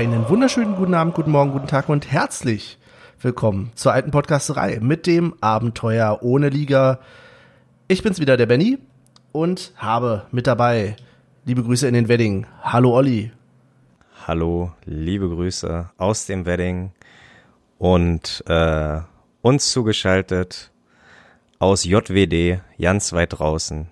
Einen 0.00 0.30
wunderschönen 0.30 0.76
guten 0.76 0.94
Abend, 0.94 1.12
guten 1.12 1.30
Morgen, 1.30 1.52
guten 1.52 1.66
Tag 1.66 1.90
und 1.90 2.10
herzlich 2.10 2.78
willkommen 3.20 3.70
zur 3.74 3.92
alten 3.92 4.10
Podcasterei 4.10 4.78
mit 4.80 5.06
dem 5.06 5.34
Abenteuer 5.42 6.20
ohne 6.22 6.48
Liga. 6.48 7.00
Ich 7.86 8.02
bin's 8.02 8.18
wieder, 8.18 8.38
der 8.38 8.46
Benny, 8.46 8.78
und 9.32 9.74
habe 9.76 10.24
mit 10.30 10.46
dabei 10.46 10.96
liebe 11.44 11.62
Grüße 11.62 11.86
in 11.86 11.92
den 11.92 12.08
Wedding. 12.08 12.46
Hallo 12.62 12.96
Olli. 12.96 13.30
Hallo, 14.26 14.72
liebe 14.86 15.28
Grüße 15.28 15.90
aus 15.98 16.24
dem 16.24 16.46
Wedding 16.46 16.92
und 17.76 18.42
äh, 18.46 19.00
uns 19.42 19.70
zugeschaltet 19.70 20.70
aus 21.58 21.84
JWD, 21.84 22.62
ganz 22.80 23.12
weit 23.12 23.38
draußen, 23.38 23.86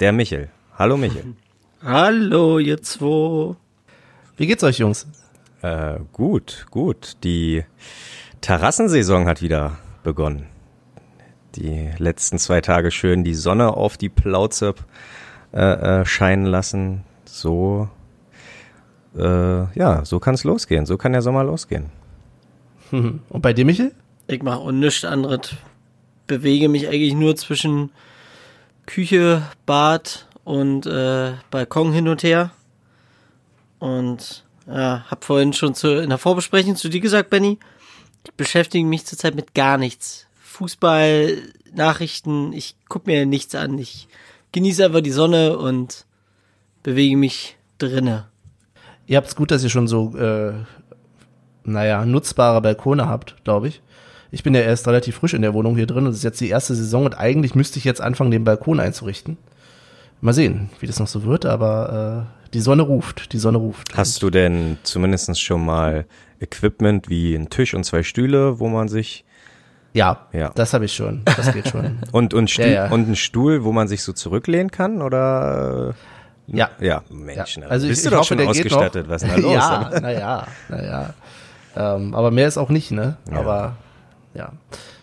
der 0.00 0.12
Michel. 0.12 0.50
Hallo 0.78 0.98
Michel. 0.98 1.24
Hallo, 1.82 2.58
ihr 2.58 2.82
zwei. 2.82 3.56
Wie 4.36 4.46
geht's 4.46 4.62
euch, 4.62 4.76
Jungs? 4.76 5.06
Äh, 5.62 5.98
gut, 6.12 6.66
gut. 6.70 7.16
Die 7.24 7.64
Terrassensaison 8.40 9.26
hat 9.26 9.42
wieder 9.42 9.78
begonnen. 10.02 10.46
Die 11.56 11.90
letzten 11.98 12.38
zwei 12.38 12.60
Tage 12.60 12.90
schön 12.90 13.24
die 13.24 13.34
Sonne 13.34 13.74
auf 13.74 13.96
die 13.96 14.10
Plauze 14.10 14.74
äh, 15.52 16.00
äh, 16.00 16.04
scheinen 16.04 16.44
lassen. 16.44 17.04
So, 17.24 17.88
äh, 19.16 19.78
ja, 19.78 20.04
so 20.04 20.20
kann's 20.20 20.44
losgehen. 20.44 20.86
So 20.86 20.98
kann 20.98 21.12
der 21.12 21.22
Sommer 21.22 21.44
losgehen. 21.44 21.86
Und 22.90 23.42
bei 23.42 23.52
dir, 23.52 23.64
Michel? 23.64 23.92
Ich 24.26 24.42
mache 24.42 24.58
auch 24.58 24.72
nichts 24.72 25.04
anderes. 25.04 25.54
Bewege 26.26 26.68
mich 26.68 26.88
eigentlich 26.88 27.14
nur 27.14 27.36
zwischen 27.36 27.90
Küche, 28.86 29.42
Bad 29.64 30.26
und 30.44 30.86
äh, 30.86 31.32
Balkon 31.50 31.92
hin 31.92 32.08
und 32.08 32.22
her. 32.22 32.50
Und 33.78 34.44
ja, 34.66 35.04
hab 35.08 35.24
vorhin 35.24 35.52
schon 35.52 35.74
zu, 35.74 36.00
in 36.00 36.08
der 36.08 36.18
Vorbesprechung 36.18 36.76
zu 36.76 36.88
dir 36.88 37.00
gesagt, 37.00 37.30
Benny, 37.30 37.58
ich 38.24 38.32
beschäftige 38.34 38.84
mich 38.84 39.06
zurzeit 39.06 39.34
mit 39.34 39.54
gar 39.54 39.78
nichts. 39.78 40.26
Fußball, 40.42 41.38
Nachrichten, 41.74 42.52
ich 42.52 42.76
guck 42.88 43.06
mir 43.06 43.26
nichts 43.26 43.54
an. 43.54 43.78
Ich 43.78 44.08
genieße 44.52 44.84
einfach 44.84 45.02
die 45.02 45.10
Sonne 45.10 45.58
und 45.58 46.06
bewege 46.82 47.16
mich 47.16 47.56
drinne. 47.78 48.28
Ihr 49.06 49.18
habt's 49.18 49.36
gut, 49.36 49.50
dass 49.50 49.62
ihr 49.62 49.70
schon 49.70 49.86
so, 49.86 50.16
äh, 50.16 50.54
naja, 51.62 52.04
nutzbare 52.04 52.60
Balkone 52.60 53.08
habt, 53.08 53.36
glaube 53.44 53.68
ich. 53.68 53.82
Ich 54.32 54.42
bin 54.42 54.54
ja 54.54 54.60
erst 54.60 54.88
relativ 54.88 55.16
frisch 55.16 55.34
in 55.34 55.42
der 55.42 55.54
Wohnung 55.54 55.76
hier 55.76 55.86
drin 55.86 56.06
und 56.06 56.10
es 56.10 56.18
ist 56.18 56.24
jetzt 56.24 56.40
die 56.40 56.48
erste 56.48 56.74
Saison 56.74 57.04
und 57.04 57.16
eigentlich 57.16 57.54
müsste 57.54 57.78
ich 57.78 57.84
jetzt 57.84 58.00
anfangen, 58.00 58.30
den 58.30 58.44
Balkon 58.44 58.80
einzurichten. 58.80 59.36
Mal 60.20 60.32
sehen, 60.32 60.70
wie 60.80 60.86
das 60.86 60.98
noch 60.98 61.06
so 61.06 61.24
wird, 61.24 61.46
aber 61.46 62.26
äh, 62.32 62.35
die 62.54 62.60
Sonne 62.60 62.82
ruft, 62.82 63.32
die 63.32 63.38
Sonne 63.38 63.58
ruft. 63.58 63.96
Hast 63.96 64.22
du 64.22 64.30
denn 64.30 64.78
zumindest 64.82 65.40
schon 65.40 65.64
mal 65.64 66.06
Equipment 66.40 67.08
wie 67.08 67.34
ein 67.34 67.48
Tisch 67.50 67.74
und 67.74 67.84
zwei 67.84 68.02
Stühle, 68.02 68.60
wo 68.60 68.68
man 68.68 68.88
sich 68.88 69.24
Ja, 69.94 70.26
Ja. 70.32 70.50
das 70.54 70.74
habe 70.74 70.84
ich 70.84 70.94
schon. 70.94 71.22
Das 71.24 71.52
geht 71.52 71.68
schon. 71.68 71.98
und 72.12 72.34
und, 72.34 72.50
Stuhl, 72.50 72.66
Ja, 72.66 72.86
ja. 72.86 72.90
und 72.90 73.06
einen 73.06 73.16
Stuhl, 73.16 73.64
wo 73.64 73.72
man 73.72 73.88
sich 73.88 74.02
so 74.02 74.12
zurücklehnen 74.12 74.70
kann 74.70 75.00
oder 75.02 75.94
ja. 76.46 76.70
ja, 76.78 76.86
Ja, 76.86 77.02
Mensch, 77.10 77.56
na, 77.58 77.66
also 77.66 77.86
ich, 77.86 77.90
bist 77.92 78.02
ich 78.04 78.04
du 78.04 78.10
doch 78.10 78.20
hoffe, 78.22 78.36
schon 78.38 78.46
ausgestattet, 78.46 79.08
was 79.08 79.22
ist 79.22 79.32
denn 79.34 79.42
da 79.42 79.48
los? 79.48 79.54
ja, 79.54 80.00
naja, 80.00 80.46
naja. 80.68 81.14
Ähm, 81.76 82.14
aber 82.14 82.30
mehr 82.30 82.48
ist 82.48 82.56
auch 82.58 82.70
nicht, 82.70 82.90
ne? 82.90 83.16
Ja. 83.30 83.38
Aber 83.38 83.76
ja. 84.34 84.52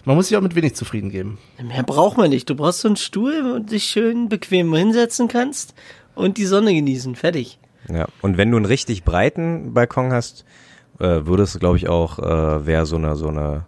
Man 0.06 0.16
muss 0.18 0.28
sich 0.28 0.36
auch 0.38 0.42
mit 0.42 0.54
wenig 0.56 0.76
zufrieden 0.76 1.10
geben. 1.12 1.38
Mehr 1.62 1.84
braucht 1.84 2.18
man 2.18 2.30
nicht. 2.30 2.50
Du 2.50 2.56
brauchst 2.56 2.82
so 2.82 2.90
einen 2.90 2.98
Stuhl, 2.98 3.44
wo 3.46 3.54
du 3.60 3.64
dich 3.64 3.86
schön 3.86 4.28
bequem 4.28 4.74
hinsetzen 4.76 5.28
kannst 5.30 5.74
und 6.16 6.38
die 6.38 6.46
Sonne 6.46 6.74
genießen. 6.74 7.16
Fertig. 7.16 7.60
Ja, 7.90 8.08
und 8.22 8.38
wenn 8.38 8.50
du 8.52 8.58
einen 8.58 8.66
richtig 8.66 9.04
breiten 9.04 9.74
Balkon 9.74 10.12
hast, 10.14 10.46
äh, 11.00 11.26
würde 11.26 11.44
es, 11.44 11.60
glaube 11.60 11.78
ich, 11.78 11.90
auch, 11.90 12.20
äh, 12.20 12.66
wäre 12.66 12.86
so 12.86 12.96
eine, 12.96 13.16
so 13.16 13.28
eine 13.28 13.66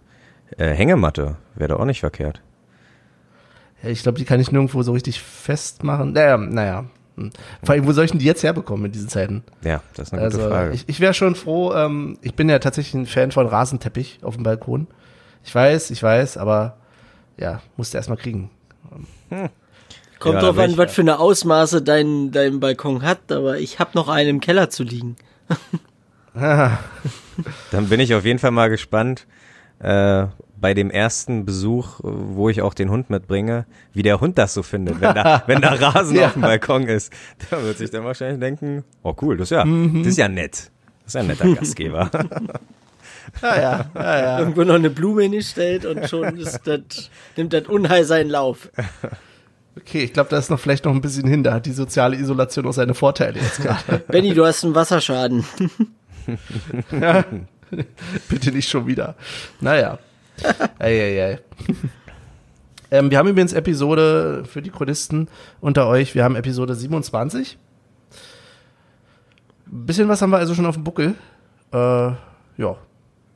äh, 0.56 0.68
Hängematte, 0.70 1.36
wäre 1.54 1.68
da 1.68 1.76
auch 1.76 1.84
nicht 1.84 2.00
verkehrt. 2.00 2.40
Ja, 3.82 3.90
ich 3.90 4.02
glaube, 4.02 4.18
die 4.18 4.24
kann 4.24 4.40
ich 4.40 4.50
nirgendwo 4.52 4.82
so 4.82 4.92
richtig 4.92 5.20
festmachen. 5.20 6.12
Naja, 6.12 6.38
naja. 6.38 6.86
Hm. 7.16 7.30
Vor 7.62 7.74
allem, 7.74 7.86
wo 7.86 7.92
soll 7.92 8.04
ich 8.04 8.10
denn 8.10 8.20
die 8.20 8.26
jetzt 8.26 8.42
herbekommen 8.42 8.86
in 8.86 8.92
diesen 8.92 9.08
Zeiten? 9.08 9.42
Ja, 9.62 9.82
das 9.94 10.08
ist 10.08 10.12
eine 10.14 10.22
Also 10.22 10.38
gute 10.38 10.50
Frage. 10.50 10.74
ich, 10.74 10.84
ich 10.88 11.00
wäre 11.00 11.14
schon 11.14 11.34
froh, 11.34 11.72
ähm, 11.74 12.18
ich 12.22 12.34
bin 12.34 12.48
ja 12.48 12.58
tatsächlich 12.58 12.94
ein 12.94 13.06
Fan 13.06 13.32
von 13.32 13.46
Rasenteppich 13.46 14.20
auf 14.22 14.34
dem 14.36 14.44
Balkon. 14.44 14.86
Ich 15.44 15.54
weiß, 15.54 15.90
ich 15.90 16.02
weiß, 16.02 16.36
aber 16.38 16.76
ja, 17.38 17.60
musste 17.76 17.98
erst 17.98 18.08
mal 18.08 18.16
kriegen. 18.16 18.50
Kommt 20.18 20.34
Ja, 20.36 20.40
drauf 20.40 20.58
an, 20.58 20.70
ich- 20.70 20.78
was 20.78 20.92
für 20.92 21.02
eine 21.02 21.18
Ausmaße 21.18 21.82
dein, 21.82 22.30
dein 22.32 22.58
Balkon 22.60 23.02
hat, 23.02 23.30
aber 23.30 23.58
ich 23.58 23.78
habe 23.78 23.90
noch 23.94 24.08
einen 24.08 24.28
im 24.30 24.40
Keller 24.40 24.70
zu 24.70 24.82
liegen. 24.82 25.16
Dann 27.70 27.88
bin 27.88 28.00
ich 28.00 28.14
auf 28.14 28.24
jeden 28.24 28.38
Fall 28.38 28.50
mal 28.50 28.68
gespannt, 28.68 29.26
äh, 29.78 30.26
bei 30.58 30.72
dem 30.72 30.90
ersten 30.90 31.44
Besuch, 31.44 32.00
wo 32.02 32.48
ich 32.48 32.62
auch 32.62 32.72
den 32.72 32.90
Hund 32.90 33.10
mitbringe, 33.10 33.66
wie 33.92 34.02
der 34.02 34.20
Hund 34.20 34.38
das 34.38 34.54
so 34.54 34.62
findet, 34.62 35.00
wenn 35.02 35.14
da, 35.14 35.42
wenn 35.46 35.60
da 35.60 35.74
Rasen 35.74 36.16
Ja. 36.16 36.26
auf 36.28 36.32
dem 36.32 36.42
Balkon 36.42 36.84
ist. 36.88 37.12
Da 37.50 37.62
wird 37.62 37.76
sich 37.78 37.90
dann 37.90 38.04
wahrscheinlich 38.04 38.40
denken, 38.40 38.84
oh 39.02 39.14
cool, 39.20 39.36
das 39.36 39.46
ist 39.50 39.56
ja, 39.56 39.64
Mhm. 39.64 39.98
das 40.02 40.12
ist 40.12 40.18
ja 40.18 40.28
nett. 40.28 40.70
Das 41.04 41.08
ist 41.08 41.14
ja 41.14 41.20
ein 41.20 41.26
netter 41.26 41.54
Gastgeber. 41.54 42.10
Ja, 43.42 43.56
ja, 43.56 43.90
ja, 43.94 44.18
ja. 44.20 44.38
Irgendwo 44.38 44.62
noch 44.62 44.76
eine 44.76 44.88
Blume 44.88 45.22
hingestellt 45.22 45.84
und 45.84 46.08
schon 46.08 46.38
ist 46.38 46.60
das, 46.64 47.10
nimmt 47.36 47.52
das 47.52 47.66
Unheil 47.66 48.04
seinen 48.04 48.30
Lauf. 48.30 48.70
Okay, 49.78 50.04
ich 50.04 50.12
glaube, 50.12 50.30
da 50.30 50.38
ist 50.38 50.50
noch 50.50 50.58
vielleicht 50.58 50.84
noch 50.84 50.92
ein 50.92 51.00
bisschen 51.00 51.28
hin. 51.28 51.42
Da 51.42 51.52
hat 51.54 51.66
die 51.66 51.72
soziale 51.72 52.16
Isolation 52.16 52.66
auch 52.66 52.72
seine 52.72 52.94
Vorteile 52.94 53.38
jetzt 53.38 53.60
gerade. 53.60 53.98
Benny, 54.08 54.32
du 54.34 54.44
hast 54.44 54.64
einen 54.64 54.74
Wasserschaden. 54.74 55.44
Bitte 58.28 58.52
nicht 58.52 58.68
schon 58.68 58.86
wieder. 58.86 59.16
Naja. 59.60 59.98
Eieiei. 60.78 61.40
ähm, 62.90 63.10
wir 63.10 63.18
haben 63.18 63.28
übrigens 63.28 63.52
Episode 63.52 64.44
für 64.46 64.62
die 64.62 64.70
Chronisten 64.70 65.28
unter 65.60 65.86
euch. 65.88 66.14
Wir 66.14 66.24
haben 66.24 66.36
Episode 66.36 66.74
27. 66.74 67.58
Ein 69.66 69.86
bisschen 69.86 70.08
was 70.08 70.22
haben 70.22 70.30
wir 70.30 70.38
also 70.38 70.54
schon 70.54 70.66
auf 70.66 70.76
dem 70.76 70.84
Buckel. 70.84 71.14
Äh, 71.72 71.76
ja. 71.76 72.16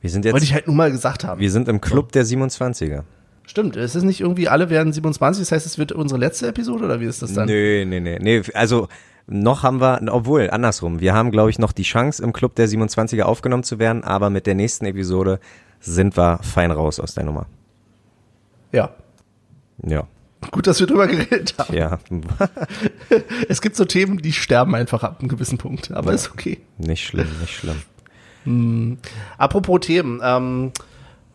Wir 0.01 0.09
sind 0.09 0.25
Wollte 0.25 0.37
jetzt, 0.37 0.43
ich 0.43 0.53
halt 0.53 0.67
nur 0.67 0.75
mal 0.75 0.91
gesagt 0.91 1.23
haben. 1.23 1.39
wir 1.39 1.51
sind 1.51 1.67
im 1.67 1.79
Club 1.81 2.11
der 2.13 2.25
27er. 2.25 3.03
Stimmt, 3.51 3.75
es 3.75 3.95
ist 3.95 4.03
nicht 4.03 4.21
irgendwie, 4.21 4.47
alle 4.47 4.69
werden 4.69 4.93
27, 4.93 5.41
das 5.41 5.51
heißt, 5.51 5.65
es 5.65 5.77
wird 5.77 5.91
unsere 5.91 6.17
letzte 6.17 6.47
Episode 6.47 6.85
oder 6.85 7.01
wie 7.01 7.05
ist 7.05 7.21
das 7.21 7.33
dann? 7.33 7.49
Nö, 7.49 7.83
nee, 7.83 7.99
nee, 7.99 8.17
nee. 8.17 8.41
Also 8.53 8.87
noch 9.27 9.63
haben 9.63 9.81
wir, 9.81 9.99
obwohl, 10.09 10.49
andersrum, 10.49 11.01
wir 11.01 11.13
haben, 11.13 11.31
glaube 11.31 11.49
ich, 11.49 11.59
noch 11.59 11.73
die 11.73 11.83
Chance, 11.83 12.23
im 12.23 12.31
Club 12.31 12.55
der 12.55 12.69
27er 12.69 13.23
aufgenommen 13.23 13.63
zu 13.63 13.77
werden, 13.77 14.05
aber 14.05 14.29
mit 14.29 14.47
der 14.47 14.55
nächsten 14.55 14.85
Episode 14.85 15.41
sind 15.81 16.15
wir 16.15 16.39
fein 16.41 16.71
raus 16.71 17.01
aus 17.01 17.13
der 17.13 17.25
Nummer. 17.25 17.45
Ja. 18.71 18.91
Ja, 19.85 20.07
Gut, 20.51 20.65
dass 20.65 20.79
wir 20.79 20.87
drüber 20.87 21.07
geredet 21.07 21.55
haben. 21.57 21.73
ja, 21.75 21.99
Es 23.49 23.59
gibt 23.59 23.75
so 23.75 23.83
Themen, 23.83 24.19
die 24.19 24.31
sterben 24.31 24.75
einfach 24.75 25.03
ab 25.03 25.17
einem 25.19 25.27
gewissen 25.27 25.57
Punkt, 25.57 25.91
aber 25.91 26.13
ist 26.13 26.31
okay. 26.31 26.61
nicht 26.77 27.05
schlimm, 27.05 27.27
nicht 27.41 27.53
schlimm. 27.53 28.97
Apropos 29.37 29.81
Themen, 29.81 30.21
ähm, 30.23 30.71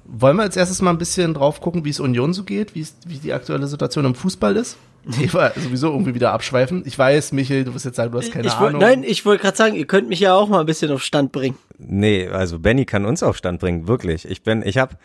wollen 0.09 0.37
wir 0.37 0.43
als 0.43 0.57
erstes 0.57 0.83
mal 0.83 0.91
ein 0.91 0.99
bisschen 0.99 1.35
drauf 1.35 1.61
gucken, 1.61 1.85
wie 1.85 1.91
es 1.91 2.01
Union 2.01 2.33
so 2.33 2.45
geht, 2.45 2.75
wie, 2.75 2.81
es, 2.81 2.97
wie 3.07 3.19
die 3.19 3.33
aktuelle 3.33 3.67
Situation 3.67 4.05
im 4.05 4.15
Fußball 4.15 4.57
ist? 4.57 4.77
Ich 5.21 5.33
war 5.35 5.53
sowieso 5.55 5.93
irgendwie 5.93 6.15
wieder 6.15 6.33
abschweifen. 6.33 6.83
Ich 6.85 6.99
weiß, 6.99 7.31
Michel, 7.33 7.63
du 7.63 7.73
wirst 7.75 7.85
jetzt 7.85 7.97
sagen, 7.97 8.11
du 8.11 8.19
hast 8.19 8.33
keine 8.33 8.49
ich 8.49 8.55
Ahnung. 8.55 8.81
nein, 8.81 9.05
ich 9.05 9.25
wollte 9.25 9.43
gerade 9.43 9.57
sagen, 9.57 9.77
ihr 9.77 9.87
könnt 9.87 10.09
mich 10.09 10.19
ja 10.19 10.35
auch 10.35 10.49
mal 10.49 10.61
ein 10.61 10.67
bisschen 10.67 10.91
auf 10.91 11.03
Stand 11.03 11.31
bringen. 11.31 11.57
Nee, 11.79 12.27
also 12.27 12.59
Benny 12.59 12.85
kann 12.87 13.05
uns 13.05 13.23
auf 13.23 13.37
Stand 13.37 13.61
bringen, 13.61 13.87
wirklich. 13.87 14.29
Ich 14.29 14.43
bin, 14.43 14.63
ich 14.67 14.79
habe, 14.79 14.97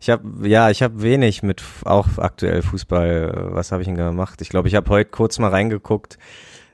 ich 0.00 0.10
habe, 0.10 0.46
ja, 0.46 0.68
ich 0.68 0.82
habe 0.82 1.00
wenig 1.00 1.42
mit 1.42 1.62
auch 1.84 2.06
aktuell 2.18 2.60
Fußball. 2.60 3.48
Was 3.52 3.72
habe 3.72 3.82
ich 3.82 3.88
denn 3.88 3.96
gemacht? 3.96 4.42
Ich 4.42 4.50
glaube, 4.50 4.68
ich 4.68 4.74
habe 4.74 4.90
heute 4.90 5.10
kurz 5.10 5.38
mal 5.38 5.48
reingeguckt 5.48 6.18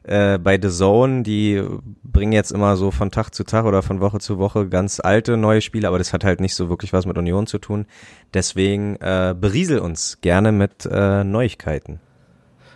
äh, 0.02 0.38
bei 0.38 0.58
The 0.60 0.68
Zone. 0.68 1.22
Die 1.22 1.62
bringen 2.14 2.32
jetzt 2.32 2.52
immer 2.52 2.78
so 2.78 2.90
von 2.90 3.10
Tag 3.10 3.34
zu 3.34 3.44
Tag 3.44 3.66
oder 3.66 3.82
von 3.82 4.00
Woche 4.00 4.18
zu 4.20 4.38
Woche 4.38 4.68
ganz 4.68 5.00
alte 5.00 5.36
neue 5.36 5.60
Spiele, 5.60 5.88
aber 5.88 5.98
das 5.98 6.14
hat 6.14 6.24
halt 6.24 6.40
nicht 6.40 6.54
so 6.54 6.70
wirklich 6.70 6.94
was 6.94 7.04
mit 7.04 7.18
Union 7.18 7.46
zu 7.46 7.58
tun. 7.58 7.84
Deswegen 8.32 8.96
äh, 8.96 9.34
beriesel 9.38 9.80
uns 9.80 10.18
gerne 10.22 10.52
mit 10.52 10.88
äh, 10.90 11.24
Neuigkeiten. 11.24 12.00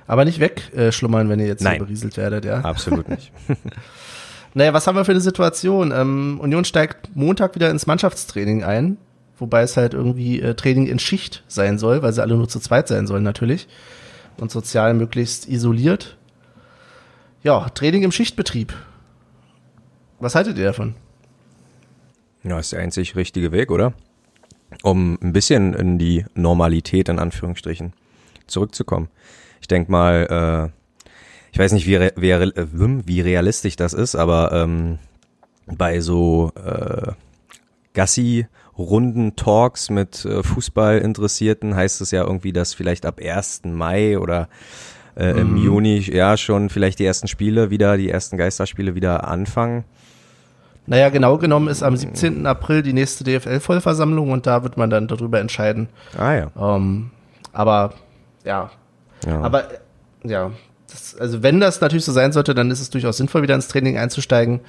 Aber 0.06 0.26
nicht 0.26 0.40
wegschlummern, 0.40 1.28
äh, 1.28 1.30
wenn 1.30 1.40
ihr 1.40 1.46
jetzt 1.46 1.62
Nein. 1.62 1.78
berieselt 1.78 2.18
werdet, 2.18 2.44
ja. 2.44 2.60
Absolut 2.60 3.08
nicht. 3.08 3.32
Naja, 4.54 4.72
was 4.72 4.86
haben 4.86 4.96
wir 4.96 5.04
für 5.04 5.12
eine 5.12 5.20
Situation? 5.20 5.92
Ähm, 5.92 6.40
Union 6.40 6.64
steigt 6.64 7.14
Montag 7.14 7.54
wieder 7.54 7.70
ins 7.70 7.86
Mannschaftstraining 7.86 8.64
ein, 8.64 8.96
wobei 9.38 9.62
es 9.62 9.76
halt 9.76 9.94
irgendwie 9.94 10.40
äh, 10.40 10.54
Training 10.54 10.86
in 10.86 10.98
Schicht 10.98 11.44
sein 11.48 11.78
soll, 11.78 12.02
weil 12.02 12.12
sie 12.12 12.22
alle 12.22 12.34
nur 12.34 12.48
zu 12.48 12.58
zweit 12.58 12.88
sein 12.88 13.06
sollen 13.06 13.22
natürlich 13.22 13.68
und 14.38 14.50
sozial 14.50 14.94
möglichst 14.94 15.48
isoliert. 15.48 16.16
Ja, 17.42 17.68
Training 17.68 18.02
im 18.02 18.10
Schichtbetrieb. 18.10 18.72
Was 20.20 20.34
haltet 20.34 20.58
ihr 20.58 20.64
davon? 20.64 20.94
Ja, 22.42 22.58
ist 22.58 22.72
der 22.72 22.80
einzig 22.80 23.16
richtige 23.16 23.52
Weg, 23.52 23.70
oder? 23.70 23.92
Um 24.82 25.18
ein 25.22 25.32
bisschen 25.32 25.74
in 25.74 25.98
die 25.98 26.24
Normalität, 26.34 27.08
in 27.08 27.18
Anführungsstrichen, 27.18 27.92
zurückzukommen. 28.46 29.08
Ich 29.60 29.68
denke 29.68 29.90
mal, 29.90 30.70
äh, 30.70 31.12
ich 31.52 31.58
weiß 31.58 31.72
nicht, 31.72 31.86
wie, 31.86 31.96
re 31.96 32.12
wie, 32.16 32.32
re- 32.32 32.54
äh, 32.56 32.66
wie 32.72 33.20
realistisch 33.20 33.76
das 33.76 33.92
ist, 33.94 34.14
aber 34.14 34.52
ähm, 34.52 34.98
bei 35.66 36.00
so 36.00 36.52
äh, 36.54 37.12
Gassi-Runden 37.94 39.36
Talks 39.36 39.90
mit 39.90 40.24
äh, 40.24 40.42
Fußballinteressierten 40.42 41.74
heißt 41.74 42.00
es 42.00 42.10
ja 42.10 42.22
irgendwie, 42.24 42.52
dass 42.52 42.74
vielleicht 42.74 43.06
ab 43.06 43.20
1. 43.22 43.62
Mai 43.64 44.18
oder 44.18 44.48
äh, 45.16 45.40
im 45.40 45.52
Mhm. 45.52 45.64
Juni 45.64 45.98
ja 45.98 46.36
schon 46.36 46.68
vielleicht 46.70 46.98
die 46.98 47.04
ersten 47.04 47.28
Spiele 47.28 47.70
wieder, 47.70 47.96
die 47.96 48.10
ersten 48.10 48.36
Geisterspiele 48.36 48.94
wieder 48.94 49.26
anfangen. 49.26 49.84
Naja, 50.88 51.10
genau 51.10 51.36
genommen 51.38 51.68
ist 51.68 51.82
am 51.82 51.96
17. 51.96 52.46
April 52.46 52.82
die 52.82 52.92
nächste 52.94 53.22
DFL-Vollversammlung 53.24 54.30
und 54.30 54.46
da 54.46 54.62
wird 54.62 54.76
man 54.78 54.88
dann 54.88 55.06
darüber 55.06 55.38
entscheiden. 55.38 55.88
Ah 56.16 56.32
ja. 56.34 56.50
Ähm, 56.58 57.10
aber 57.52 57.92
ja, 58.44 58.70
ja. 59.26 59.40
aber 59.42 59.64
ja, 60.24 60.50
das, 60.90 61.14
also 61.16 61.42
wenn 61.42 61.60
das 61.60 61.80
natürlich 61.82 62.04
so 62.06 62.12
sein 62.12 62.32
sollte, 62.32 62.54
dann 62.54 62.70
ist 62.70 62.80
es 62.80 62.88
durchaus 62.90 63.18
sinnvoll, 63.18 63.42
wieder 63.42 63.54
ins 63.54 63.68
Training 63.68 63.98
einzusteigen. 63.98 64.60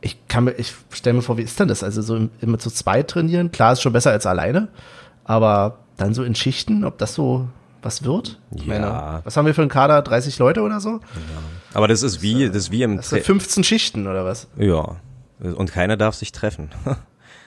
Ich 0.00 0.26
kann 0.26 0.44
mir, 0.44 0.52
ich 0.52 0.74
stelle 0.90 1.14
mir 1.14 1.22
vor, 1.22 1.36
wie 1.38 1.42
ist 1.42 1.60
denn 1.60 1.68
das? 1.68 1.84
Also 1.84 2.02
so 2.02 2.16
im- 2.16 2.30
immer 2.40 2.58
zu 2.58 2.68
zweit 2.70 3.08
trainieren, 3.08 3.52
klar 3.52 3.72
ist 3.72 3.82
schon 3.82 3.92
besser 3.92 4.10
als 4.10 4.26
alleine, 4.26 4.66
aber 5.24 5.78
dann 5.96 6.12
so 6.14 6.24
in 6.24 6.34
Schichten, 6.34 6.84
ob 6.84 6.98
das 6.98 7.14
so 7.14 7.46
was 7.82 8.04
wird? 8.04 8.40
Ja. 8.52 9.20
was 9.24 9.36
haben 9.36 9.46
wir 9.46 9.54
für 9.54 9.60
einen 9.62 9.70
Kader? 9.70 10.02
30 10.02 10.38
Leute 10.38 10.62
oder 10.62 10.80
so? 10.80 11.00
Aber 11.74 11.88
das 11.88 12.02
ist 12.02 12.22
wie, 12.22 12.46
das 12.46 12.56
ist 12.56 12.70
wie 12.70 12.82
im 12.82 12.96
Das 12.96 13.10
sind 13.10 13.20
Tra 13.20 13.26
15 13.26 13.64
Schichten 13.64 14.06
oder 14.06 14.24
was? 14.24 14.48
Ja. 14.56 14.96
Und 15.42 15.72
keiner 15.72 15.96
darf 15.96 16.14
sich 16.14 16.32
treffen. 16.32 16.70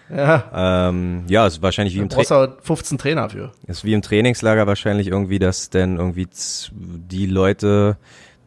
Ja, 0.07 0.89
ähm, 0.89 1.24
ja, 1.27 1.47
es 1.47 1.56
ist 1.56 1.62
wahrscheinlich 1.63 1.95
wie 1.95 2.00
im, 2.00 2.09
Tra 2.09 2.18
brauchst 2.18 2.30
du 2.30 2.36
auch 2.36 2.50
15 2.62 3.00
Trainer 3.00 3.27
für. 3.27 3.51
ist 3.65 3.83
wie 3.86 3.94
im 3.94 4.03
Trainingslager 4.03 4.68
wahrscheinlich 4.68 5.07
irgendwie, 5.07 5.39
dass 5.39 5.71
denn 5.71 5.97
irgendwie 5.97 6.27
die 6.71 7.25
Leute, 7.25 7.97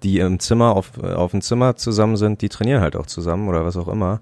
die 0.05 0.21
im 0.21 0.39
Zimmer 0.39 0.77
auf, 0.77 0.97
auf 1.03 1.33
dem 1.33 1.41
Zimmer 1.43 1.75
zusammen 1.75 2.17
sind, 2.17 2.43
die 2.43 2.49
trainieren 2.49 2.81
halt 2.81 2.95
auch 2.95 3.07
zusammen 3.07 3.49
oder 3.49 3.65
was 3.65 3.77
auch 3.77 3.89
immer. 3.89 4.21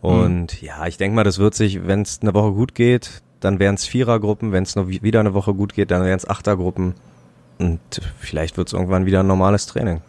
Und 0.00 0.60
ja, 0.62 0.84
ich 0.88 0.96
denke 0.96 1.14
mal, 1.14 1.22
das 1.22 1.38
wird 1.38 1.54
sich, 1.54 1.86
wenn 1.86 2.02
es 2.02 2.18
eine 2.22 2.34
Woche 2.34 2.50
gut 2.50 2.74
geht, 2.74 3.22
dann 3.38 3.60
wären 3.60 3.76
es 3.76 3.86
Vierergruppen, 3.86 4.50
wenn 4.50 4.64
es 4.64 4.74
noch 4.74 4.88
wi- 4.88 5.00
wieder 5.00 5.20
eine 5.20 5.32
Woche 5.32 5.54
gut 5.54 5.74
geht, 5.74 5.92
dann 5.92 6.02
wären 6.04 6.16
es 6.16 6.28
Achtergruppen. 6.28 6.94
Und 7.60 7.78
vielleicht 8.18 8.56
wird 8.56 8.66
es 8.66 8.72
irgendwann 8.72 9.06
wieder 9.06 9.20
ein 9.20 9.28
normales 9.28 9.66
Training. 9.66 10.00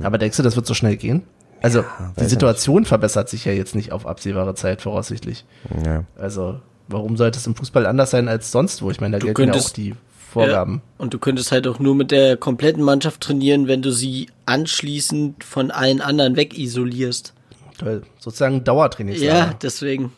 Aber 0.00 0.18
denkst 0.18 0.36
du, 0.36 0.44
das 0.44 0.54
wird 0.54 0.66
so 0.66 0.74
schnell 0.74 0.96
gehen? 0.96 1.24
Also, 1.62 1.84
die 2.16 2.20
weiß 2.22 2.30
Situation 2.30 2.84
verbessert 2.84 3.28
sich 3.28 3.44
ja 3.44 3.52
jetzt 3.52 3.74
nicht 3.74 3.92
auf 3.92 4.06
absehbare 4.06 4.54
Zeit 4.54 4.82
voraussichtlich. 4.82 5.44
Ja. 5.84 6.04
Also, 6.16 6.60
warum 6.88 7.16
sollte 7.16 7.38
es 7.38 7.46
im 7.46 7.54
Fußball 7.54 7.86
anders 7.86 8.10
sein 8.10 8.28
als 8.28 8.50
sonst 8.52 8.82
wo? 8.82 8.90
Ich 8.90 9.00
meine, 9.00 9.12
da 9.12 9.18
Du 9.20 9.26
gelten 9.26 9.42
ja 9.42 9.48
auch 9.50 9.54
könntest- 9.54 9.76
die 9.76 9.94
Vorgaben. 10.30 10.76
Ja, 10.76 10.80
und 11.04 11.12
du 11.14 11.18
könntest 11.18 11.52
halt 11.52 11.66
auch 11.66 11.78
nur 11.78 11.94
mit 11.94 12.10
der 12.10 12.36
kompletten 12.38 12.82
Mannschaft 12.82 13.20
trainieren, 13.20 13.68
wenn 13.68 13.82
du 13.82 13.92
sie 13.92 14.28
anschließend 14.46 15.44
von 15.44 15.70
allen 15.70 16.00
anderen 16.00 16.36
wegisolierst. 16.36 17.34
Toll. 17.78 18.02
Sozusagen 18.18 18.64
Dauertrainingslager. 18.64 19.34
Ja, 19.34 19.54
deswegen. 19.60 20.12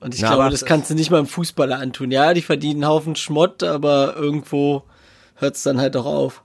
Und 0.00 0.14
ich 0.14 0.22
Na, 0.22 0.34
glaube, 0.34 0.50
das 0.50 0.64
kannst 0.64 0.90
du 0.90 0.94
nicht 0.94 1.10
mal 1.10 1.18
einem 1.18 1.26
Fußballer 1.26 1.78
antun. 1.78 2.10
Ja, 2.10 2.32
die 2.34 2.42
verdienen 2.42 2.82
einen 2.82 2.90
Haufen 2.90 3.14
Schmott, 3.14 3.62
aber 3.62 4.16
irgendwo 4.16 4.82
hört's 5.36 5.62
dann 5.62 5.80
halt 5.80 5.96
auch 5.96 6.06
auf. 6.06 6.41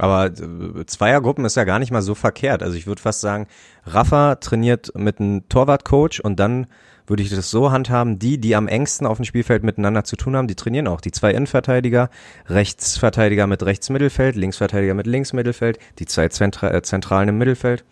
Aber 0.00 0.26
äh, 0.26 0.86
Zweiergruppen 0.86 1.44
ist 1.44 1.56
ja 1.56 1.64
gar 1.64 1.78
nicht 1.78 1.90
mal 1.90 2.00
so 2.00 2.14
verkehrt. 2.14 2.62
Also 2.62 2.74
ich 2.74 2.86
würde 2.86 3.02
fast 3.02 3.20
sagen, 3.20 3.46
Rafa 3.84 4.36
trainiert 4.36 4.92
mit 4.94 5.20
einem 5.20 5.46
Torwartcoach 5.50 6.24
und 6.24 6.40
dann 6.40 6.68
würde 7.06 7.22
ich 7.22 7.28
das 7.28 7.50
so 7.50 7.70
handhaben, 7.70 8.18
die, 8.18 8.38
die 8.38 8.56
am 8.56 8.66
engsten 8.66 9.06
auf 9.06 9.18
dem 9.18 9.26
Spielfeld 9.26 9.62
miteinander 9.62 10.04
zu 10.04 10.16
tun 10.16 10.36
haben, 10.36 10.48
die 10.48 10.54
trainieren 10.54 10.88
auch. 10.88 11.02
Die 11.02 11.10
zwei 11.10 11.32
Innenverteidiger, 11.32 12.08
Rechtsverteidiger 12.46 13.46
mit 13.46 13.62
Rechtsmittelfeld, 13.62 14.36
Linksverteidiger 14.36 14.94
mit 14.94 15.06
Linksmittelfeld, 15.06 15.78
die 15.98 16.06
zwei 16.06 16.28
Zentra 16.28 16.72
äh, 16.72 16.80
Zentralen 16.80 17.28
im 17.28 17.36
Mittelfeld, 17.36 17.84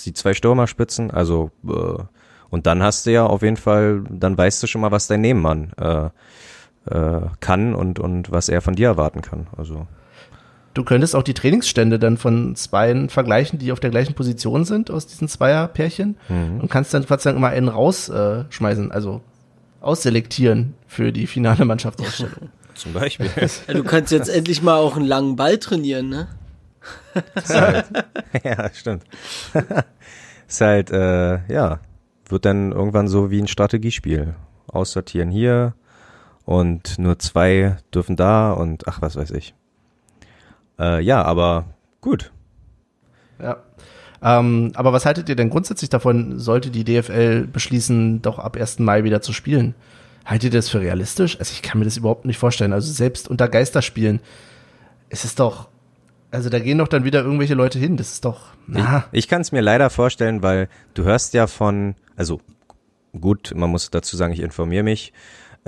die 0.00 0.12
zwei 0.12 0.34
Stürmerspitzen, 0.34 1.10
also 1.10 1.50
äh, 1.66 2.02
und 2.50 2.66
dann 2.66 2.82
hast 2.82 3.06
du 3.06 3.12
ja 3.12 3.26
auf 3.26 3.42
jeden 3.42 3.58
Fall, 3.58 4.04
dann 4.10 4.36
weißt 4.36 4.62
du 4.62 4.66
schon 4.66 4.80
mal, 4.80 4.90
was 4.90 5.06
dein 5.06 5.20
Nebenmann 5.20 5.72
äh, 5.78 6.08
äh, 6.90 7.20
kann 7.40 7.74
und, 7.74 7.98
und 7.98 8.30
was 8.32 8.48
er 8.48 8.62
von 8.62 8.74
dir 8.74 8.88
erwarten 8.88 9.20
kann. 9.20 9.46
Also 9.56 9.86
Du 10.78 10.84
könntest 10.84 11.16
auch 11.16 11.24
die 11.24 11.34
Trainingsstände 11.34 11.98
dann 11.98 12.16
von 12.18 12.54
Zweien 12.54 13.08
vergleichen, 13.08 13.58
die 13.58 13.72
auf 13.72 13.80
der 13.80 13.90
gleichen 13.90 14.14
Position 14.14 14.64
sind 14.64 14.92
aus 14.92 15.08
diesen 15.08 15.26
Zweierpärchen 15.26 16.16
Mhm. 16.28 16.60
und 16.60 16.70
kannst 16.70 16.94
dann 16.94 17.02
sozusagen 17.02 17.36
immer 17.36 17.48
einen 17.48 17.66
rausschmeißen, 17.66 18.90
äh, 18.92 18.94
also 18.94 19.20
ausselektieren 19.80 20.74
für 20.86 21.10
die 21.10 21.26
finale 21.26 21.64
Mannschaftsausstellung. 21.64 22.50
zum 22.74 22.92
Beispiel. 22.92 23.28
Ja, 23.66 23.74
du 23.74 23.82
kannst 23.82 24.12
jetzt 24.12 24.28
endlich 24.28 24.62
mal 24.62 24.76
auch 24.76 24.94
einen 24.96 25.06
langen 25.06 25.34
Ball 25.34 25.58
trainieren, 25.58 26.10
ne? 26.10 26.28
ja, 28.44 28.70
stimmt. 28.72 29.02
ist 30.48 30.60
halt, 30.60 30.92
äh, 30.92 31.40
ja, 31.52 31.80
wird 32.28 32.44
dann 32.44 32.70
irgendwann 32.70 33.08
so 33.08 33.32
wie 33.32 33.42
ein 33.42 33.48
Strategiespiel. 33.48 34.36
Aussortieren 34.68 35.32
hier 35.32 35.74
und 36.44 37.00
nur 37.00 37.18
zwei 37.18 37.78
dürfen 37.92 38.14
da 38.14 38.52
und 38.52 38.86
ach, 38.86 39.02
was 39.02 39.16
weiß 39.16 39.32
ich. 39.32 39.54
Äh, 40.78 41.02
ja, 41.02 41.22
aber 41.22 41.64
gut. 42.00 42.30
Ja. 43.40 43.58
Ähm, 44.22 44.72
aber 44.74 44.92
was 44.92 45.06
haltet 45.06 45.28
ihr 45.28 45.36
denn 45.36 45.50
grundsätzlich 45.50 45.90
davon, 45.90 46.38
sollte 46.38 46.70
die 46.70 46.84
DFL 46.84 47.46
beschließen, 47.46 48.22
doch 48.22 48.38
ab 48.38 48.56
1. 48.56 48.80
Mai 48.80 49.04
wieder 49.04 49.20
zu 49.22 49.32
spielen? 49.32 49.74
Haltet 50.24 50.52
ihr 50.52 50.58
das 50.58 50.68
für 50.68 50.80
realistisch? 50.80 51.38
Also 51.38 51.52
ich 51.52 51.62
kann 51.62 51.78
mir 51.78 51.84
das 51.84 51.96
überhaupt 51.96 52.24
nicht 52.24 52.38
vorstellen. 52.38 52.72
Also 52.72 52.92
selbst 52.92 53.28
unter 53.28 53.48
Geisterspielen 53.48 54.20
ist 55.08 55.24
es 55.24 55.34
doch, 55.34 55.68
also 56.30 56.50
da 56.50 56.58
gehen 56.58 56.78
doch 56.78 56.88
dann 56.88 57.04
wieder 57.04 57.22
irgendwelche 57.22 57.54
Leute 57.54 57.78
hin. 57.78 57.96
Das 57.96 58.12
ist 58.12 58.24
doch, 58.24 58.48
na, 58.66 59.04
Ich, 59.12 59.20
ich 59.20 59.28
kann 59.28 59.40
es 59.40 59.52
mir 59.52 59.62
leider 59.62 59.88
vorstellen, 59.88 60.42
weil 60.42 60.68
du 60.94 61.04
hörst 61.04 61.32
ja 61.34 61.46
von, 61.46 61.94
also 62.16 62.40
gut, 63.18 63.52
man 63.54 63.70
muss 63.70 63.90
dazu 63.90 64.16
sagen, 64.16 64.32
ich 64.32 64.40
informiere 64.40 64.82
mich 64.82 65.12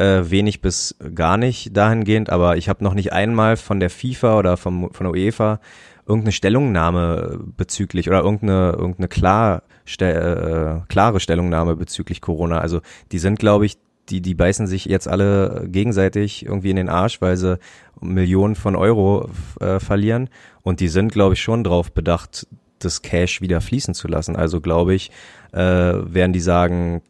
äh, 0.01 0.31
wenig 0.31 0.63
bis 0.63 0.97
gar 1.15 1.37
nicht 1.37 1.77
dahingehend, 1.77 2.31
aber 2.31 2.57
ich 2.57 2.69
habe 2.69 2.83
noch 2.83 2.95
nicht 2.95 3.13
einmal 3.13 3.57
von 3.57 3.81
der 3.81 3.91
FIFA 3.91 4.39
oder 4.39 4.57
vom, 4.57 4.91
von 4.93 5.05
der 5.05 5.13
UEFA 5.13 5.61
irgendeine 6.07 6.33
Stellungnahme 6.33 7.39
bezüglich 7.57 8.09
oder 8.09 8.23
irgendeine, 8.23 8.73
irgendeine 8.73 9.09
klar, 9.09 9.63
ste 9.85 10.07
äh, 10.07 10.89
klare 10.89 11.21
Stellungnahme 11.21 11.77
bezüglich 11.77 12.21
Corona. 12.21 12.59
Also 12.59 12.81
die 13.13 13.19
sind, 13.19 13.39
glaube 13.39 13.67
ich, 13.67 13.77
die, 14.09 14.21
die 14.21 14.35
beißen 14.35 14.67
sich 14.67 14.87
jetzt 14.87 15.07
alle 15.07 15.67
gegenseitig 15.69 16.45
irgendwie 16.45 16.71
in 16.71 16.77
den 16.77 16.89
Arsch, 16.89 17.21
weil 17.21 17.37
sie 17.37 17.59
Millionen 18.01 18.57
von 18.57 18.75
Euro 18.75 19.29
äh, 19.61 19.79
verlieren. 19.79 20.31
Und 20.63 20.81
die 20.81 20.89
sind, 20.89 21.13
glaube 21.13 21.35
ich, 21.35 21.43
schon 21.43 21.63
drauf 21.63 21.93
bedacht, 21.93 22.49
das 22.81 23.03
Cash 23.03 23.41
wieder 23.41 23.61
fließen 23.61 23.95
zu 23.95 24.09
lassen. 24.09 24.35
Also 24.35 24.61
glaube 24.61 24.95
ich, 24.95 25.13
äh, 25.53 25.59
werden 25.59 26.33
die 26.33 26.41
sagen, 26.41 27.03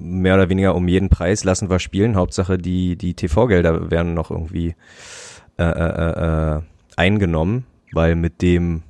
mehr 0.00 0.34
oder 0.34 0.48
weniger 0.48 0.74
um 0.74 0.88
jeden 0.88 1.08
Preis 1.08 1.44
lassen 1.44 1.70
wir 1.70 1.78
spielen. 1.78 2.16
Hauptsache 2.16 2.58
die, 2.58 2.96
die 2.96 3.14
TV-Gelder 3.14 3.90
werden 3.90 4.14
noch 4.14 4.30
irgendwie 4.30 4.74
äh, 5.58 5.62
äh, 5.64 6.56
äh, 6.56 6.60
eingenommen, 6.96 7.64
weil 7.92 8.14
mit 8.14 8.42
dem 8.42 8.82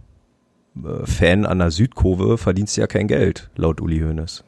äh, 0.77 1.05
Fan 1.07 1.47
an 1.47 1.59
der 1.59 1.71
Südkurve 1.71 2.39
verdienst 2.39 2.77
du 2.77 2.81
ja 2.83 2.87
kein 2.87 3.09
Geld, 3.09 3.51
laut 3.57 3.81
Uli 3.81 4.01
Hoeneß. 4.01 4.45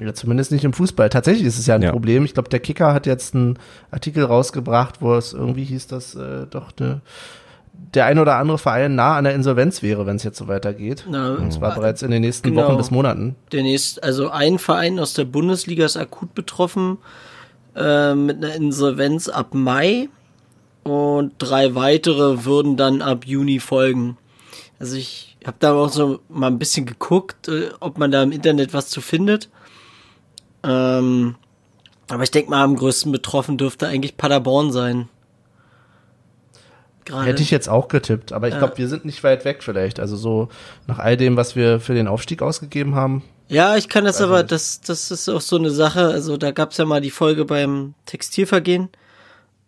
Ja, 0.00 0.14
zumindest 0.14 0.52
nicht 0.52 0.64
im 0.64 0.72
Fußball. 0.72 1.08
Tatsächlich 1.08 1.44
ist 1.46 1.58
es 1.58 1.66
ja 1.66 1.74
ein 1.74 1.82
Ja. 1.82 1.90
Problem. 1.90 2.24
Ich 2.24 2.34
glaube, 2.34 2.48
der 2.48 2.60
Kicker 2.60 2.94
hat 2.94 3.06
jetzt 3.06 3.34
einen 3.34 3.58
Artikel 3.90 4.24
rausgebracht, 4.24 5.00
wo 5.02 5.14
es 5.14 5.32
irgendwie 5.32 5.64
hieß, 5.64 5.88
dass 5.88 6.14
äh, 6.14 6.46
doch 6.48 6.70
ne, 6.78 7.00
der 7.94 8.06
ein 8.06 8.18
oder 8.18 8.36
andere 8.36 8.58
Verein 8.58 8.94
nah 8.94 9.16
an 9.16 9.24
der 9.24 9.34
Insolvenz 9.34 9.82
wäre, 9.82 10.06
wenn 10.06 10.16
es 10.16 10.22
jetzt 10.22 10.38
so 10.38 10.46
weitergeht. 10.48 11.06
Na, 11.08 11.34
Und 11.34 11.52
zwar 11.52 11.74
bereits 11.74 12.02
in 12.02 12.10
den 12.10 12.20
nächsten 12.20 12.50
Genau. 12.50 12.68
Wochen 12.68 12.76
bis 12.76 12.90
Monaten. 12.90 13.34
Der 13.52 13.62
nächste, 13.62 14.02
also 14.02 14.28
ein 14.30 14.58
Verein 14.58 14.98
aus 14.98 15.14
der 15.14 15.24
Bundesliga 15.24 15.84
ist 15.86 15.96
akut 15.96 16.34
betroffen 16.34 16.98
äh, 17.74 18.14
mit 18.14 18.36
einer 18.44 18.54
Insolvenz 18.54 19.28
ab 19.28 19.54
Mai 19.54 20.08
und 20.84 21.32
drei 21.38 21.74
weitere 21.74 22.44
würden 22.44 22.76
dann 22.76 23.00
ab 23.02 23.26
Juni 23.26 23.58
folgen. 23.60 24.16
Also 24.78 24.96
ich 24.96 25.36
habe 25.46 25.56
da 25.60 25.74
auch 25.74 25.88
so 25.88 26.20
mal 26.28 26.48
ein 26.48 26.58
bisschen 26.58 26.84
geguckt, 26.86 27.48
äh, 27.48 27.70
ob 27.80 27.98
man 27.98 28.10
da 28.10 28.22
im 28.22 28.32
Internet 28.32 28.74
was 28.74 28.88
zu 28.88 29.00
findet. 29.00 29.48
Ähm, 30.62 31.36
aber 32.10 32.22
ich 32.22 32.30
denke 32.30 32.50
mal, 32.50 32.64
am 32.64 32.76
größten 32.76 33.12
betroffen 33.12 33.56
dürfte 33.58 33.86
eigentlich 33.86 34.16
Paderborn 34.16 34.72
sein. 34.72 35.08
Gerade. 37.08 37.26
Hätte 37.26 37.42
ich 37.42 37.50
jetzt 37.50 37.68
auch 37.68 37.88
getippt, 37.88 38.32
aber 38.32 38.48
ich 38.48 38.54
Ja. 38.54 38.58
glaube, 38.60 38.76
wir 38.78 38.86
sind 38.88 39.04
nicht 39.04 39.24
weit 39.24 39.44
weg 39.44 39.62
vielleicht. 39.62 39.98
Also 39.98 40.16
so 40.16 40.48
nach 40.86 40.98
all 40.98 41.16
dem, 41.16 41.36
was 41.36 41.56
wir 41.56 41.80
für 41.80 41.94
den 41.94 42.06
Aufstieg 42.06 42.42
ausgegeben 42.42 42.94
haben. 42.94 43.22
Ja, 43.48 43.76
ich 43.76 43.88
kann 43.88 44.04
das 44.04 44.16
Weiß 44.16 44.24
aber, 44.26 44.42
das, 44.44 44.82
das 44.82 45.10
ist 45.10 45.28
auch 45.28 45.40
so 45.40 45.56
eine 45.56 45.70
Sache. 45.70 46.06
Also 46.06 46.36
da 46.36 46.50
gab's 46.50 46.76
ja 46.76 46.84
mal 46.84 47.00
die 47.00 47.10
Folge 47.10 47.46
beim 47.46 47.94
Textilvergehen, 48.04 48.90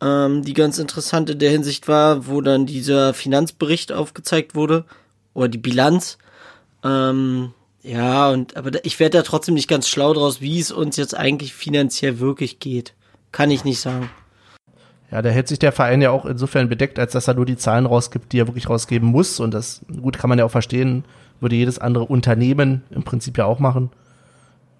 ähm, 0.02 0.42
die 0.44 0.52
ganz 0.52 0.78
interessant 0.78 1.30
in 1.30 1.38
der 1.38 1.50
Hinsicht 1.50 1.88
war, 1.88 2.26
wo 2.26 2.42
dann 2.42 2.66
dieser 2.66 3.14
Finanzbericht 3.14 3.90
aufgezeigt 3.92 4.54
wurde 4.54 4.85
oder 5.32 5.49
die 5.49 5.59
Bilanz. 5.59 6.18
Ähm, 6.85 7.52
ja, 7.82 8.28
und 8.28 8.56
aber 8.59 8.85
ich 8.85 9.00
werde 9.00 9.16
da 9.18 9.23
trotzdem 9.23 9.54
nicht 9.54 9.68
ganz 9.68 9.88
schlau 9.88 10.12
draus, 10.12 10.42
wie 10.42 10.61
es 10.61 10.70
uns 10.70 10.97
jetzt 10.99 11.16
eigentlich 11.16 11.54
finanziell 11.54 12.18
wirklich 12.20 12.59
geht. 12.59 12.92
Kann 13.32 13.50
ich 13.50 13.64
nicht 13.64 13.80
sagen. 13.80 14.11
Ja, 15.11 15.23
da 15.23 15.29
hält 15.29 15.49
sich 15.49 15.59
der 15.59 15.73
Verein 15.73 16.02
ja 16.02 16.11
auch 16.11 16.25
insofern 16.25 16.69
bedeckt, 16.69 16.99
als 16.99 17.12
dass 17.12 17.26
er 17.26 17.35
nur 17.35 17.47
die 17.47 17.57
Zahlen 17.57 17.87
rausgibt, 17.87 18.33
die 18.33 18.40
er 18.40 18.47
wirklich 18.47 18.69
rausgeben 18.69 19.09
muss. 19.09 19.40
Und 19.40 19.55
das, 19.55 19.81
gut, 20.00 20.19
kann 20.19 20.29
man 20.29 20.38
ja 20.38 20.45
auch 20.45 20.50
verstehen. 20.50 21.05
Würde 21.40 21.57
jedes 21.57 21.79
andere 21.79 22.05
Unternehmen 22.05 22.83
im 22.90 23.02
Prinzip 23.02 23.37
ja 23.38 23.45
auch 23.45 23.59
machen, 23.59 23.90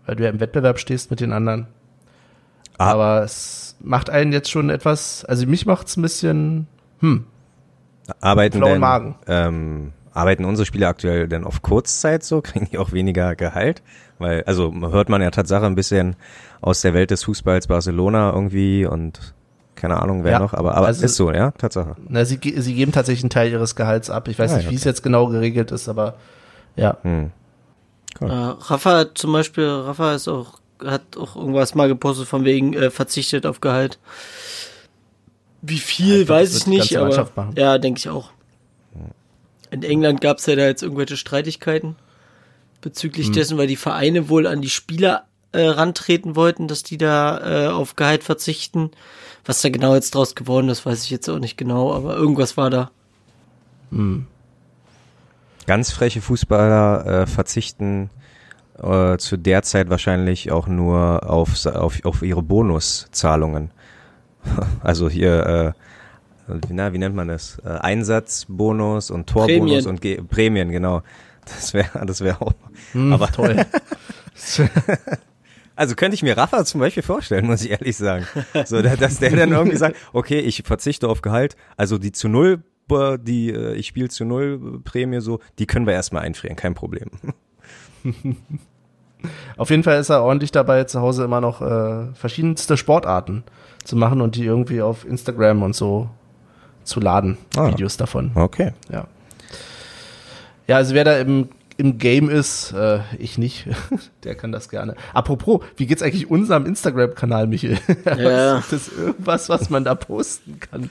weil 0.07 0.17
du 0.17 0.25
ja 0.25 0.31
im 0.31 0.41
Wettbewerb 0.41 0.79
stehst 0.79 1.11
mit 1.11 1.21
den 1.21 1.33
anderen. 1.33 1.67
Ah. 2.79 2.93
Aber 2.93 3.23
es 3.25 3.77
macht 3.81 4.09
einen 4.11 4.33
jetzt 4.33 4.51
schon 4.51 4.71
etwas, 4.71 5.25
also 5.25 5.47
mich 5.47 5.67
macht's 5.67 5.97
ein 5.97 6.03
bisschen, 6.03 6.67
hm, 7.01 7.25
Arbeiten 8.21 8.61
denn, 8.61 8.81
Magen. 8.81 9.15
Ähm, 9.27 9.93
arbeiten 10.13 10.45
unsere 10.45 10.67
Spieler 10.67 10.89
aktuell 10.89 11.29
denn 11.29 11.45
auf 11.45 11.63
Kurzzeit 11.63 12.23
so? 12.23 12.41
Kriegen 12.43 12.69
die 12.71 12.79
auch 12.79 12.93
weniger 12.93 13.37
Gehalt? 13.37 13.83
Weil, 14.19 14.43
also 14.45 14.73
hört 14.73 15.09
man 15.09 15.23
ja 15.23 15.31
Tatsache 15.31 15.67
ein 15.67 15.75
bisschen 15.75 16.17
aus 16.61 16.83
der 16.83 16.95
Welt 16.95 17.11
des 17.11 17.25
Fußballs 17.25 17.67
Barcelona 17.67 18.33
irgendwie 18.33 18.87
und 18.87 19.35
keine 19.77 20.01
Ahnung 20.03 20.25
wer 20.25 20.33
Ja, 20.33 20.39
noch, 20.41 20.53
aber, 20.55 20.75
aber 20.75 20.87
also- 20.89 21.05
ist 21.05 21.17
so, 21.17 21.31
ja, 21.33 21.53
Tatsache. 21.53 21.97
na, 22.09 22.25
sie, 22.25 22.39
sie 22.57 22.75
geben 22.75 22.93
tatsächlich 22.93 23.23
einen 23.25 23.31
Teil 23.31 23.51
ihres 23.51 23.77
Gehalts 23.77 24.11
ab. 24.11 24.29
Ich 24.29 24.39
weiß 24.39 24.53
Ah, 24.53 24.57
nicht, 24.57 24.65
ja, 24.67 24.71
wie 24.71 24.75
es 24.77 24.85
jetzt 24.85 25.03
genau 25.03 25.27
geregelt 25.29 25.71
ist, 25.71 25.89
aber 25.89 26.17
ja. 26.77 26.99
Hm. 27.03 27.31
Äh, 28.21 28.27
Rafa 28.27 29.15
zum 29.15 29.33
Beispiel, 29.33 29.67
Rafa 29.67 30.15
ist 30.15 30.29
auch, 30.29 30.61
hat 30.85 31.17
auch 31.17 31.37
irgendwas 31.37 31.75
mal 31.75 31.89
gepostet 31.89 32.27
von 32.29 32.45
wegen 32.45 32.75
äh, 32.75 32.91
verzichtet 32.91 33.47
auf 33.47 33.61
Gehalt. 33.61 33.99
Wie 35.63 35.79
viel, 35.79 36.23
Ja, 36.23 36.29
weiß 36.29 36.57
ich 36.57 36.67
nicht, 36.67 36.97
aber 36.97 37.29
ja, 37.57 37.79
denke 37.79 37.99
ich 37.99 38.09
auch. 38.09 38.31
In 39.71 39.83
England 39.85 40.21
gab 40.21 40.39
es 40.39 40.47
ja 40.47 40.57
da 40.57 40.63
jetzt 40.63 40.83
irgendwelche 40.83 41.17
Streitigkeiten 41.17 41.97
bezüglich 42.81 43.27
Hm. 43.27 43.33
dessen, 43.35 43.59
weil 43.59 43.67
die 43.69 43.77
Vereine 43.77 44.29
wohl 44.29 44.47
an 44.47 44.61
die 44.63 44.71
Spieler 44.71 45.27
äh, 45.53 45.63
rantreten 45.67 46.35
wollten, 46.35 46.67
dass 46.67 46.83
die 46.83 46.97
da 46.99 47.67
äh, 47.67 47.69
auf 47.69 47.95
Gehalt 47.97 48.25
verzichten. 48.25 48.91
Was 49.45 49.63
da 49.63 49.69
genau 49.71 49.95
jetzt 49.95 50.15
draus 50.15 50.35
geworden 50.35 50.69
ist, 50.69 50.85
weiß 50.85 51.05
ich 51.05 51.11
jetzt 51.11 51.29
auch 51.29 51.39
nicht 51.39 51.57
genau, 51.57 51.93
aber 51.95 52.15
irgendwas 52.17 52.57
war 52.57 52.71
da. 52.71 52.91
Ganz 55.67 55.91
freche 55.93 56.21
Fußballer 56.21 57.07
äh, 57.23 57.27
verzichten 57.27 58.11
äh, 58.83 59.17
zu 59.19 59.37
der 59.37 59.63
Zeit 59.63 59.91
wahrscheinlich 59.91 60.51
auch 60.53 60.67
nur 60.69 61.29
auf, 61.29 61.67
auf, 61.67 62.05
auf 62.05 62.23
ihre 62.23 62.43
Bonuszahlungen. 62.43 63.71
Also 64.83 65.11
hier, 65.11 65.75
äh, 66.49 66.53
na, 66.71 66.93
wie 66.95 66.99
nennt 66.99 67.15
man 67.15 67.29
das? 67.29 67.59
Äh, 67.65 67.69
Einsatzbonus 67.69 69.11
und 69.11 69.29
Torbonus 69.29 69.59
Prämien. 69.61 69.87
und 69.87 70.01
Ge 70.01 70.23
Prämien, 70.23 70.71
genau. 70.71 71.03
Das 71.45 71.75
wäre 71.75 72.07
das 72.07 72.21
wäre 72.23 72.41
auch. 72.41 72.55
Hm, 72.93 73.13
Aber- 73.13 73.31
toll. 73.31 73.67
Also 75.81 75.95
könnte 75.95 76.15
ich 76.15 76.23
mir 76.23 76.37
Rafa 76.37 76.65
zum 76.67 76.81
Beispiel 76.81 77.03
vorstellen, 77.03 77.47
muss 77.47 77.65
ich 77.65 77.71
ehrlich 77.71 77.97
sagen. 77.97 78.27
So, 78.67 78.83
da- 78.83 78.97
dass 78.97 79.19
der 79.19 79.35
dann 79.35 79.51
irgendwie 79.51 79.77
sagt, 79.79 79.97
okay, 80.13 80.39
ich 80.41 80.63
verzichte 80.65 81.09
auf 81.09 81.23
Gehalt, 81.23 81.57
also 81.79 81.97
die 81.97 82.13
zu 82.13 82.29
null, 82.29 82.63
äh, 82.91 83.19
die 83.19 83.51
äh, 83.51 83.73
ich 83.77 83.87
spiele 83.87 84.11
zu 84.11 84.27
null 84.27 84.61
äh, 84.63 84.79
Prämie 84.81 85.21
so, 85.23 85.41
die 85.59 85.67
können 85.67 85.87
wir 85.87 85.95
erstmal 85.95 86.23
einfrieren, 86.23 86.55
kein 86.57 86.75
Problem. 86.75 87.09
Auf 89.59 89.69
jeden 89.71 89.83
Fall 89.83 89.99
ist 90.01 90.09
er 90.09 90.23
ordentlich 90.23 90.51
dabei, 90.53 90.85
zu 90.85 91.01
Hause 91.01 91.25
immer 91.25 91.41
noch 91.41 91.61
äh, 91.61 92.13
verschiedenste 92.15 92.77
Sportarten 92.77 93.45
zu 93.85 93.97
machen 93.97 94.21
und 94.23 94.37
die 94.37 94.45
irgendwie 94.45 94.81
auf 94.81 95.05
Instagram 95.07 95.63
und 95.63 95.75
so 95.75 96.09
zu 96.85 97.01
laden, 97.01 97.37
Ah. 97.57 97.69
Videos 97.69 97.97
davon. 97.99 98.31
Okay. 98.35 98.73
Ja. 98.91 99.07
Ja, 100.67 100.77
also 100.77 100.95
wer 100.95 101.05
da 101.05 101.19
im, 101.19 101.49
im 101.81 101.97
Game 101.97 102.29
ist, 102.29 102.73
äh, 102.73 103.01
ich 103.19 103.39
nicht, 103.39 103.67
der 104.25 104.35
kann 104.35 104.53
das 104.53 104.69
gerne. 104.69 104.95
Apropos, 105.15 105.63
wie 105.77 105.87
geht's 105.87 106.03
eigentlich 106.03 106.31
unserem 106.31 106.67
Instagram-Kanal, 106.67 107.47
Michael? 107.47 107.79
Ja. 108.19 108.59
Ist 108.59 108.73
das 108.73 108.89
irgendwas, 108.89 109.49
was 109.49 109.71
man 109.71 109.85
da 109.85 109.95
posten 109.95 110.61
kann? 110.61 110.91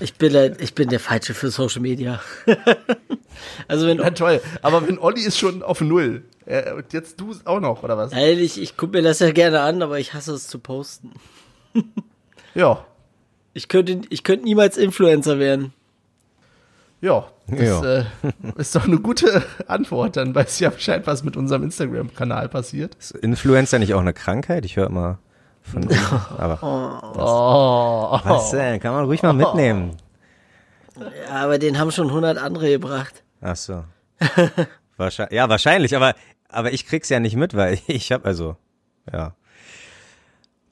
Ich 0.00 0.14
bin, 0.14 0.34
der, 0.34 0.60
ich 0.60 0.74
bin 0.74 0.90
der 0.90 1.00
Falsche 1.00 1.32
für 1.32 1.50
Social 1.50 1.80
Media. 1.80 2.20
also 3.68 3.86
wenn 3.86 3.96
Na 3.96 4.10
toll, 4.10 4.42
aber 4.60 4.86
wenn 4.86 4.98
Olli 4.98 5.22
ist 5.22 5.38
schon 5.38 5.62
auf 5.62 5.80
Null, 5.80 6.24
und 6.76 6.92
jetzt 6.92 7.20
du 7.20 7.34
auch 7.44 7.60
noch, 7.60 7.82
oder 7.82 7.96
was? 7.96 8.12
Nein, 8.12 8.38
ich, 8.38 8.60
ich 8.60 8.76
gucke 8.76 8.98
mir 8.98 9.02
das 9.02 9.18
ja 9.20 9.30
gerne 9.32 9.60
an, 9.60 9.82
aber 9.82 9.98
ich 9.98 10.12
hasse 10.14 10.32
es 10.34 10.46
zu 10.46 10.58
posten. 10.58 11.12
Ja, 12.54 12.84
Ich 13.54 13.68
könnte, 13.68 14.02
ich 14.10 14.24
könnte 14.24 14.44
niemals 14.44 14.76
Influencer 14.76 15.38
werden. 15.38 15.72
ja. 17.00 17.26
Das 17.48 17.60
Ja. 17.60 17.98
Äh, 18.00 18.04
ist 18.56 18.74
doch 18.76 18.86
eine 18.86 18.98
gute 18.98 19.42
Antwort. 19.66 20.16
Dann 20.16 20.34
weiß 20.34 20.54
ich 20.54 20.60
ja 20.60 20.70
Bescheid, 20.70 21.06
was 21.06 21.24
mit 21.24 21.36
unserem 21.36 21.62
Instagram-Kanal 21.62 22.48
passiert. 22.48 22.94
Ist 22.96 23.12
Influencer 23.12 23.78
nicht 23.78 23.94
auch 23.94 24.00
eine 24.00 24.12
Krankheit? 24.12 24.64
Ich 24.64 24.76
höre 24.76 24.86
immer 24.86 25.18
von. 25.62 25.88
aber 26.38 26.58
Oh. 26.62 28.20
was 28.28 28.50
denn? 28.50 28.80
Kann 28.80 28.92
man 28.94 29.04
ruhig 29.06 29.22
mal 29.22 29.32
mitnehmen. 29.32 29.96
Ja, 30.98 31.44
aber 31.44 31.58
den 31.58 31.78
haben 31.78 31.90
schon 31.90 32.08
100 32.08 32.38
andere 32.38 32.70
gebracht. 32.70 33.22
Ach 33.40 33.56
so. 33.56 33.84
Wahrscheinlich, 34.96 35.36
ja, 35.36 35.48
wahrscheinlich, 35.48 35.94
aber, 35.94 36.14
aber 36.48 36.72
ich 36.72 36.84
krieg's 36.84 37.08
ja 37.08 37.20
nicht 37.20 37.36
mit, 37.36 37.54
weil 37.54 37.78
ich 37.86 38.10
habe 38.10 38.24
also, 38.24 38.56
ja. 39.12 39.32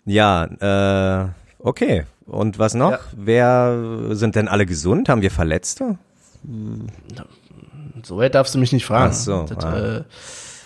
Ja, 0.05 0.45
äh, 1.25 1.29
okay. 1.61 2.07
Und 2.27 2.59
was 2.59 2.75
noch? 2.75 2.91
Ja. 2.93 2.99
Wer 3.15 3.79
sind 4.11 4.35
denn 4.35 4.49
alle 4.49 4.67
gesund? 4.67 5.09
Haben 5.09 5.23
wir 5.23 5.31
Verletzte? 5.31 5.97
So 8.03 8.17
weit 8.19 8.35
darfst 8.35 8.55
du 8.55 8.59
mich 8.59 8.73
nicht 8.73 8.87
fragen. 8.87 9.11
Ach 9.11 9.17
so, 9.17 9.47
Das, 9.49 9.65
ah. 9.65 9.97
äh, 9.99 10.05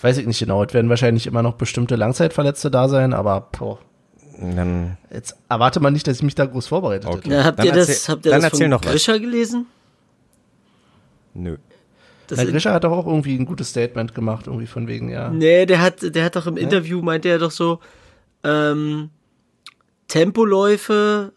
weiß 0.03 0.19
ich 0.19 0.27
nicht 0.27 0.39
genau. 0.39 0.63
Es 0.63 0.75
werden 0.75 0.91
wahrscheinlich 0.91 1.27
immer 1.27 1.43
noch 1.43 1.55
bestimmte 1.55 1.97
Langzeitverletzte 1.97 2.71
da 2.71 2.89
sein, 2.89 3.13
aber 3.15 3.49
boah, 3.59 3.79
Dann, 4.39 4.97
jetzt 5.13 5.37
erwarte 5.49 5.81
man 5.81 5.93
nicht, 5.93 6.07
dass 6.07 6.17
ich 6.19 6.23
mich 6.23 6.35
da 6.35 6.47
groß 6.47 6.67
vorbereitet 6.69 7.07
Okay. 7.09 7.17
hätte. 7.19 7.31
Ja, 7.35 7.45
habt 7.45 7.59
Dann 7.59 7.67
ihr 7.67 7.73
das, 7.73 7.89
erzähl- 7.89 8.13
habt 8.13 8.25
ihr 8.27 8.31
dann 8.33 8.41
das 8.43 8.53
erzähl 8.53 8.65
von 8.67 8.71
noch 8.71 8.85
was. 8.85 8.91
Grisha 8.93 9.19
gelesen? 9.19 9.67
nö. 11.35 11.57
Das 12.27 12.39
Na, 12.39 12.45
Grisha 12.45 12.73
hat 12.73 12.85
doch 12.85 12.93
auch 12.93 13.07
irgendwie 13.07 13.37
ein 13.37 13.45
gutes 13.45 13.71
Statement 13.71 14.15
gemacht, 14.15 14.47
irgendwie 14.47 14.67
von 14.69 14.87
wegen, 14.87 15.09
ja. 15.11 15.31
Nee, 15.31 15.67
der 15.67 15.81
hat, 15.81 16.15
der 16.15 16.25
hat 16.25 16.37
doch 16.37 16.47
im 16.47 16.57
Interview, 16.57 17.03
meinte 17.03 17.29
er 17.29 17.39
doch 17.41 17.51
so, 17.51 17.81
ähm, 18.45 19.11
Tempoläufe 20.07 21.33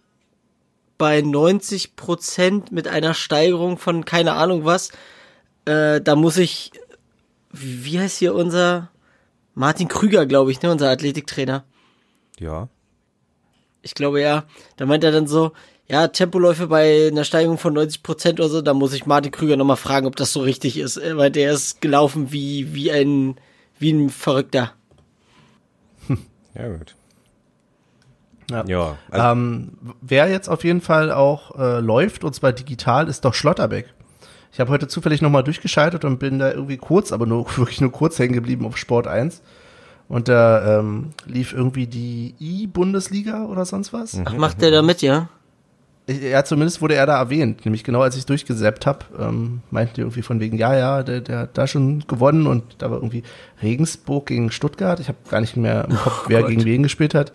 bei 0.98 1.22
90 1.22 1.96
Prozent 1.96 2.72
mit 2.72 2.88
einer 2.88 3.14
Steigerung 3.14 3.78
von 3.78 4.06
keine 4.06 4.34
Ahnung 4.34 4.66
was, 4.66 4.92
äh, 5.66 6.02
da 6.02 6.16
muss 6.16 6.38
ich, 6.38 6.72
wie 7.52 8.00
heißt 8.00 8.18
hier 8.18 8.36
unser, 8.36 8.90
Martin 9.56 9.88
Krüger, 9.88 10.26
glaube 10.26 10.52
ich, 10.52 10.62
ne, 10.62 10.72
unser 10.72 10.90
Athletiktrainer. 10.90 11.64
Ja. 12.40 12.70
Ich 13.82 13.94
glaube 13.96 14.22
ja. 14.22 14.46
Da 14.78 14.86
meint 14.86 15.04
er 15.04 15.12
dann 15.12 15.28
so, 15.28 15.52
ja, 15.88 16.08
Tempoläufe 16.08 16.68
bei 16.68 17.08
einer 17.08 17.24
Steigerung 17.24 17.58
von 17.58 17.74
90 17.74 18.04
Prozent 18.04 18.40
oder 18.40 18.50
so, 18.50 18.62
da 18.62 18.74
muss 18.74 18.94
ich 18.94 19.06
Martin 19.06 19.32
Krüger 19.32 19.58
nochmal 19.58 19.78
fragen, 19.78 20.08
ob 20.08 20.16
das 20.16 20.34
so 20.34 20.42
richtig 20.42 20.78
ist, 20.78 20.98
äh, 20.98 21.18
weil 21.18 21.32
der 21.32 21.54
ist 21.54 21.82
gelaufen 21.82 22.32
wie, 22.32 22.74
wie 22.74 22.92
ein, 22.92 23.36
wie 23.80 23.92
ein 23.92 24.10
Verrückter. 24.10 24.74
Ja, 26.56 26.68
gut. 26.68 26.94
Ja. 28.50 28.64
Ja. 28.68 28.98
Also, 29.10 29.28
Ähm, 29.28 29.70
wer 30.02 30.30
jetzt 30.30 30.50
auf 30.50 30.64
jeden 30.64 30.82
Fall 30.82 31.12
auch 31.12 31.58
äh, 31.58 31.80
läuft, 31.80 32.24
und 32.24 32.34
zwar 32.34 32.52
digital, 32.54 33.08
ist 33.08 33.26
doch 33.26 33.34
Schlotterbeck. 33.34 33.88
Ich 34.52 34.60
habe 34.60 34.70
heute 34.70 34.88
zufällig 34.88 35.22
nochmal 35.22 35.44
durchgeschaltet 35.44 36.06
und 36.06 36.20
bin 36.20 36.40
da 36.40 36.52
irgendwie 36.52 36.78
kurz, 36.78 37.12
aber 37.12 37.26
nur 37.26 37.46
wirklich 37.58 37.82
nur 37.82 37.92
kurz 37.92 38.20
hängen 38.20 38.34
geblieben 38.34 38.66
auf 38.66 38.78
Sport 38.78 39.08
1. 39.08 39.42
Und 40.10 40.28
da 40.28 40.80
ähm, 40.80 41.12
lief 41.26 41.54
irgendwie 41.54 41.88
die 41.88 42.36
I-Bundesliga 42.40 43.46
oder 43.46 43.66
sonst 43.66 43.94
was. 43.94 44.20
Ach, 44.26 44.34
macht 44.34 44.62
der 44.62 44.70
da 44.70 44.82
mit, 44.82 45.02
ja? 45.02 45.30
Ja, 46.08 46.44
zumindest 46.44 46.82
wurde 46.82 46.96
er 46.96 47.06
da 47.06 47.18
erwähnt. 47.18 47.66
Nämlich 47.66 47.86
genau 47.86 48.02
als 48.02 48.18
ich 48.18 48.26
durchgesäppt 48.26 48.86
habe, 48.86 49.06
ähm, 49.18 49.62
meinten 49.72 49.96
die 49.96 50.02
irgendwie 50.02 50.22
von 50.22 50.42
wegen, 50.42 50.58
ja, 50.58 50.76
ja, 50.76 51.02
der, 51.02 51.22
der 51.22 51.40
hat 51.40 51.58
da 51.58 51.66
schon 51.66 52.04
gewonnen 52.08 52.46
und 52.46 52.64
da 52.80 52.92
war 52.92 52.98
irgendwie 52.98 53.24
Regensburg 53.62 54.26
gegen 54.26 54.52
Stuttgart. 54.52 55.00
Ich 55.00 55.08
habe 55.08 55.18
gar 55.30 55.40
nicht 55.40 55.56
mehr 55.56 55.86
im 55.90 55.96
Kopf, 55.96 56.26
wer 56.28 56.42
Gott. 56.42 56.50
gegen 56.50 56.66
wen 56.66 56.84
gespielt 56.84 57.16
hat. 57.16 57.32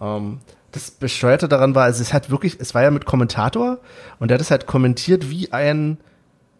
Ähm, 0.00 0.38
das 0.72 0.90
Bescheuerte 0.90 1.46
daran 1.48 1.74
war, 1.74 1.84
also 1.84 2.02
es 2.02 2.12
hat 2.12 2.30
wirklich, 2.30 2.56
es 2.58 2.74
war 2.74 2.82
ja 2.82 2.90
mit 2.90 3.04
Kommentator 3.04 3.78
und 4.18 4.28
der 4.28 4.36
hat 4.36 4.42
es 4.42 4.50
halt 4.50 4.66
kommentiert 4.66 5.30
wie 5.30 5.52
ein 5.52 5.98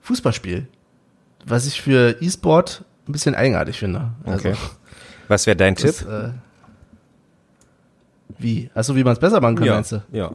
Fußballspiel. 0.03 0.69
Was 1.47 1.67
ich 1.67 1.81
für 1.83 2.17
E-Sport 2.21 2.85
ein 3.09 3.13
bisschen 3.13 3.35
eigenartig 3.35 3.79
finde. 3.79 4.13
Also, 4.25 4.49
Okay. 4.51 4.59
was 5.29 5.47
wäre 5.47 5.57
dein 5.57 5.75
das, 5.75 5.99
Tipp? 5.99 6.09
äh, 6.09 6.29
wie? 8.39 8.71
Also 8.75 8.97
wie 8.97 9.05
man 9.05 9.13
es 9.15 9.19
besser 9.19 9.41
machen 9.41 9.57
kann, 9.57 9.67
Ja. 9.67 9.75
meinst 9.75 9.93
du? 9.93 10.03
Ja. 10.13 10.33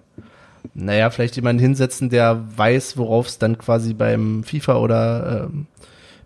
Naja, 0.74 1.10
vielleicht 1.10 1.36
jemanden 1.36 1.62
hinsetzen, 1.62 2.10
der 2.10 2.44
weiß, 2.58 2.98
worauf 2.98 3.28
es 3.28 3.38
dann 3.40 3.58
quasi 3.58 3.94
beim 3.94 4.44
FIFA 4.44 4.76
oder 4.78 5.46
ähm, 5.50 5.68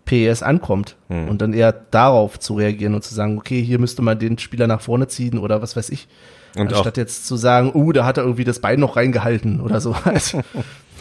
PES 0.04 0.42
ankommt. 0.42 0.96
Hm. 1.08 1.28
Und 1.28 1.40
dann 1.40 1.52
eher 1.52 1.72
darauf 1.72 2.38
zu 2.38 2.54
reagieren 2.54 2.94
und 2.94 3.04
zu 3.04 3.14
sagen, 3.14 3.38
okay, 3.38 3.62
hier 3.62 3.78
müsste 3.78 4.02
man 4.02 4.18
den 4.18 4.38
Spieler 4.38 4.66
nach 4.66 4.80
vorne 4.80 5.06
ziehen 5.08 5.38
oder 5.38 5.62
was 5.62 5.76
weiß 5.76 5.90
ich. 5.90 6.08
Und 6.56 6.72
Anstatt 6.72 6.96
jetzt 6.96 7.26
zu 7.26 7.36
sagen, 7.36 7.72
uh, 7.74 7.92
da 7.92 8.04
hat 8.04 8.16
er 8.16 8.24
irgendwie 8.24 8.44
das 8.44 8.60
Bein 8.60 8.80
noch 8.80 8.96
reingehalten 8.96 9.60
oder 9.60 9.80
so. 9.80 9.94
Also, 10.04 10.42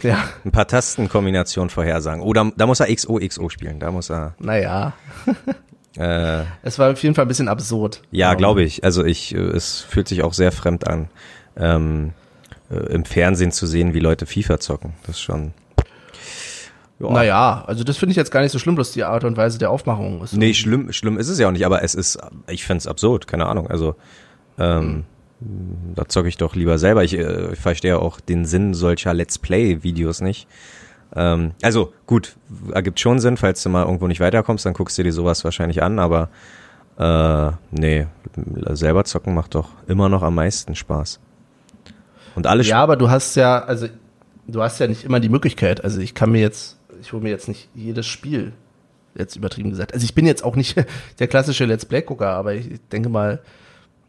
ja, 0.01 0.17
ein 0.43 0.51
paar 0.51 0.67
Tastenkombinationen 0.67 1.69
vorhersagen. 1.69 2.21
Oder 2.21 2.51
da 2.57 2.65
muss 2.65 2.79
er 2.79 2.93
XOXO 2.93 3.49
spielen. 3.49 3.79
Da 3.79 3.91
muss 3.91 4.09
er. 4.09 4.33
naja. 4.39 4.93
Äh, 5.97 6.43
Es 6.63 6.79
war 6.79 6.91
auf 6.91 7.01
jeden 7.03 7.15
Fall 7.15 7.25
ein 7.25 7.27
bisschen 7.29 7.47
absurd. 7.47 8.01
Ja, 8.11 8.31
Ähm, 8.31 8.37
glaube 8.37 8.63
ich. 8.63 8.83
Also 8.83 9.05
ich, 9.05 9.33
äh, 9.33 9.37
es 9.37 9.79
fühlt 9.81 10.07
sich 10.07 10.23
auch 10.23 10.33
sehr 10.33 10.51
fremd 10.51 10.87
an, 10.87 11.07
ähm, 11.55 12.11
äh, 12.71 12.75
im 12.93 13.05
Fernsehen 13.05 13.51
zu 13.51 13.67
sehen, 13.67 13.93
wie 13.93 13.99
Leute 13.99 14.25
FIFA 14.25 14.59
zocken. 14.59 14.93
Das 15.05 15.17
ist 15.17 15.21
schon. 15.21 15.53
Ja. 16.99 17.11
Naja, 17.11 17.63
also 17.67 17.83
das 17.83 17.97
finde 17.97 18.11
ich 18.11 18.17
jetzt 18.17 18.31
gar 18.31 18.41
nicht 18.41 18.51
so 18.51 18.59
schlimm, 18.59 18.75
bloß 18.75 18.91
die 18.91 19.03
Art 19.03 19.23
und 19.23 19.35
Weise 19.37 19.57
der 19.57 19.69
Aufmachung 19.71 20.23
ist. 20.23 20.35
Nee, 20.35 20.53
schlimm, 20.53 20.91
schlimm 20.93 21.17
ist 21.17 21.27
es 21.27 21.37
ja 21.39 21.47
auch 21.47 21.51
nicht, 21.51 21.65
aber 21.65 21.83
es 21.83 21.95
ist, 21.95 22.17
ich 22.47 22.65
find's 22.65 22.87
absurd, 22.87 23.27
keine 23.27 23.45
Ahnung. 23.47 23.67
Also, 23.67 23.95
ähm, 24.57 25.03
da 25.39 26.07
zocke 26.07 26.27
ich 26.27 26.37
doch 26.37 26.55
lieber 26.55 26.77
selber. 26.77 27.03
Ich, 27.03 27.17
äh, 27.17 27.53
ich 27.53 27.59
verstehe 27.59 27.99
auch 27.99 28.19
den 28.19 28.45
Sinn 28.45 28.73
solcher 28.73 29.13
Let's 29.13 29.37
Play-Videos 29.37 30.21
nicht. 30.21 30.47
Ähm, 31.15 31.51
also 31.61 31.93
gut, 32.05 32.35
ergibt 32.71 32.99
schon 32.99 33.19
Sinn, 33.19 33.37
falls 33.37 33.61
du 33.63 33.69
mal 33.69 33.83
irgendwo 33.83 34.07
nicht 34.07 34.19
weiterkommst, 34.19 34.65
dann 34.65 34.73
guckst 34.73 34.97
du 34.97 35.03
dir 35.03 35.13
sowas 35.13 35.43
wahrscheinlich 35.43 35.83
an, 35.83 35.99
aber 35.99 36.29
äh, 36.97 37.51
nee, 37.71 38.07
selber 38.71 39.03
zocken 39.05 39.33
macht 39.33 39.55
doch 39.55 39.69
immer 39.87 40.09
noch 40.09 40.23
am 40.23 40.35
meisten 40.35 40.75
Spaß. 40.75 41.19
Und 42.35 42.47
alle 42.47 42.63
Ja, 42.63 42.81
aber 42.81 42.95
du 42.95 43.09
hast 43.09 43.35
ja, 43.35 43.63
also 43.63 43.87
du 44.47 44.61
hast 44.61 44.79
ja 44.79 44.87
nicht 44.87 45.03
immer 45.03 45.19
die 45.19 45.29
Möglichkeit. 45.29 45.83
Also 45.83 45.99
ich 46.01 46.15
kann 46.15 46.31
mir 46.31 46.41
jetzt, 46.41 46.77
ich 47.01 47.13
hole 47.13 47.21
mir 47.21 47.29
jetzt 47.29 47.47
nicht 47.47 47.69
jedes 47.75 48.05
Spiel, 48.05 48.53
jetzt 49.15 49.35
übertrieben 49.35 49.69
gesagt. 49.69 49.93
Also 49.93 50.03
ich 50.03 50.15
bin 50.15 50.25
jetzt 50.25 50.43
auch 50.43 50.55
nicht 50.55 50.75
der 51.19 51.27
klassische 51.27 51.65
Let's 51.65 51.85
Play-Gucker, 51.85 52.29
aber 52.29 52.53
ich 52.53 52.79
denke 52.91 53.09
mal, 53.09 53.39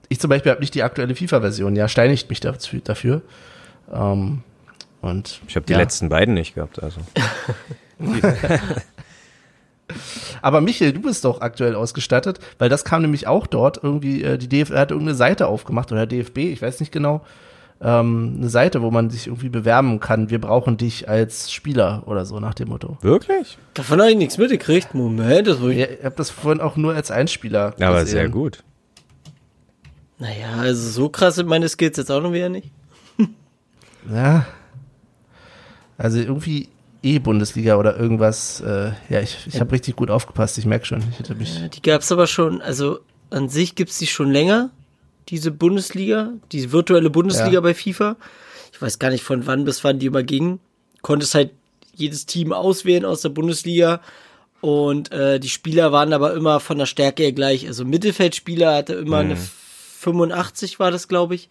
ich 0.08 0.20
zum 0.20 0.30
Beispiel 0.30 0.52
habe 0.52 0.60
nicht 0.60 0.74
die 0.74 0.82
aktuelle 0.82 1.14
FIFA-Version, 1.14 1.76
ja, 1.76 1.88
steinigt 1.88 2.28
mich 2.30 2.40
dafür. 2.40 2.80
dafür. 2.82 3.22
Ähm, 3.92 4.42
und 5.00 5.40
Ich 5.48 5.56
habe 5.56 5.66
die 5.66 5.72
ja. 5.72 5.78
letzten 5.78 6.08
beiden 6.08 6.34
nicht 6.34 6.54
gehabt, 6.54 6.82
also. 6.82 7.00
Aber 10.40 10.60
Michael, 10.62 10.92
du 10.92 11.02
bist 11.02 11.24
doch 11.24 11.40
aktuell 11.42 11.74
ausgestattet, 11.74 12.38
weil 12.58 12.68
das 12.68 12.84
kam 12.84 13.02
nämlich 13.02 13.26
auch 13.26 13.46
dort 13.46 13.82
irgendwie, 13.82 14.22
äh, 14.22 14.38
die 14.38 14.48
DFB 14.48 14.74
hat 14.74 14.90
irgendeine 14.90 15.14
Seite 15.14 15.46
aufgemacht 15.46 15.92
oder 15.92 16.06
DFB, 16.06 16.38
ich 16.38 16.62
weiß 16.62 16.80
nicht 16.80 16.90
genau, 16.90 17.22
ähm, 17.82 18.36
eine 18.38 18.48
Seite, 18.48 18.80
wo 18.82 18.90
man 18.90 19.10
sich 19.10 19.26
irgendwie 19.26 19.50
bewerben 19.50 20.00
kann. 20.00 20.30
Wir 20.30 20.40
brauchen 20.40 20.78
dich 20.78 21.08
als 21.08 21.52
Spieler 21.52 22.02
oder 22.06 22.24
so 22.24 22.40
nach 22.40 22.54
dem 22.54 22.68
Motto. 22.68 22.96
Wirklich? 23.02 23.58
Davon 23.74 24.00
habe 24.00 24.10
ich 24.10 24.16
nichts 24.16 24.38
mitgekriegt. 24.38 24.94
Moment, 24.94 25.46
das 25.46 25.60
ich. 25.60 25.76
Ja, 25.76 25.86
ich 25.86 26.04
habe 26.04 26.14
das 26.16 26.30
vorhin 26.30 26.62
auch 26.62 26.76
nur 26.76 26.94
als 26.94 27.10
Einspieler. 27.10 27.74
Aber 27.80 28.00
gesehen. 28.00 28.06
sehr 28.06 28.28
gut. 28.30 28.62
Naja, 30.18 30.52
also 30.58 30.88
so 30.90 31.08
krass 31.08 31.34
sind 31.36 31.48
meine 31.48 31.68
Skills 31.68 31.96
jetzt 31.96 32.10
auch 32.10 32.22
noch 32.22 32.32
wieder 32.32 32.48
nicht. 32.48 32.70
Ja. 34.12 34.46
Also 35.96 36.18
irgendwie 36.18 36.68
E-Bundesliga 37.02 37.76
oder 37.76 37.96
irgendwas. 37.98 38.60
Äh, 38.60 38.92
ja, 39.08 39.20
ich, 39.20 39.38
ich 39.46 39.60
habe 39.60 39.72
richtig 39.72 39.96
gut 39.96 40.10
aufgepasst, 40.10 40.58
ich 40.58 40.66
merke 40.66 40.84
schon. 40.86 41.02
Ich 41.20 41.28
mich. 41.36 41.58
Ja, 41.58 41.68
Die 41.68 41.82
gab's 41.82 42.10
aber 42.12 42.26
schon, 42.26 42.60
also 42.60 42.98
an 43.30 43.48
sich 43.48 43.74
gibt's 43.74 43.98
die 43.98 44.06
schon 44.06 44.30
länger, 44.30 44.70
diese 45.28 45.50
Bundesliga, 45.50 46.32
diese 46.52 46.72
virtuelle 46.72 47.10
Bundesliga 47.10 47.54
Ja. 47.54 47.60
bei 47.60 47.74
FIFA. 47.74 48.16
Ich 48.72 48.82
weiß 48.82 48.98
gar 48.98 49.10
nicht 49.10 49.24
von 49.24 49.46
wann 49.46 49.64
bis 49.64 49.84
wann 49.84 49.98
die 49.98 50.06
immer 50.06 50.22
ging. 50.22 50.58
Konntest 51.02 51.34
halt 51.34 51.50
jedes 51.94 52.26
Team 52.26 52.52
auswählen 52.52 53.04
aus 53.04 53.22
der 53.22 53.28
Bundesliga 53.30 54.00
und 54.60 55.12
äh, 55.12 55.38
die 55.40 55.48
Spieler 55.48 55.92
waren 55.92 56.12
aber 56.12 56.34
immer 56.34 56.58
von 56.60 56.76
der 56.78 56.86
Stärke 56.86 57.22
her 57.22 57.32
gleich. 57.32 57.66
Also 57.68 57.84
Mittelfeldspieler 57.84 58.74
hatte 58.74 58.94
immer 58.94 59.18
eine 59.18 59.36
85 60.04 60.78
war 60.78 60.90
das, 60.90 61.08
glaube 61.08 61.34
ich. 61.34 61.48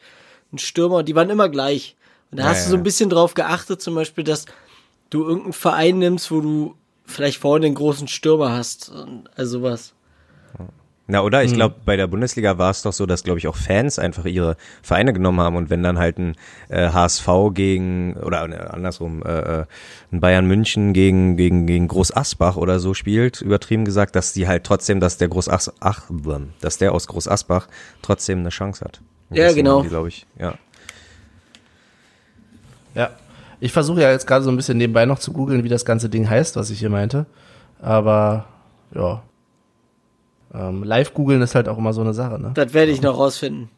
Ein 0.52 0.60
Stürmer, 0.60 1.04
die 1.04 1.16
waren 1.16 1.30
immer 1.30 1.50
gleich. 1.50 1.96
Und 2.32 2.38
da 2.38 2.44
Ja, 2.44 2.50
hast 2.50 2.66
du 2.66 2.72
so 2.72 2.78
ein 2.78 2.84
bisschen 2.84 3.10
drauf 3.10 3.34
geachtet, 3.34 3.82
zum 3.82 3.96
Beispiel, 3.96 4.24
dass 4.24 4.46
du 5.10 5.24
irgendeinen 5.24 5.54
Verein 5.54 6.00
nimmst, 6.00 6.32
wo 6.32 6.42
du 6.42 6.76
vielleicht 7.06 7.40
vorne 7.40 7.66
einen 7.66 7.76
großen 7.76 8.08
Stürmer 8.08 8.52
hast. 8.52 8.90
Und 8.90 9.30
Also 9.36 9.62
was. 9.62 9.94
Na, 11.06 11.22
oder? 11.22 11.44
Ich 11.44 11.54
glaube, 11.54 11.76
bei 11.84 11.98
der 11.98 12.08
Bundesliga 12.08 12.58
war 12.58 12.72
es 12.72 12.82
doch 12.82 12.94
so, 12.94 13.06
dass, 13.06 13.26
glaube 13.26 13.38
ich, 13.38 13.50
auch 13.50 13.58
Fans 13.58 14.00
einfach 14.00 14.24
ihre 14.24 14.56
Vereine 14.82 15.12
genommen 15.12 15.42
haben 15.42 15.58
und 15.58 15.70
wenn 15.70 15.84
dann 15.84 16.00
halt 16.00 16.18
ein 16.18 16.36
äh, 16.70 16.90
HSV 16.90 17.28
gegen, 17.54 18.14
oder 18.14 18.48
äh, 18.48 18.70
andersrum, 18.70 19.22
äh, 19.22 19.62
äh, 19.62 19.66
ein 20.14 20.22
Bayern 20.22 20.46
München 20.46 20.94
gegen, 20.94 21.36
gegen, 21.36 21.68
gegen 21.68 21.90
Groß 21.90 22.16
Asbach 22.16 22.56
oder 22.56 22.80
so 22.80 22.94
spielt, 22.94 23.42
übertrieben 23.42 23.84
gesagt, 23.84 24.16
dass 24.16 24.32
die 24.32 24.48
halt 24.48 24.64
trotzdem, 24.64 25.02
dass 25.02 25.18
der 25.18 25.28
Groß 25.28 25.50
Ach, 25.50 25.68
ach, 25.82 26.10
dass 26.62 26.78
der 26.78 26.94
aus 26.94 27.08
Groß 27.08 27.28
Asbach 27.28 27.68
trotzdem 28.02 28.40
eine 28.40 28.50
Chance 28.50 28.86
hat. 28.86 29.02
Und 29.30 29.36
Ja, 29.36 29.52
genau. 29.52 29.84
glaube 29.84 30.08
ich, 30.08 30.26
ja. 30.40 30.54
Ja. 32.96 33.10
Ich 33.60 33.74
versuche 33.74 34.02
ja 34.02 34.12
jetzt 34.12 34.26
gerade 34.26 34.44
so 34.44 34.52
ein 34.52 34.56
bisschen 34.56 34.78
nebenbei 34.78 35.06
noch 35.06 35.20
zu 35.20 35.34
googeln, 35.34 35.66
wie 35.66 35.70
das 35.70 35.84
ganze 35.84 36.08
Ding 36.10 36.30
heißt, 36.30 36.56
was 36.56 36.70
ich 36.70 36.80
hier 36.80 36.90
meinte. 36.90 37.26
Aber 37.82 38.46
ja. 38.96 39.22
Ähm, 40.54 40.84
live 40.84 41.14
googeln 41.14 41.42
ist 41.42 41.56
halt 41.56 41.68
auch 41.68 41.78
immer 41.78 41.94
so 41.94 42.02
eine 42.02 42.14
Sache, 42.14 42.40
ne? 42.40 42.52
Das 42.54 42.74
werde 42.74 42.92
ich 42.92 43.02
noch 43.02 43.18
rausfinden. 43.18 43.70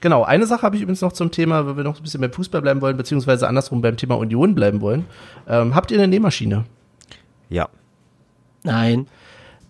Genau, 0.00 0.24
eine 0.24 0.46
Sache 0.46 0.62
habe 0.62 0.74
ich 0.74 0.82
übrigens 0.82 1.00
noch 1.00 1.12
zum 1.12 1.30
Thema, 1.30 1.64
wenn 1.66 1.76
wir 1.76 1.84
noch 1.84 1.96
ein 1.96 2.02
bisschen 2.02 2.20
beim 2.20 2.32
Fußball 2.32 2.60
bleiben 2.60 2.80
wollen, 2.80 2.96
beziehungsweise 2.96 3.46
andersrum 3.46 3.82
beim 3.82 3.96
Thema 3.96 4.16
Union 4.16 4.54
bleiben 4.56 4.80
wollen. 4.80 5.04
Ähm, 5.48 5.76
habt 5.76 5.92
ihr 5.92 5.98
eine 5.98 6.08
Nähmaschine? 6.08 6.64
Ja. 7.48 7.68
Nein. 8.64 9.06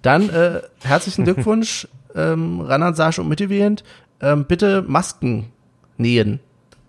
Dann 0.00 0.30
äh, 0.30 0.62
herzlichen 0.82 1.24
Glückwunsch, 1.24 1.86
ähm, 2.14 2.62
Ranan, 2.62 2.94
Sasch 2.94 3.18
und 3.18 3.28
Mittelwehend. 3.28 3.84
Ähm, 4.22 4.46
bitte 4.46 4.80
Masken 4.82 5.52
nähen. 5.98 6.40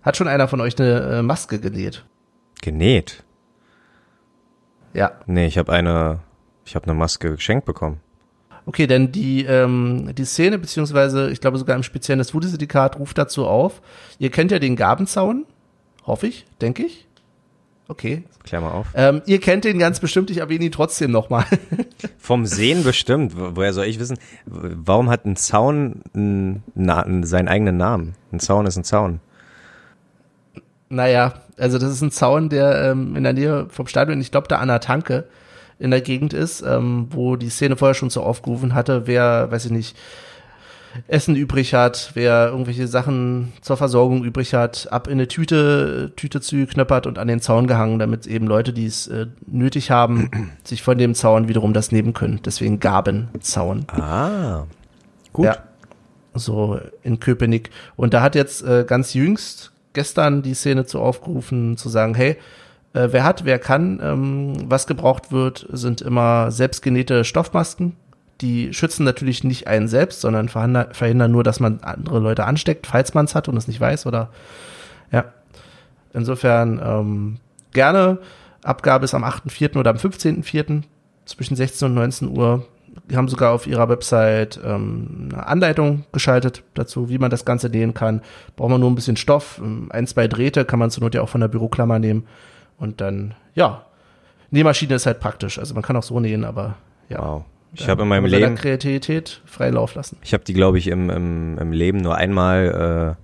Hat 0.02 0.16
schon 0.16 0.28
einer 0.28 0.48
von 0.48 0.62
euch 0.62 0.78
eine 0.78 1.00
äh, 1.00 1.22
Maske 1.22 1.58
genäht? 1.58 2.04
Genäht. 2.62 3.24
Ja. 4.94 5.12
Nee, 5.26 5.46
ich 5.46 5.58
habe 5.58 5.70
eine, 5.70 6.20
ich 6.64 6.74
habe 6.76 6.86
eine 6.86 6.94
Maske 6.94 7.30
geschenkt 7.32 7.66
bekommen. 7.66 8.00
Okay, 8.66 8.86
denn 8.86 9.12
die, 9.12 9.44
ähm, 9.44 10.14
die 10.14 10.24
Szene, 10.24 10.58
beziehungsweise 10.58 11.30
ich 11.30 11.40
glaube 11.40 11.58
sogar 11.58 11.76
im 11.76 11.82
Speziellen 11.82 12.18
das 12.18 12.30
Foodie-Syndikat 12.30 12.98
ruft 12.98 13.18
dazu 13.18 13.46
auf. 13.46 13.82
Ihr 14.18 14.30
kennt 14.30 14.50
ja 14.50 14.58
den 14.58 14.74
Gabenzaun, 14.76 15.44
hoffe 16.06 16.26
ich, 16.28 16.46
denke 16.62 16.82
ich. 16.84 17.06
Okay. 17.88 18.24
Klär 18.44 18.62
mal 18.62 18.70
auf. 18.70 18.86
Ähm, 18.94 19.20
ihr 19.26 19.38
kennt 19.40 19.64
den 19.64 19.78
ganz 19.78 20.00
bestimmt, 20.00 20.30
ich 20.30 20.38
erwähne 20.38 20.64
ihn 20.64 20.72
trotzdem 20.72 21.10
nochmal. 21.10 21.44
Vom 22.18 22.46
Sehen 22.46 22.82
bestimmt. 22.82 23.36
Wo- 23.38 23.56
Woher 23.56 23.74
soll 23.74 23.84
ich 23.84 24.00
wissen? 24.00 24.16
Warum 24.46 25.10
hat 25.10 25.26
ein 25.26 25.36
Zaun 25.36 26.00
einen, 26.14 26.62
Na- 26.74 27.04
seinen 27.26 27.48
eigenen 27.48 27.76
Namen? 27.76 28.14
Ein 28.32 28.40
Zaun 28.40 28.64
ist 28.64 28.76
ein 28.78 28.84
Zaun. 28.84 29.20
naja, 30.88 31.34
also 31.58 31.78
das 31.78 31.90
ist 31.90 32.00
ein 32.02 32.10
Zaun, 32.10 32.48
der 32.48 32.90
ähm, 32.90 33.16
in 33.16 33.24
der 33.24 33.32
Nähe 33.34 33.66
vom 33.68 33.86
Stadion, 33.86 34.20
ich 34.20 34.30
glaube 34.30 34.48
da 34.48 34.56
an 34.58 34.68
der 34.68 34.80
Tanke 34.80 35.24
in 35.84 35.90
der 35.90 36.00
Gegend 36.00 36.32
ist, 36.32 36.62
ähm, 36.62 37.08
wo 37.10 37.36
die 37.36 37.50
Szene 37.50 37.76
vorher 37.76 37.94
schon 37.94 38.08
so 38.08 38.22
aufgerufen 38.22 38.74
hatte, 38.74 39.06
wer, 39.06 39.50
weiß 39.50 39.66
ich 39.66 39.70
nicht, 39.70 39.96
Essen 41.08 41.36
übrig 41.36 41.74
hat, 41.74 42.12
wer 42.14 42.48
irgendwelche 42.48 42.86
Sachen 42.86 43.52
zur 43.60 43.76
Versorgung 43.76 44.24
übrig 44.24 44.54
hat, 44.54 44.88
ab 44.90 45.08
in 45.08 45.14
eine 45.14 45.28
Tüte, 45.28 46.12
Tüte 46.16 46.40
zugeknöppert 46.40 47.06
und 47.06 47.18
an 47.18 47.28
den 47.28 47.40
Zaun 47.40 47.66
gehangen, 47.66 47.98
damit 47.98 48.26
eben 48.26 48.46
Leute, 48.46 48.72
die 48.72 48.86
es 48.86 49.08
äh, 49.08 49.26
nötig 49.46 49.90
haben, 49.90 50.30
sich 50.64 50.82
von 50.82 50.96
dem 50.96 51.14
Zaun 51.14 51.48
wiederum 51.48 51.74
das 51.74 51.92
nehmen 51.92 52.14
können. 52.14 52.40
Deswegen 52.44 52.80
Gabenzaun. 52.80 53.86
Ah. 53.90 54.64
Gut. 55.34 55.46
Ja. 55.46 55.58
So 56.32 56.80
in 57.02 57.20
Köpenick. 57.20 57.70
Und 57.96 58.14
da 58.14 58.22
hat 58.22 58.34
jetzt 58.34 58.62
äh, 58.62 58.84
ganz 58.86 59.12
jüngst 59.12 59.72
gestern 59.92 60.42
die 60.42 60.54
Szene 60.54 60.86
zu 60.86 60.98
aufgerufen, 61.00 61.76
zu 61.76 61.90
sagen, 61.90 62.14
hey, 62.14 62.38
äh, 62.94 63.08
wer 63.10 63.24
hat, 63.24 63.44
wer 63.44 63.58
kann, 63.58 64.00
ähm, 64.02 64.70
was 64.70 64.86
gebraucht 64.86 65.32
wird, 65.32 65.66
sind 65.70 66.00
immer 66.00 66.50
selbstgenähte 66.50 67.24
Stoffmasken. 67.24 67.96
Die 68.40 68.72
schützen 68.72 69.04
natürlich 69.04 69.44
nicht 69.44 69.68
einen 69.68 69.88
selbst, 69.88 70.20
sondern 70.20 70.48
verhindern, 70.48 71.30
nur, 71.30 71.44
dass 71.44 71.60
man 71.60 71.80
andere 71.82 72.18
Leute 72.18 72.44
ansteckt, 72.44 72.86
falls 72.86 73.14
man 73.14 73.26
es 73.26 73.34
hat 73.34 73.48
und 73.48 73.56
es 73.56 73.68
nicht 73.68 73.80
weiß 73.80 74.06
oder 74.06 74.30
ja. 75.12 75.26
Insofern 76.12 76.80
ähm, 76.84 77.36
gerne. 77.72 78.18
Abgabe 78.62 79.04
ist 79.04 79.14
am 79.14 79.24
8.4. 79.24 79.76
oder 79.76 79.90
am 79.90 79.96
15.4. 79.96 80.82
zwischen 81.26 81.56
16 81.56 81.86
und 81.86 81.94
19 81.94 82.36
Uhr. 82.36 82.66
Die 83.10 83.16
haben 83.16 83.28
sogar 83.28 83.52
auf 83.52 83.66
ihrer 83.66 83.88
Website 83.88 84.60
ähm, 84.64 85.30
eine 85.32 85.46
Anleitung 85.46 86.04
geschaltet 86.12 86.62
dazu, 86.74 87.08
wie 87.08 87.18
man 87.18 87.30
das 87.30 87.44
Ganze 87.44 87.68
nähen 87.68 87.94
kann. 87.94 88.22
Braucht 88.54 88.70
man 88.70 88.80
nur 88.80 88.90
ein 88.90 88.94
bisschen 88.94 89.16
Stoff, 89.16 89.60
ähm, 89.62 89.88
ein, 89.90 90.06
zwei 90.06 90.28
Drähte, 90.28 90.64
kann 90.64 90.78
man 90.78 90.90
zur 90.90 91.02
Not 91.02 91.14
ja 91.14 91.22
auch 91.22 91.28
von 91.28 91.40
der 91.40 91.48
Büroklammer 91.48 91.98
nehmen. 91.98 92.26
Und 92.78 93.00
dann, 93.00 93.34
ja, 93.54 93.84
Nähmaschine 94.50 94.94
ist 94.94 95.06
halt 95.06 95.20
praktisch. 95.20 95.58
Also 95.58 95.74
man 95.74 95.82
kann 95.82 95.96
auch 95.96 96.02
so 96.02 96.18
nähen, 96.20 96.44
aber 96.44 96.76
ja. 97.08 97.18
Wow. 97.20 97.44
Ich 97.76 97.88
habe 97.88 98.02
in 98.02 98.08
meinem 98.08 98.26
Leben, 98.26 98.54
Kreativität 98.54 99.40
frei 99.46 99.68
Lauf 99.70 99.96
lassen. 99.96 100.16
ich 100.22 100.32
habe 100.32 100.44
die, 100.44 100.52
glaube 100.54 100.78
ich, 100.78 100.86
im, 100.86 101.10
im, 101.10 101.58
im 101.58 101.72
Leben 101.72 101.98
nur 101.98 102.14
einmal 102.14 103.16
äh, 103.18 103.22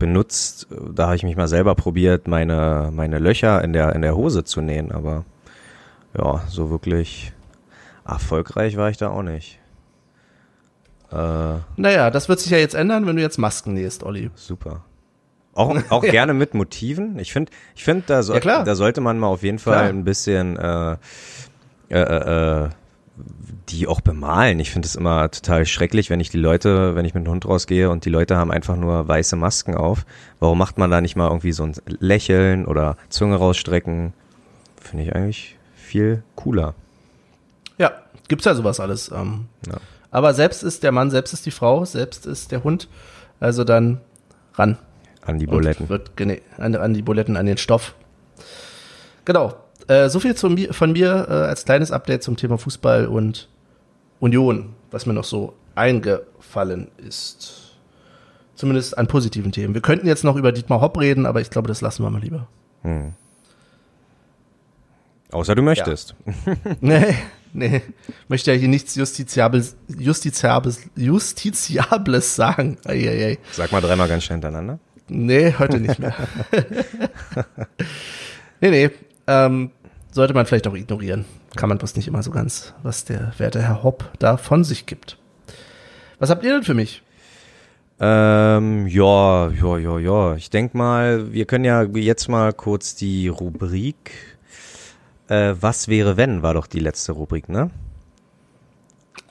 benutzt. 0.00 0.66
Da 0.92 1.04
habe 1.06 1.14
ich 1.14 1.22
mich 1.22 1.36
mal 1.36 1.46
selber 1.46 1.76
probiert, 1.76 2.26
meine, 2.26 2.90
meine 2.92 3.20
Löcher 3.20 3.62
in 3.62 3.72
der, 3.72 3.94
in 3.94 4.02
der 4.02 4.16
Hose 4.16 4.42
zu 4.42 4.60
nähen, 4.62 4.90
aber 4.90 5.24
ja, 6.18 6.42
so 6.48 6.70
wirklich 6.70 7.32
erfolgreich 8.04 8.76
war 8.76 8.90
ich 8.90 8.96
da 8.96 9.10
auch 9.10 9.22
nicht. 9.22 9.60
Äh, 11.12 11.58
Naja, 11.76 12.10
das 12.10 12.28
wird 12.28 12.40
sich 12.40 12.50
ja 12.50 12.58
jetzt 12.58 12.74
ändern, 12.74 13.06
wenn 13.06 13.14
du 13.14 13.22
jetzt 13.22 13.38
Masken 13.38 13.74
nähst, 13.74 14.02
Olli. 14.02 14.30
Super. 14.34 14.82
Auch, 15.54 15.76
auch 15.90 16.02
gerne 16.02 16.34
mit 16.34 16.54
Motiven. 16.54 17.18
Ich 17.18 17.32
finde, 17.32 17.52
ich 17.74 17.84
finde, 17.84 18.04
da, 18.06 18.22
soll, 18.22 18.40
Ja, 18.44 18.62
da 18.62 18.74
sollte 18.74 19.00
man 19.00 19.18
mal 19.18 19.28
auf 19.28 19.42
jeden 19.42 19.58
Fall 19.58 19.74
Klar. 19.74 19.88
ein 19.88 20.04
bisschen 20.04 20.56
äh, 20.56 20.96
äh, 21.90 22.64
äh, 22.64 22.68
die 23.68 23.86
auch 23.86 24.00
bemalen. 24.00 24.60
Ich 24.60 24.70
finde 24.70 24.86
es 24.86 24.96
immer 24.96 25.30
total 25.30 25.66
schrecklich, 25.66 26.10
wenn 26.10 26.20
ich 26.20 26.30
die 26.30 26.38
Leute, 26.38 26.94
wenn 26.94 27.04
ich 27.04 27.14
mit 27.14 27.24
dem 27.24 27.30
Hund 27.30 27.46
rausgehe 27.46 27.90
und 27.90 28.04
die 28.04 28.10
Leute 28.10 28.36
haben 28.36 28.50
einfach 28.50 28.76
nur 28.76 29.06
weiße 29.06 29.36
Masken 29.36 29.76
auf. 29.76 30.04
Warum 30.40 30.58
macht 30.58 30.78
man 30.78 30.90
da 30.90 31.00
nicht 31.00 31.16
mal 31.16 31.28
irgendwie 31.28 31.52
so 31.52 31.64
ein 31.64 31.74
Lächeln 31.86 32.66
oder 32.66 32.96
Zunge 33.08 33.36
rausstrecken? 33.36 34.12
Finde 34.80 35.04
ich 35.04 35.14
eigentlich 35.14 35.56
viel 35.74 36.22
cooler. 36.34 36.74
Ja, 37.78 37.92
gibt's 38.28 38.44
ja 38.44 38.54
sowas 38.54 38.80
alles. 38.80 39.10
Ähm. 39.10 39.46
Ja. 39.66 39.78
Aber 40.10 40.34
selbst 40.34 40.62
ist 40.62 40.82
der 40.82 40.92
Mann, 40.92 41.10
selbst 41.10 41.32
ist 41.32 41.46
die 41.46 41.50
Frau, 41.50 41.84
selbst 41.84 42.26
ist 42.26 42.52
der 42.52 42.62
Hund. 42.64 42.88
Also 43.40 43.64
dann 43.64 44.00
ran. 44.54 44.78
An 45.26 45.38
die 45.38 45.46
Buletten. 45.46 45.88
Wird 45.88 46.10
an, 46.58 46.74
an 46.76 46.94
die 46.94 47.02
Buletten, 47.02 47.36
an 47.36 47.46
den 47.46 47.56
Stoff. 47.56 47.94
Genau. 49.24 49.54
Äh, 49.88 50.08
so 50.08 50.20
viel 50.20 50.34
zu 50.34 50.48
mir, 50.50 50.72
von 50.72 50.92
mir 50.92 51.26
äh, 51.28 51.32
als 51.32 51.64
kleines 51.64 51.90
Update 51.90 52.22
zum 52.22 52.36
Thema 52.36 52.58
Fußball 52.58 53.06
und 53.06 53.48
Union, 54.20 54.74
was 54.90 55.06
mir 55.06 55.12
noch 55.12 55.24
so 55.24 55.54
eingefallen 55.74 56.88
ist. 56.96 57.72
Zumindest 58.54 58.96
an 58.96 59.06
positiven 59.06 59.52
Themen. 59.52 59.74
Wir 59.74 59.82
könnten 59.82 60.06
jetzt 60.06 60.24
noch 60.24 60.36
über 60.36 60.52
Dietmar 60.52 60.80
Hopp 60.80 60.98
reden, 60.98 61.26
aber 61.26 61.40
ich 61.40 61.50
glaube, 61.50 61.68
das 61.68 61.80
lassen 61.80 62.02
wir 62.04 62.10
mal 62.10 62.22
lieber. 62.22 62.46
Außer 65.32 65.54
du 65.54 65.62
möchtest. 65.62 66.14
Nee, 66.80 67.14
nee. 67.52 67.82
Möchte 68.28 68.52
ja 68.52 68.58
hier 68.58 68.68
nichts 68.68 68.94
Justiziables, 68.94 69.76
Justiziables, 69.88 70.82
Justiziables 70.94 72.36
sagen. 72.36 72.78
Eieiei. 72.84 73.38
Sag 73.52 73.72
mal 73.72 73.80
dreimal 73.80 74.08
ganz 74.08 74.24
schnell 74.24 74.36
hintereinander. 74.36 74.78
Nee, 75.08 75.54
heute 75.58 75.80
nicht 75.80 75.98
mehr. 75.98 76.14
nee, 78.60 78.70
nee. 78.70 78.90
Ähm, 79.26 79.70
sollte 80.10 80.34
man 80.34 80.46
vielleicht 80.46 80.66
auch 80.66 80.74
ignorieren. 80.74 81.24
Kann 81.56 81.68
man 81.68 81.78
bloß 81.78 81.96
nicht 81.96 82.08
immer 82.08 82.22
so 82.22 82.30
ganz, 82.30 82.74
was 82.82 83.04
der 83.04 83.32
werte 83.38 83.62
Herr 83.62 83.82
Hopp 83.82 84.10
da 84.18 84.36
von 84.36 84.64
sich 84.64 84.86
gibt. 84.86 85.18
Was 86.18 86.30
habt 86.30 86.44
ihr 86.44 86.52
denn 86.52 86.62
für 86.62 86.74
mich? 86.74 87.02
Ähm, 88.00 88.86
ja, 88.86 89.50
ja, 89.50 89.78
ja, 89.78 89.98
ja. 89.98 90.34
Ich 90.36 90.50
denk 90.50 90.74
mal, 90.74 91.32
wir 91.32 91.44
können 91.44 91.64
ja 91.64 91.82
jetzt 91.82 92.28
mal 92.28 92.52
kurz 92.52 92.96
die 92.96 93.28
Rubrik 93.28 94.12
äh, 95.28 95.54
Was 95.60 95.88
wäre 95.88 96.16
wenn, 96.16 96.42
war 96.42 96.54
doch 96.54 96.66
die 96.66 96.80
letzte 96.80 97.12
Rubrik, 97.12 97.48
ne? 97.48 97.70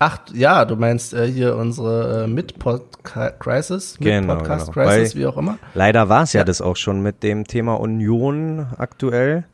Ach, 0.05 0.19
ja, 0.33 0.65
du 0.65 0.75
meinst 0.75 1.13
äh, 1.13 1.25
hier 1.31 1.55
unsere 1.55 2.25
äh, 2.25 2.27
Mid-Crisis, 2.27 3.97
Genau, 4.01 4.33
Mid-Podcast-Crisis, 4.35 5.13
genau. 5.13 5.21
wie 5.23 5.27
auch 5.27 5.37
immer. 5.37 5.57
Leider 5.73 6.09
war 6.09 6.23
es 6.23 6.33
ja. 6.33 6.41
Ja. 6.41 6.45
das 6.45 6.61
auch 6.61 6.75
schon 6.75 7.01
mit 7.01 7.23
dem 7.23 7.45
Thema 7.47 7.79
Union 7.79 8.67
aktuell. 8.77 9.45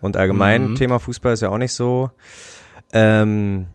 Und 0.00 0.16
allgemein 0.16 0.70
Mhm. 0.70 0.74
Thema 0.76 1.00
Fußball 1.00 1.32
ist 1.32 1.40
ja 1.40 1.48
auch 1.48 1.58
nicht 1.58 1.72
so. 1.72 2.10
Ähm, 2.92 3.66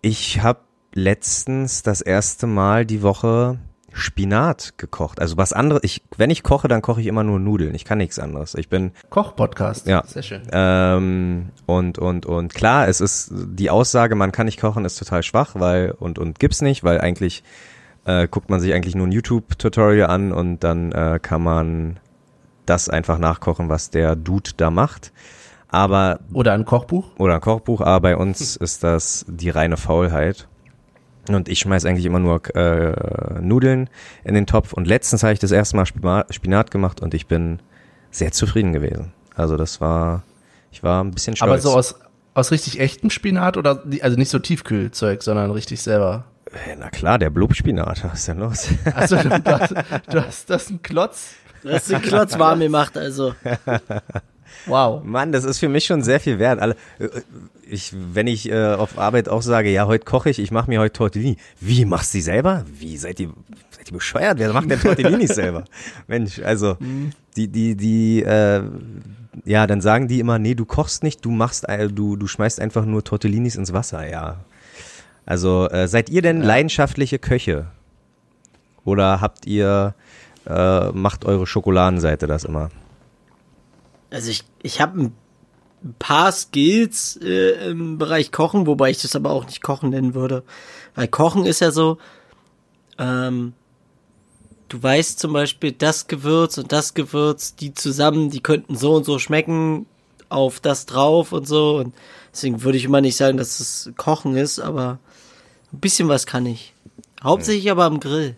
ich 0.00 0.40
habe 0.42 0.60
letztens 0.94 1.82
das 1.82 2.00
erste 2.00 2.46
Mal 2.46 2.86
die 2.86 3.02
Woche 3.02 3.58
Spinat 3.94 4.74
gekocht. 4.76 5.20
Also 5.20 5.36
was 5.36 5.52
anderes. 5.52 5.82
Ich, 5.84 6.02
wenn 6.16 6.30
ich 6.30 6.42
koche, 6.42 6.68
dann 6.68 6.82
koche 6.82 7.00
ich 7.00 7.06
immer 7.06 7.22
nur 7.24 7.38
Nudeln. 7.38 7.74
Ich 7.74 7.84
kann 7.84 7.98
nichts 7.98 8.18
anderes. 8.18 8.54
Ich 8.54 8.68
bin 8.68 8.92
Koch-Podcast. 9.08 9.86
Ja. 9.86 10.02
Sehr 10.06 10.22
schön. 10.22 10.42
ähm, 10.52 11.50
und 11.66 11.98
und 11.98 12.26
und 12.26 12.54
klar, 12.54 12.88
es 12.88 13.00
ist 13.00 13.30
die 13.32 13.70
Aussage, 13.70 14.14
man 14.16 14.32
kann 14.32 14.46
nicht 14.46 14.60
kochen, 14.60 14.84
ist 14.84 14.98
total 14.98 15.22
schwach, 15.22 15.52
weil 15.54 15.92
und 15.92 16.18
und 16.18 16.38
gibt's 16.38 16.60
nicht, 16.60 16.82
weil 16.84 17.00
eigentlich 17.00 17.44
äh, 18.04 18.28
guckt 18.28 18.50
man 18.50 18.60
sich 18.60 18.74
eigentlich 18.74 18.94
nur 18.96 19.06
ein 19.06 19.12
YouTube-Tutorial 19.12 20.10
an 20.10 20.32
und 20.32 20.64
dann 20.64 20.92
äh, 20.92 21.18
kann 21.22 21.42
man 21.42 21.98
das 22.66 22.88
einfach 22.88 23.18
nachkochen, 23.18 23.68
was 23.68 23.90
der 23.90 24.16
Dude 24.16 24.50
da 24.56 24.70
macht. 24.70 25.12
Aber 25.68 26.20
Oder 26.32 26.52
ein 26.52 26.64
Kochbuch. 26.64 27.06
oder 27.18 27.34
ein 27.36 27.40
Kochbuch, 27.40 27.80
aber 27.80 28.00
bei 28.00 28.16
uns 28.16 28.56
ist 28.56 28.82
das 28.84 29.24
die 29.28 29.50
reine 29.50 29.76
Faulheit. 29.76 30.48
Und 31.28 31.48
ich 31.48 31.58
schmeiß 31.60 31.84
eigentlich 31.84 32.04
immer 32.06 32.18
nur 32.18 32.42
äh, 32.56 33.40
Nudeln 33.40 33.88
in 34.24 34.34
den 34.34 34.46
Topf. 34.46 34.72
Und 34.72 34.86
letztens 34.86 35.22
habe 35.22 35.32
ich 35.32 35.38
das 35.38 35.52
erste 35.52 35.76
Mal 35.76 35.86
Spinat 36.30 36.70
gemacht 36.70 37.00
und 37.00 37.14
ich 37.14 37.26
bin 37.26 37.60
sehr 38.10 38.32
zufrieden 38.32 38.72
gewesen. 38.72 39.12
Also 39.34 39.56
das 39.56 39.80
war, 39.80 40.22
ich 40.70 40.82
war 40.82 41.02
ein 41.02 41.10
bisschen 41.10 41.34
stolz. 41.36 41.50
Aber 41.50 41.60
so 41.60 41.72
aus, 41.76 41.94
aus 42.34 42.50
richtig 42.50 42.78
echtem 42.80 43.10
Spinat 43.10 43.56
oder, 43.56 43.76
die- 43.76 44.02
also 44.02 44.16
nicht 44.16 44.30
so 44.30 44.38
Tiefkühlzeug, 44.38 45.22
sondern 45.22 45.50
richtig 45.50 45.80
selber. 45.82 46.24
Äh, 46.52 46.76
Na 46.78 46.90
klar, 46.90 47.18
der 47.18 47.30
Blubspinat, 47.30 48.04
was 48.04 48.14
ist 48.20 48.28
denn 48.28 48.38
los? 48.38 48.68
Also 48.94 49.16
du, 49.16 49.28
du 50.10 50.24
hast 50.24 50.50
das 50.50 50.70
ein 50.70 50.82
Klotz. 50.82 51.34
Du 51.62 51.70
hast 51.70 51.90
den 51.90 52.02
Klotz 52.02 52.38
warm 52.38 52.60
gemacht, 52.60 52.96
also. 52.98 53.34
Wow. 54.66 55.02
Mann, 55.04 55.32
das 55.32 55.44
ist 55.44 55.58
für 55.58 55.68
mich 55.68 55.84
schon 55.84 56.02
sehr 56.02 56.20
viel 56.20 56.38
wert. 56.38 56.60
Alle, 56.60 56.76
äh, 56.98 57.08
ich, 57.68 57.92
wenn 58.12 58.26
ich 58.26 58.50
äh, 58.50 58.74
auf 58.74 58.98
Arbeit 58.98 59.28
auch 59.28 59.42
sage, 59.42 59.70
ja, 59.70 59.86
heute 59.86 60.04
koche 60.04 60.30
ich, 60.30 60.38
ich 60.38 60.50
mache 60.50 60.70
mir 60.70 60.80
heute 60.80 60.92
Tortellini. 60.92 61.36
Wie, 61.60 61.84
machst 61.84 62.14
du 62.14 62.18
die 62.18 62.22
selber? 62.22 62.64
Wie, 62.78 62.96
seid 62.96 63.20
ihr, 63.20 63.30
seid 63.70 63.88
ihr 63.88 63.94
bescheuert? 63.94 64.38
Wer 64.38 64.52
macht 64.52 64.70
denn 64.70 64.80
Tortellinis 64.80 65.30
selber? 65.34 65.64
Mensch, 66.06 66.40
also, 66.40 66.76
die, 67.36 67.48
die, 67.48 67.76
die, 67.76 68.22
äh, 68.22 68.62
ja, 69.44 69.66
dann 69.66 69.80
sagen 69.80 70.08
die 70.08 70.20
immer, 70.20 70.38
nee, 70.38 70.54
du 70.54 70.64
kochst 70.64 71.02
nicht, 71.02 71.24
du 71.24 71.30
machst, 71.30 71.68
äh, 71.68 71.88
du, 71.88 72.16
du 72.16 72.26
schmeißt 72.26 72.60
einfach 72.60 72.84
nur 72.84 73.04
Tortellinis 73.04 73.56
ins 73.56 73.72
Wasser, 73.72 74.08
ja. 74.08 74.44
Also, 75.26 75.68
äh, 75.70 75.88
seid 75.88 76.10
ihr 76.10 76.22
denn 76.22 76.42
leidenschaftliche 76.42 77.18
Köche? 77.18 77.66
Oder 78.84 79.20
habt 79.20 79.46
ihr, 79.46 79.94
äh, 80.46 80.90
macht 80.90 81.24
eure 81.24 81.46
Schokoladenseite 81.46 82.26
das 82.26 82.44
immer? 82.44 82.70
Also 84.14 84.30
ich, 84.30 84.44
ich 84.62 84.80
habe 84.80 85.00
ein 85.02 85.14
paar 85.98 86.30
Skills 86.30 87.18
äh, 87.20 87.70
im 87.70 87.98
Bereich 87.98 88.30
Kochen, 88.30 88.68
wobei 88.68 88.90
ich 88.90 89.02
das 89.02 89.16
aber 89.16 89.30
auch 89.30 89.44
nicht 89.44 89.60
Kochen 89.60 89.90
nennen 89.90 90.14
würde. 90.14 90.44
Weil 90.94 91.08
Kochen 91.08 91.46
ist 91.46 91.60
ja 91.60 91.72
so, 91.72 91.98
ähm, 92.96 93.54
du 94.68 94.80
weißt 94.80 95.18
zum 95.18 95.32
Beispiel, 95.32 95.72
das 95.72 96.06
Gewürz 96.06 96.58
und 96.58 96.70
das 96.70 96.94
Gewürz, 96.94 97.56
die 97.56 97.74
zusammen, 97.74 98.30
die 98.30 98.40
könnten 98.40 98.76
so 98.76 98.94
und 98.94 99.04
so 99.04 99.18
schmecken, 99.18 99.86
auf 100.28 100.60
das 100.60 100.86
drauf 100.86 101.32
und 101.32 101.48
so. 101.48 101.78
Und 101.78 101.92
deswegen 102.32 102.62
würde 102.62 102.78
ich 102.78 102.84
immer 102.84 103.00
nicht 103.00 103.16
sagen, 103.16 103.36
dass 103.36 103.58
es 103.58 103.90
Kochen 103.96 104.36
ist, 104.36 104.60
aber 104.60 105.00
ein 105.72 105.80
bisschen 105.80 106.06
was 106.06 106.24
kann 106.24 106.46
ich. 106.46 106.72
Hauptsächlich 107.20 107.68
aber 107.68 107.84
am 107.84 107.98
Grill. 107.98 108.36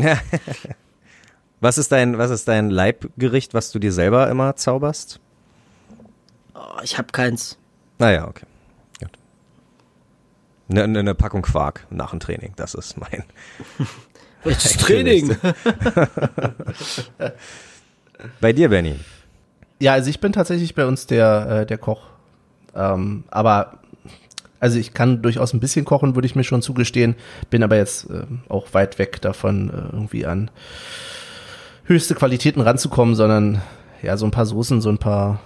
Was 1.61 1.77
ist 1.77 1.91
dein, 1.91 2.17
was 2.17 2.31
ist 2.31 2.47
dein 2.47 2.69
Leibgericht, 2.69 3.53
was 3.53 3.71
du 3.71 3.79
dir 3.79 3.91
selber 3.91 4.29
immer 4.29 4.55
zauberst? 4.55 5.19
Oh, 6.55 6.79
ich 6.83 6.97
habe 6.97 7.09
keins. 7.11 7.57
Naja, 7.97 8.27
okay. 8.27 8.45
Gut. 8.99 9.11
Eine, 10.69 10.83
eine, 10.83 10.99
eine 10.99 11.15
Packung 11.15 11.41
Quark 11.41 11.85
nach 11.89 12.11
dem 12.11 12.21
Training, 12.21 12.53
das 12.55 12.75
ist 12.75 12.97
mein. 12.97 13.23
Welches 14.43 14.77
Training? 14.77 15.35
Bei 18.39 18.53
dir, 18.53 18.69
Benny. 18.69 18.95
Ja, 19.81 19.93
also 19.93 20.09
ich 20.09 20.19
bin 20.21 20.31
tatsächlich 20.33 20.75
bei 20.75 20.85
uns 20.85 21.07
der, 21.07 21.61
äh, 21.61 21.65
der 21.65 21.77
Koch. 21.77 22.03
Ähm, 22.75 23.23
aber, 23.29 23.79
also 24.59 24.77
ich 24.77 24.93
kann 24.93 25.21
durchaus 25.21 25.53
ein 25.53 25.59
bisschen 25.59 25.85
kochen, 25.85 26.15
würde 26.15 26.25
ich 26.25 26.35
mir 26.35 26.43
schon 26.43 26.61
zugestehen. 26.61 27.15
Bin 27.49 27.63
aber 27.63 27.77
jetzt 27.77 28.09
äh, 28.09 28.23
auch 28.47 28.73
weit 28.73 28.99
weg 28.99 29.21
davon, 29.21 29.69
äh, 29.69 29.93
irgendwie 29.93 30.25
an 30.25 30.51
höchste 31.89 32.15
Qualitäten 32.15 32.61
ranzukommen, 32.61 33.15
sondern 33.15 33.61
ja, 34.01 34.15
so 34.15 34.25
ein 34.25 34.31
paar 34.31 34.45
Soßen, 34.45 34.79
so 34.79 34.89
ein 34.89 34.99
paar 34.99 35.39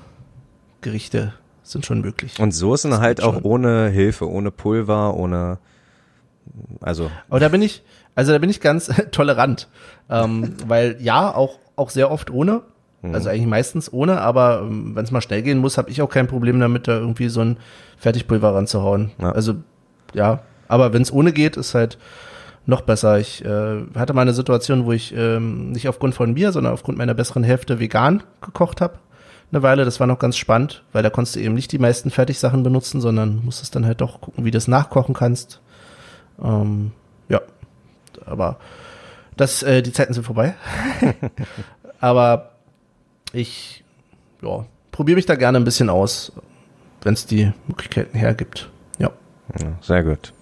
Gerichte 0.82 1.34
sind 1.64 1.86
schon 1.86 2.02
möglich. 2.02 2.40
Und 2.40 2.52
Soßen 2.52 3.00
halt 3.00 3.24
auch 3.24 3.36
schon. 3.36 3.44
ohne 3.44 3.88
Hilfe, 3.88 4.30
ohne 4.30 4.52
Pulver, 4.52 5.16
ohne. 5.16 5.58
Also, 6.82 7.10
Aber 7.30 7.40
da 7.40 7.48
bin 7.48 7.62
ich, 7.62 7.84
also 8.14 8.34
da 8.34 8.38
bin 8.38 8.50
ich 8.50 8.60
ganz 8.60 8.92
tolerant. 9.12 9.70
Ähm, 10.10 10.56
weil 10.68 10.98
ja, 11.00 11.34
auch, 11.34 11.58
auch 11.78 11.90
sehr 11.90 12.12
oft 12.12 12.30
ohne. 12.30 12.62
Also 13.12 13.28
eigentlich 13.28 13.48
meistens 13.48 13.92
ohne, 13.92 14.22
aber 14.22 14.62
ähm, 14.62 14.96
wenn 14.96 15.04
es 15.04 15.12
mal 15.12 15.20
schnell 15.20 15.42
gehen 15.42 15.58
muss, 15.58 15.78
habe 15.78 15.90
ich 15.90 16.02
auch 16.02 16.10
kein 16.10 16.28
Problem 16.28 16.62
damit, 16.62 16.88
da 16.88 16.98
irgendwie 16.98 17.28
so 17.28 17.42
ein 17.42 17.58
Fertigpulver 17.98 18.56
ranzuhauen. 18.56 19.12
Ja. 19.20 19.34
Also 19.34 19.56
ja, 20.14 20.44
aber 20.70 20.94
wenn 20.94 21.02
es 21.02 21.12
ohne 21.12 21.34
geht, 21.34 21.58
ist 21.58 21.76
halt 21.76 21.98
noch 22.66 22.82
besser. 22.82 23.20
Ich 23.20 23.44
äh, 23.44 23.82
hatte 23.96 24.14
mal 24.14 24.22
eine 24.22 24.34
Situation, 24.34 24.86
wo 24.86 24.92
ich 24.92 25.14
ähm, 25.16 25.72
nicht 25.72 25.88
aufgrund 25.88 26.16
von 26.16 26.34
mir, 26.34 26.52
sondern 26.52 26.74
aufgrund 26.74 26.98
meiner 26.98 27.14
besseren 27.14 27.44
Hälfte 27.44 27.80
vegan 27.80 28.24
gekocht 28.42 28.82
habe. 28.82 29.00
Eine 29.52 29.62
Weile, 29.62 29.86
das 29.86 30.00
war 30.00 30.08
noch 30.08 30.20
ganz 30.20 30.38
spannend, 30.38 30.84
weil 30.94 31.04
da 31.04 31.10
konntest 31.10 31.36
du 31.36 31.40
eben 31.40 31.54
nicht 31.54 31.72
die 31.72 31.80
meisten 31.80 32.10
Fertigsachen 32.10 32.64
benutzen, 32.64 33.02
sondern 33.02 33.44
musstest 33.44 33.76
dann 33.76 33.86
halt 33.86 34.02
doch 34.02 34.22
gucken, 34.22 34.46
wie 34.46 34.52
du 34.52 34.58
das 34.58 34.68
nachkochen 34.68 35.14
kannst. 35.14 35.62
Ähm, 36.42 36.92
ja, 37.30 37.42
aber 38.26 38.58
das, 39.38 39.62
äh, 39.62 39.84
die 39.84 39.92
Zeiten 39.92 40.14
sind 40.14 40.24
vorbei. 40.24 40.56
aber 42.00 42.52
ich, 43.32 43.84
ja, 44.42 44.66
probiere 44.92 45.18
mich 45.18 45.26
da 45.26 45.36
gerne 45.36 45.60
ein 45.60 45.66
bisschen 45.66 45.90
aus, 45.90 46.32
wenn 47.04 47.14
es 47.14 47.26
die 47.26 47.52
Möglichkeiten 47.68 48.18
hergibt. 48.18 48.70
Ja. 48.98 49.12
ja, 49.60 49.74
sehr 49.82 50.04
gut. 50.04 50.34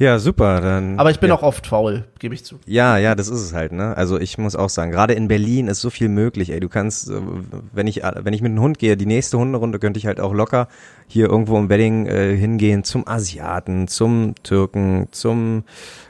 Ja, 0.00 0.18
super, 0.18 0.62
dann. 0.62 0.98
Aber 0.98 1.10
ich 1.10 1.20
bin 1.20 1.28
ja. 1.28 1.34
auch 1.34 1.42
oft 1.42 1.66
faul, 1.66 2.04
gebe 2.18 2.34
ich 2.34 2.42
zu. 2.42 2.58
Ja, 2.64 2.96
ja, 2.96 3.14
das 3.14 3.28
ist 3.28 3.42
es 3.42 3.52
halt, 3.52 3.72
ne? 3.72 3.94
Also 3.98 4.18
ich 4.18 4.38
muss 4.38 4.56
auch 4.56 4.70
sagen, 4.70 4.90
gerade 4.90 5.12
in 5.12 5.28
Berlin 5.28 5.68
ist 5.68 5.82
so 5.82 5.90
viel 5.90 6.08
möglich, 6.08 6.48
ey. 6.48 6.58
Du 6.58 6.70
kannst, 6.70 7.10
äh, 7.10 7.20
wenn 7.74 7.86
ich, 7.86 8.00
wenn 8.02 8.32
ich 8.32 8.40
mit 8.40 8.50
einem 8.50 8.62
Hund 8.62 8.78
gehe, 8.78 8.96
die 8.96 9.04
nächste 9.04 9.36
Hunderunde 9.36 9.78
könnte 9.78 9.98
ich 9.98 10.06
halt 10.06 10.18
auch 10.18 10.32
locker 10.32 10.68
hier 11.06 11.28
irgendwo 11.28 11.58
im 11.58 11.68
Wedding 11.68 12.06
äh, 12.06 12.34
hingehen 12.34 12.82
zum 12.82 13.06
Asiaten, 13.06 13.88
zum 13.88 14.36
Türken, 14.42 15.08
zum, 15.10 15.64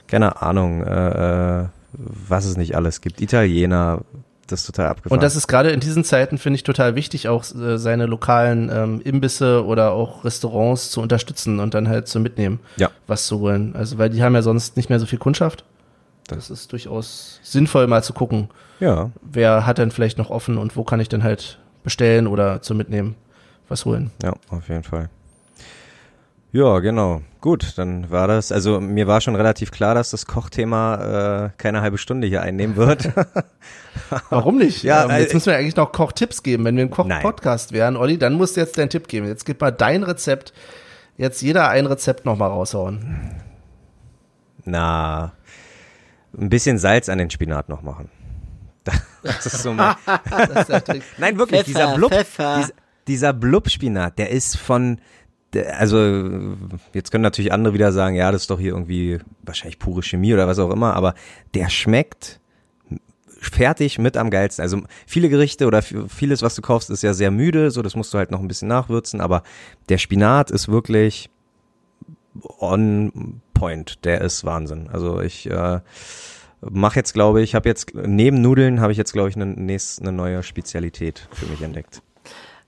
keine 0.07 0.40
Ahnung, 0.40 0.85
äh, 0.85 1.62
äh, 1.62 1.66
was 1.92 2.44
es 2.44 2.57
nicht 2.57 2.76
alles 2.76 3.00
gibt, 3.00 3.20
Italiener, 3.20 4.03
das 4.50 4.60
ist 4.60 4.66
total 4.66 4.88
abgefahren. 4.88 5.18
Und 5.18 5.22
das 5.22 5.36
ist 5.36 5.46
gerade 5.46 5.70
in 5.70 5.80
diesen 5.80 6.04
Zeiten, 6.04 6.38
finde 6.38 6.56
ich, 6.56 6.62
total 6.62 6.94
wichtig, 6.94 7.28
auch 7.28 7.44
äh, 7.54 7.78
seine 7.78 8.06
lokalen 8.06 8.70
ähm, 8.72 9.00
Imbisse 9.02 9.64
oder 9.64 9.92
auch 9.92 10.24
Restaurants 10.24 10.90
zu 10.90 11.00
unterstützen 11.00 11.60
und 11.60 11.74
dann 11.74 11.88
halt 11.88 12.08
zu 12.08 12.20
mitnehmen, 12.20 12.60
Ja. 12.76 12.90
was 13.06 13.26
zu 13.26 13.38
holen. 13.40 13.74
Also, 13.76 13.98
weil 13.98 14.10
die 14.10 14.22
haben 14.22 14.34
ja 14.34 14.42
sonst 14.42 14.76
nicht 14.76 14.88
mehr 14.90 15.00
so 15.00 15.06
viel 15.06 15.18
Kundschaft. 15.18 15.64
Das 16.28 16.50
ist 16.50 16.70
durchaus 16.72 17.40
sinnvoll, 17.42 17.86
mal 17.86 18.02
zu 18.04 18.12
gucken, 18.12 18.48
ja, 18.78 19.10
wer 19.22 19.66
hat 19.66 19.78
denn 19.78 19.90
vielleicht 19.90 20.16
noch 20.18 20.30
offen 20.30 20.58
und 20.58 20.76
wo 20.76 20.84
kann 20.84 21.00
ich 21.00 21.08
dann 21.08 21.22
halt 21.24 21.58
bestellen 21.82 22.26
oder 22.26 22.62
zum 22.62 22.76
Mitnehmen 22.76 23.16
was 23.68 23.84
holen. 23.84 24.10
ja, 24.22 24.32
auf 24.48 24.68
jeden 24.68 24.82
Fall. 24.84 25.08
Ja, 26.52 26.80
genau. 26.80 27.22
Gut, 27.40 27.78
dann 27.78 28.10
war 28.10 28.26
das. 28.26 28.50
Also 28.50 28.80
mir 28.80 29.06
war 29.06 29.20
schon 29.20 29.36
relativ 29.36 29.70
klar, 29.70 29.94
dass 29.94 30.10
das 30.10 30.26
Kochthema 30.26 31.44
äh, 31.46 31.50
keine 31.58 31.80
halbe 31.80 31.96
Stunde 31.96 32.26
hier 32.26 32.42
einnehmen 32.42 32.76
wird. 32.76 33.10
Warum 34.30 34.58
nicht? 34.58 34.82
Ja, 34.82 35.04
ähm, 35.04 35.10
äh, 35.10 35.20
jetzt 35.20 35.32
müssen 35.32 35.46
wir 35.46 35.56
eigentlich 35.56 35.76
noch 35.76 35.92
Kochtipps 35.92 36.42
geben. 36.42 36.64
Wenn 36.64 36.76
wir 36.76 36.84
ein. 36.84 36.90
Koch-Podcast 36.90 37.72
wären, 37.72 37.96
Olli, 37.96 38.18
dann 38.18 38.34
musst 38.34 38.56
du 38.56 38.60
jetzt 38.60 38.76
deinen 38.78 38.90
Tipp 38.90 39.06
geben. 39.06 39.28
Jetzt 39.28 39.44
gib 39.46 39.60
mal 39.60 39.70
dein 39.70 40.02
Rezept. 40.02 40.52
Jetzt 41.16 41.40
jeder 41.40 41.68
ein 41.68 41.86
Rezept 41.86 42.24
nochmal 42.24 42.50
raushauen. 42.50 43.30
Na, 44.64 45.32
ein 46.36 46.48
bisschen 46.48 46.78
Salz 46.78 47.08
an 47.08 47.18
den 47.18 47.30
Spinat 47.30 47.68
noch 47.68 47.82
machen. 47.82 48.08
Das 49.22 49.44
ist 49.44 49.62
so 49.62 49.74
mein, 49.74 49.94
Das 50.30 50.60
ist 50.62 50.68
der 50.70 50.82
Trick. 50.82 51.02
Nein, 51.18 51.36
wirklich, 51.38 51.60
Pfeffer, 51.60 51.80
dieser 51.80 51.94
Blub, 51.94 52.10
Pfeffer. 52.10 52.56
dieser, 52.56 52.72
dieser 53.06 53.32
Blubspinat, 53.34 54.18
der 54.18 54.30
ist 54.30 54.56
von, 54.56 54.98
also 55.54 56.56
jetzt 56.92 57.10
können 57.10 57.22
natürlich 57.22 57.52
andere 57.52 57.74
wieder 57.74 57.92
sagen, 57.92 58.14
ja, 58.16 58.30
das 58.30 58.42
ist 58.42 58.50
doch 58.50 58.60
hier 58.60 58.72
irgendwie 58.72 59.18
wahrscheinlich 59.42 59.78
pure 59.78 60.02
Chemie 60.02 60.32
oder 60.34 60.46
was 60.46 60.58
auch 60.58 60.70
immer, 60.70 60.94
aber 60.94 61.14
der 61.54 61.68
schmeckt 61.70 62.40
fertig 63.26 63.98
mit 63.98 64.16
am 64.16 64.30
geilsten. 64.30 64.62
Also 64.62 64.82
viele 65.06 65.28
Gerichte 65.28 65.66
oder 65.66 65.82
vieles, 65.82 66.42
was 66.42 66.54
du 66.54 66.62
kaufst, 66.62 66.90
ist 66.90 67.02
ja 67.02 67.14
sehr 67.14 67.30
müde, 67.30 67.70
so 67.70 67.82
das 67.82 67.96
musst 67.96 68.12
du 68.14 68.18
halt 68.18 68.30
noch 68.30 68.40
ein 68.40 68.48
bisschen 68.48 68.68
nachwürzen, 68.68 69.20
aber 69.20 69.42
der 69.88 69.98
Spinat 69.98 70.50
ist 70.50 70.68
wirklich 70.68 71.30
on 72.58 73.40
point. 73.54 74.04
Der 74.04 74.20
ist 74.20 74.44
Wahnsinn. 74.44 74.88
Also 74.92 75.20
ich 75.20 75.50
äh, 75.50 75.80
mache 76.60 76.96
jetzt, 76.96 77.12
glaube 77.14 77.42
ich, 77.42 77.54
habe 77.54 77.68
jetzt 77.68 77.92
neben 77.94 78.40
Nudeln 78.40 78.80
habe 78.80 78.92
ich 78.92 78.98
jetzt, 78.98 79.12
glaube 79.12 79.28
ich, 79.28 79.36
eine 79.36 79.46
nächst- 79.46 80.00
eine 80.00 80.12
neue 80.12 80.42
Spezialität 80.42 81.28
für 81.32 81.46
mich 81.46 81.62
entdeckt. 81.62 82.02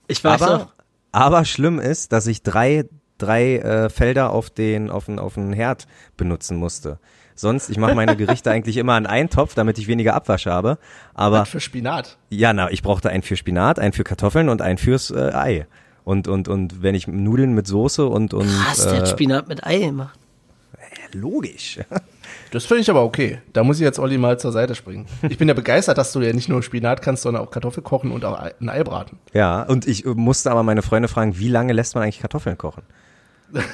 Ich 0.07 0.23
weiß 0.23 0.41
aber, 0.41 0.63
auch. 0.63 0.82
Aber 1.13 1.45
schlimm 1.45 1.79
ist, 1.79 2.11
dass 2.11 2.27
ich 2.27 2.43
drei 2.43 2.85
drei 3.17 3.57
äh, 3.57 3.89
Felder 3.89 4.31
auf 4.31 4.49
den 4.49 4.89
auf 4.89 5.05
den 5.05 5.19
auf 5.19 5.35
den 5.35 5.53
Herd 5.53 5.87
benutzen 6.17 6.57
musste. 6.57 6.99
Sonst, 7.35 7.69
ich 7.69 7.77
mache 7.77 7.95
meine 7.95 8.15
Gerichte 8.15 8.51
eigentlich 8.51 8.77
immer 8.77 8.97
in 8.97 9.05
einen 9.05 9.29
Topf, 9.29 9.55
damit 9.55 9.77
ich 9.79 9.87
weniger 9.87 10.13
Abwasch 10.13 10.45
habe. 10.45 10.77
Aber 11.13 11.41
Was 11.41 11.49
für 11.49 11.59
Spinat. 11.59 12.17
ja, 12.29 12.53
na, 12.53 12.69
ich 12.69 12.83
brauchte 12.83 13.09
einen 13.09 13.23
für 13.23 13.37
Spinat, 13.37 13.79
einen 13.79 13.93
für 13.93 14.03
Kartoffeln 14.03 14.49
und 14.49 14.61
einen 14.61 14.77
fürs 14.77 15.09
äh, 15.09 15.31
Ei. 15.33 15.67
Und 16.03 16.27
und 16.27 16.47
und 16.49 16.83
wenn 16.83 16.95
ich 16.95 17.07
Nudeln 17.07 17.53
mit 17.53 17.65
Soße 17.65 18.05
und 18.05 18.33
und 18.33 18.47
Krass, 18.47 18.83
der 18.87 19.03
äh, 19.03 19.05
Spinat 19.07 19.47
mit 19.47 19.63
Ei 19.65 19.79
gemacht. 19.79 20.19
logisch. 21.13 21.79
Das 22.53 22.65
finde 22.65 22.81
ich 22.81 22.89
aber 22.91 23.03
okay. 23.03 23.41
Da 23.51 23.63
muss 23.63 23.77
ich 23.77 23.83
jetzt 23.83 23.97
Olli 23.97 24.19
mal 24.19 24.39
zur 24.39 24.51
Seite 24.51 24.75
springen. 24.75 25.07
Ich 25.27 25.39
bin 25.39 25.47
ja 25.47 25.55
begeistert, 25.55 25.97
dass 25.97 26.11
du 26.11 26.21
ja 26.21 26.31
nicht 26.33 26.49
nur 26.49 26.61
Spinat 26.61 27.01
kannst, 27.01 27.23
sondern 27.23 27.41
auch 27.43 27.49
Kartoffel 27.49 27.81
kochen 27.81 28.11
und 28.11 28.23
auch 28.25 28.37
ein 28.39 28.69
Ei 28.69 28.83
braten. 28.83 29.17
Ja, 29.33 29.63
und 29.63 29.87
ich 29.87 30.05
äh, 30.05 30.09
musste 30.09 30.51
aber 30.51 30.61
meine 30.61 30.83
Freunde 30.83 31.07
fragen, 31.07 31.39
wie 31.39 31.47
lange 31.49 31.73
lässt 31.73 31.95
man 31.95 32.03
eigentlich 32.03 32.19
Kartoffeln 32.19 32.55
kochen? 32.57 32.83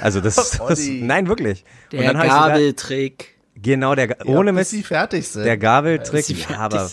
Also 0.02 0.22
das, 0.22 0.36
das 0.68 0.80
nein 0.88 1.28
wirklich. 1.28 1.66
und 1.92 2.00
Der 2.00 2.14
dann 2.14 2.18
hab 2.20 2.26
ich 2.26 2.32
sogar- 2.32 2.50
Gabeltrick. 2.52 3.36
genau 3.62 3.96
der 3.96 4.16
ohne 4.26 4.52
Ja, 4.52 4.52
bis 4.54 4.54
Mist, 4.54 4.70
sie 4.72 4.84
fertig 4.84 5.28
sind. 5.28 5.44
der 5.46 5.58
Gabeltrick. 5.58 6.50
Ja, 6.50 6.60
aber, 6.60 6.90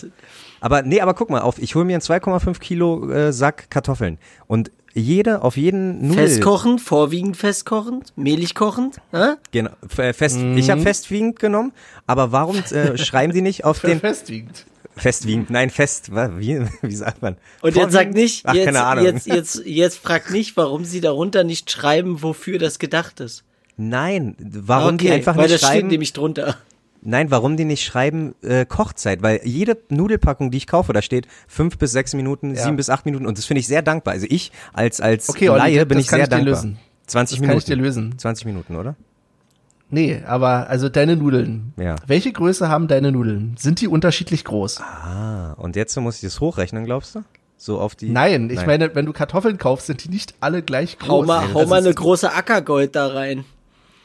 aber 0.59 0.81
nee, 0.81 0.99
aber 0.99 1.13
guck 1.13 1.29
mal 1.29 1.39
auf, 1.41 1.57
ich 1.57 1.73
hole 1.75 1.85
mir 1.85 1.93
einen 1.93 2.01
2,5 2.01 2.59
Kilo 2.59 3.09
äh, 3.09 3.31
Sack 3.31 3.69
Kartoffeln 3.69 4.17
und 4.47 4.71
jede 4.93 5.41
auf 5.41 5.57
jeden 5.57 6.07
Nudel 6.07 6.27
Festkochend, 6.27 6.81
vorwiegend 6.81 7.37
festkochend, 7.37 8.13
mehlig 8.15 8.55
kochend. 8.55 8.97
Genau, 9.51 9.71
äh, 9.97 10.13
fest. 10.13 10.37
Mhm. 10.37 10.57
Ich 10.57 10.69
habe 10.69 10.81
festwiegend 10.81 11.39
genommen, 11.39 11.71
aber 12.05 12.31
warum 12.31 12.57
äh, 12.57 12.97
schreiben 13.03 13.33
die 13.33 13.41
nicht 13.41 13.63
auf 13.65 13.79
den 13.79 13.99
festwiegend. 13.99 14.65
festwiegend? 14.95 15.49
Nein, 15.49 15.69
fest. 15.69 16.11
Wie, 16.11 16.61
wie 16.81 16.95
sagt 16.95 17.21
man? 17.21 17.37
Und 17.61 17.75
jetzt 17.75 17.93
sagt 17.93 18.13
nicht, 18.13 18.45
Ach, 18.45 18.53
jetzt, 18.53 18.65
keine 18.65 18.83
Ahnung. 18.83 19.05
jetzt, 19.05 19.27
jetzt, 19.27 19.61
jetzt 19.65 19.99
fragt 19.99 20.31
nicht, 20.31 20.57
warum 20.57 20.85
sie 20.85 21.01
darunter 21.01 21.43
nicht 21.43 21.69
schreiben, 21.71 22.21
wofür 22.23 22.57
das 22.59 22.79
gedacht 22.79 23.19
ist. 23.19 23.43
Nein, 23.77 24.35
warum 24.39 24.95
okay, 24.95 25.05
die 25.05 25.11
einfach 25.11 25.35
weil 25.35 25.43
nicht 25.43 25.53
das 25.53 25.61
steht 25.61 25.73
schreiben? 25.73 25.87
nämlich 25.89 26.13
drunter. 26.13 26.57
Nein, 27.09 27.31
warum 27.31 27.55
die 27.55 27.63
nicht 27.65 27.85
schreiben 27.85 28.35
äh, 28.41 28.65
Kochzeit? 28.65 29.21
Weil 29.21 29.39
jede 29.45 29.77
Nudelpackung, 29.89 30.51
die 30.51 30.57
ich 30.57 30.67
kaufe, 30.67 30.91
da 30.91 31.01
steht 31.01 31.25
fünf 31.47 31.77
bis 31.77 31.93
sechs 31.93 32.13
Minuten, 32.13 32.53
Ja. 32.53 32.63
sieben 32.63 32.75
bis 32.75 32.89
acht 32.89 33.05
Minuten 33.05 33.25
und 33.25 33.37
das 33.37 33.45
finde 33.45 33.59
ich 33.61 33.67
sehr 33.67 33.81
dankbar. 33.81 34.13
Also 34.13 34.27
ich 34.29 34.51
als 34.73 34.99
als 34.99 35.29
Okay, 35.29 35.49
Olli, 35.49 35.59
Laie 35.59 35.79
das 35.79 35.87
bin 35.87 35.99
ich 35.99 36.07
kann 36.07 36.17
sehr 36.17 36.23
ich 36.25 36.29
dir 36.29 36.35
dankbar. 36.35 36.53
lösen. 36.55 36.77
20 37.07 37.37
Das 37.37 37.39
Minuten. 37.41 37.51
kann 37.51 37.57
ich 37.59 37.65
dir 37.65 37.75
lösen. 37.77 38.19
20 38.19 38.45
Minuten, 38.45 38.75
oder? 38.75 38.95
Nee, 39.89 40.21
aber 40.27 40.69
also 40.69 40.89
deine 40.89 41.15
Nudeln. 41.15 41.71
Ja. 41.79 41.95
Welche 42.05 42.33
Größe 42.33 42.67
haben 42.67 42.89
deine 42.89 43.13
Nudeln? 43.13 43.55
Sind 43.57 43.79
die 43.79 43.87
unterschiedlich 43.87 44.43
groß? 44.43 44.81
Ah, 44.81 45.53
und 45.53 45.77
jetzt 45.77 45.95
muss 45.95 46.15
ich 46.15 46.21
das 46.23 46.41
hochrechnen, 46.41 46.83
glaubst 46.83 47.15
du? 47.15 47.23
So 47.55 47.79
auf 47.79 47.95
die 47.95 48.09
Nein, 48.09 48.49
ich 48.51 48.65
meine, 48.65 48.93
wenn 48.95 49.05
du 49.05 49.13
Kartoffeln 49.13 49.57
kaufst, 49.57 49.87
sind 49.87 50.03
die 50.03 50.09
nicht 50.09 50.35
alle 50.41 50.61
gleich 50.61 50.99
groß. 50.99 51.09
Hau 51.09 51.23
mal, 51.23 51.53
hau 51.53 51.65
mal 51.65 51.79
eine 51.79 51.93
große 51.93 52.33
Ackergold 52.33 52.95
da 52.97 53.07
rein. 53.07 53.45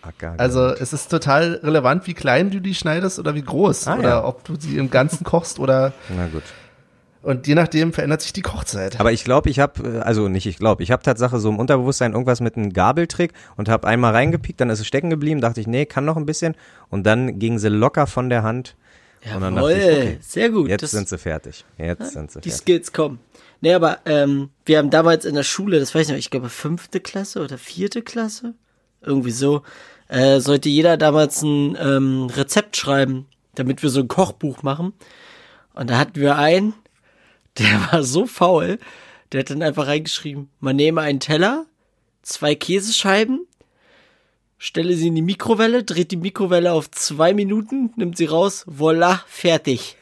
Acker, 0.02 0.34
Also 0.38 0.66
es 0.68 0.92
ist 0.92 1.10
total 1.10 1.60
relevant, 1.62 2.06
wie 2.06 2.14
klein 2.14 2.50
du 2.50 2.60
die 2.60 2.74
schneidest 2.74 3.18
oder 3.18 3.34
wie 3.34 3.42
groß. 3.42 3.86
Ah, 3.88 3.96
oder 3.98 4.08
ja. 4.08 4.24
ob 4.24 4.44
du 4.44 4.56
sie 4.58 4.76
im 4.76 4.90
Ganzen 4.90 5.24
kochst 5.24 5.58
oder 5.58 5.92
Na 6.16 6.26
gut. 6.26 6.42
und 7.22 7.46
je 7.46 7.54
nachdem 7.54 7.92
verändert 7.92 8.20
sich 8.20 8.32
die 8.32 8.42
Kochzeit. 8.42 8.98
Aber 8.98 9.12
ich 9.12 9.22
glaube, 9.24 9.48
ich 9.48 9.60
habe, 9.60 10.02
also 10.04 10.28
nicht 10.28 10.46
ich 10.46 10.58
glaube, 10.58 10.82
ich 10.82 10.90
habe 10.90 11.02
Tatsache 11.02 11.38
so 11.38 11.48
im 11.48 11.58
Unterbewusstsein 11.58 12.12
irgendwas 12.12 12.40
mit 12.40 12.56
einem 12.56 12.72
Gabeltrick 12.72 13.32
und 13.56 13.68
habe 13.68 13.86
einmal 13.86 14.12
reingepiekt, 14.12 14.60
dann 14.60 14.70
ist 14.70 14.80
es 14.80 14.86
stecken 14.88 15.08
geblieben, 15.10 15.40
dachte 15.40 15.60
ich, 15.60 15.66
nee, 15.68 15.86
kann 15.86 16.04
noch 16.04 16.16
ein 16.16 16.26
bisschen 16.26 16.56
und 16.90 17.04
dann 17.04 17.38
ging 17.38 17.58
sie 17.60 17.68
locker 17.68 18.06
von 18.08 18.28
der 18.28 18.42
Hand 18.42 18.76
und 19.34 19.40
dann 19.40 19.54
dachte 19.54 19.72
ich, 19.72 19.78
Jawohl, 19.84 19.92
okay, 19.98 20.18
sehr 20.20 20.50
gut. 20.50 20.68
jetzt 20.68 20.82
das, 20.82 20.90
sind 20.90 21.08
sie 21.08 21.16
fertig. 21.16 21.64
Jetzt 21.78 22.12
sind 22.12 22.32
sie 22.32 22.40
die 22.40 22.48
fertig. 22.50 22.60
Skills 22.60 22.92
kommen. 22.92 23.20
Nee, 23.60 23.72
aber 23.74 23.98
ähm, 24.04 24.50
wir 24.64 24.78
haben 24.78 24.90
damals 24.90 25.24
in 25.24 25.36
der 25.36 25.44
Schule, 25.44 25.78
das 25.78 25.94
weiß 25.94 26.06
ich 26.06 26.10
noch, 26.10 26.18
ich 26.18 26.30
glaube 26.30 26.48
fünfte 26.48 26.98
Klasse 26.98 27.40
oder 27.40 27.56
vierte 27.56 28.02
Klasse, 28.02 28.54
irgendwie 29.00 29.30
so, 29.30 29.62
äh, 30.08 30.40
sollte 30.40 30.68
jeder 30.68 30.96
damals 30.96 31.42
ein 31.42 31.76
ähm, 31.80 32.26
Rezept 32.26 32.76
schreiben, 32.76 33.26
damit 33.54 33.82
wir 33.82 33.90
so 33.90 34.00
ein 34.00 34.08
Kochbuch 34.08 34.62
machen. 34.62 34.92
Und 35.74 35.90
da 35.90 35.98
hatten 35.98 36.16
wir 36.20 36.36
einen, 36.36 36.74
der 37.58 37.92
war 37.92 38.02
so 38.02 38.26
faul, 38.26 38.78
der 39.32 39.40
hat 39.40 39.50
dann 39.50 39.62
einfach 39.62 39.86
reingeschrieben, 39.86 40.50
man 40.60 40.76
nehme 40.76 41.00
einen 41.00 41.20
Teller, 41.20 41.66
zwei 42.22 42.54
Käsescheiben, 42.54 43.46
stelle 44.58 44.94
sie 44.94 45.08
in 45.08 45.14
die 45.14 45.22
Mikrowelle, 45.22 45.82
dreht 45.82 46.10
die 46.10 46.16
Mikrowelle 46.16 46.72
auf 46.72 46.90
zwei 46.90 47.34
Minuten, 47.34 47.92
nimmt 47.96 48.16
sie 48.16 48.26
raus, 48.26 48.64
voila, 48.66 49.22
fertig. 49.26 49.96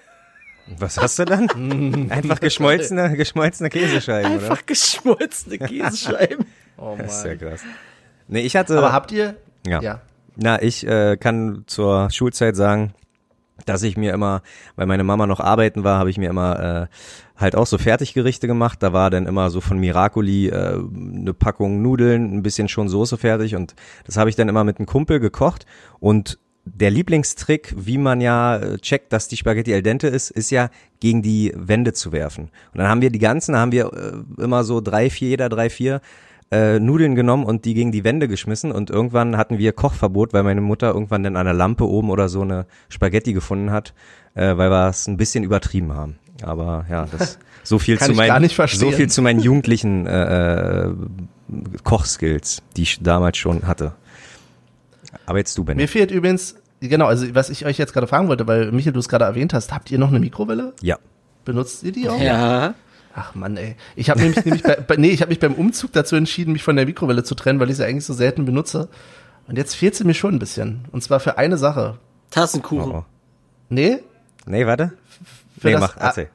Was 0.78 0.98
hast 0.98 1.18
du 1.18 1.24
dann? 1.24 1.48
Einfach 2.10 2.38
geschmolzene, 2.40 3.16
geschmolzene 3.16 3.70
Käsescheiben, 3.70 4.36
oder? 4.36 4.42
Einfach 4.42 4.66
geschmolzene 4.66 5.58
Käsescheiben. 5.66 6.46
oh 6.76 6.94
Das 6.98 7.18
ist 7.18 7.24
ja 7.24 7.30
Mann. 7.30 7.38
krass. 7.38 7.60
Nee, 8.28 8.42
ich 8.42 8.54
hatte. 8.54 8.78
Aber 8.78 8.92
habt 8.92 9.10
ihr? 9.10 9.36
Ja. 9.66 9.80
ja. 9.80 10.00
Na, 10.36 10.62
ich 10.62 10.86
äh, 10.86 11.16
kann 11.16 11.64
zur 11.66 12.10
Schulzeit 12.10 12.56
sagen, 12.56 12.94
dass 13.66 13.82
ich 13.82 13.96
mir 13.96 14.14
immer, 14.14 14.42
weil 14.76 14.86
meine 14.86 15.04
Mama 15.04 15.26
noch 15.26 15.40
arbeiten 15.40 15.84
war, 15.84 15.98
habe 15.98 16.10
ich 16.10 16.18
mir 16.18 16.30
immer 16.30 16.88
äh, 16.88 17.40
halt 17.40 17.56
auch 17.56 17.66
so 17.66 17.78
Fertiggerichte 17.78 18.46
gemacht. 18.46 18.82
Da 18.82 18.92
war 18.92 19.10
dann 19.10 19.26
immer 19.26 19.50
so 19.50 19.60
von 19.60 19.78
Miracoli 19.78 20.48
äh, 20.48 20.78
eine 20.78 21.34
Packung 21.34 21.82
Nudeln, 21.82 22.36
ein 22.36 22.42
bisschen 22.42 22.68
schon 22.68 22.88
Soße 22.88 23.18
fertig 23.18 23.54
und 23.54 23.74
das 24.06 24.16
habe 24.16 24.30
ich 24.30 24.36
dann 24.36 24.48
immer 24.48 24.64
mit 24.64 24.78
einem 24.78 24.86
Kumpel 24.86 25.20
gekocht 25.20 25.66
und 25.98 26.38
der 26.64 26.90
Lieblingstrick, 26.90 27.74
wie 27.76 27.98
man 27.98 28.20
ja 28.20 28.56
äh, 28.56 28.78
checkt, 28.78 29.12
dass 29.12 29.28
die 29.28 29.36
Spaghetti 29.36 29.72
al 29.72 29.82
dente 29.82 30.08
ist, 30.08 30.30
ist 30.30 30.50
ja 30.50 30.70
gegen 31.00 31.22
die 31.22 31.52
Wände 31.56 31.94
zu 31.94 32.12
werfen. 32.12 32.50
Und 32.72 32.78
dann 32.78 32.88
haben 32.88 33.00
wir 33.00 33.10
die 33.10 33.18
ganzen, 33.18 33.56
haben 33.56 33.72
wir 33.72 33.92
äh, 33.92 34.42
immer 34.42 34.62
so 34.62 34.80
drei, 34.80 35.10
vier, 35.10 35.30
jeder 35.30 35.48
drei, 35.48 35.70
vier 35.70 36.00
äh, 36.50 36.80
Nudeln 36.80 37.14
genommen 37.14 37.44
und 37.44 37.64
die 37.64 37.74
gegen 37.74 37.92
die 37.92 38.02
Wände 38.04 38.26
geschmissen 38.26 38.72
und 38.72 38.90
irgendwann 38.90 39.36
hatten 39.36 39.58
wir 39.58 39.72
Kochverbot, 39.72 40.32
weil 40.32 40.42
meine 40.42 40.60
Mutter 40.60 40.92
irgendwann 40.92 41.22
dann 41.22 41.36
an 41.36 41.44
der 41.44 41.54
Lampe 41.54 41.88
oben 41.88 42.10
oder 42.10 42.28
so 42.28 42.42
eine 42.42 42.66
Spaghetti 42.88 43.32
gefunden 43.32 43.70
hat, 43.70 43.94
äh, 44.34 44.56
weil 44.56 44.70
wir 44.70 44.88
es 44.88 45.06
ein 45.06 45.16
bisschen 45.16 45.44
übertrieben 45.44 45.94
haben. 45.94 46.18
Aber 46.42 46.86
ja, 46.90 47.06
das 47.06 47.38
so 47.62 47.78
viel 47.78 47.96
Kann 47.96 48.10
zu 48.10 48.14
meinen 48.14 48.28
gar 48.28 48.40
nicht 48.40 48.54
verstehen. 48.54 48.90
so 48.90 48.96
viel 48.96 49.08
zu 49.08 49.22
meinen 49.22 49.40
jugendlichen 49.40 50.06
äh, 50.06 50.86
äh, 50.86 50.94
Kochskills, 51.84 52.62
die 52.76 52.82
ich 52.82 53.00
damals 53.00 53.36
schon 53.36 53.66
hatte. 53.66 53.92
Aber 55.26 55.38
jetzt 55.38 55.56
du, 55.56 55.64
Ben. 55.64 55.76
Mir 55.76 55.88
fehlt 55.88 56.10
übrigens, 56.10 56.56
genau, 56.80 57.06
also 57.06 57.32
was 57.34 57.50
ich 57.50 57.66
euch 57.66 57.78
jetzt 57.78 57.92
gerade 57.92 58.06
fragen 58.06 58.28
wollte, 58.28 58.46
weil 58.46 58.72
Michael, 58.72 58.92
du 58.92 59.00
es 59.00 59.08
gerade 59.08 59.24
erwähnt 59.24 59.54
hast, 59.54 59.72
habt 59.72 59.90
ihr 59.90 59.98
noch 59.98 60.08
eine 60.08 60.20
Mikrowelle? 60.20 60.72
Ja. 60.82 60.98
Benutzt 61.44 61.82
ihr 61.84 61.92
die 61.92 62.08
auch? 62.08 62.20
Ja. 62.20 62.74
Ach 63.22 63.34
Mann, 63.34 63.56
ey. 63.58 63.76
Ich 63.96 64.08
habe 64.08 64.20
nämlich, 64.20 64.44
nämlich 64.44 64.62
bei, 64.62 64.76
bei, 64.76 64.96
nee, 64.96 65.10
ich 65.10 65.20
habe 65.20 65.28
mich 65.28 65.40
beim 65.40 65.54
Umzug 65.54 65.92
dazu 65.92 66.16
entschieden, 66.16 66.52
mich 66.52 66.62
von 66.62 66.74
der 66.76 66.86
Mikrowelle 66.86 67.22
zu 67.22 67.34
trennen, 67.34 67.60
weil 67.60 67.68
ich 67.70 67.76
sie 67.76 67.84
eigentlich 67.84 68.04
so 68.06 68.14
selten 68.14 68.46
benutze. 68.46 68.88
Und 69.46 69.58
jetzt 69.58 69.74
fehlt 69.74 69.94
sie 69.94 70.04
mir 70.04 70.14
schon 70.14 70.34
ein 70.36 70.38
bisschen. 70.38 70.84
Und 70.92 71.02
zwar 71.02 71.20
für 71.20 71.36
eine 71.36 71.58
Sache. 71.58 71.98
Oh, 71.98 72.00
Tassenkuchen. 72.30 72.92
oh. 72.92 73.04
Nee? 73.68 73.98
Nee, 74.46 74.66
warte. 74.66 74.92
Für 75.58 75.66
nee, 75.66 75.72
das- 75.74 75.80
mach, 75.80 75.96
erzähl. 75.98 76.30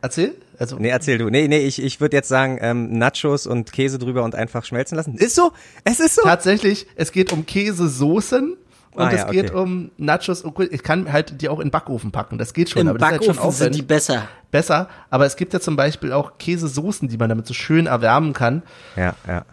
Erzähl. 0.00 0.34
Also, 0.58 0.76
Nee, 0.76 0.88
erzähl 0.90 1.18
du. 1.18 1.28
Nee, 1.28 1.48
nee, 1.48 1.58
ich, 1.66 1.82
ich 1.82 2.00
würde 2.00 2.16
jetzt 2.16 2.28
sagen, 2.28 2.58
ähm, 2.60 2.98
Nachos 2.98 3.46
und 3.48 3.72
Käse 3.72 3.98
drüber 3.98 4.22
und 4.22 4.34
einfach 4.36 4.64
schmelzen 4.64 4.96
lassen. 4.96 5.16
Ist 5.16 5.34
so? 5.34 5.52
Es 5.84 5.98
ist 5.98 6.14
so? 6.16 6.22
tatsächlich, 6.22 6.86
es 6.94 7.10
geht 7.10 7.32
um 7.32 7.46
Käsesoßen 7.46 8.56
und 8.92 9.02
Ah, 9.04 9.10
es 9.10 9.20
ja, 9.20 9.30
geht 9.30 9.50
okay. 9.50 9.60
um 9.60 9.90
Nachos. 9.96 10.44
Ich 10.70 10.82
kann 10.82 11.12
halt 11.12 11.40
die 11.40 11.48
auch 11.48 11.60
in 11.60 11.70
Backofen 11.70 12.10
packen. 12.10 12.38
Das 12.38 12.52
geht 12.52 12.70
schon, 12.70 12.82
Im 12.82 12.88
aber 12.88 12.98
das 12.98 13.08
ist 13.08 13.12
halt 13.12 13.24
schon 13.26 13.36
Backofen 13.36 13.56
sind 13.58 13.74
die 13.74 13.82
besser. 13.82 14.28
besser. 14.50 14.88
Aber 15.10 15.26
es 15.26 15.36
gibt 15.36 15.52
ja 15.52 15.60
zum 15.60 15.76
Beispiel 15.76 16.12
auch 16.12 16.38
Käsesoßen, 16.38 17.08
die 17.08 17.16
man 17.16 17.28
damit 17.28 17.46
so 17.46 17.54
schön 17.54 17.86
erwärmen 17.86 18.32
kann. 18.32 18.62
Ja, 18.96 19.14
ja. 19.26 19.44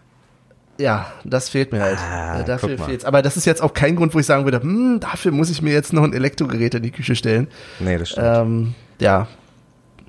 Ja, 0.78 1.06
das 1.24 1.48
fehlt 1.48 1.72
mir 1.72 1.82
halt. 1.82 1.98
Ah, 2.00 2.42
Äh, 2.42 2.44
dafür 2.44 2.78
fehlt's. 2.78 3.06
Aber 3.06 3.22
das 3.22 3.38
ist 3.38 3.46
jetzt 3.46 3.62
auch 3.62 3.74
kein 3.74 3.96
Grund, 3.96 4.14
wo 4.14 4.20
ich 4.20 4.26
sagen 4.26 4.44
würde, 4.44 4.60
hm, 4.62 5.00
dafür 5.00 5.32
muss 5.32 5.50
ich 5.50 5.62
mir 5.62 5.72
jetzt 5.72 5.94
noch 5.94 6.04
ein 6.04 6.12
Elektrogerät 6.12 6.74
in 6.76 6.84
die 6.84 6.92
Küche 6.92 7.16
stellen. 7.16 7.48
Nee, 7.80 7.98
das 7.98 8.10
stimmt. 8.10 8.28
Ähm, 8.28 8.76
ja, 9.00 9.28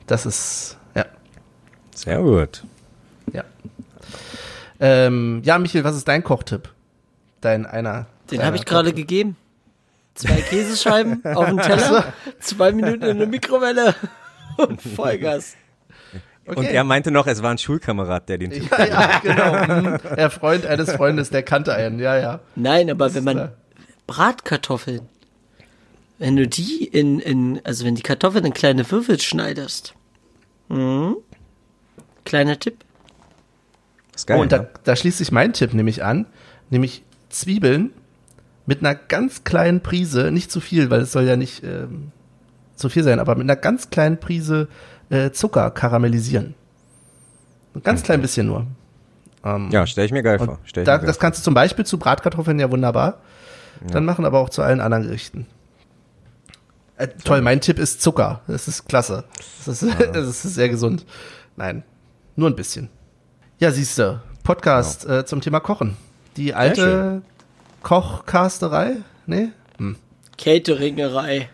das 0.09 0.27
ist, 0.27 0.77
ja, 0.97 1.05
Sehr 1.95 2.19
gut. 2.21 2.65
ja. 3.33 3.45
Ähm, 4.81 5.41
ja, 5.45 5.59
Michael, 5.59 5.85
was 5.85 5.97
ist 5.97 6.09
dein 6.09 6.25
Kochtipp? 6.25 6.69
Dein 7.41 7.65
einer. 7.65 8.07
Den 8.31 8.43
habe 8.43 8.57
ich 8.57 8.65
gerade 8.65 8.93
gegeben. 8.93 9.37
Zwei 10.15 10.41
Käsescheiben 10.41 11.25
auf 11.37 11.47
dem 11.47 11.59
Teller, 11.59 12.13
zwei 12.41 12.73
Minuten 12.73 13.05
in 13.05 13.19
der 13.19 13.27
Mikrowelle 13.27 13.95
und 14.57 14.81
Vollgas. 14.81 15.57
Okay. 16.47 16.59
Und 16.59 16.67
er 16.67 16.85
meinte 16.85 17.11
noch, 17.11 17.27
es 17.27 17.43
war 17.43 17.51
ein 17.51 17.59
Schulkamerad, 17.59 18.29
der 18.29 18.39
den 18.39 18.51
Tipp 18.51 18.71
Ja, 18.71 18.87
ja, 18.87 19.19
genau. 19.23 19.99
Der 20.15 20.31
Freund 20.31 20.65
eines 20.65 20.93
Freundes, 20.93 21.31
der 21.31 21.43
kannte 21.43 21.75
einen, 21.75 21.99
ja, 21.99 22.17
ja. 22.19 22.41
Nein, 22.55 22.89
aber 22.91 23.15
wenn 23.15 23.25
man. 23.25 23.53
Bratkartoffeln, 24.07 25.09
wenn 26.19 26.37
du 26.37 26.47
die 26.47 26.85
in, 26.85 27.19
in, 27.19 27.61
also 27.65 27.85
wenn 27.85 27.97
die 27.97 28.03
Kartoffeln 28.03 28.45
in 28.45 28.55
kleine 28.55 28.89
Würfel 28.89 29.21
schneidest. 29.21 29.95
Mhm. 30.69 31.17
Kleiner 32.25 32.59
Tipp. 32.59 32.85
ist 34.15 34.29
geil. 34.29 34.39
oh, 34.39 34.43
und 34.43 34.53
da, 34.53 34.59
ne? 34.59 34.69
da 34.85 34.95
schließt 34.95 35.19
sich 35.19 35.33
mein 35.33 35.53
Tipp 35.53 35.75
nämlich 35.75 36.05
an, 36.05 36.27
nämlich 36.71 37.03
Zwiebeln 37.29 37.91
mit 38.67 38.81
einer 38.81 38.95
ganz 38.95 39.45
kleinen 39.45 39.81
Prise, 39.81 40.31
nicht 40.31 40.51
zu 40.51 40.61
viel, 40.61 40.91
weil 40.91 41.03
es 41.03 41.13
soll 41.13 41.25
ja 41.25 41.37
nicht 41.37 41.63
ähm, 41.65 42.11
zu 42.75 42.89
viel 42.89 43.05
sein, 43.05 43.21
aber 43.21 43.35
mit 43.35 43.45
einer 43.45 43.57
ganz 43.57 43.91
kleinen 43.91 44.19
Prise 44.19 44.69
äh, 45.09 45.31
Zucker 45.31 45.71
karamellisieren. 45.71 46.55
Ein 47.75 47.83
ganz 47.83 48.03
klein 48.03 48.21
bisschen 48.21 48.47
nur. 48.47 48.67
Ähm, 49.45 49.69
Ja, 49.71 49.87
stell 49.87 50.05
ich 50.05 50.13
mir 50.13 50.23
geil 50.23 50.39
vor. 50.39 50.59
Da, 50.73 50.81
mir 50.81 50.85
geil 50.85 51.07
das 51.07 51.19
kannst 51.19 51.41
du 51.41 51.45
zum 51.45 51.55
Beispiel 51.55 51.87
zu 51.87 51.99
Bratkartoffeln 51.99 52.59
ja 52.59 52.71
wunderbar. 52.71 53.21
Dann 53.93 54.05
machen 54.05 54.25
aber 54.25 54.39
auch 54.41 54.49
zu 54.49 54.63
allen 54.63 54.81
anderen 54.81 55.05
Gerichten. 55.05 55.47
Äh, 56.97 57.09
toll, 57.25 57.43
mein 57.43 57.61
Tipp 57.61 57.79
ist 57.79 58.01
Zucker. 58.01 58.41
Das 58.47 58.69
ist 58.69 58.89
klasse. 58.89 59.25
Das 59.67 59.83
ist, 59.83 59.95
das 60.13 60.27
ist 60.27 60.55
sehr 60.55 60.69
gesund. 60.69 61.05
Nein, 61.57 61.85
nur 62.37 62.49
ein 62.49 62.57
bisschen. 62.57 62.89
Ja, 63.59 63.71
siehst 63.71 63.99
du, 63.99 64.21
Podcast 64.43 65.07
äh, 65.07 65.25
zum 65.27 65.41
Thema 65.41 65.61
Kochen. 65.61 65.97
Die 66.37 66.55
alte 66.55 67.23
Kochcasterei? 67.87 68.97
Nee? 69.27 69.51
Cateringerei. 70.37 71.49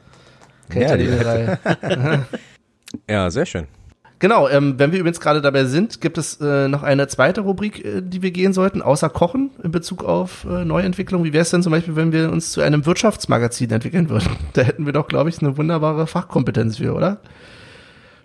Ja, 0.73 0.97
die- 0.97 1.05
Cateringgerei. 1.07 1.59
Ja, 3.09 3.31
sehr 3.31 3.45
schön. 3.45 3.66
Genau, 4.18 4.49
ähm, 4.49 4.79
wenn 4.79 4.92
wir 4.92 5.01
übrigens 5.01 5.21
gerade 5.21 5.42
dabei 5.42 5.64
sind, 5.66 6.01
gibt 6.01 6.16
es 6.16 6.40
äh, 6.40 6.68
noch 6.68 6.83
eine 6.83 7.07
zweite 7.09 7.42
Rubrik, 7.42 7.85
äh, 7.85 8.01
die 8.03 8.23
wir 8.23 8.31
gehen 8.31 8.55
sollten, 8.55 8.81
außer 8.81 9.11
Kochen 9.11 9.51
in 9.62 9.73
Bezug 9.73 10.05
auf 10.05 10.45
äh, 10.45 10.64
Neuentwicklung. 10.64 11.23
Wie 11.25 11.35
wäre 11.35 11.42
es 11.42 11.51
denn 11.51 11.62
zum 11.62 11.73
Beispiel, 11.73 11.97
wenn 11.97 12.12
wir 12.12 12.31
uns 12.33 12.53
zu 12.53 12.62
einem 12.62 12.87
Wirtschaftsmagazin 12.87 13.71
entwickeln 13.71 14.09
würden? 14.09 14.31
Da 14.55 14.62
hätten 14.62 14.87
wir 14.87 14.95
doch, 14.95 15.09
glaube 15.09 15.29
ich, 15.29 15.38
eine 15.42 15.59
wunderbare 15.59 16.07
Fachkompetenz 16.07 16.79
für, 16.79 16.95
oder? 16.95 17.18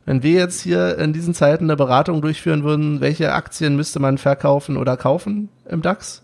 Wenn 0.06 0.24
wir 0.24 0.32
jetzt 0.39 0.62
hier 0.62 0.98
in 0.98 1.12
diesen 1.12 1.34
Zeiten 1.34 1.65
eine 1.65 1.76
Beratung 1.76 2.22
durchführen 2.22 2.63
würden, 2.63 3.02
welche 3.02 3.34
Aktien 3.34 3.76
müsste 3.76 4.00
man 4.00 4.17
verkaufen 4.17 4.78
oder 4.78 4.96
kaufen 4.96 5.50
im 5.70 5.82
DAX? 5.82 6.24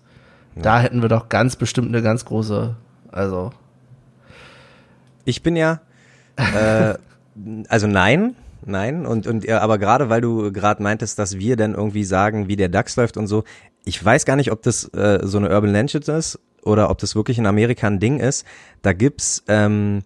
Da 0.55 0.79
hätten 0.79 1.01
wir 1.01 1.09
doch 1.09 1.29
ganz 1.29 1.55
bestimmt 1.55 1.87
eine 1.87 2.01
ganz 2.01 2.25
große, 2.25 2.75
also 3.11 3.51
Ich 5.25 5.41
bin 5.43 5.55
ja, 5.55 5.81
äh, 6.37 6.95
also 7.67 7.87
nein, 7.87 8.35
nein, 8.65 9.05
und, 9.05 9.27
und 9.27 9.49
aber 9.49 9.77
gerade 9.77 10.09
weil 10.09 10.21
du 10.21 10.51
gerade 10.51 10.83
meintest, 10.83 11.17
dass 11.19 11.37
wir 11.37 11.55
dann 11.55 11.73
irgendwie 11.73 12.03
sagen, 12.03 12.47
wie 12.47 12.55
der 12.55 12.69
DAX 12.69 12.95
läuft 12.95 13.17
und 13.17 13.27
so, 13.27 13.43
ich 13.85 14.03
weiß 14.03 14.25
gar 14.25 14.35
nicht, 14.35 14.51
ob 14.51 14.61
das 14.61 14.85
äh, 14.93 15.19
so 15.23 15.37
eine 15.37 15.49
Urban 15.49 15.71
Legend 15.71 16.07
ist 16.07 16.39
oder 16.63 16.89
ob 16.89 16.99
das 16.99 17.15
wirklich 17.15 17.37
in 17.37 17.45
Amerika 17.45 17.87
ein 17.87 17.99
Ding 17.99 18.19
ist. 18.19 18.45
Da 18.81 18.93
gibt's 18.93 19.43
ähm, 19.47 20.03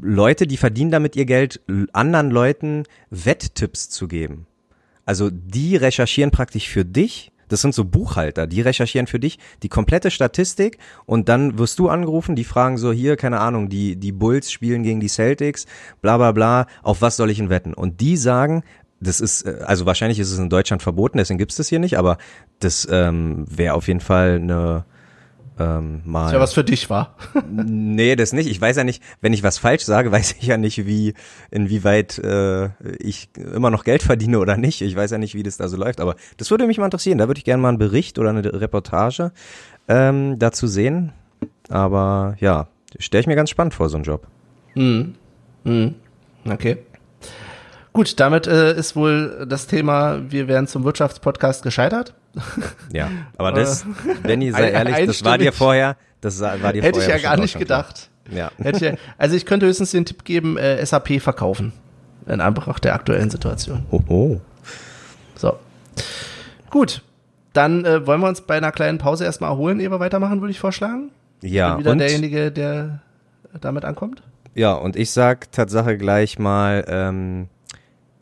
Leute, 0.00 0.46
die 0.48 0.56
verdienen 0.56 0.90
damit 0.90 1.14
ihr 1.14 1.26
Geld, 1.26 1.60
anderen 1.92 2.30
Leuten 2.30 2.84
Wetttipps 3.10 3.88
zu 3.88 4.08
geben. 4.08 4.46
Also 5.04 5.30
die 5.30 5.76
recherchieren 5.76 6.30
praktisch 6.30 6.68
für 6.68 6.84
dich. 6.84 7.31
Das 7.52 7.60
sind 7.60 7.74
so 7.74 7.84
Buchhalter, 7.84 8.46
die 8.46 8.62
recherchieren 8.62 9.06
für 9.06 9.20
dich 9.20 9.38
die 9.62 9.68
komplette 9.68 10.10
Statistik 10.10 10.78
und 11.04 11.28
dann 11.28 11.58
wirst 11.58 11.78
du 11.78 11.90
angerufen, 11.90 12.34
die 12.34 12.44
fragen 12.44 12.78
so 12.78 12.92
hier, 12.92 13.16
keine 13.16 13.40
Ahnung, 13.40 13.68
die, 13.68 13.96
die 13.96 14.10
Bulls 14.10 14.50
spielen 14.50 14.82
gegen 14.82 15.00
die 15.00 15.08
Celtics, 15.08 15.66
bla 16.00 16.16
bla 16.16 16.32
bla, 16.32 16.66
auf 16.82 17.02
was 17.02 17.16
soll 17.16 17.30
ich 17.30 17.36
denn 17.36 17.50
wetten? 17.50 17.74
Und 17.74 18.00
die 18.00 18.16
sagen, 18.16 18.62
das 19.00 19.20
ist, 19.20 19.42
äh, 19.42 19.58
also 19.66 19.84
wahrscheinlich 19.84 20.18
ist 20.18 20.32
es 20.32 20.38
in 20.38 20.48
Deutschland 20.48 20.82
verboten, 20.82 21.18
deswegen 21.18 21.36
gibt's 21.36 21.56
das 21.56 21.68
hier 21.68 21.78
nicht, 21.78 21.98
aber 21.98 22.16
das 22.60 22.88
ähm, 22.90 23.44
wäre 23.50 23.74
auf 23.74 23.86
jeden 23.86 24.00
Fall 24.00 24.36
eine 24.36 24.86
ähm, 25.58 26.02
mal. 26.04 26.26
ist 26.26 26.32
ja 26.32 26.40
was 26.40 26.54
für 26.54 26.64
dich 26.64 26.88
war. 26.90 27.16
Nee, 27.50 28.16
das 28.16 28.32
nicht. 28.32 28.48
Ich 28.48 28.60
weiß 28.60 28.76
ja 28.76 28.84
nicht, 28.84 29.02
wenn 29.20 29.32
ich 29.32 29.42
was 29.42 29.58
falsch 29.58 29.84
sage, 29.84 30.10
weiß 30.12 30.36
ich 30.40 30.46
ja 30.46 30.56
nicht, 30.56 30.86
wie, 30.86 31.14
inwieweit 31.50 32.18
äh, 32.18 32.70
ich 32.98 33.28
immer 33.36 33.70
noch 33.70 33.84
Geld 33.84 34.02
verdiene 34.02 34.38
oder 34.38 34.56
nicht. 34.56 34.80
Ich 34.80 34.96
weiß 34.96 35.10
ja 35.10 35.18
nicht, 35.18 35.34
wie 35.34 35.42
das 35.42 35.56
da 35.56 35.68
so 35.68 35.76
läuft. 35.76 36.00
Aber 36.00 36.16
das 36.36 36.50
würde 36.50 36.66
mich 36.66 36.78
mal 36.78 36.86
interessieren. 36.86 37.18
Da 37.18 37.28
würde 37.28 37.38
ich 37.38 37.44
gerne 37.44 37.62
mal 37.62 37.68
einen 37.68 37.78
Bericht 37.78 38.18
oder 38.18 38.30
eine 38.30 38.44
Reportage 38.44 39.32
ähm, 39.88 40.38
dazu 40.38 40.66
sehen. 40.66 41.12
Aber 41.68 42.36
ja, 42.40 42.68
stelle 42.98 43.20
ich 43.20 43.26
mir 43.26 43.36
ganz 43.36 43.50
spannend 43.50 43.74
vor, 43.74 43.88
so 43.88 43.96
einen 43.96 44.04
Job. 44.04 44.26
Mhm. 44.74 45.14
Mhm. 45.64 45.94
Okay. 46.44 46.78
Gut, 47.92 48.18
damit 48.20 48.46
äh, 48.46 48.74
ist 48.74 48.96
wohl 48.96 49.44
das 49.48 49.66
Thema, 49.66 50.20
wir 50.30 50.48
wären 50.48 50.66
zum 50.66 50.84
Wirtschaftspodcast 50.84 51.62
gescheitert. 51.62 52.14
Ja, 52.92 53.08
aber 53.36 53.52
das, 53.52 53.84
Benny, 54.22 54.50
sei 54.50 54.74
Ein- 54.74 54.88
ehrlich, 54.88 55.06
das 55.06 55.24
war 55.24 55.36
dir 55.38 55.52
vorher, 55.52 55.96
das 56.22 56.40
war 56.40 56.56
dir 56.72 56.82
Hätte 56.82 56.98
ich 56.98 57.04
vorher 57.04 57.08
ja 57.08 57.14
bestimmt 57.14 57.22
gar 57.24 57.32
auch 57.34 57.38
nicht 57.40 57.58
gedacht. 57.58 58.08
Ja. 58.30 58.50
Hätte 58.58 58.76
ich 58.76 58.92
ja, 58.92 58.98
also 59.18 59.36
ich 59.36 59.44
könnte 59.46 59.66
höchstens 59.66 59.90
den 59.90 60.04
Tipp 60.06 60.24
geben, 60.24 60.56
äh, 60.56 60.84
SAP 60.84 61.20
verkaufen. 61.20 61.72
In 62.26 62.40
Anbetracht 62.40 62.84
der 62.84 62.94
aktuellen 62.94 63.30
Situation. 63.30 63.84
Hoho. 63.90 64.40
So. 65.34 65.58
Gut. 66.70 67.02
Dann 67.52 67.84
äh, 67.84 68.06
wollen 68.06 68.20
wir 68.20 68.28
uns 68.28 68.40
bei 68.42 68.56
einer 68.56 68.72
kleinen 68.72 68.96
Pause 68.98 69.24
erstmal 69.24 69.50
erholen, 69.50 69.80
ehe 69.80 69.90
wir 69.90 70.00
weitermachen, 70.00 70.40
würde 70.40 70.52
ich 70.52 70.60
vorschlagen. 70.60 71.10
Ja, 71.42 71.70
Bin 71.72 71.80
wieder 71.80 71.90
und, 71.90 71.98
derjenige, 71.98 72.50
der 72.52 73.00
damit 73.60 73.84
ankommt. 73.84 74.22
ja, 74.54 74.72
und 74.72 74.96
ich 74.96 75.10
sag 75.10 75.50
Tatsache 75.52 75.98
gleich 75.98 76.38
mal, 76.38 76.84
ähm, 76.88 77.48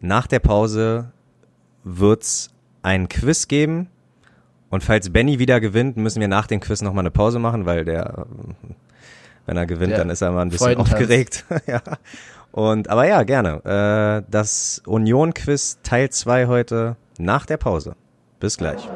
nach 0.00 0.26
der 0.26 0.40
Pause 0.40 1.12
wird's 1.84 2.50
ein 2.82 3.08
Quiz 3.08 3.48
geben. 3.48 3.88
Und 4.70 4.84
falls 4.84 5.10
Benny 5.10 5.38
wieder 5.38 5.60
gewinnt, 5.60 5.96
müssen 5.96 6.20
wir 6.20 6.28
nach 6.28 6.46
dem 6.46 6.60
Quiz 6.60 6.80
nochmal 6.82 7.02
eine 7.02 7.10
Pause 7.10 7.38
machen, 7.38 7.66
weil 7.66 7.84
der, 7.84 8.26
äh, 8.26 8.74
wenn 9.46 9.56
er 9.56 9.66
gewinnt, 9.66 9.92
Der 9.92 9.98
dann 9.98 10.10
ist 10.10 10.22
er 10.22 10.30
mal 10.30 10.42
ein 10.42 10.50
bisschen 10.50 10.76
aufgeregt. 10.76 11.44
ja. 11.66 11.82
Und, 12.52 12.88
aber 12.88 13.06
ja, 13.06 13.22
gerne. 13.24 14.22
Äh, 14.24 14.30
das 14.30 14.82
Union-Quiz 14.86 15.78
Teil 15.82 16.10
2 16.10 16.46
heute 16.46 16.96
nach 17.18 17.46
der 17.46 17.56
Pause. 17.56 17.94
Bis 18.38 18.56
gleich. 18.56 18.88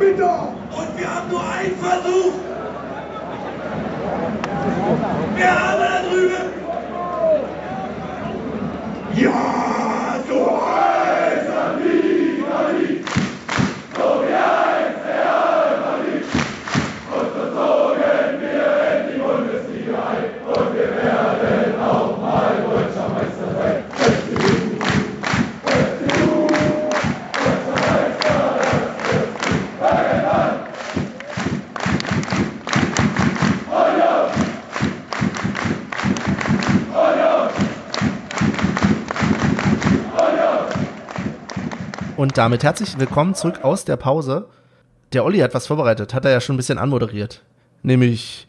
Eine 0.00 0.12
macht 0.12 0.16
bitte! 0.16 0.28
Und 0.70 0.98
wir 0.98 1.14
haben 1.14 1.30
nur 1.30 1.42
einen 1.50 1.76
Versuch! 1.76 2.32
Wer 5.36 5.68
haben 5.68 5.79
Und 42.30 42.38
damit 42.38 42.62
herzlich 42.62 42.96
willkommen 42.96 43.34
zurück 43.34 43.64
aus 43.64 43.84
der 43.84 43.96
Pause. 43.96 44.46
Der 45.12 45.24
Olli 45.24 45.40
hat 45.40 45.52
was 45.52 45.66
vorbereitet, 45.66 46.14
hat 46.14 46.24
er 46.24 46.30
ja 46.30 46.40
schon 46.40 46.54
ein 46.54 46.58
bisschen 46.58 46.78
anmoderiert. 46.78 47.42
Nämlich 47.82 48.46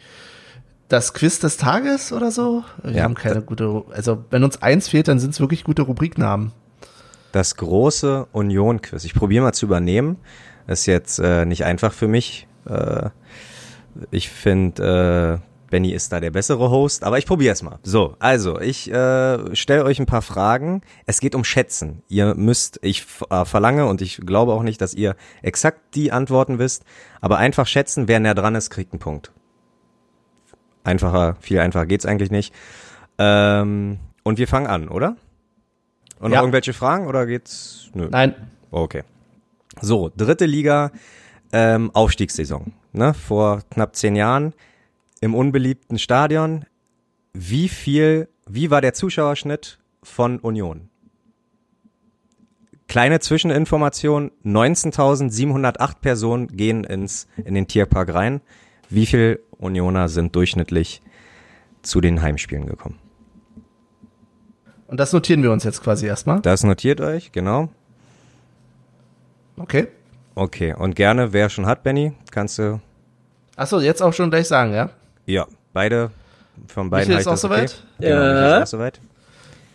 das 0.88 1.16
Quiz 1.16 1.40
des 1.40 1.58
Tages 1.58 2.14
oder 2.14 2.30
so. 2.30 2.64
Wir 2.84 2.98
Ja. 2.98 3.04
haben 3.06 3.16
keine 3.16 3.42
gute, 3.42 3.82
also 3.92 4.24
wenn 4.30 4.44
uns 4.44 4.62
eins 4.62 4.88
fehlt, 4.88 5.08
dann 5.08 5.18
sind 5.20 5.32
es 5.32 5.40
wirklich 5.40 5.64
gute 5.64 5.82
Rubriknamen. 5.82 6.52
Das 7.32 7.56
große 7.56 8.28
Union-Quiz. 8.34 9.04
Ich 9.04 9.16
probiere 9.16 9.46
mal 9.46 9.54
zu 9.54 9.66
übernehmen. 9.66 10.18
Ist 10.68 10.86
jetzt 10.86 11.18
äh, 11.18 11.46
nicht 11.46 11.66
einfach 11.66 11.92
für 11.92 12.08
mich. 12.08 12.46
Äh, 12.70 13.10
ich 14.12 14.30
finde, 14.30 15.42
äh, 15.42 15.51
Benny 15.72 15.92
ist 15.92 16.12
da 16.12 16.20
der 16.20 16.30
bessere 16.30 16.70
Host, 16.70 17.04
aber 17.04 17.18
ich 17.18 17.26
probiere 17.26 17.54
es 17.54 17.64
mal. 17.64 17.80
So, 17.82 18.16
also, 18.20 18.60
ich 18.62 18.92
äh, 18.92 19.56
stelle 19.56 19.84
euch 19.84 20.00
ein 20.00 20.06
paar 20.06 20.22
Fragen. 20.22 20.82
Es 21.08 21.20
geht 21.20 21.34
um 21.34 21.44
Schätzen. 21.44 22.04
Ihr 22.10 22.36
müsst, 22.36 22.78
ich 22.84 23.06
äh, 23.32 23.46
verlange 23.46 23.88
und 23.88 24.02
ich 24.02 24.18
glaube 24.18 24.54
auch 24.54 24.62
nicht, 24.62 24.80
dass 24.82 24.94
ihr 24.94 25.16
exakt 25.42 25.96
die 25.96 26.12
Antworten 26.12 26.60
wisst, 26.60 26.84
aber 27.22 27.38
einfach 27.40 27.66
schätzen, 27.66 28.08
wer 28.08 28.20
näher 28.20 28.36
dran 28.36 28.54
ist, 28.54 28.70
kriegt 28.70 28.94
einen 28.94 29.00
Punkt. 29.00 29.32
Einfacher, 30.84 31.38
viel 31.40 31.60
einfacher 31.60 31.86
geht's 31.86 32.06
eigentlich 32.06 32.32
nicht. 32.32 32.54
Ähm, 33.18 34.00
und 34.24 34.38
wir 34.38 34.48
fangen 34.48 34.68
an, 34.68 34.88
oder? 34.90 35.16
Und 36.20 36.30
noch 36.30 36.36
Ja. 36.38 36.42
irgendwelche 36.42 36.74
Fragen 36.74 37.08
oder 37.08 37.26
geht's? 37.26 37.90
Nö. 37.94 38.08
Nein, 38.12 38.36
Okay. 38.74 39.04
So, 39.82 40.10
dritte 40.16 40.46
Liga, 40.46 40.92
ähm, 41.52 41.92
Aufstiegssaison. 41.94 42.72
Ne? 42.94 43.14
Vor 43.14 43.62
knapp 43.70 43.96
zehn 43.98 44.16
Jahren 44.16 44.54
im 45.22 45.34
unbeliebten 45.34 45.98
Stadion. 45.98 46.66
Wie 47.34 47.70
viel, 47.70 48.28
wie 48.46 48.70
war 48.70 48.82
der 48.82 48.94
Zuschauerschnitt 48.94 49.80
von 50.04 50.40
Union? 50.40 50.90
Kleine 52.88 53.22
Zwischeninformation, 53.22 54.32
19.708 54.44 56.00
Personen 56.02 56.48
gehen 56.48 56.84
ins, 56.84 57.28
in 57.46 57.54
den 57.54 57.68
Tierpark 57.68 58.14
rein. 58.14 58.42
Wie 58.90 59.06
viel 59.06 59.40
Unioner 59.52 60.10
sind 60.10 60.36
durchschnittlich 60.36 61.02
zu 61.84 62.02
den 62.02 62.22
Heimspielen 62.22 62.66
gekommen? 62.66 63.00
und 64.92 65.00
das 65.00 65.14
notieren 65.14 65.42
wir 65.42 65.54
uns 65.54 65.64
jetzt 65.64 65.82
quasi 65.82 66.06
erstmal. 66.06 66.42
Das 66.42 66.66
notiert 66.66 67.00
euch, 67.00 67.32
genau. 67.32 67.70
Okay. 69.56 69.88
Okay, 70.36 70.74
und 70.74 70.98
gerne, 70.98 71.32
wer 71.32 71.50
schon 71.50 71.66
hat, 71.66 71.84
Benny, 71.84 72.12
kannst 72.30 72.60
du 72.60 72.82
Achso, 73.56 73.80
jetzt 73.80 74.02
auch 74.02 74.12
schon 74.12 74.30
gleich 74.30 74.48
sagen, 74.48 74.74
ja? 74.74 74.90
Ja, 75.26 75.48
beide 75.74 76.12
von 76.68 76.90
beiden 76.90 77.08
Michael 77.10 77.22
ist 77.22 77.28
ich 77.28 77.32
auch 77.34 77.38
soweit? 77.38 77.84
Okay. 78.00 78.10
Genau, 78.10 78.22
Ja. 78.24 78.34
Michael 78.34 78.62
ist 78.62 78.64
auch 78.64 78.68
soweit. 78.78 79.00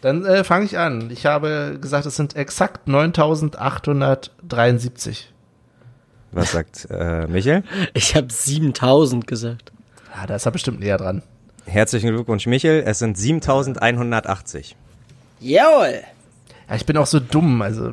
Dann 0.03 0.25
äh, 0.25 0.45
fange 0.45 0.67
ich 0.67 0.79
an. 0.79 1.11
Ich 1.11 1.27
habe 1.27 1.79
gesagt, 1.81 2.07
es 2.07 2.17
sind 2.17 2.37
exakt 2.37 2.87
9873. 2.87 5.33
Was 6.33 6.53
sagt 6.53 6.87
äh, 6.91 7.27
Michael? 7.27 7.63
Ich 7.95 8.15
habe 8.15 8.29
7000 8.31 9.27
gesagt. 9.27 9.73
Ah, 10.15 10.27
da 10.27 10.37
ist 10.37 10.47
er 10.47 10.53
bestimmt 10.53 10.81
näher 10.81 10.99
dran. 10.99 11.23
Herzlichen 11.67 12.11
Glückwunsch, 12.11 12.47
Michael. 12.47 12.85
Es 12.87 12.99
sind 13.01 13.19
7180. 13.19 14.77
Jawohl. 15.41 16.03
Ja, 16.69 16.75
ich 16.77 16.87
bin 16.87 16.97
auch 16.97 17.07
so 17.07 17.19
dumm. 17.21 17.61
Also, 17.63 17.93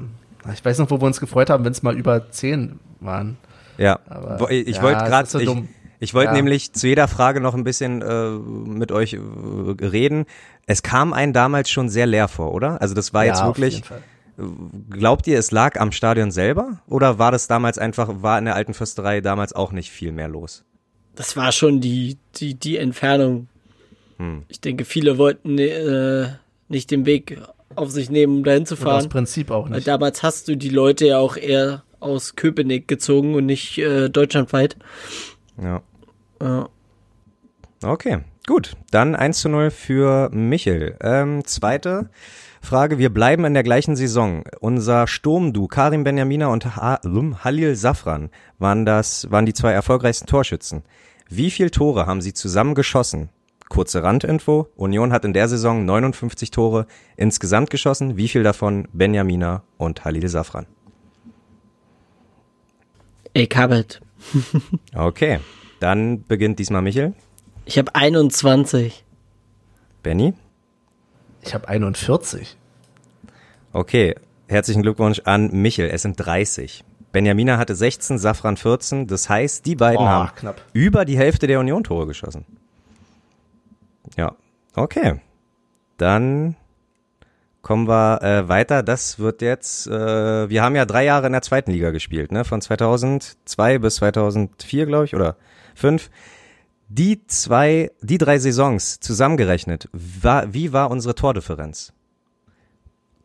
ich 0.53 0.63
weiß 0.63 0.77
noch, 0.79 0.89
wo 0.91 1.01
wir 1.01 1.05
uns 1.07 1.19
gefreut 1.19 1.49
haben, 1.49 1.65
wenn 1.65 1.71
es 1.71 1.81
mal 1.83 1.97
über 1.97 2.29
10 2.31 2.79
waren. 2.99 3.37
Ja, 3.77 3.99
Aber- 4.07 4.39
Wo- 4.41 4.47
ich 4.49 4.75
ja, 4.77 4.81
wollte 4.83 5.03
gerade, 5.05 5.27
so 5.27 5.39
ich, 5.39 5.45
dumm. 5.45 5.67
ich 5.82 5.82
wollte 6.13 6.31
Ja. 6.31 6.33
nämlich 6.33 6.73
zu 6.73 6.87
jeder 6.87 7.07
Frage 7.07 7.39
noch 7.39 7.53
ein 7.53 7.63
bisschen 7.63 8.01
äh, 8.01 8.29
mit 8.31 8.91
euch 8.91 9.13
äh, 9.13 9.19
reden. 9.85 10.25
Es 10.65 10.83
kam 10.83 11.13
einen 11.13 11.33
damals 11.33 11.69
schon 11.69 11.87
sehr 11.89 12.05
leer 12.07 12.27
vor, 12.27 12.53
oder? 12.53 12.81
Also 12.81 12.93
das 12.95 13.13
war 13.13 13.25
jetzt 13.25 13.39
Ja, 13.39 13.45
auf 13.47 13.57
wirklich, 13.57 13.75
jeden 13.75 13.85
Fall. 13.87 14.01
glaubt 14.89 15.27
ihr, 15.27 15.37
es 15.37 15.51
lag 15.51 15.79
am 15.79 15.91
Stadion 15.91 16.31
selber? 16.31 16.79
Oder 16.87 17.19
war 17.19 17.31
das 17.31 17.47
damals 17.47 17.77
einfach, 17.77 18.09
war 18.21 18.37
in 18.39 18.45
der 18.45 18.55
alten 18.55 18.73
Fürsterei 18.73 19.21
damals 19.21 19.53
auch 19.53 19.71
nicht 19.71 19.91
viel 19.91 20.11
mehr 20.11 20.27
los? 20.27 20.63
Das 21.15 21.37
war 21.37 21.51
schon 21.51 21.79
die, 21.79 22.17
die, 22.35 22.55
die 22.55 22.77
Entfernung. 22.77 23.47
Hm. 24.17 24.43
Ich 24.47 24.59
denke, 24.61 24.85
viele 24.85 25.17
wollten 25.17 25.57
äh, 25.59 26.27
nicht 26.69 26.89
den 26.91 27.05
Weg 27.05 27.39
auf 27.75 27.91
sich 27.91 28.09
nehmen, 28.09 28.37
um 28.37 28.43
dahin 28.43 28.65
zu 28.65 28.75
fahren. 28.75 29.09
Prinzip 29.09 29.51
auch 29.51 29.65
Weil 29.69 29.77
nicht. 29.77 29.87
damals 29.87 30.23
hast 30.23 30.47
du 30.47 30.55
die 30.57 30.69
Leute 30.69 31.07
ja 31.07 31.17
auch 31.19 31.37
eher 31.37 31.83
aus 31.99 32.35
Köpenick 32.35 32.87
gezogen 32.87 33.33
und 33.35 33.45
nicht 33.45 33.77
äh, 33.77 34.09
deutschlandweit. 34.09 34.75
Ja. 35.61 35.81
Ja. 36.43 36.67
Okay, 37.83 38.19
gut. 38.47 38.75
Dann 38.91 39.15
1 39.15 39.39
zu 39.39 39.49
0 39.49 39.71
für 39.71 40.29
Michel. 40.31 40.97
Ähm, 41.01 41.45
zweite 41.45 42.09
Frage. 42.61 42.97
Wir 42.97 43.13
bleiben 43.13 43.45
in 43.45 43.53
der 43.53 43.63
gleichen 43.63 43.95
Saison. 43.95 44.43
Unser 44.59 45.07
Sturmdu, 45.07 45.67
Karim 45.67 46.03
Benjamina 46.03 46.47
und 46.47 46.75
ha 46.75 46.99
Halil 47.43 47.75
Safran 47.75 48.29
waren 48.59 48.85
das, 48.85 49.31
waren 49.31 49.45
die 49.45 49.53
zwei 49.53 49.71
erfolgreichsten 49.71 50.27
Torschützen. 50.27 50.83
Wie 51.29 51.49
viel 51.49 51.69
Tore 51.69 52.05
haben 52.05 52.21
sie 52.21 52.33
zusammen 52.33 52.75
geschossen? 52.75 53.29
Kurze 53.69 54.03
Randinfo. 54.03 54.67
Union 54.75 55.13
hat 55.13 55.25
in 55.25 55.33
der 55.33 55.47
Saison 55.47 55.85
59 55.85 56.51
Tore 56.51 56.85
insgesamt 57.15 57.69
geschossen. 57.69 58.17
Wie 58.17 58.27
viel 58.27 58.43
davon 58.43 58.87
Benjamina 58.91 59.63
und 59.77 60.03
Halil 60.03 60.27
Safran? 60.27 60.67
Ey, 63.33 63.47
Kabet. 63.47 64.01
Okay. 64.93 65.39
Dann 65.83 66.23
beginnt 66.23 66.59
diesmal 66.59 66.81
Michel. 66.81 67.13
Ich 67.65 67.77
habe 67.77 67.93
21. 67.93 69.03
Benny? 70.01 70.33
Ich 71.41 71.53
habe 71.53 71.67
41. 71.67 72.55
Okay, 73.73 74.15
herzlichen 74.47 74.81
Glückwunsch 74.81 75.19
an 75.25 75.51
Michel. 75.51 75.89
Es 75.89 76.03
sind 76.03 76.15
30. 76.15 76.85
Benjamina 77.11 77.57
hatte 77.57 77.75
16, 77.75 78.17
Safran 78.17 78.55
14. 78.55 79.07
Das 79.07 79.27
heißt, 79.27 79.65
die 79.65 79.75
beiden 79.75 79.99
Oh, 80.05 80.07
haben 80.07 80.31
knapp. 80.37 80.61
über 80.71 81.03
die 81.03 81.17
Hälfte 81.17 81.47
der 81.47 81.59
Union-Tore 81.59 82.07
geschossen. 82.07 82.45
Ja, 84.15 84.35
okay. 84.77 85.19
Dann 85.97 86.55
kommen 87.61 87.89
wir 87.89 88.21
äh, 88.23 88.47
weiter. 88.47 88.83
Das 88.83 89.19
wird 89.19 89.41
jetzt, 89.41 89.87
äh, 89.87 90.49
wir 90.49 90.63
haben 90.63 90.77
ja 90.77 90.85
drei 90.85 91.03
Jahre 91.03 91.25
in 91.25 91.33
der 91.33 91.41
zweiten 91.41 91.71
Liga 91.71 91.91
gespielt, 91.91 92.31
ne? 92.31 92.45
Von 92.45 92.61
2002 92.61 93.79
bis 93.79 93.95
2004, 93.95 94.85
glaube 94.85 95.03
ich, 95.03 95.13
oder 95.13 95.35
fünf. 95.75 96.09
Die 96.89 97.25
zwei, 97.27 97.91
die 98.01 98.17
drei 98.17 98.37
Saisons 98.37 98.99
zusammengerechnet, 98.99 99.89
war, 99.93 100.53
wie 100.53 100.73
war 100.73 100.91
unsere 100.91 101.15
Tordifferenz? 101.15 101.93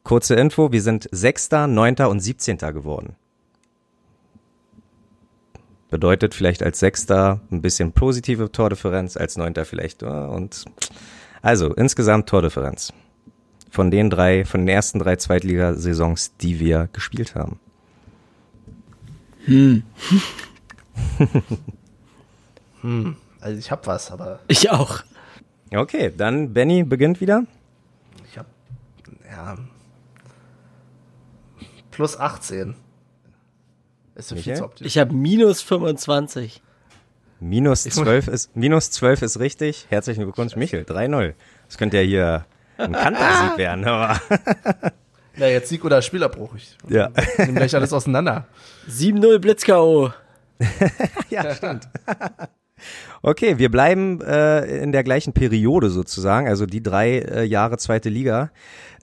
Kurze 0.04 0.36
Info, 0.36 0.72
wir 0.72 0.80
sind 0.80 1.06
Sechster, 1.12 1.66
Neunter 1.66 2.08
und 2.08 2.20
Siebzehnter 2.20 2.72
geworden. 2.72 3.16
Bedeutet 5.90 6.34
vielleicht 6.34 6.62
als 6.62 6.78
Sechster 6.78 7.40
ein 7.50 7.60
bisschen 7.60 7.92
positive 7.92 8.50
Tordifferenz, 8.52 9.16
als 9.16 9.36
Neunter 9.36 9.64
vielleicht. 9.64 10.02
ja, 10.02 10.26
Und 10.26 10.64
also 11.42 11.74
insgesamt 11.74 12.28
Tordifferenz. 12.28 12.92
Von 13.70 13.90
den 13.90 14.08
drei, 14.08 14.44
von 14.44 14.60
den 14.62 14.68
ersten 14.68 14.98
drei 14.98 15.16
Zweitligasaisons, 15.16 16.36
die 16.38 16.58
wir 16.58 16.88
gespielt 16.92 17.34
haben. 17.34 17.60
Also 23.40 23.58
ich 23.58 23.70
habe 23.70 23.86
was, 23.86 24.10
aber 24.10 24.40
Ich 24.48 24.70
auch. 24.70 25.00
Okay, 25.74 26.12
dann 26.16 26.52
Benny 26.52 26.82
beginnt 26.84 27.20
wieder. 27.20 27.44
ich 28.30 28.38
habe 28.38 28.48
ja 29.30 29.56
plus 31.90 32.16
18. 32.18 32.74
Ist 34.14 34.28
so 34.30 34.36
viel 34.36 34.54
zu. 34.56 34.70
Ich 34.80 34.98
habe 34.98 35.14
minus 35.14 35.62
25. 35.62 36.62
Minus 37.40 37.86
Ich 37.86 37.94
muss- 37.94 38.04
12 38.04 38.28
ist, 38.28 38.56
minus 38.56 38.90
12 38.90 39.22
ist 39.22 39.38
richtig. 39.38 39.86
Herzlichen 39.90 40.24
Glückwunsch, 40.24 40.56
Michel. 40.56 40.82
3-0. 40.84 41.34
Das 41.66 41.78
könnte 41.78 41.98
ja 41.98 42.02
hier 42.02 42.46
ein 42.78 42.92
Kantersieg 42.92 43.56
werden, 43.58 43.84
aber. 43.84 44.20
Ja, 45.36 45.46
jetzt 45.46 45.68
Sieg 45.68 45.84
oder 45.84 46.02
Spielerbruch. 46.02 46.56
Ich 46.56 46.76
Ja. 46.88 47.10
nehme 47.38 47.54
gleich 47.54 47.74
alles 47.76 47.92
auseinander. 47.92 48.46
7-0 48.88 49.38
Blitz-K.O. 49.38 50.10
Ja, 51.30 51.54
stimmt. 51.54 51.88
Okay, 53.22 53.58
wir 53.58 53.70
bleiben 53.70 54.20
äh, 54.20 54.82
in 54.82 54.92
der 54.92 55.04
gleichen 55.04 55.32
Periode 55.32 55.90
sozusagen, 55.90 56.48
also 56.48 56.66
die 56.66 56.82
drei 56.82 57.18
äh, 57.18 57.44
Jahre 57.44 57.78
zweite 57.78 58.08
Liga. 58.08 58.50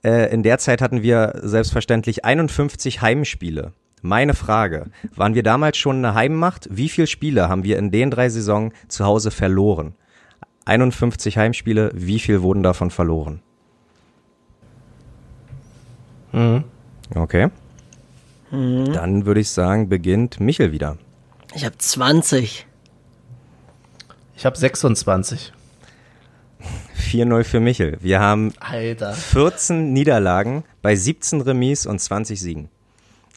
Äh, 0.02 0.32
in 0.32 0.42
der 0.42 0.58
Zeit 0.58 0.80
hatten 0.80 1.02
wir 1.02 1.40
selbstverständlich 1.42 2.24
51 2.24 3.02
Heimspiele. 3.02 3.72
Meine 4.02 4.34
Frage, 4.34 4.86
waren 5.14 5.34
wir 5.34 5.42
damals 5.42 5.76
schon 5.78 5.96
eine 5.96 6.14
Heimmacht? 6.14 6.68
Wie 6.70 6.88
viele 6.88 7.06
Spiele 7.06 7.48
haben 7.48 7.64
wir 7.64 7.78
in 7.78 7.90
den 7.90 8.10
drei 8.10 8.28
Saisonen 8.28 8.72
zu 8.88 9.04
Hause 9.04 9.30
verloren? 9.30 9.94
51 10.66 11.38
Heimspiele, 11.38 11.90
wie 11.94 12.18
viel 12.18 12.42
wurden 12.42 12.62
davon 12.62 12.90
verloren? 12.90 13.40
Okay. 17.14 17.48
Dann 18.50 19.26
würde 19.26 19.40
ich 19.40 19.50
sagen, 19.50 19.88
beginnt 19.88 20.40
Michel 20.40 20.72
wieder. 20.72 20.98
Ich 21.54 21.64
habe 21.64 21.78
20. 21.78 22.66
Ich 24.36 24.44
habe 24.44 24.56
26. 24.56 25.52
4-0 26.98 27.44
für 27.44 27.60
Michel. 27.60 27.96
Wir 28.00 28.20
haben 28.20 28.52
Alter. 28.60 29.14
14 29.14 29.94
Niederlagen 29.94 30.64
bei 30.82 30.94
17 30.94 31.40
Remis 31.40 31.86
und 31.86 32.00
20 32.00 32.38
Siegen. 32.38 32.68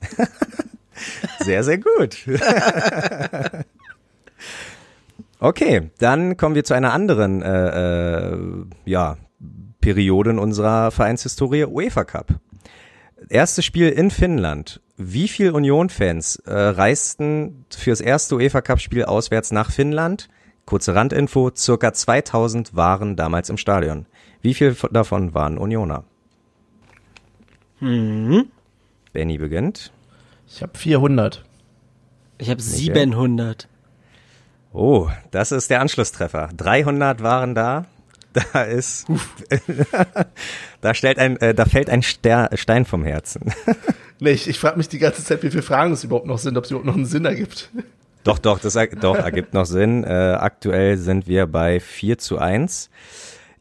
sehr, 1.39 1.64
sehr 1.64 1.78
gut. 1.78 2.18
okay, 5.39 5.89
dann 6.00 6.36
kommen 6.36 6.56
wir 6.56 6.66
zu 6.66 6.74
einer 6.74 6.91
anderen 6.91 7.41
äh, 7.41 8.32
äh, 8.32 8.38
ja, 8.84 9.18
Periode 9.80 10.32
in 10.32 10.39
unserer 10.39 10.91
Vereinshistorie, 10.91 11.64
UEFA 11.64 12.04
Cup. 12.04 12.28
Erstes 13.30 13.64
Spiel 13.64 13.89
in 13.89 14.12
Finnland. 14.12 14.82
Wie 14.97 15.30
viel 15.30 15.52
Union-Fans 15.52 16.38
äh, 16.45 16.54
reisten 16.54 17.66
fürs 17.70 18.02
erste 18.02 18.36
UEFA 18.36 18.62
Cup-Spiel 18.62 19.06
auswärts 19.06 19.54
nach 19.54 19.72
Finnland? 19.72 20.28
Kurze 20.70 20.94
Randinfo, 20.94 21.50
circa 21.56 21.94
2000 21.94 22.76
waren 22.76 23.16
damals 23.16 23.50
im 23.50 23.58
Stadion. 23.58 24.06
Wie 24.44 24.54
viel 24.54 24.76
davon 24.92 25.34
waren 25.34 25.58
Unioner? 25.58 26.04
Mhm. 27.80 28.52
Benny 29.12 29.40
beginnt. 29.40 29.92
Ich 30.48 30.62
habe 30.62 30.78
400. 30.78 31.44
Ich 32.38 32.52
habe 32.52 32.62
700. 32.62 33.68
Oh, 34.72 35.10
das 35.32 35.52
ist 35.52 35.72
der 35.72 35.82
Anschlusstreffer. 35.82 36.50
300 36.56 37.24
waren 37.24 37.56
da. 37.56 37.86
Da 38.54 38.62
ist, 38.62 39.08
da 40.82 40.94
stellt 40.94 41.18
ein, 41.18 41.38
äh, 41.38 41.56
da 41.56 41.66
fällt 41.66 41.90
ein 41.90 42.04
Ster 42.04 42.52
Stein 42.54 42.86
vom 42.86 43.04
Herzen. 43.04 43.52
Nee, 44.20 44.32
ich, 44.32 44.48
ich 44.50 44.60
frage 44.60 44.78
mich 44.78 44.90
die 44.90 45.00
ganze 45.00 45.24
Zeit, 45.24 45.42
wie 45.44 45.50
viele 45.50 45.64
Fragen 45.64 45.94
es 45.94 46.04
überhaupt 46.04 46.28
noch 46.28 46.40
sind, 46.40 46.58
ob 46.58 46.66
es 46.66 46.72
überhaupt 46.72 46.86
noch 46.86 46.96
einen 46.96 47.06
Sinn 47.06 47.24
ergibt. 47.24 47.72
Doch, 48.24 48.38
doch, 48.40 48.60
das 48.60 48.78
doch, 49.00 49.16
ergibt 49.16 49.54
noch 49.54 49.66
Sinn. 49.66 50.04
Äh, 50.04 50.08
aktuell 50.40 50.98
sind 50.98 51.28
wir 51.28 51.48
bei 51.48 51.80
4 51.80 52.18
zu 52.18 52.38
1. 52.38 52.90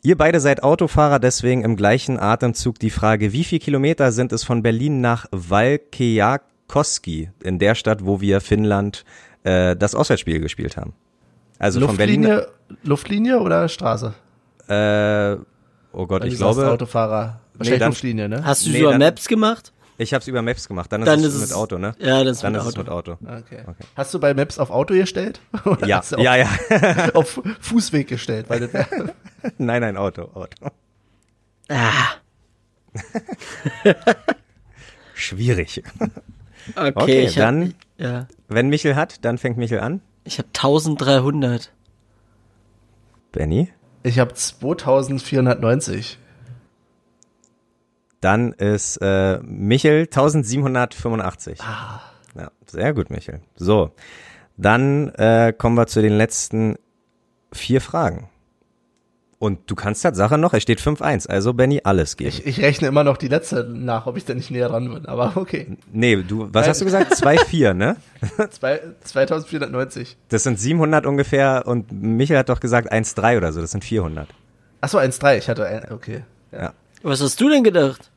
Ihr 0.03 0.17
beide 0.17 0.41
seid 0.41 0.63
Autofahrer, 0.63 1.19
deswegen 1.19 1.63
im 1.63 1.77
gleichen 1.77 2.19
Atemzug 2.19 2.79
die 2.79 2.91
Frage, 2.91 3.33
wie 3.33 3.45
viel 3.45 3.59
Kilometer 3.59 4.13
sind 4.13 4.33
es 4.33 4.45
von 4.45 4.63
Berlin 4.63 5.01
nach 5.01 5.27
Valkeakoski, 5.33 7.31
in 7.43 7.59
der 7.59 7.75
Stadt, 7.75 8.05
wo 8.05 8.21
wir 8.21 8.41
Finnland 8.41 9.05
äh, 9.45 9.77
das 9.77 9.95
Auswärtsspiel 9.95 10.41
gespielt 10.41 10.77
haben? 10.77 10.93
Also 11.59 11.81
von 11.85 11.97
Berlin. 11.97 12.23
Luftlinie, 12.23 12.49
Luftlinie 12.85 13.41
oder 13.41 13.69
Straße? 13.69 14.15
Äh, 14.69 15.37
oh 15.93 16.07
Gott, 16.07 16.23
Weil 16.23 16.29
ich 16.29 16.37
glaube, 16.37 16.71
Autofahrer. 16.71 17.41
Wahrscheinlich 17.55 17.81
dann- 17.81 17.91
Luftlinie, 17.91 18.29
ne? 18.29 18.45
Hast 18.45 18.67
du 18.67 18.71
Nee, 18.71 18.81
über 18.81 18.91
dann- 18.91 19.01
Maps 19.01 19.27
gemacht? 19.27 19.73
Ich 19.99 20.14
habe 20.14 20.22
es 20.22 20.28
über 20.28 20.40
Maps 20.42 20.66
gemacht. 20.68 20.90
Dann 20.92 21.03
ist 21.03 21.07
Dann 21.09 21.18
es 21.20 21.26
ist 21.34 21.40
mit 21.40 21.51
es- 21.51 21.53
Auto, 21.55 21.76
ne? 21.78 21.94
Ja, 21.99 22.24
das 22.24 22.38
ist 22.38 22.44
Dann 22.44 22.53
mit 22.53 22.62
ist 22.62 22.68
es 22.68 22.74
Auto. 22.76 22.80
mit 22.80 22.88
Auto. 22.90 23.40
Okay. 23.40 23.64
Hast 23.96 24.14
du 24.14 24.20
bei 24.20 24.32
Maps 24.32 24.59
auf 24.59 24.70
Auto 24.70 24.94
gestellt? 24.94 25.40
Oder 25.64 25.86
Ja, 25.86 25.99
hast 25.99 26.12
du 26.12 26.16
auf, 26.16 26.22
ja, 26.22 26.36
ja. 26.36 26.49
auf 27.14 27.40
Fußweg 27.61 28.09
gestellt, 28.09 28.46
weil 28.49 28.70
nein, 29.59 29.80
nein, 29.82 29.96
Auto, 29.96 30.22
Auto. 30.34 30.68
Ah, 31.68 32.14
Schwierig. 35.14 35.82
okay, 36.76 36.92
Okay, 36.94 37.20
ich 37.22 37.38
hab, 37.38 37.44
dann- 37.46 37.74
ja, 37.99 38.26
Wenn 38.49 38.68
Michel 38.68 38.94
hat, 38.96 39.24
dann 39.24 39.38
fängt 39.38 39.57
Michel 39.59 39.80
an. 39.80 40.01
ich 40.24 40.38
habe 40.38 40.49
1300. 40.55 41.72
Benny. 43.32 43.72
ich 44.03 44.18
habe 44.18 44.32
2490. 44.32 46.18
Dann 48.21 48.53
ist 48.53 48.97
äh, 48.99 49.39
Michel 49.43 50.03
1785. 50.03 51.59
Ja, 52.37 52.51
sehr 52.66 52.95
gut, 52.95 53.11
Michel. 53.11 53.41
So, 53.57 53.93
dann 54.57 55.09
äh, 55.14 55.53
kommen 55.57 55.77
wir 55.77 55.87
zu 55.87 56.03
den 56.03 56.16
letzten 56.16 56.77
vier 57.53 57.81
Fragen. 57.81 58.29
Und 59.41 59.71
du 59.71 59.77
kannst 59.77 60.03
Tatsache 60.03 60.37
noch, 60.37 60.53
es 60.53 60.64
steht 60.64 60.81
5-1, 60.81 61.29
also 61.29 61.55
Benny, 61.55 61.83
alles 61.85 62.16
geben. 62.16 62.31
Ich, 62.31 62.45
ich 62.45 62.61
rechne 62.61 62.89
immer 62.89 63.05
noch 63.05 63.16
die 63.16 63.29
letzte 63.29 63.62
nach, 63.62 64.07
ob 64.07 64.16
ich 64.16 64.25
da 64.25 64.35
nicht 64.35 64.51
näher 64.51 64.69
dran 64.69 64.93
bin, 64.93 65.07
aber 65.07 65.35
okay. 65.37 65.77
nee, 65.93 66.16
du, 66.16 66.49
was 66.53 66.66
hast 66.66 66.81
du 66.81 66.85
gesagt? 66.85 67.12
2-4, 67.12 67.73
ne? 67.73 67.97
Zwei, 68.51 68.81
2490. 69.05 70.16
Das 70.29 70.43
sind 70.43 70.59
700 70.59 71.07
ungefähr 71.07 71.62
und 71.66 71.93
Michel 71.93 72.37
hat 72.37 72.49
doch 72.49 72.59
gesagt 72.59 72.93
1-3 72.93 73.37
oder 73.37 73.53
so, 73.53 73.61
das 73.61 73.71
sind 73.71 73.85
400. 73.85 74.27
Achso, 74.81 74.99
1,3. 74.99 75.39
Ich 75.39 75.49
hatte 75.49 75.66
ein, 75.66 75.93
okay. 75.93 76.25
Ja. 76.51 76.73
Was 77.03 77.20
hast 77.22 77.40
du 77.40 77.49
denn 77.49 77.64
gedacht? 77.64 78.11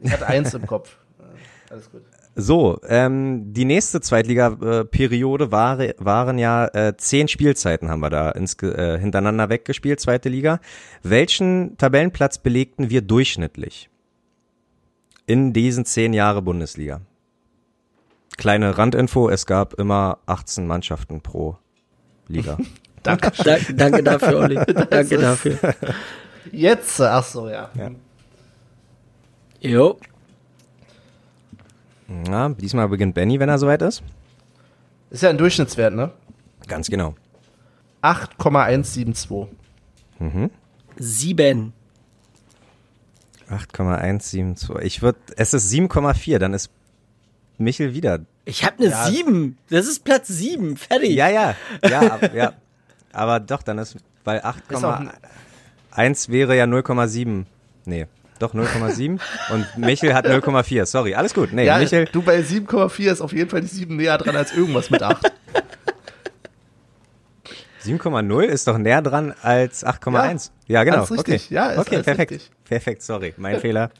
Ich 0.00 0.12
hatte 0.12 0.26
eins 0.26 0.54
im 0.54 0.66
Kopf. 0.66 0.96
Äh, 1.18 1.72
Alles 1.72 1.90
gut. 1.90 2.02
So, 2.34 2.80
ähm, 2.88 3.52
die 3.52 3.66
nächste 3.66 4.00
Zweitliga-Periode 4.00 5.52
war, 5.52 5.78
waren 5.98 6.38
ja 6.38 6.66
äh, 6.68 6.96
zehn 6.96 7.28
Spielzeiten 7.28 7.90
haben 7.90 8.00
wir 8.00 8.08
da 8.08 8.30
ins, 8.30 8.54
äh, 8.62 8.98
hintereinander 8.98 9.50
weggespielt, 9.50 10.00
zweite 10.00 10.30
Liga. 10.30 10.58
Welchen 11.02 11.76
Tabellenplatz 11.76 12.38
belegten 12.38 12.88
wir 12.88 13.02
durchschnittlich 13.02 13.90
in 15.26 15.52
diesen 15.52 15.84
zehn 15.84 16.14
Jahre 16.14 16.40
Bundesliga? 16.40 17.02
Kleine 18.38 18.78
Randinfo, 18.78 19.28
es 19.28 19.44
gab 19.44 19.74
immer 19.74 20.18
18 20.24 20.66
Mannschaften 20.66 21.20
pro 21.20 21.58
Liga. 22.28 22.56
Danke. 23.02 23.32
Da, 23.44 23.56
danke 23.74 24.02
dafür, 24.04 24.38
Olli. 24.38 24.54
Danke 24.54 25.18
dafür. 25.18 25.58
Jetzt, 26.52 27.00
ach 27.00 27.24
so, 27.24 27.48
ja. 27.48 27.68
Ja. 27.76 27.90
Jo. 29.62 29.96
ja, 32.28 32.48
diesmal 32.48 32.88
beginnt 32.88 33.14
Benny, 33.14 33.38
wenn 33.38 33.48
er 33.48 33.58
soweit 33.58 33.80
ist. 33.82 34.02
Ist 35.10 35.22
ja 35.22 35.30
ein 35.30 35.38
Durchschnittswert, 35.38 35.94
ne? 35.94 36.10
Ganz 36.66 36.88
genau. 36.88 37.14
8,172. 38.00 39.46
Sieben. 40.96 41.72
8,172. 43.48 44.76
Ich 44.82 45.02
würde, 45.02 45.18
es 45.36 45.54
ist 45.54 45.70
7,4, 45.70 46.38
dann 46.38 46.54
ist 46.54 46.70
Michel 47.58 47.94
wieder 47.94 48.20
Ich 48.44 48.64
habe 48.64 48.78
eine 48.78 48.88
Ja. 48.90 49.04
sieben. 49.06 49.58
Das 49.70 49.86
ist 49.86 50.02
Platz 50.04 50.26
sieben. 50.28 50.76
Fertig. 50.76 51.12
Ja, 51.14 51.28
ja, 51.28 51.54
ja, 51.88 52.00
ab, 52.14 52.34
ja. 52.34 52.52
Aber 53.12 53.38
doch, 53.40 53.62
dann 53.62 53.78
ist, 53.78 53.96
weil 54.24 54.38
Ist 54.38 54.44
auch 54.84 54.98
ein- 55.00 55.10
8,1 55.94 56.30
wäre 56.30 56.56
ja 56.56 56.64
0,7. 56.66 57.44
Nee, 57.84 58.06
doch 58.42 58.54
0,7. 58.54 59.18
Und 59.52 59.66
Michel 59.78 60.14
hat 60.14 60.26
0,4. 60.26 60.84
Sorry, 60.86 61.14
alles 61.14 61.34
gut. 61.34 61.52
Nee, 61.52 61.66
Ja, 61.66 61.78
Michel, 61.78 62.06
du 62.12 62.22
bei 62.22 62.40
7,4 62.40 63.10
ist 63.12 63.20
auf 63.20 63.32
jeden 63.32 63.48
Fall 63.50 63.60
die 63.62 63.66
7 63.66 63.96
näher 63.96 64.18
dran 64.18 64.36
als 64.36 64.52
irgendwas 64.54 64.90
mit 64.90 65.02
8. 65.02 65.32
7,0 67.84 68.42
ist 68.44 68.68
doch 68.68 68.78
näher 68.78 69.02
dran 69.02 69.34
als 69.42 69.84
8,1. 69.84 70.50
Ja, 70.66 70.84
genau. 70.84 70.98
alles 70.98 71.10
richtig. 71.10 71.46
Okay, 71.46 71.54
Ja, 71.54 71.70
ist 71.70 71.78
okay 71.78 72.02
perfekt. 72.02 72.30
richtig. 72.32 72.50
Perfekt, 72.64 73.02
sorry, 73.02 73.34
mein 73.36 73.58
Fehler. 73.60 73.90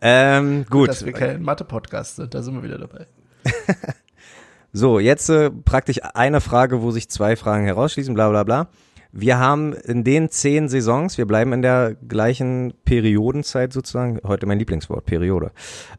Ähm, 0.00 0.64
gut. 0.70 0.88
Dass 0.88 1.04
wir 1.04 1.12
kein 1.12 1.42
Mathe-Podcast 1.42 2.16
sind, 2.16 2.32
da 2.32 2.42
sind 2.42 2.54
wir 2.54 2.62
wieder 2.62 2.78
dabei. 2.78 3.06
So, 4.70 4.98
jetzt 5.00 5.30
äh, 5.30 5.50
praktisch 5.50 5.98
eine 6.14 6.42
Frage, 6.42 6.82
wo 6.82 6.90
sich 6.90 7.08
zwei 7.08 7.36
Fragen 7.36 7.64
herausschließen, 7.64 8.12
bla 8.12 8.28
bla 8.28 8.44
bla. 8.44 8.68
Wir 9.20 9.38
haben 9.38 9.72
in 9.72 10.04
den 10.04 10.30
zehn 10.30 10.68
Saisons, 10.68 11.18
wir 11.18 11.26
bleiben 11.26 11.52
in 11.52 11.60
der 11.62 11.96
gleichen 12.06 12.72
Periodenzeit 12.84 13.72
sozusagen, 13.72 14.20
heute 14.24 14.46
mein 14.46 14.60
Lieblingswort, 14.60 15.06
Periode. 15.06 15.50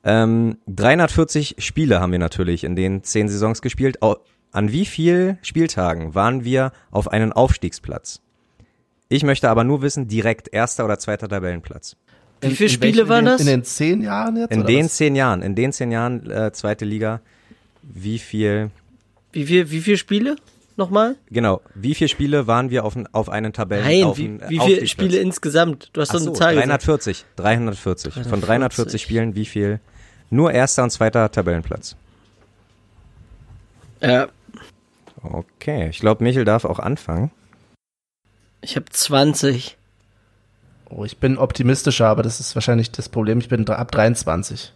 Ähm, 0.06 0.58
340 0.68 1.56
Spiele 1.58 2.00
haben 2.00 2.14
wir 2.14 2.20
natürlich 2.20 2.64
in 2.64 2.78
den 2.78 3.04
zehn 3.04 3.28
Saisons 3.28 3.62
gespielt. 3.62 3.98
An 4.52 4.72
wie 4.72 4.86
viel 4.86 5.38
Spieltagen 5.42 6.16
waren 6.16 6.46
wir 6.46 6.72
auf 6.92 7.10
einen 7.10 7.34
Aufstiegsplatz? 7.34 8.22
Ich 9.10 9.24
möchte 9.24 9.50
aber 9.50 9.66
nur 9.66 9.82
wissen, 9.82 10.08
direkt 10.08 10.48
erster 10.54 10.86
oder 10.86 10.98
zweiter 10.98 11.28
Tabellenplatz. 11.28 11.98
Wie 12.40 12.52
viele 12.52 12.70
In 12.70 12.74
Spiele 12.74 12.94
welchen- 13.00 13.10
waren 13.10 13.26
das? 13.26 13.42
In 13.42 13.48
den 13.48 13.64
10 13.66 14.02
Jahren 14.02 14.38
jetzt? 14.38 14.52
In 14.54 14.60
oder 14.62 14.68
den 14.68 14.86
was? 14.86 14.96
zehn 14.96 15.16
Jahren, 15.18 15.42
in 15.42 15.56
den 15.56 15.74
zehn 15.74 15.92
Jahren 15.92 16.32
äh, 16.32 16.54
zweite 16.54 16.86
Liga, 16.86 17.20
wie 17.84 18.18
viel 18.18 18.72
Wie 19.34 19.46
viel, 19.46 19.70
wie 19.72 19.82
viele 19.82 19.98
Spiele? 19.98 20.36
Nochmal? 20.80 21.16
Genau. 21.30 21.62
Wie 21.76 21.94
viele 21.94 22.08
Spiele 22.08 22.48
waren 22.48 22.72
wir 22.72 22.86
auf, 22.86 22.96
auf 23.12 23.30
einen 23.30 23.54
Tabellen? 23.54 23.86
Nein, 23.86 24.04
auf 24.06 24.18
wie, 24.18 24.26
einen, 24.26 24.40
äh, 24.40 24.50
wie 24.50 24.60
viele? 24.60 24.88
Spiele 24.88 25.18
insgesamt? 25.18 25.90
Du 25.94 26.02
hast 26.02 26.14
doch 26.14 26.20
so, 26.20 26.30
eine 26.30 26.40
Zahl 26.40 26.56
gesagt. 26.56 26.70
340. 26.88 27.26
340. 27.36 28.14
Von 28.14 28.24
340 28.24 28.46
340 28.48 29.02
Spielen, 29.02 29.36
wie 29.36 29.46
viel? 29.46 29.80
Nur 30.32 30.52
erster 30.52 30.84
und 30.84 30.90
zweiter 30.90 31.30
Tabellenplatz. 31.30 31.96
Ja, 34.02 34.30
Okay, 35.22 35.90
ich 35.90 36.00
glaube, 36.00 36.24
Michel 36.24 36.46
darf 36.46 36.66
auch 36.66 36.80
anfangen. 36.80 37.32
ich 38.62 38.76
habe 38.76 38.86
20. 38.90 39.78
Oh, 40.90 41.04
ich 41.04 41.18
bin 41.18 41.38
optimistischer, 41.38 42.08
aber 42.08 42.24
das 42.24 42.40
ist 42.40 42.56
wahrscheinlich 42.56 42.92
das 42.92 43.10
Problem. 43.10 43.40
Ich 43.40 43.50
bin 43.50 43.68
ab 43.70 43.92
23. 43.92 44.74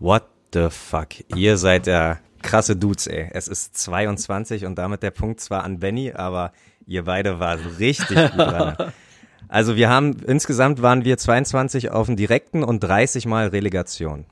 What 0.00 0.24
the 0.52 0.68
fuck? 0.70 1.08
Ihr 1.34 1.56
seid 1.56 1.86
ja 1.86 2.18
krasse 2.42 2.76
Dudes, 2.76 3.06
ey. 3.06 3.28
Es 3.32 3.48
ist 3.48 3.76
22 3.76 4.66
und 4.66 4.76
damit 4.76 5.02
der 5.02 5.10
Punkt 5.10 5.40
zwar 5.40 5.64
an 5.64 5.78
Benny, 5.78 6.12
aber 6.12 6.52
ihr 6.86 7.04
beide 7.04 7.38
wart 7.38 7.60
richtig 7.78 8.16
gut 8.16 8.38
dran. 8.38 8.76
Also 9.48 9.76
wir 9.76 9.90
haben, 9.90 10.16
insgesamt 10.26 10.80
waren 10.80 11.04
wir 11.04 11.18
22 11.18 11.90
auf 11.90 12.06
dem 12.06 12.16
direkten 12.16 12.64
und 12.64 12.80
30 12.80 13.26
mal 13.26 13.48
Relegation. 13.48 14.24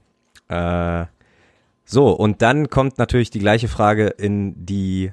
Äh, 0.48 1.04
so, 1.84 2.12
und 2.12 2.40
dann 2.40 2.70
kommt 2.70 2.96
natürlich 2.96 3.28
die 3.28 3.38
gleiche 3.38 3.68
Frage 3.68 4.06
in 4.06 4.64
die, 4.64 5.12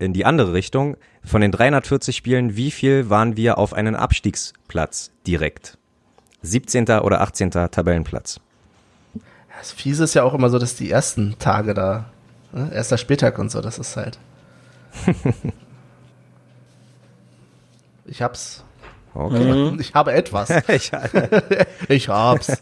in 0.00 0.12
die 0.12 0.24
andere 0.24 0.54
Richtung. 0.54 0.96
Von 1.22 1.40
den 1.40 1.52
340 1.52 2.16
Spielen, 2.16 2.56
wie 2.56 2.72
viel 2.72 3.10
waren 3.10 3.36
wir 3.36 3.58
auf 3.58 3.74
einen 3.74 3.94
Abstiegsplatz 3.94 5.12
direkt? 5.24 5.78
17. 6.42 6.88
oder 7.00 7.20
18. 7.20 7.50
Tabellenplatz? 7.50 8.40
Das 9.58 9.72
Fiese 9.72 10.04
ist 10.04 10.14
ja 10.14 10.22
auch 10.22 10.34
immer 10.34 10.50
so, 10.50 10.58
dass 10.58 10.76
die 10.76 10.90
ersten 10.90 11.36
Tage 11.38 11.74
da, 11.74 12.06
ne? 12.52 12.70
erster 12.72 12.98
Spieltag 12.98 13.38
und 13.38 13.50
so, 13.50 13.60
das 13.60 13.78
ist 13.78 13.96
halt. 13.96 14.18
ich 18.06 18.22
hab's. 18.22 18.64
Okay. 19.14 19.72
Ich 19.80 19.94
habe 19.94 20.12
etwas. 20.12 20.48
Ich, 20.68 20.92
Ich 21.88 22.08
hab's. 22.08 22.60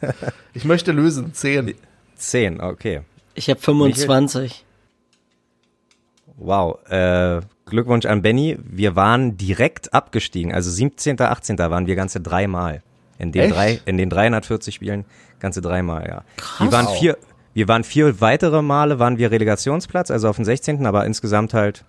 Ich 0.54 0.64
möchte 0.64 0.92
lösen. 0.92 1.34
Zehn. 1.34 1.74
zehn, 2.16 2.60
okay. 2.60 3.02
Ich 3.34 3.50
habe 3.50 3.60
25. 3.60 4.64
Wow. 6.36 6.78
Äh, 6.88 7.40
Glückwunsch 7.66 8.06
an 8.06 8.22
Benny. 8.22 8.58
Wir 8.62 8.96
waren 8.96 9.36
direkt 9.36 9.92
abgestiegen. 9.92 10.52
Also 10.52 10.70
17., 10.70 11.20
18. 11.20 11.58
waren 11.58 11.86
wir 11.86 11.96
ganze 11.96 12.20
dreimal. 12.20 12.82
In 13.18 13.32
den, 13.32 13.42
Echt? 13.42 13.54
drei, 13.54 13.80
in 13.86 13.96
den 13.96 14.10
340 14.10 14.74
Spielen 14.74 15.04
ganze 15.40 15.60
dreimal, 15.60 16.06
ja. 16.06 16.24
Krass. 16.36 16.60
Wir 16.60 16.72
waren 16.72 16.88
vier, 16.88 17.16
wir 17.56 17.68
waren 17.68 17.84
vier 17.84 18.20
weitere 18.20 18.60
Male, 18.60 18.98
waren 18.98 19.16
wir 19.16 19.30
Relegationsplatz, 19.30 20.10
also 20.10 20.28
auf 20.28 20.36
dem 20.36 20.44
16., 20.44 20.84
aber 20.84 21.06
insgesamt 21.06 21.54
halt, 21.54 21.86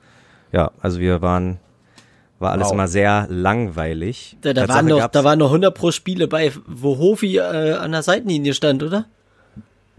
ja, 0.54 0.72
also 0.80 1.02
wir 1.02 1.22
waren, 1.22 1.60
war 2.40 2.54
alles 2.54 2.68
Wow. 2.68 2.74
immer 2.76 2.88
sehr 2.88 3.28
langweilig. 3.30 4.38
Da, 4.40 4.54
da, 4.54 4.70
waren 4.70 4.86
noch, 4.86 5.06
da 5.08 5.26
waren 5.26 5.38
noch 5.40 5.48
100 5.48 5.76
pro 5.76 5.92
Spiele 5.92 6.30
bei, 6.30 6.54
wo 6.68 6.98
Hofi 7.00 7.36
äh, 7.36 7.74
an 7.74 7.92
der 7.92 8.02
Seitenlinie 8.02 8.54
stand, 8.54 8.82
oder? 8.82 9.08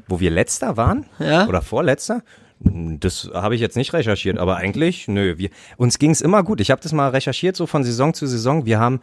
Wo 0.06 0.20
wir 0.20 0.30
letzter 0.30 0.78
waren? 0.78 1.04
Ja. 1.18 1.46
Oder 1.46 1.60
vorletzter? 1.60 2.22
Das 2.60 3.30
habe 3.34 3.54
ich 3.54 3.60
jetzt 3.60 3.76
nicht 3.76 3.92
recherchiert, 3.92 4.38
aber 4.38 4.56
eigentlich, 4.56 5.06
nö. 5.06 5.36
Wir, 5.36 5.50
uns 5.76 5.98
ging 5.98 6.12
es 6.12 6.22
immer 6.22 6.44
gut. 6.44 6.62
Ich 6.62 6.70
habe 6.70 6.80
das 6.80 6.94
mal 6.94 7.10
recherchiert, 7.10 7.56
so 7.56 7.66
von 7.66 7.84
Saison 7.84 8.14
zu 8.14 8.26
Saison. 8.26 8.64
Wir 8.64 8.80
haben 8.80 9.00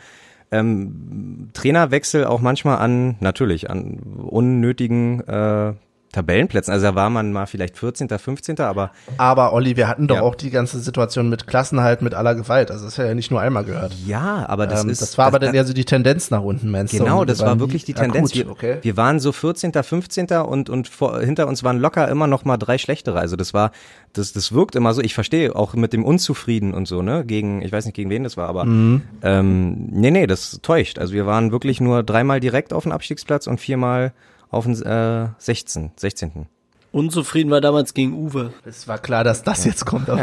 ähm, 0.52 1.52
Trainerwechsel 1.54 2.26
auch 2.26 2.42
manchmal 2.42 2.80
an, 2.80 3.18
natürlich, 3.20 3.70
an 3.70 4.00
unnötigen 4.00 5.22
äh, 5.28 5.74
Tabellenplätzen. 6.16 6.74
Also 6.74 6.86
da 6.88 6.96
war 6.96 7.10
man 7.10 7.32
mal 7.34 7.46
vielleicht 7.46 7.78
14., 7.78 8.08
15., 8.10 8.60
aber 8.60 8.92
Aber 9.18 9.54
Olli, 9.54 9.76
wir 9.78 9.88
hatten 9.88 10.08
doch 10.08 10.16
Ja. 10.18 10.22
auch 10.22 10.36
die 10.36 10.50
ganze 10.50 10.80
Situation 10.80 11.30
mit 11.30 11.46
Klassenhalt 11.46 12.02
mit 12.02 12.14
aller 12.14 12.36
Gewalt. 12.36 12.72
Also 12.72 12.86
das 12.86 12.98
hat 12.98 13.06
ja 13.06 13.14
nicht 13.14 13.32
nur 13.32 13.42
einmal 13.42 13.64
gehört. 13.66 13.94
ja, 14.06 14.46
aber 14.48 14.66
das 14.66 14.84
ähm, 14.84 14.90
ist. 14.90 15.02
das 15.02 15.18
war 15.18 15.28
aber 15.28 15.40
das, 15.40 15.48
dann 15.50 15.56
eher 15.56 15.66
so 15.66 15.74
die 15.74 15.86
Tendenz 15.86 16.32
nach 16.32 16.42
unten, 16.42 16.72
meinst 16.72 16.94
du? 16.94 16.98
Genau, 17.00 17.26
das 17.26 17.40
wir 17.40 17.48
war 17.48 17.60
wirklich 17.60 17.84
die 17.84 17.94
akut, 17.96 18.04
Tendenz. 18.14 18.34
Wir, 18.34 18.50
okay. 18.50 18.78
wir 18.82 18.98
waren 18.98 19.20
so 19.20 19.32
14., 19.32 19.74
15. 19.74 20.28
und, 20.48 20.70
und 20.70 20.88
vor, 20.88 21.20
hinter 21.20 21.48
uns 21.48 21.64
waren 21.64 21.78
locker 21.80 22.08
immer 22.08 22.28
noch 22.28 22.46
mal 22.46 22.58
drei 22.58 22.78
schlechtere. 22.78 23.20
Also 23.20 23.36
das 23.36 23.54
war, 23.54 23.72
das, 24.14 24.32
das 24.34 24.54
wirkt 24.54 24.76
immer 24.76 24.94
so. 24.94 25.02
Ich 25.02 25.14
verstehe 25.14 25.56
auch 25.56 25.74
mit 25.74 25.92
dem 25.94 26.06
Unzufrieden 26.06 26.74
und 26.74 26.88
so, 26.88 27.02
ne? 27.02 27.26
Gegen, 27.26 27.62
ich 27.62 27.72
weiß 27.72 27.86
nicht 27.86 27.96
gegen 27.96 28.10
wen 28.10 28.24
das 28.24 28.38
war, 28.38 28.48
aber 28.48 28.66
Mhm. 28.66 29.02
ähm, 29.22 29.88
nee, 29.92 30.12
nee, 30.12 30.28
das 30.28 30.60
täuscht. 30.62 30.98
Also 31.00 31.14
wir 31.14 31.26
waren 31.26 31.52
wirklich 31.52 31.82
nur 31.82 32.04
dreimal 32.04 32.40
direkt 32.40 32.72
auf 32.74 32.84
dem 32.84 32.92
Abstiegsplatz 32.94 33.48
und 33.48 33.60
viermal 33.60 34.14
auf 34.56 34.66
dem 34.66 34.82
äh, 34.82 35.28
16. 35.38 35.92
16. 35.96 36.48
Unzufrieden 36.92 37.52
war 37.52 37.60
damals 37.60 37.94
gegen 37.94 38.14
Uwe. 38.14 38.54
Es 38.64 38.88
war 38.88 38.98
klar, 38.98 39.26
dass 39.26 39.44
das 39.44 39.66
jetzt 39.66 39.86
kommt. 39.86 40.08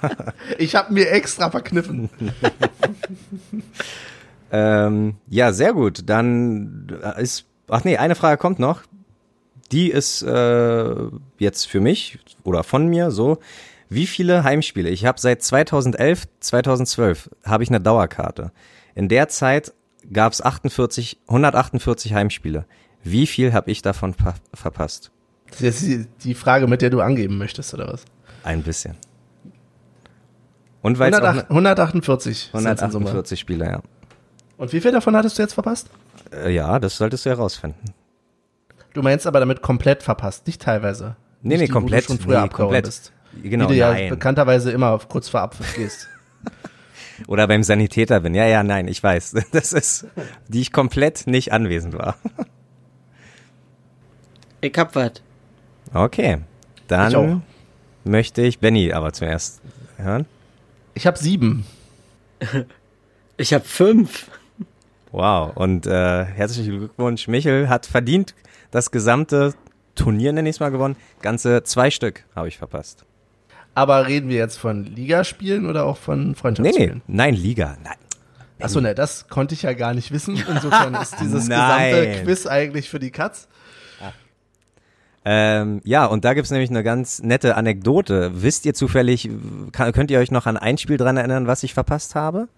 ich 0.58 0.74
habe 0.74 0.92
mir 0.92 1.10
extra 1.10 1.50
verkniffen. 1.50 2.10
Ähm, 4.50 5.16
ja, 5.28 5.52
sehr 5.52 5.74
gut. 5.74 6.08
Dann 6.08 6.86
ist, 7.18 7.44
ach 7.68 7.84
nee, 7.84 7.98
eine 7.98 8.14
Frage 8.14 8.38
kommt 8.38 8.58
noch. 8.58 8.80
Die 9.72 9.90
ist 9.90 10.22
äh, 10.22 10.94
jetzt 11.38 11.66
für 11.66 11.80
mich 11.80 12.18
oder 12.44 12.64
von 12.64 12.86
mir 12.86 13.10
so. 13.10 13.38
Wie 13.90 14.06
viele 14.06 14.44
Heimspiele? 14.44 14.88
Ich 14.88 15.04
habe 15.04 15.20
seit 15.20 15.42
2011, 15.42 16.24
2012 16.40 17.30
habe 17.44 17.62
ich 17.62 17.68
eine 17.68 17.80
Dauerkarte. 17.80 18.52
In 18.94 19.08
der 19.08 19.28
Zeit 19.28 19.74
gab 20.12 20.32
es 20.32 20.42
48, 20.42 21.18
148 21.28 22.14
Heimspiele. 22.14 22.66
Wie 23.02 23.26
viel 23.26 23.52
habe 23.52 23.70
ich 23.70 23.82
davon 23.82 24.14
ver 24.14 24.34
verpasst? 24.54 25.10
Das 25.50 25.60
ist 25.60 25.82
die, 25.82 26.06
die 26.24 26.34
Frage, 26.34 26.66
mit 26.66 26.82
der 26.82 26.90
du 26.90 27.00
angeben 27.00 27.38
möchtest, 27.38 27.72
oder 27.74 27.92
was? 27.92 28.04
Ein 28.42 28.62
bisschen. 28.62 28.96
Und 30.82 30.98
weil 30.98 31.12
es 31.12 31.18
auch 31.18 31.24
108, 31.24 31.50
148. 31.50 32.50
eine- 32.52 32.62
sind's 32.62 32.82
in 32.82 32.90
Summe. 32.90 33.06
148 33.06 33.40
Spiele, 33.40 33.64
ja. 33.66 33.80
Und 34.56 34.72
wie 34.72 34.80
viel 34.80 34.92
davon 34.92 35.16
hattest 35.16 35.38
du 35.38 35.42
jetzt 35.42 35.54
verpasst? 35.54 35.88
Äh, 36.32 36.50
ja, 36.52 36.78
das 36.78 36.96
solltest 36.96 37.24
du 37.26 37.30
herausfinden. 37.30 37.94
Du 38.92 39.02
meinst 39.02 39.26
aber 39.26 39.40
damit 39.40 39.62
komplett 39.62 40.02
verpasst, 40.02 40.46
nicht 40.46 40.60
teilweise. 40.62 41.16
Nee, 41.42 41.56
nicht 41.56 41.60
nee, 41.60 41.66
die, 41.66 41.70
wo 41.70 41.74
du 41.74 41.80
komplett. 41.80 42.04
schon 42.04 42.18
früher 42.18 42.38
nee, 42.38 42.44
abgehauen 42.44 42.66
komplett. 42.68 42.84
Bist. 42.86 43.12
Genau, 43.42 43.64
wie 43.64 43.68
du 43.74 43.78
ja 43.78 43.92
nein. 43.92 44.10
bekannterweise 44.10 44.72
immer 44.72 44.98
kurz 44.98 45.28
vor 45.28 45.40
Abpfiff 45.40 45.74
gehst. 45.76 46.08
Oder 47.26 47.46
beim 47.46 47.62
Sanitäter 47.62 48.20
bin. 48.20 48.34
Ja, 48.34 48.46
ja, 48.46 48.62
nein, 48.62 48.88
ich 48.88 49.02
weiß. 49.02 49.34
Das 49.52 49.72
ist, 49.72 50.06
die 50.48 50.60
ich 50.60 50.72
komplett 50.72 51.26
nicht 51.26 51.52
anwesend 51.52 51.94
war. 51.94 52.16
Ich 54.60 54.76
hab 54.76 54.94
was. 54.94 55.12
Okay. 55.92 56.38
Dann 56.86 57.42
Ich 58.04 58.10
möchte 58.10 58.42
ich 58.42 58.58
Benny 58.58 58.92
aber 58.92 59.12
zuerst 59.12 59.60
hören. 59.96 60.26
Ich 60.94 61.06
habe 61.06 61.18
sieben. 61.18 61.64
Ich 63.40 63.54
hab 63.54 63.64
fünf. 63.64 64.28
Wow. 65.12 65.56
Und 65.56 65.86
äh, 65.86 66.24
herzlichen 66.24 66.76
Glückwunsch. 66.76 67.28
Michel 67.28 67.68
hat 67.68 67.86
verdient 67.86 68.34
das 68.72 68.90
gesamte 68.90 69.54
Turnier, 69.94 70.32
nenne 70.32 70.48
ich 70.48 70.56
es 70.56 70.60
mal, 70.60 70.70
gewonnen. 70.70 70.96
Ganze 71.22 71.62
zwei 71.62 71.92
Stück 71.92 72.24
habe 72.34 72.48
ich 72.48 72.58
verpasst. 72.58 73.04
Aber 73.74 74.06
reden 74.08 74.28
wir 74.28 74.36
jetzt 74.36 74.58
von 74.58 74.84
Ligaspielen 74.84 75.66
oder 75.66 75.84
auch 75.84 75.96
von 75.96 76.18
Nee, 76.20 76.28
nee. 76.28 76.34
Freundschaftsspielen? 76.34 77.02
Nein, 77.06 77.34
Liga. 77.34 77.76
Nein. 77.84 77.94
Achso, 78.60 78.80
ne, 78.80 78.94
das 78.94 79.28
konnte 79.28 79.54
ich 79.54 79.62
ja 79.62 79.72
gar 79.72 79.94
nicht 79.94 80.10
wissen. 80.10 80.36
Insofern 80.48 80.94
ist 80.94 81.20
dieses 81.20 81.46
Nein. 81.48 81.90
gesamte 81.94 82.22
Quiz 82.24 82.46
eigentlich 82.46 82.88
für 82.90 82.98
die 82.98 83.10
Katz. 83.12 83.48
Ähm, 85.24 85.80
ja, 85.84 86.06
und 86.06 86.24
da 86.24 86.32
gibt's 86.32 86.50
nämlich 86.50 86.70
eine 86.70 86.82
ganz 86.82 87.20
nette 87.22 87.54
Anekdote. 87.56 88.30
Wisst 88.42 88.64
ihr 88.64 88.72
zufällig, 88.72 89.28
kann, 89.72 89.92
könnt 89.92 90.10
ihr 90.10 90.18
euch 90.20 90.30
noch 90.30 90.46
an 90.46 90.56
ein 90.56 90.78
Spiel 90.78 90.96
dran 90.96 91.16
erinnern, 91.18 91.46
was 91.46 91.62
ich 91.64 91.74
verpasst 91.74 92.14
habe? 92.14 92.48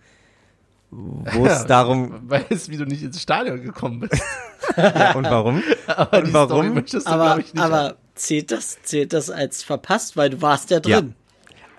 Wo 0.91 1.47
es 1.47 1.67
darum, 1.67 2.15
Ich 2.27 2.31
weiß, 2.51 2.69
wie 2.71 2.77
du 2.77 2.85
nicht 2.85 3.03
ins 3.03 3.21
Stadion 3.21 3.61
gekommen 3.63 4.01
bist. 4.01 4.23
ja, 4.77 5.15
und 5.17 5.25
warum? 5.25 5.63
Aber 5.89 6.19
Und 6.19 6.29
die 6.29 6.33
warum? 6.33 6.49
Story 6.49 6.69
möchtest 6.71 7.07
du, 7.09 7.11
Aber, 7.11 7.25
glaube 7.25 7.41
ich, 7.41 7.55
nicht 7.55 7.63
aber 7.63 7.97
zählt 8.21 8.51
das, 8.51 8.79
zählt 8.83 9.13
das 9.13 9.31
als 9.31 9.63
verpasst, 9.63 10.17
weil 10.17 10.31
du 10.31 10.43
warst 10.43 10.71
ja 10.71 10.81
drin. 10.81 11.15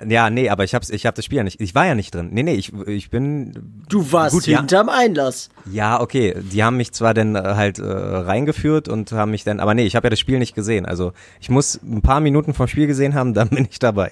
Ja, 0.07 0.31
nee, 0.31 0.49
aber 0.49 0.63
ich 0.63 0.73
hab's, 0.73 0.89
ich 0.89 1.05
hab 1.05 1.13
das 1.13 1.25
Spiel 1.25 1.37
ja 1.37 1.43
nicht. 1.43 1.61
Ich 1.61 1.75
war 1.75 1.85
ja 1.85 1.93
nicht 1.93 2.15
drin. 2.15 2.29
Nee, 2.31 2.41
nee, 2.41 2.55
ich, 2.55 2.73
ich 2.87 3.11
bin. 3.11 3.83
Du 3.87 4.11
warst 4.11 4.33
Gut, 4.33 4.47
ja. 4.47 4.57
hinterm 4.57 4.89
Einlass. 4.89 5.49
Ja, 5.71 6.01
okay. 6.01 6.35
Die 6.39 6.63
haben 6.63 6.77
mich 6.77 6.91
zwar 6.91 7.13
dann 7.13 7.35
äh, 7.35 7.39
halt 7.39 7.77
äh, 7.77 7.83
reingeführt 7.83 8.87
und 8.87 9.11
haben 9.11 9.31
mich 9.31 9.43
dann, 9.43 9.59
aber 9.59 9.75
nee, 9.75 9.85
ich 9.85 9.95
habe 9.95 10.07
ja 10.07 10.09
das 10.09 10.19
Spiel 10.19 10.39
nicht 10.39 10.55
gesehen. 10.55 10.87
Also 10.87 11.13
ich 11.39 11.49
muss 11.49 11.79
ein 11.83 12.01
paar 12.01 12.19
Minuten 12.19 12.53
vom 12.55 12.67
Spiel 12.67 12.87
gesehen 12.87 13.13
haben, 13.13 13.33
dann 13.33 13.49
bin 13.49 13.67
ich 13.69 13.77
dabei. 13.77 14.11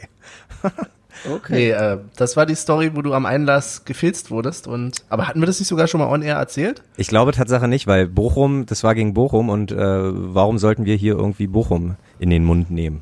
Okay. 1.29 1.53
Nee, 1.53 1.69
äh, 1.71 1.97
das 2.15 2.37
war 2.37 2.45
die 2.45 2.55
Story, 2.55 2.91
wo 2.95 3.01
du 3.01 3.13
am 3.13 3.25
Einlass 3.25 3.85
gefilzt 3.85 4.31
wurdest. 4.31 4.67
Und 4.67 5.03
aber 5.09 5.27
hatten 5.27 5.39
wir 5.41 5.47
das 5.47 5.59
nicht 5.59 5.67
sogar 5.67 5.87
schon 5.87 5.99
mal 5.99 6.07
on 6.07 6.21
air 6.21 6.35
erzählt? 6.35 6.83
Ich 6.97 7.07
glaube 7.07 7.31
Tatsache 7.31 7.67
nicht, 7.67 7.87
weil 7.87 8.07
Bochum, 8.07 8.65
das 8.65 8.83
war 8.83 8.95
gegen 8.95 9.13
Bochum 9.13 9.49
und 9.49 9.71
äh, 9.71 9.75
warum 9.77 10.57
sollten 10.57 10.85
wir 10.85 10.95
hier 10.95 11.15
irgendwie 11.15 11.47
Bochum 11.47 11.95
in 12.19 12.29
den 12.29 12.45
Mund 12.45 12.71
nehmen? 12.71 13.01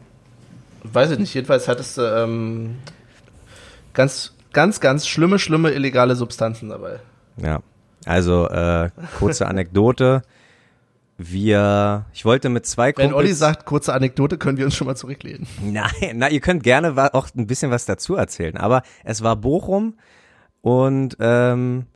Weiß 0.84 1.12
ich 1.12 1.20
nicht. 1.20 1.34
Jedenfalls 1.34 1.68
hattest 1.68 1.98
du 1.98 2.02
ähm, 2.02 2.76
ganz, 3.94 4.34
ganz, 4.54 4.80
ganz 4.80 5.08
schlimme, 5.08 5.38
schlimme 5.40 5.72
illegale 5.72 6.16
Substanzen 6.16 6.70
dabei. 6.70 7.00
Ja. 7.42 7.62
Also 8.06 8.48
äh, 8.48 8.90
kurze 9.20 9.48
Anekdote. 9.48 10.22
Wir, 11.18 12.06
ich 12.14 12.26
wollte 12.26 12.50
mit 12.50 12.68
zwei 12.68 12.88
Wenn 12.88 13.10
Kumpels. 13.10 13.16
Olli 13.16 13.34
sagt, 13.34 13.66
kurze 13.66 13.94
Anekdote, 13.94 14.38
können 14.38 14.58
wir 14.58 14.66
uns 14.66 14.76
schon 14.76 14.86
mal 14.86 14.96
zurücklehnen. 14.96 15.48
Nein, 15.64 16.14
na, 16.16 16.30
ihr 16.30 16.42
könnt 16.42 16.64
gerne 16.64 17.14
auch 17.14 17.28
ein 17.36 17.48
bisschen 17.48 17.72
was 17.72 17.86
dazu 17.86 18.16
erzählen. 18.16 18.58
Aber 18.58 18.84
es 19.04 19.24
war 19.24 19.36
Bochum 19.36 19.96
und 20.62 21.18
ähm, 21.20 21.88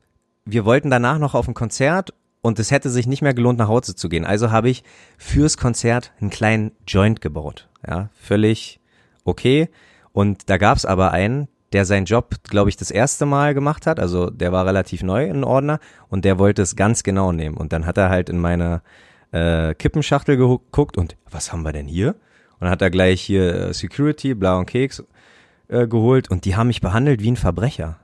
wir 0.45 0.65
wollten 0.65 0.89
danach 0.89 1.19
noch 1.19 1.36
auf 1.36 1.47
ein 1.47 1.53
Konzert 1.53 2.13
und 2.41 2.57
es 2.57 2.72
hätte 2.72 2.89
sich 2.89 3.05
nicht 3.05 3.22
mehr 3.22 3.36
gelohnt, 3.36 3.59
nach 3.59 3.67
Hause 3.67 3.95
zu 3.95 4.09
gehen. 4.09 4.26
Also 4.26 4.49
habe 4.49 4.69
ich 4.69 4.84
fürs 5.19 5.57
Konzert 5.57 6.11
einen 6.19 6.32
kleinen 6.32 6.72
Joint 6.88 7.22
gebaut. 7.22 7.69
Ja, 7.88 8.09
völlig 8.13 8.80
okay. 9.24 9.69
Und 10.13 10.49
da 10.49 10.57
gab's 10.57 10.86
aber 10.86 11.11
einen, 11.11 11.47
der 11.74 11.86
seinen 11.86 12.05
Job, 12.05 12.36
glaube 12.43 12.69
ich, 12.69 12.76
das 12.76 12.89
erste 12.89 13.28
Mal 13.28 13.53
gemacht 13.53 13.86
hat. 13.86 13.99
Also 13.99 14.32
der 14.32 14.51
war 14.51 14.65
relativ 14.65 15.03
neu 15.03 15.26
in 15.26 15.43
Ordner 15.43 15.80
und 16.09 16.26
der 16.26 16.39
wollte 16.39 16.63
es 16.63 16.76
ganz 16.76 17.03
genau 17.03 17.32
nehmen. 17.32 17.55
Und 17.55 17.72
dann 17.72 17.86
hat 17.86 17.97
er 17.97 18.09
halt 18.09 18.30
in 18.30 18.39
meine 18.39 18.82
äh, 19.32 19.74
Kippenschachtel 19.74 20.38
geguckt 20.38 20.98
und 20.98 21.16
was 21.30 21.52
haben 21.52 21.64
wir 21.64 21.72
denn 21.72 21.88
hier? 21.88 22.10
Und 22.10 22.62
dann 22.62 22.70
hat 22.70 22.82
er 22.82 22.90
gleich 22.90 23.22
hier 23.22 23.70
äh, 23.70 23.74
Security, 23.74 24.34
blauen 24.34 24.66
Keks 24.66 25.04
äh, 25.68 25.88
geholt 25.88 26.30
und 26.30 26.46
die 26.46 26.56
haben 26.56 26.68
mich 26.68 26.82
behandelt 26.82 27.22
wie 27.22 27.32
ein 27.32 27.38
Verbrecher. 27.38 27.98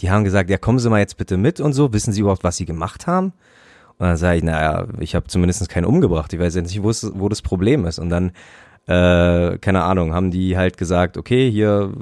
Die 0.00 0.10
haben 0.10 0.24
gesagt, 0.24 0.48
ja, 0.48 0.58
kommen 0.58 0.78
Sie 0.78 0.88
mal 0.88 1.00
jetzt 1.00 1.16
bitte 1.16 1.36
mit 1.36 1.60
und 1.60 1.72
so, 1.72 1.92
wissen 1.92 2.12
Sie 2.12 2.20
überhaupt, 2.20 2.44
was 2.44 2.56
Sie 2.56 2.66
gemacht 2.66 3.06
haben? 3.06 3.32
Und 3.98 4.06
dann 4.06 4.16
sage 4.16 4.38
ich, 4.38 4.42
naja, 4.42 4.86
ich 4.98 5.14
habe 5.14 5.26
zumindest 5.26 5.68
keinen 5.68 5.84
umgebracht, 5.84 6.32
ich 6.32 6.40
weiß 6.40 6.54
jetzt 6.54 6.74
nicht, 6.74 6.82
wo 6.82 7.28
das 7.28 7.42
Problem 7.42 7.84
ist. 7.84 7.98
Und 7.98 8.08
dann, 8.08 8.32
äh, 8.86 9.58
keine 9.58 9.82
Ahnung, 9.82 10.14
haben 10.14 10.30
die 10.30 10.56
halt 10.56 10.78
gesagt, 10.78 11.18
okay, 11.18 11.50
hier, 11.50 11.92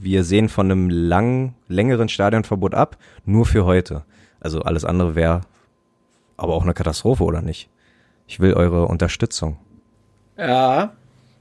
wir 0.00 0.24
sehen 0.24 0.48
von 0.48 0.70
einem 0.70 0.90
lang, 0.90 1.54
längeren 1.68 2.08
Stadionverbot 2.08 2.74
ab, 2.74 2.96
nur 3.24 3.46
für 3.46 3.64
heute. 3.64 4.02
Also 4.40 4.62
alles 4.62 4.84
andere 4.84 5.14
wäre 5.14 5.42
aber 6.36 6.54
auch 6.54 6.64
eine 6.64 6.74
Katastrophe, 6.74 7.22
oder 7.22 7.40
nicht? 7.40 7.68
Ich 8.26 8.40
will 8.40 8.54
eure 8.54 8.86
Unterstützung. 8.86 9.56
Ja. 10.36 10.92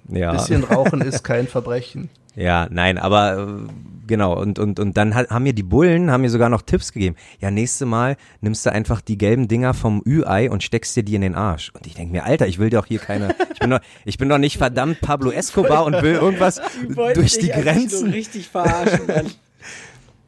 Ja. 0.09 0.33
Bisschen 0.33 0.63
Rauchen 0.69 1.01
ist 1.01 1.23
kein 1.23 1.47
Verbrechen. 1.47 2.09
Ja, 2.35 2.67
nein, 2.71 2.97
aber 2.97 3.37
äh, 3.37 3.71
genau 4.07 4.35
und 4.39 4.57
und 4.57 4.79
und 4.79 4.97
dann 4.97 5.13
haben 5.13 5.43
mir 5.43 5.53
die 5.53 5.63
Bullen 5.63 6.09
haben 6.09 6.21
mir 6.21 6.31
sogar 6.31 6.49
noch 6.49 6.63
Tipps 6.63 6.91
gegeben. 6.91 7.15
Ja, 7.39 7.51
nächste 7.51 7.85
Mal 7.85 8.17
nimmst 8.41 8.65
du 8.65 8.71
einfach 8.71 9.01
die 9.01 9.19
gelben 9.19 9.47
Dinger 9.47 9.75
vom 9.75 10.01
Ü-Ei 10.05 10.49
und 10.49 10.63
steckst 10.63 10.95
dir 10.95 11.03
die 11.03 11.13
in 11.13 11.21
den 11.21 11.35
Arsch. 11.35 11.71
Und 11.75 11.85
ich 11.85 11.93
denke 11.93 12.11
mir, 12.11 12.25
Alter, 12.25 12.47
ich 12.47 12.57
will 12.57 12.71
doch 12.71 12.87
hier 12.87 12.99
keine 12.99 13.35
ich 13.53 13.59
bin 13.59 13.69
doch 13.69 13.79
ich 14.03 14.17
bin 14.17 14.29
doch 14.29 14.39
nicht 14.39 14.57
verdammt 14.57 15.01
Pablo 15.01 15.29
Escobar 15.31 15.85
und 15.85 16.01
will 16.01 16.15
irgendwas 16.15 16.59
durch 17.13 17.33
die 17.33 17.41
dich 17.41 17.53
eigentlich 17.53 17.65
nur 17.65 17.73
Grenzen. 17.73 18.09
richtig 18.09 18.49
verarschen, 18.49 19.07
Mann. 19.07 19.31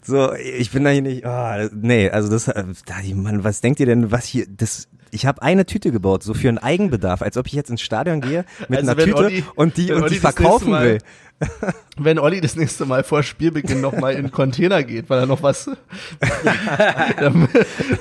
So, 0.08 0.34
ich 0.36 0.70
bin 0.70 0.84
da 0.84 0.91
hier 0.91 1.01
nicht. 1.01 1.26
Oh, 1.26 1.68
nee, 1.74 2.12
also 2.12 2.30
das, 2.30 2.47
äh, 2.47 2.64
da, 2.86 2.93
Mann, 3.16 3.43
was 3.43 3.62
denkt 3.62 3.80
ihr 3.80 3.88
denn, 3.88 4.12
was 4.12 4.26
hier, 4.26 4.45
das, 4.47 4.88
ich 5.12 5.26
habe 5.26 5.41
eine 5.41 5.66
Tüte 5.66 5.91
gebaut, 5.91 6.24
so 6.24 6.34
für 6.34 6.49
einen 6.49 6.58
Eigenbedarf, 6.58 7.22
als 7.22 7.38
ob 7.38 7.47
ich 7.47 7.53
jetzt 7.53 7.70
ins 7.70 7.82
Stadion 7.82 8.22
gehe 8.22 8.45
mit 8.68 8.80
Also 8.80 8.91
einer 8.91 9.03
Tüte 9.03 9.18
Olli- 9.18 9.43
und 9.56 9.78
die 9.78 9.91
und 9.91 10.03
Olli 10.03 10.14
die 10.16 10.20
verkaufen 10.20 10.72
Mal- 10.72 10.86
will. 10.86 10.97
Wenn 11.97 12.18
Olli 12.18 12.39
das 12.39 12.56
nächste 12.56 12.86
Mal 12.86 13.03
vor 13.03 13.22
Spielbeginn 13.22 13.82
nochmal 13.82 14.14
in 14.14 14.24
den 14.24 14.32
Container 14.32 14.84
geht, 14.84 15.10
weil 15.10 15.20
er 15.20 15.26
noch 15.26 15.43
was, 15.43 15.66
dann 17.20 17.47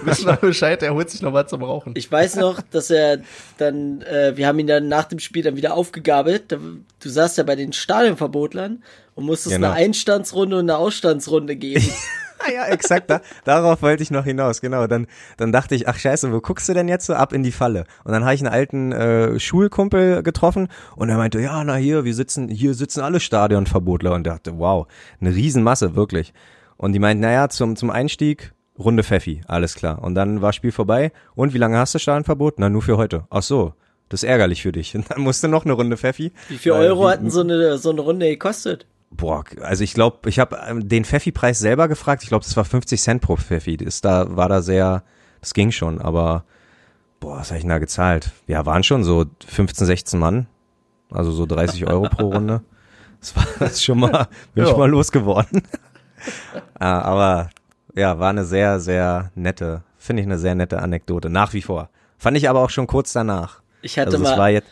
wissen 0.05 0.27
wir 0.27 0.37
Bescheid, 0.37 0.83
er 0.83 0.95
holt 0.95 1.11
sich 1.11 1.21
noch 1.23 1.33
was 1.33 1.49
zum 1.49 1.63
Rauchen. 1.63 1.95
Ich 1.97 2.11
weiß 2.11 2.37
noch, 2.37 2.61
dass 2.71 2.91
er 2.91 3.19
dann, 3.59 4.03
äh, 4.03 4.37
wir 4.37 4.47
haben 4.47 4.59
ihn 4.61 4.67
dann 4.69 4.89
nach 4.89 5.05
dem 5.05 5.19
Spiel 5.19 5.43
dann 5.43 5.57
wieder 5.57 5.75
aufgegabelt. 5.75 6.53
Du 6.53 7.09
saßt 7.09 7.39
ja 7.39 7.45
bei 7.45 7.57
den 7.57 7.73
Stadionverbotlern 7.73 8.83
und 9.15 9.25
musstest 9.25 9.55
Genau. 9.57 9.69
eine 9.69 9.77
Einstandsrunde 9.77 10.57
und 10.59 10.71
eine 10.71 10.77
Ausstandsrunde 10.79 11.57
geben. 11.57 11.85
Ah 12.47 12.51
ja, 12.53 12.67
exakt, 12.67 13.09
da, 13.09 13.21
darauf 13.45 13.81
wollte 13.81 14.03
ich 14.03 14.11
noch 14.11 14.25
hinaus, 14.25 14.61
genau. 14.61 14.87
Dann, 14.87 15.07
dann 15.39 15.51
dachte 15.51 15.75
ich, 15.77 15.89
ach 15.89 15.97
scheiße, 15.97 16.31
wo 16.31 16.41
guckst 16.41 16.69
du 16.69 16.75
denn 16.75 16.89
jetzt 16.89 17.07
so 17.07 17.15
ab 17.15 17.33
in 17.33 17.43
die 17.43 17.53
Falle? 17.53 17.85
Und 18.03 18.13
dann 18.13 18.23
habe 18.25 18.35
ich 18.35 18.41
einen 18.43 18.53
alten 18.53 18.93
äh, 18.93 19.39
Schulkumpel 19.41 20.23
getroffen 20.23 20.69
und 20.97 21.09
er 21.09 21.17
meinte, 21.17 21.41
ja, 21.41 21.65
na 21.65 21.77
hier, 21.77 22.05
wir 22.05 22.13
sitzen, 22.13 22.49
hier 22.49 22.75
sitzen 22.75 23.01
alle 23.01 23.21
Stadionverbotler 23.21 24.13
und 24.13 24.27
dachte, 24.27 24.59
wow, 24.59 24.87
eine 25.23 25.35
Riesenmasse, 25.35 25.95
wirklich. 25.97 26.35
Und 26.77 26.93
die 26.93 26.99
meinten, 26.99 27.23
naja, 27.23 27.49
zum, 27.49 27.77
zum 27.77 27.89
Einstieg 27.89 28.53
Runde 28.79 29.05
Pfeffi, 29.05 29.41
alles 29.47 29.75
klar. 29.75 30.03
Und 30.03 30.15
dann 30.15 30.43
war 30.43 30.53
Spiel 30.53 30.73
vorbei. 30.73 31.13
Und 31.37 31.55
wie 31.55 31.59
lange 31.59 31.79
hast 31.79 31.95
du 31.95 31.99
Stadionverbot? 31.99 32.59
Na, 32.59 32.69
nur 32.69 32.83
für 32.83 32.99
heute. 32.99 33.25
Ach 33.31 33.43
so, 33.43 33.73
das 34.11 34.23
ist 34.23 34.29
ärgerlich 34.29 34.61
für 34.61 34.73
dich. 34.73 34.95
Und 34.95 35.07
dann 35.11 35.23
musste 35.23 35.49
noch 35.49 35.65
eine 35.65 35.73
Runde 35.73 35.97
Pfeffi. 35.97 36.33
Wie 36.49 36.59
viel 36.59 36.73
Euro 36.73 37.05
wie- 37.07 37.11
hatten 37.13 37.31
so 37.31 37.41
eine, 37.41 37.79
so 37.79 37.91
eine 37.91 38.03
Runde 38.03 38.27
gekostet? 38.29 38.87
Boah, 39.17 39.45
also 39.61 39.85
ich 39.85 39.95
glaube, 39.95 40.29
ich 40.29 40.39
habe 40.39 40.59
den 40.83 41.05
Pfeffi-Preis 41.05 41.59
selber 41.59 41.89
gefragt. 41.89 42.23
Ich 42.23 42.29
glaube, 42.29 42.45
das 42.45 42.57
war 42.57 42.65
50 42.65 43.01
Cent 43.01 43.23
pro 43.23 43.37
Pfeffi. 43.37 43.77
Das 43.77 44.01
da 44.01 44.37
war 44.37 44.49
da 44.49 44.61
sehr, 44.63 45.03
das 45.41 45.55
ging 45.55 45.71
schon, 45.71 46.01
aber 46.01 46.45
boah, 47.21 47.39
was 47.39 47.49
habe 47.51 47.59
ich 47.59 47.63
denn 47.63 47.71
da 47.71 47.79
gezahlt? 47.79 48.33
Ja, 48.47 48.67
waren 48.67 48.83
schon 48.83 49.05
so 49.05 49.25
15, 49.47 49.87
16 49.87 50.19
Mann. 50.19 50.47
Also 51.11 51.31
so 51.33 51.47
30 51.47 51.87
Euro 51.89 52.09
pro 52.09 52.29
Runde. 52.31 52.63
Das 53.21 53.37
war 53.37 53.47
das 53.61 53.83
schon 53.85 54.01
mal, 54.01 54.27
bin 54.55 54.65
Ja. 54.65 54.71
ich 54.71 54.77
mal 54.77 54.91
losgeworden. 54.91 55.63
Ah, 56.79 57.01
aber 57.03 57.51
ja, 57.95 58.19
war 58.19 58.31
eine 58.31 58.47
sehr, 58.47 58.81
sehr 58.81 59.31
nette, 59.35 59.83
finde 59.99 60.23
ich 60.23 60.27
eine 60.27 60.39
sehr 60.39 60.55
nette 60.55 60.81
Anekdote, 60.81 61.29
nach 61.29 61.53
wie 61.53 61.61
vor. 61.61 61.91
Fand 62.17 62.39
ich 62.39 62.49
aber 62.49 62.61
auch 62.61 62.71
schon 62.71 62.87
kurz 62.87 63.13
danach. 63.13 63.61
Ich 63.83 63.99
hatte 63.99 64.13
Also 64.17 64.23
mal, 64.23 64.51
jetzt, 64.53 64.67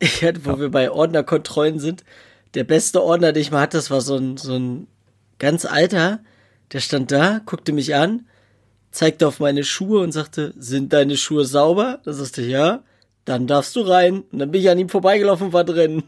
ich 0.00 0.24
hatte, 0.24 0.44
wo 0.44 0.58
wir 0.58 0.68
bei 0.70 0.90
Ordnerkontrollen 0.90 1.78
sind, 1.78 2.02
der 2.56 2.64
beste 2.64 3.02
Ordner, 3.02 3.32
den 3.32 3.42
ich 3.42 3.50
mal 3.52 3.60
hatte, 3.60 3.76
das 3.76 3.90
war 3.90 4.00
so 4.00 4.16
ein, 4.16 4.36
so 4.36 4.54
ein 4.54 4.88
ganz 5.38 5.64
alter, 5.64 6.20
der 6.72 6.80
stand 6.80 7.12
da, 7.12 7.40
guckte 7.44 7.72
mich 7.72 7.94
an, 7.94 8.26
zeigte 8.90 9.28
auf 9.28 9.38
meine 9.38 9.62
Schuhe 9.62 10.00
und 10.00 10.12
sagte, 10.12 10.54
sind 10.56 10.92
deine 10.92 11.16
Schuhe 11.16 11.44
sauber? 11.44 12.00
Da 12.04 12.12
sagte 12.12 12.42
ich, 12.42 12.48
ja, 12.48 12.80
dann 13.26 13.46
darfst 13.46 13.76
du 13.76 13.82
rein. 13.82 14.24
Und 14.32 14.38
dann 14.38 14.50
bin 14.50 14.62
ich 14.62 14.70
an 14.70 14.78
ihm 14.78 14.88
vorbeigelaufen 14.88 15.48
und 15.48 15.52
war 15.52 15.64
drin. 15.64 16.02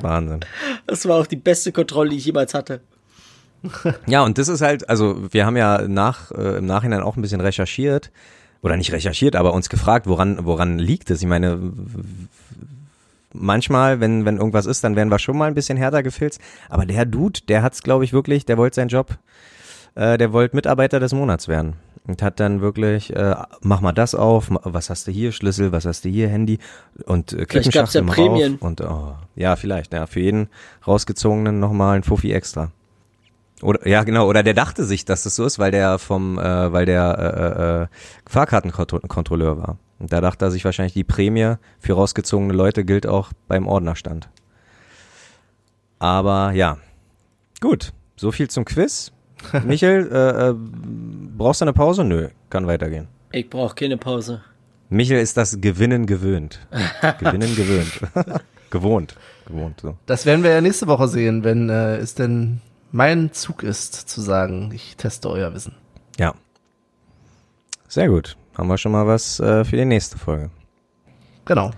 Wahnsinn. 0.00 0.40
Das 0.86 1.06
war 1.06 1.18
auch 1.18 1.26
die 1.26 1.36
beste 1.36 1.72
Kontrolle, 1.72 2.10
die 2.10 2.16
ich 2.16 2.24
jemals 2.24 2.54
hatte. 2.54 2.80
Ja, 4.06 4.22
und 4.22 4.38
das 4.38 4.48
ist 4.48 4.60
halt, 4.60 4.88
also 4.88 5.32
wir 5.32 5.44
haben 5.44 5.56
ja 5.56 5.88
nach, 5.88 6.30
äh, 6.30 6.58
im 6.58 6.66
Nachhinein 6.66 7.02
auch 7.02 7.16
ein 7.16 7.22
bisschen 7.22 7.40
recherchiert, 7.40 8.10
oder 8.62 8.78
nicht 8.78 8.92
recherchiert, 8.92 9.36
aber 9.36 9.52
uns 9.52 9.68
gefragt, 9.68 10.06
woran, 10.06 10.46
woran 10.46 10.78
liegt 10.78 11.10
es? 11.10 11.20
Ich 11.20 11.28
meine, 11.28 11.58
manchmal, 13.34 14.00
wenn, 14.00 14.24
wenn 14.24 14.38
irgendwas 14.38 14.64
ist, 14.64 14.82
dann 14.84 14.96
werden 14.96 15.10
wir 15.10 15.18
schon 15.18 15.36
mal 15.36 15.46
ein 15.46 15.54
bisschen 15.54 15.76
härter 15.76 16.02
gefilzt. 16.02 16.40
Aber 16.70 16.86
der 16.86 17.04
Dude, 17.04 17.40
der 17.48 17.62
hat's, 17.62 17.82
glaube 17.82 18.04
ich, 18.04 18.12
wirklich, 18.12 18.46
der 18.46 18.56
wollte 18.56 18.76
seinen 18.76 18.88
Job, 18.88 19.18
äh, 19.94 20.16
der 20.16 20.32
wollte 20.32 20.56
Mitarbeiter 20.56 21.00
des 21.00 21.12
Monats 21.12 21.48
werden. 21.48 21.74
Und 22.06 22.22
hat 22.22 22.38
dann 22.38 22.60
wirklich, 22.60 23.16
äh, 23.16 23.34
mach 23.62 23.80
mal 23.80 23.92
das 23.92 24.14
auf, 24.14 24.48
was 24.50 24.90
hast 24.90 25.06
du 25.06 25.10
hier, 25.10 25.32
Schlüssel, 25.32 25.72
was 25.72 25.86
hast 25.86 26.04
du 26.04 26.10
hier, 26.10 26.28
Handy 26.28 26.58
und 27.06 27.32
äh, 27.32 27.46
Vielleicht 27.48 27.72
gab's 27.72 27.94
ja 27.94 28.02
Prämien. 28.02 28.56
auf. 28.56 28.62
Und 28.62 28.82
oh, 28.82 29.14
ja, 29.34 29.56
vielleicht, 29.56 29.94
ja, 29.94 30.06
für 30.06 30.20
jeden 30.20 30.48
rausgezogenen 30.86 31.60
nochmal 31.60 31.96
ein 31.96 32.02
Fuffi 32.02 32.32
extra. 32.32 32.70
Oder 33.62 33.88
ja, 33.88 34.04
genau, 34.04 34.28
oder 34.28 34.42
der 34.42 34.52
dachte 34.52 34.84
sich, 34.84 35.06
dass 35.06 35.22
das 35.22 35.36
so 35.36 35.46
ist, 35.46 35.58
weil 35.58 35.70
der 35.70 35.98
vom, 35.98 36.38
äh, 36.38 36.72
weil 36.72 36.84
der 36.84 37.18
äh, 37.18 37.82
äh, 37.84 37.86
Fahrkartenkontrolleur 38.30 39.56
war. 39.56 39.78
Und 39.98 40.12
da 40.12 40.20
dachte 40.20 40.44
er 40.44 40.50
sich 40.50 40.64
wahrscheinlich, 40.64 40.94
die 40.94 41.04
Prämie 41.04 41.54
für 41.78 41.94
rausgezogene 41.94 42.52
Leute 42.52 42.84
gilt 42.84 43.06
auch 43.06 43.32
beim 43.48 43.66
Ordnerstand. 43.66 44.28
Aber 45.98 46.52
ja. 46.52 46.78
Gut, 47.60 47.92
so 48.16 48.32
viel 48.32 48.48
zum 48.48 48.64
Quiz. 48.64 49.12
Michael, 49.64 50.10
äh, 50.12 50.50
äh, 50.50 50.54
brauchst 51.36 51.60
du 51.60 51.64
eine 51.64 51.72
Pause? 51.72 52.04
Nö, 52.04 52.28
kann 52.50 52.66
weitergehen. 52.66 53.08
Ich 53.32 53.48
brauche 53.48 53.74
keine 53.74 53.96
Pause. 53.96 54.42
Michael 54.88 55.20
ist 55.20 55.36
das 55.36 55.60
Gewinnen 55.60 56.06
gewöhnt. 56.06 56.66
Gewinnen 57.18 57.54
gewöhnt. 57.56 58.00
Gewohnt. 58.70 59.14
Gewohnt, 59.46 59.80
so. 59.80 59.96
Das 60.06 60.26
werden 60.26 60.42
wir 60.42 60.50
ja 60.50 60.60
nächste 60.60 60.86
Woche 60.86 61.08
sehen, 61.08 61.44
wenn 61.44 61.68
äh, 61.68 61.96
es 61.96 62.14
denn 62.14 62.60
mein 62.92 63.32
Zug 63.32 63.62
ist, 63.62 63.94
zu 63.94 64.20
sagen, 64.20 64.70
ich 64.74 64.96
teste 64.96 65.30
euer 65.30 65.54
Wissen. 65.54 65.74
Ja. 66.18 66.34
Sehr 67.88 68.08
gut. 68.08 68.36
Haben 68.56 68.68
wir 68.68 68.78
schon 68.78 68.92
mal 68.92 69.06
was 69.06 69.40
äh, 69.40 69.64
für 69.64 69.76
die 69.76 69.84
nächste 69.84 70.18
Folge. 70.18 70.50
Genau. 71.44 71.70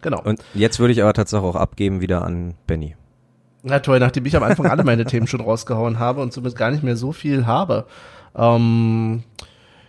Genau. 0.00 0.22
Und 0.22 0.44
jetzt 0.54 0.78
würde 0.78 0.92
ich 0.92 1.02
aber 1.02 1.12
tatsächlich 1.12 1.48
auch 1.48 1.56
abgeben 1.56 2.00
wieder 2.00 2.22
an 2.22 2.54
Benny. 2.66 2.94
Na 3.64 3.80
toll, 3.80 3.98
nachdem 3.98 4.24
ich 4.26 4.36
am 4.36 4.44
Anfang 4.44 4.66
alle 4.66 4.84
meine 4.84 5.04
Themen 5.04 5.26
schon 5.26 5.40
rausgehauen 5.40 5.98
habe 5.98 6.20
und 6.22 6.32
somit 6.32 6.54
gar 6.54 6.70
nicht 6.70 6.84
mehr 6.84 6.96
so 6.96 7.12
viel 7.12 7.46
habe. 7.46 7.86
Ähm, 8.36 9.24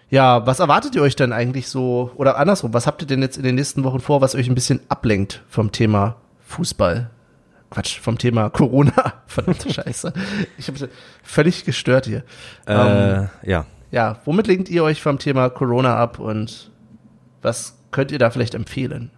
ja, 0.10 0.46
was 0.48 0.60
erwartet 0.60 0.96
ihr 0.96 1.04
euch 1.04 1.16
denn 1.16 1.32
eigentlich 1.32 1.68
so, 1.70 2.12
oder 2.16 2.38
andersrum, 2.38 2.74
was 2.74 2.88
habt 2.88 3.04
ihr 3.04 3.08
denn 3.08 3.22
jetzt 3.22 3.38
in 3.38 3.44
den 3.44 3.56
nächsten 3.56 3.84
Wochen 3.84 4.00
vor, 4.00 4.22
was 4.22 4.34
euch 4.34 4.50
ein 4.50 4.56
bisschen 4.56 4.80
ablenkt 4.90 5.44
vom 5.48 5.72
Thema 5.72 6.16
Fußball? 6.48 7.12
Quatsch, 7.70 8.00
vom 8.00 8.18
Thema 8.18 8.50
Corona. 8.50 9.14
Verdammte 9.28 9.72
Scheiße. 9.72 10.12
Ich 10.58 10.68
habe 10.68 10.90
völlig 11.22 11.66
gestört 11.66 12.08
hier. 12.08 12.24
Ähm, 12.66 13.30
Äh, 13.46 13.50
ja. 13.52 13.66
Ja, 13.92 14.20
womit 14.26 14.48
lenkt 14.48 14.70
ihr 14.70 14.84
euch 14.84 15.02
vom 15.02 15.20
Thema 15.20 15.50
Corona 15.50 15.96
ab 15.96 16.20
und 16.20 16.72
was 17.42 17.80
könnt 17.92 18.12
ihr 18.12 18.20
da 18.20 18.30
vielleicht 18.30 18.56
empfehlen? 18.56 19.12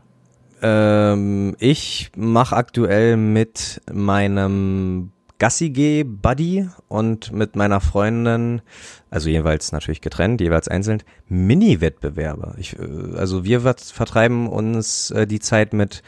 Ähm, 0.61 1.55
ich 1.59 2.11
mache 2.15 2.55
aktuell 2.55 3.17
mit 3.17 3.81
meinem 3.91 5.11
Gassi-G-Buddy 5.39 6.69
und 6.87 7.31
mit 7.31 7.55
meiner 7.55 7.81
Freundin, 7.81 8.61
also 9.09 9.27
jeweils 9.27 9.71
natürlich 9.71 10.01
getrennt, 10.01 10.39
jeweils 10.39 10.67
einzeln, 10.67 11.01
Mini-Wettbewerbe. 11.27 12.55
Äh, 12.59 13.17
also 13.17 13.43
wir 13.43 13.61
vertreiben 13.61 14.47
uns 14.47 15.09
äh, 15.09 15.25
die 15.25 15.39
Zeit 15.39 15.73
mit 15.73 16.03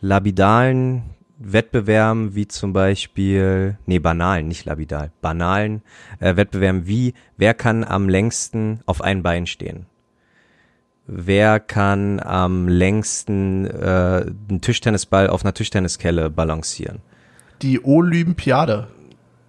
labidalen 0.00 1.15
Wettbewerben 1.38 2.34
wie 2.34 2.48
zum 2.48 2.72
Beispiel, 2.72 3.78
nee, 3.86 3.98
banalen, 3.98 4.48
nicht 4.48 4.64
labidal, 4.64 5.10
banalen 5.20 5.82
äh, 6.18 6.36
Wettbewerben 6.36 6.86
wie, 6.86 7.14
wer 7.36 7.52
kann 7.54 7.84
am 7.84 8.08
längsten 8.08 8.80
auf 8.86 9.02
ein 9.02 9.22
Bein 9.22 9.46
stehen? 9.46 9.86
Wer 11.06 11.60
kann 11.60 12.20
am 12.20 12.66
längsten 12.66 13.64
äh, 13.66 14.26
einen 14.48 14.60
Tischtennisball 14.60 15.28
auf 15.28 15.44
einer 15.44 15.54
Tischtenniskelle 15.54 16.30
balancieren? 16.30 17.00
Die 17.62 17.84
Olympiade. 17.84 18.88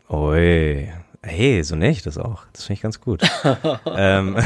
Ui. 0.10 0.88
Hey, 1.24 1.64
so 1.64 1.76
nenne 1.76 1.92
ich 1.92 2.04
das 2.04 2.18
auch. 2.18 2.46
Das 2.54 2.66
finde 2.66 2.76
ich 2.76 2.82
ganz 2.82 3.02
gut. 3.02 3.24
ähm, 3.98 4.38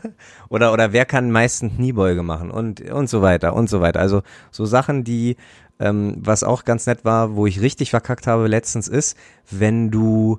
oder, 0.48 0.72
oder 0.72 0.92
wer 0.92 1.04
kann 1.04 1.26
am 1.26 1.32
meisten 1.32 1.74
Kniebeuge 1.74 2.22
machen 2.22 2.50
und, 2.50 2.80
und 2.88 3.10
so 3.10 3.20
weiter 3.20 3.54
und 3.54 3.68
so 3.68 3.80
weiter. 3.80 4.00
Also 4.00 4.22
so 4.50 4.64
Sachen, 4.64 5.02
die, 5.02 5.36
ähm, 5.80 6.16
was 6.18 6.44
auch 6.44 6.64
ganz 6.64 6.86
nett 6.86 7.04
war, 7.04 7.34
wo 7.34 7.46
ich 7.46 7.60
richtig 7.60 7.90
verkackt 7.90 8.26
habe 8.26 8.46
letztens 8.46 8.86
ist, 8.86 9.16
wenn 9.50 9.90
du 9.90 10.38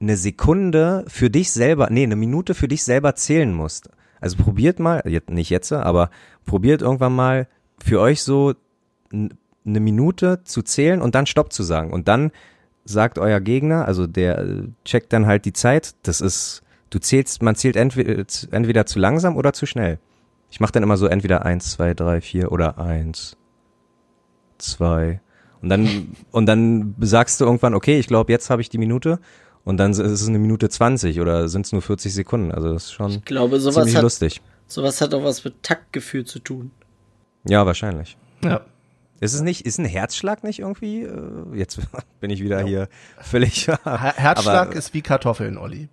eine 0.00 0.16
Sekunde 0.16 1.04
für 1.08 1.30
dich 1.30 1.50
selber, 1.50 1.88
nee, 1.90 2.04
eine 2.04 2.16
Minute 2.16 2.54
für 2.54 2.68
dich 2.68 2.84
selber 2.84 3.16
zählen 3.16 3.52
musst. 3.52 3.90
Also 4.20 4.36
probiert 4.36 4.78
mal, 4.78 5.02
nicht 5.28 5.50
jetzt, 5.50 5.72
aber 5.72 6.10
probiert 6.44 6.82
irgendwann 6.82 7.14
mal 7.14 7.48
für 7.78 8.00
euch 8.00 8.22
so 8.22 8.54
eine 9.12 9.80
Minute 9.80 10.42
zu 10.44 10.62
zählen 10.62 11.00
und 11.00 11.14
dann 11.14 11.26
Stopp 11.26 11.52
zu 11.52 11.62
sagen. 11.62 11.92
Und 11.92 12.08
dann 12.08 12.30
sagt 12.84 13.18
euer 13.18 13.40
Gegner, 13.40 13.86
also 13.86 14.06
der 14.06 14.38
äh, 14.38 14.62
checkt 14.84 15.12
dann 15.12 15.26
halt 15.26 15.44
die 15.44 15.52
Zeit. 15.52 15.94
Das 16.02 16.20
ist, 16.20 16.62
du 16.90 16.98
zählst, 16.98 17.42
man 17.42 17.54
zählt 17.54 17.76
entweder, 17.76 18.24
entweder 18.50 18.86
zu 18.86 18.98
langsam 18.98 19.36
oder 19.36 19.52
zu 19.52 19.66
schnell. 19.66 19.98
Ich 20.50 20.60
mache 20.60 20.72
dann 20.72 20.82
immer 20.82 20.96
so 20.96 21.06
entweder 21.06 21.44
eins, 21.44 21.72
zwei, 21.72 21.94
drei, 21.94 22.20
vier 22.20 22.50
oder 22.50 22.78
eins, 22.78 23.36
zwei. 24.58 25.20
Und 25.62 25.70
dann, 25.70 26.14
und 26.30 26.46
dann 26.46 26.94
sagst 27.00 27.40
du 27.40 27.44
irgendwann, 27.44 27.74
okay, 27.74 27.98
ich 27.98 28.06
glaube, 28.06 28.30
jetzt 28.32 28.48
habe 28.50 28.62
ich 28.62 28.68
die 28.68 28.78
Minute. 28.78 29.18
Und 29.64 29.76
dann 29.76 29.90
ist 29.90 29.98
es 29.98 30.28
eine 30.28 30.38
Minute 30.38 30.68
20 30.68 31.20
oder 31.20 31.48
sind 31.48 31.66
es 31.66 31.72
nur 31.72 31.82
40 31.82 32.14
Sekunden. 32.14 32.52
Also 32.52 32.72
das 32.72 32.84
ist 32.84 32.92
schon 32.92 33.10
Ich 33.10 33.24
glaube, 33.24 33.60
sowas 33.60 33.74
ziemlich 33.74 33.96
hat, 33.96 34.02
lustig. 34.02 34.40
sowas 34.66 35.00
hat 35.00 35.12
auch 35.14 35.24
was 35.24 35.44
mit 35.44 35.62
Taktgefühl 35.62 36.24
zu 36.24 36.38
tun. 36.38 36.70
Ja, 37.46 37.66
wahrscheinlich. 37.66 38.16
Ja. 38.42 38.62
Ist 39.20 39.34
es 39.34 39.40
nicht, 39.42 39.66
ist 39.66 39.78
ein 39.78 39.84
Herzschlag 39.84 40.44
nicht 40.44 40.60
irgendwie? 40.60 41.02
äh, 41.02 41.12
Jetzt 41.54 41.80
bin 42.20 42.30
ich 42.30 42.40
wieder 42.42 42.62
hier 42.62 42.88
völlig. 43.20 43.66
Her- 43.66 43.80
Herzschlag 43.84 44.68
aber, 44.68 44.76
ist 44.76 44.94
wie 44.94 45.02
Kartoffeln, 45.02 45.58
Olli. 45.58 45.88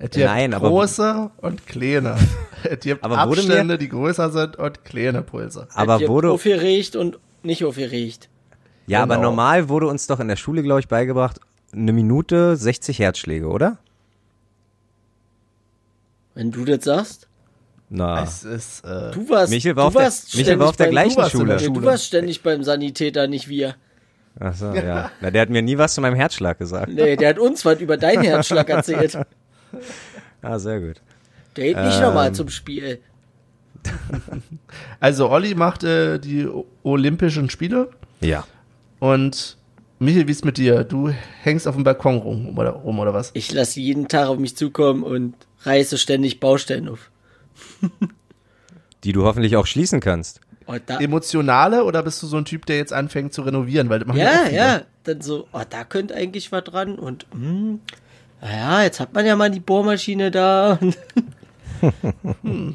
Gibt 0.00 0.16
Nein, 0.18 0.52
aber- 0.52 0.68
große 0.68 1.30
und 1.38 1.66
kleine. 1.68 2.16
Gibt 2.82 3.04
Aber 3.04 3.14
wurde 3.28 3.42
mir- 3.42 3.48
Abstände, 3.50 3.78
die 3.78 3.88
größer 3.88 4.30
sind 4.30 4.56
und 4.56 4.84
kleine 4.84 5.22
Pulse. 5.22 5.68
aber 5.72 6.00
wurde, 6.08 6.32
aufgeregt 6.32 6.96
und 6.96 7.18
nicht 7.44 7.64
aufgeregt. 7.64 8.28
ja, 8.86 9.02
aber 9.02 9.16
Genau. 9.16 9.30
normal 9.30 9.68
wurde 9.68 9.86
uns 9.86 10.06
doch 10.06 10.20
in 10.20 10.28
der 10.28 10.36
Schule, 10.36 10.62
glaube 10.62 10.80
ich, 10.80 10.88
beigebracht, 10.88 11.40
eine 11.72 11.92
Minute 11.92 12.56
60 12.56 12.98
Herzschläge, 12.98 13.46
oder? 13.48 13.78
Wenn 16.34 16.50
du 16.50 16.64
das 16.64 16.84
sagst. 16.84 17.28
Na, 17.90 18.22
Es 18.22 18.42
ist, 18.44 18.84
äh, 18.84 19.10
Du 19.12 19.28
warst, 19.28 19.50
Michel 19.52 19.76
war 19.76 19.84
du 19.84 19.88
auf 19.88 19.92
der- 19.94 20.02
warst 20.04 20.34
Michel 20.36 20.58
war 20.58 20.68
auf 20.70 20.76
der 20.76 20.84
ständig 20.84 21.14
gleichen 21.14 21.16
beim, 21.16 21.24
in 21.26 21.30
Schule. 21.30 21.56
der 21.56 21.68
Du 21.70 21.82
warst 21.84 22.04
ständig 22.06 22.42
beim 22.42 22.64
Sanitäter, 22.64 23.26
nicht 23.28 23.48
wir. 23.48 23.76
ach 24.40 24.54
so, 24.54 24.66
ja. 24.74 25.10
Na, 25.20 25.30
der 25.30 25.42
hat 25.42 25.50
mir 25.50 25.62
nie 25.62 25.78
was 25.78 25.94
zu 25.94 26.00
meinem 26.00 26.16
Herzschlag 26.16 26.58
gesagt. 26.58 26.88
Nee, 26.92 27.14
der 27.16 27.28
hat 27.28 27.38
uns 27.38 27.64
was 27.64 27.80
über 27.80 27.96
deinen 27.96 28.22
Herzschlag 28.22 28.68
erzählt. 28.68 29.18
Ah, 30.42 30.58
sehr 30.58 30.78
gut. 30.78 31.00
Der 31.56 31.64
geht 31.64 31.76
nicht 31.78 31.96
Ähm. 31.96 32.02
nochmal 32.02 32.32
zum 32.32 32.48
Spiel. 32.50 33.00
also 35.00 35.30
Olli 35.30 35.54
macht 35.54 35.84
äh, 35.84 36.18
die 36.18 36.48
Olympischen 36.82 37.50
Spiele 37.50 37.90
Ja. 38.20 38.44
und 39.00 39.56
Michael, 40.00 40.26
wie 40.26 40.32
ist 40.32 40.44
mit 40.44 40.58
dir? 40.58 40.84
Du 40.84 41.08
hängst 41.42 41.66
auf 41.68 41.76
dem 41.76 41.84
Balkon 41.84 42.16
rum 42.18 42.58
oder, 42.58 42.70
rum, 42.70 42.98
oder 42.98 43.14
was? 43.14 43.30
Ich 43.34 43.52
lasse 43.52 43.80
jeden 43.80 44.08
Tag 44.08 44.28
auf 44.28 44.38
mich 44.38 44.56
zukommen 44.56 45.02
und 45.02 45.34
reiße 45.62 45.98
ständig 45.98 46.40
Baustellen 46.40 46.88
auf. 46.88 47.10
Die 49.04 49.12
du 49.12 49.24
hoffentlich 49.24 49.56
auch 49.56 49.66
schließen 49.66 50.00
kannst. 50.00 50.40
Oh, 50.66 50.74
da, 50.84 50.98
Emotionale 50.98 51.84
oder 51.84 52.02
bist 52.02 52.22
du 52.22 52.26
so 52.26 52.38
ein 52.38 52.44
Typ, 52.46 52.64
der 52.66 52.76
jetzt 52.78 52.92
anfängt 52.92 53.34
zu 53.34 53.42
renovieren? 53.42 53.88
Weil 53.90 54.04
ja, 54.16 54.48
ja. 54.48 54.82
Dann 55.04 55.20
so, 55.20 55.46
oh, 55.52 55.60
da 55.68 55.84
könnte 55.84 56.14
eigentlich 56.14 56.50
was 56.52 56.64
dran 56.64 56.98
und, 56.98 57.26
hm, 57.32 57.80
naja, 58.40 58.82
jetzt 58.82 58.98
hat 58.98 59.12
man 59.12 59.26
ja 59.26 59.36
mal 59.36 59.50
die 59.50 59.60
Bohrmaschine 59.60 60.30
da. 60.30 60.78
Ja, 61.82 61.92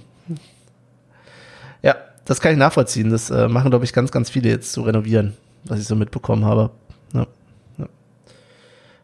das 2.30 2.42
kann 2.42 2.52
ich 2.52 2.60
nachvollziehen. 2.60 3.10
Das 3.10 3.32
äh, 3.32 3.48
machen, 3.48 3.72
glaube 3.72 3.86
ich, 3.86 3.92
ganz, 3.92 4.12
ganz 4.12 4.30
viele 4.30 4.50
jetzt 4.50 4.72
zu 4.72 4.84
renovieren, 4.84 5.36
was 5.64 5.80
ich 5.80 5.88
so 5.88 5.96
mitbekommen 5.96 6.46
habe. 6.46 6.70
Ja. 7.12 7.26
Ja. 7.80 7.88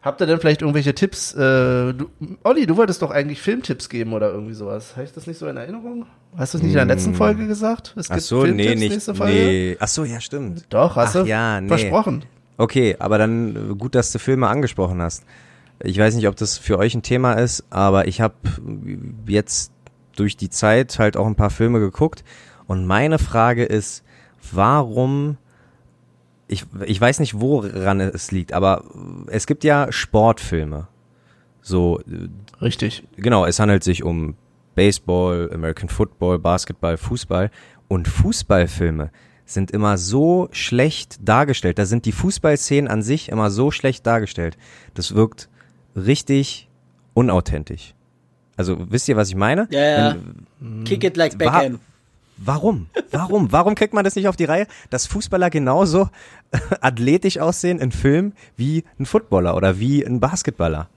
Habt 0.00 0.20
ihr 0.20 0.28
denn 0.28 0.38
vielleicht 0.38 0.60
irgendwelche 0.60 0.94
Tipps? 0.94 1.34
Äh, 1.34 1.92
du, 1.92 2.08
Olli, 2.44 2.66
du 2.66 2.76
wolltest 2.76 3.02
doch 3.02 3.10
eigentlich 3.10 3.42
Filmtipps 3.42 3.88
geben 3.88 4.12
oder 4.12 4.30
irgendwie 4.30 4.54
sowas. 4.54 4.92
Habe 4.92 5.06
ich 5.06 5.12
das 5.12 5.26
nicht 5.26 5.38
so 5.38 5.48
in 5.48 5.56
Erinnerung? 5.56 6.06
Hast 6.36 6.54
du 6.54 6.58
es 6.58 6.62
nicht 6.62 6.70
in 6.70 6.76
der 6.76 6.84
letzten 6.84 7.16
Folge 7.16 7.48
gesagt? 7.48 7.94
Es. 7.96 8.08
Ach 8.12 8.20
so, 8.20 8.44
nee, 8.44 8.76
nicht. 8.76 9.08
Nee. 9.18 9.76
Ach 9.80 9.88
so, 9.88 10.04
ja, 10.04 10.20
stimmt. 10.20 10.64
Doch, 10.70 10.94
hast 10.94 11.16
Ach 11.16 11.22
du 11.22 11.28
ja, 11.28 11.60
nee. 11.60 11.66
versprochen. 11.66 12.24
Okay, 12.58 12.94
aber 13.00 13.18
dann 13.18 13.56
äh, 13.56 13.74
gut, 13.74 13.96
dass 13.96 14.12
du 14.12 14.20
Filme 14.20 14.46
angesprochen 14.46 15.02
hast. 15.02 15.24
Ich 15.82 15.98
weiß 15.98 16.14
nicht, 16.14 16.28
ob 16.28 16.36
das 16.36 16.58
für 16.58 16.78
euch 16.78 16.94
ein 16.94 17.02
Thema 17.02 17.32
ist, 17.32 17.64
aber 17.70 18.06
ich 18.06 18.20
habe 18.20 18.36
jetzt 19.26 19.72
durch 20.14 20.36
die 20.36 20.48
Zeit 20.48 21.00
halt 21.00 21.16
auch 21.16 21.26
ein 21.26 21.34
paar 21.34 21.50
Filme 21.50 21.80
geguckt 21.80 22.22
und 22.66 22.86
meine 22.86 23.18
Frage 23.18 23.64
ist, 23.64 24.04
warum 24.52 25.36
ich, 26.48 26.64
ich 26.84 27.00
weiß 27.00 27.18
nicht, 27.20 27.40
woran 27.40 28.00
es 28.00 28.30
liegt, 28.30 28.52
aber 28.52 28.84
es 29.26 29.46
gibt 29.46 29.64
ja 29.64 29.90
Sportfilme. 29.90 30.86
So, 31.60 32.00
Richtig. 32.60 33.02
genau, 33.16 33.44
es 33.46 33.58
handelt 33.58 33.82
sich 33.82 34.04
um 34.04 34.36
Baseball, 34.76 35.50
American 35.52 35.88
Football, 35.88 36.38
Basketball, 36.38 36.96
Fußball 36.96 37.50
und 37.88 38.06
Fußballfilme 38.06 39.10
sind 39.44 39.70
immer 39.70 39.96
so 39.98 40.48
schlecht 40.52 41.18
dargestellt. 41.26 41.78
Da 41.78 41.86
sind 41.86 42.04
die 42.04 42.12
Fußballszenen 42.12 42.88
an 42.88 43.02
sich 43.02 43.28
immer 43.28 43.50
so 43.50 43.70
schlecht 43.70 44.06
dargestellt. 44.06 44.56
Das 44.94 45.14
wirkt 45.14 45.48
richtig 45.96 46.68
unauthentisch. 47.14 47.94
Also 48.56 48.76
wisst 48.90 49.08
ihr, 49.08 49.16
was 49.16 49.28
ich 49.28 49.36
meine? 49.36 49.66
Ja, 49.70 49.80
ja. 49.80 50.16
Wenn- 50.60 50.84
Kick 50.84 51.04
it 51.04 51.16
like 51.16 51.38
Beckham. 51.38 51.80
Warum? 52.36 52.86
Warum? 53.10 53.50
Warum 53.50 53.74
kriegt 53.74 53.94
man 53.94 54.04
das 54.04 54.16
nicht 54.16 54.28
auf 54.28 54.36
die 54.36 54.44
Reihe, 54.44 54.66
dass 54.90 55.06
Fußballer 55.06 55.50
genauso 55.50 56.10
athletisch 56.80 57.38
aussehen 57.38 57.78
in 57.78 57.92
Filmen 57.92 58.34
wie 58.56 58.84
ein 58.98 59.06
Footballer 59.06 59.56
oder 59.56 59.78
wie 59.78 60.04
ein 60.04 60.20
Basketballer? 60.20 60.88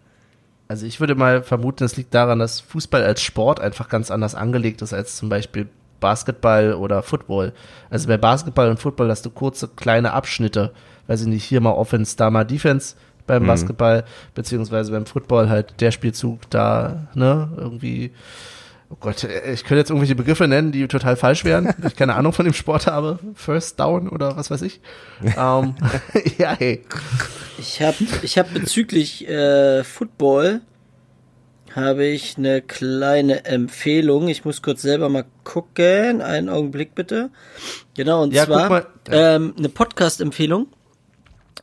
Also 0.67 0.85
ich 0.85 0.99
würde 0.99 1.15
mal 1.15 1.41
vermuten, 1.41 1.83
es 1.83 1.97
liegt 1.97 2.13
daran, 2.13 2.39
dass 2.39 2.59
Fußball 2.59 3.03
als 3.03 3.21
Sport 3.21 3.59
einfach 3.59 3.89
ganz 3.89 4.11
anders 4.11 4.35
angelegt 4.35 4.81
ist 4.81 4.93
als 4.93 5.15
zum 5.15 5.29
Beispiel 5.29 5.67
Basketball 5.99 6.73
oder 6.73 7.01
Football. 7.01 7.53
Also 7.89 8.07
bei 8.07 8.17
Basketball 8.17 8.69
und 8.69 8.79
Football 8.79 9.09
hast 9.09 9.25
du 9.25 9.29
kurze, 9.29 9.67
kleine 9.67 10.13
Abschnitte. 10.13 10.71
Weiß 11.07 11.21
ich 11.21 11.27
nicht, 11.27 11.43
hier 11.43 11.61
mal 11.61 11.71
Offense, 11.71 12.15
da 12.15 12.29
mal 12.29 12.43
Defense 12.43 12.95
beim 13.25 13.45
Basketball, 13.45 14.05
beziehungsweise 14.33 14.91
beim 14.91 15.05
Football 15.05 15.49
halt 15.49 15.81
der 15.81 15.91
Spielzug 15.91 16.49
da, 16.49 17.07
ne, 17.13 17.49
irgendwie, 17.57 18.11
oh 18.89 18.97
Gott, 18.99 19.23
ich 19.23 19.63
könnte 19.63 19.77
jetzt 19.77 19.89
irgendwelche 19.89 20.15
Begriffe 20.15 20.47
nennen, 20.47 20.71
die 20.71 20.87
total 20.87 21.15
falsch 21.15 21.45
wären, 21.45 21.65
weil 21.77 21.87
ich 21.87 21.95
keine 21.95 22.15
Ahnung 22.15 22.33
von 22.33 22.45
dem 22.45 22.53
Sport 22.53 22.87
habe. 22.87 23.19
First 23.35 23.79
Down 23.79 24.09
oder 24.09 24.35
was 24.35 24.51
weiß 24.51 24.61
ich. 24.63 24.81
ähm, 25.21 25.75
ja, 26.37 26.55
hey. 26.57 26.83
Ich 27.57 27.81
habe 27.81 27.97
ich 28.21 28.37
hab 28.37 28.53
bezüglich 28.53 29.27
äh, 29.27 29.83
Football 29.83 30.61
habe 31.75 32.05
ich 32.05 32.37
eine 32.37 32.61
kleine 32.61 33.45
Empfehlung. 33.45 34.27
Ich 34.27 34.45
muss 34.45 34.61
kurz 34.61 34.81
selber 34.81 35.09
mal 35.09 35.25
gucken. 35.43 36.21
Einen 36.21 36.49
Augenblick 36.49 36.95
bitte. 36.95 37.29
Genau, 37.95 38.23
und 38.23 38.33
Ja, 38.33 38.45
zwar 38.45 38.87
ähm, 39.09 39.53
eine 39.57 39.69
Podcast-Empfehlung. 39.69 40.67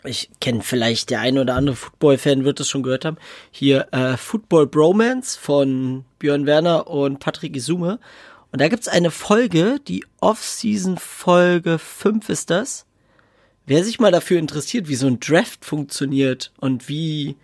Ich 0.06 0.30
kenne 0.40 0.62
vielleicht 0.62 1.10
der 1.10 1.20
ein 1.20 1.38
oder 1.38 1.54
andere 1.54 1.76
Football-Fan 1.76 2.44
wird 2.44 2.60
es 2.60 2.68
schon 2.68 2.82
gehört 2.82 3.04
haben. 3.04 3.16
Hier 3.50 3.88
äh, 3.92 4.16
Football 4.16 4.66
Bromance 4.66 5.38
von 5.38 6.04
Björn 6.18 6.46
Werner 6.46 6.86
und 6.86 7.18
Patrick 7.18 7.56
Isume. 7.56 7.98
Und 8.52 8.60
da 8.60 8.68
gibt's 8.68 8.88
eine 8.88 9.10
Folge, 9.10 9.80
die 9.86 10.04
Off-Season-Folge 10.20 11.78
5 11.78 12.28
ist 12.28 12.50
das. 12.50 12.86
Wer 13.66 13.82
sich 13.82 13.98
mal 13.98 14.12
dafür 14.12 14.38
interessiert, 14.38 14.88
wie 14.88 14.94
so 14.94 15.08
ein 15.08 15.18
Draft 15.18 15.64
funktioniert 15.64 16.52
und 16.58 16.88
wie 16.88 17.36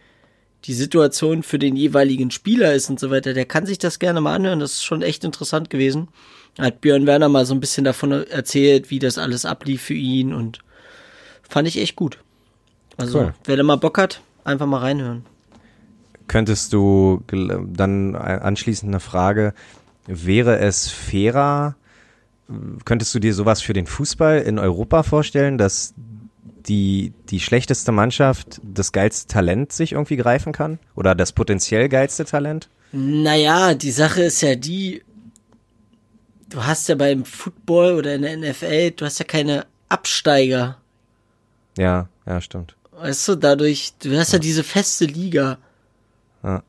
die 0.64 0.74
Situation 0.74 1.42
für 1.42 1.58
den 1.58 1.74
jeweiligen 1.74 2.30
Spieler 2.30 2.72
ist 2.72 2.88
und 2.88 3.00
so 3.00 3.10
weiter, 3.10 3.34
der 3.34 3.46
kann 3.46 3.66
sich 3.66 3.78
das 3.78 3.98
gerne 3.98 4.20
mal 4.20 4.36
anhören. 4.36 4.60
Das 4.60 4.74
ist 4.74 4.84
schon 4.84 5.02
echt 5.02 5.24
interessant 5.24 5.68
gewesen. 5.68 6.08
Da 6.54 6.64
hat 6.64 6.80
Björn 6.80 7.06
Werner 7.06 7.28
mal 7.28 7.44
so 7.44 7.54
ein 7.54 7.60
bisschen 7.60 7.84
davon 7.84 8.12
erzählt, 8.12 8.90
wie 8.90 9.00
das 9.00 9.18
alles 9.18 9.44
ablief 9.44 9.82
für 9.82 9.94
ihn 9.94 10.32
und 10.32 10.60
fand 11.48 11.66
ich 11.66 11.78
echt 11.78 11.96
gut. 11.96 12.18
Also, 12.96 13.20
Cool. 13.20 13.34
wer 13.44 13.56
da 13.56 13.62
mal 13.62 13.76
Bock 13.76 13.98
hat, 13.98 14.20
einfach 14.44 14.66
mal 14.66 14.78
reinhören. 14.78 15.24
Könntest 16.28 16.72
du 16.72 17.22
dann 17.28 18.14
anschließend 18.14 18.90
eine 18.90 19.00
Frage, 19.00 19.54
wäre 20.06 20.58
es 20.58 20.88
fairer, 20.88 21.74
könntest 22.84 23.14
du 23.14 23.18
dir 23.18 23.34
sowas 23.34 23.60
für 23.60 23.72
den 23.72 23.86
Fußball 23.86 24.38
in 24.40 24.58
Europa 24.58 25.02
vorstellen, 25.02 25.58
dass 25.58 25.94
die, 26.68 27.12
die 27.28 27.40
schlechteste 27.40 27.92
Mannschaft 27.92 28.60
das 28.62 28.92
geilste 28.92 29.26
Talent 29.32 29.72
sich 29.72 29.92
irgendwie 29.92 30.16
greifen 30.16 30.52
kann? 30.52 30.78
Oder 30.94 31.14
das 31.14 31.32
potenziell 31.32 31.88
geilste 31.88 32.24
Talent? 32.24 32.68
Naja, 32.92 33.74
die 33.74 33.90
Sache 33.90 34.22
ist 34.22 34.42
ja 34.42 34.54
die, 34.54 35.02
du 36.50 36.64
hast 36.64 36.88
ja 36.88 36.94
beim 36.94 37.24
Football 37.24 37.94
oder 37.94 38.14
in 38.14 38.22
der 38.22 38.36
NFL, 38.36 38.92
du 38.92 39.04
hast 39.06 39.18
ja 39.18 39.24
keine 39.24 39.66
Absteiger. 39.88 40.76
Ja, 41.76 42.08
ja, 42.26 42.40
stimmt. 42.40 42.76
Weißt 43.02 43.28
du, 43.28 43.34
dadurch, 43.34 43.94
du 43.98 44.16
hast 44.16 44.32
ja 44.32 44.38
diese 44.38 44.62
feste 44.62 45.06
Liga. 45.06 45.58
Ja. 46.42 46.62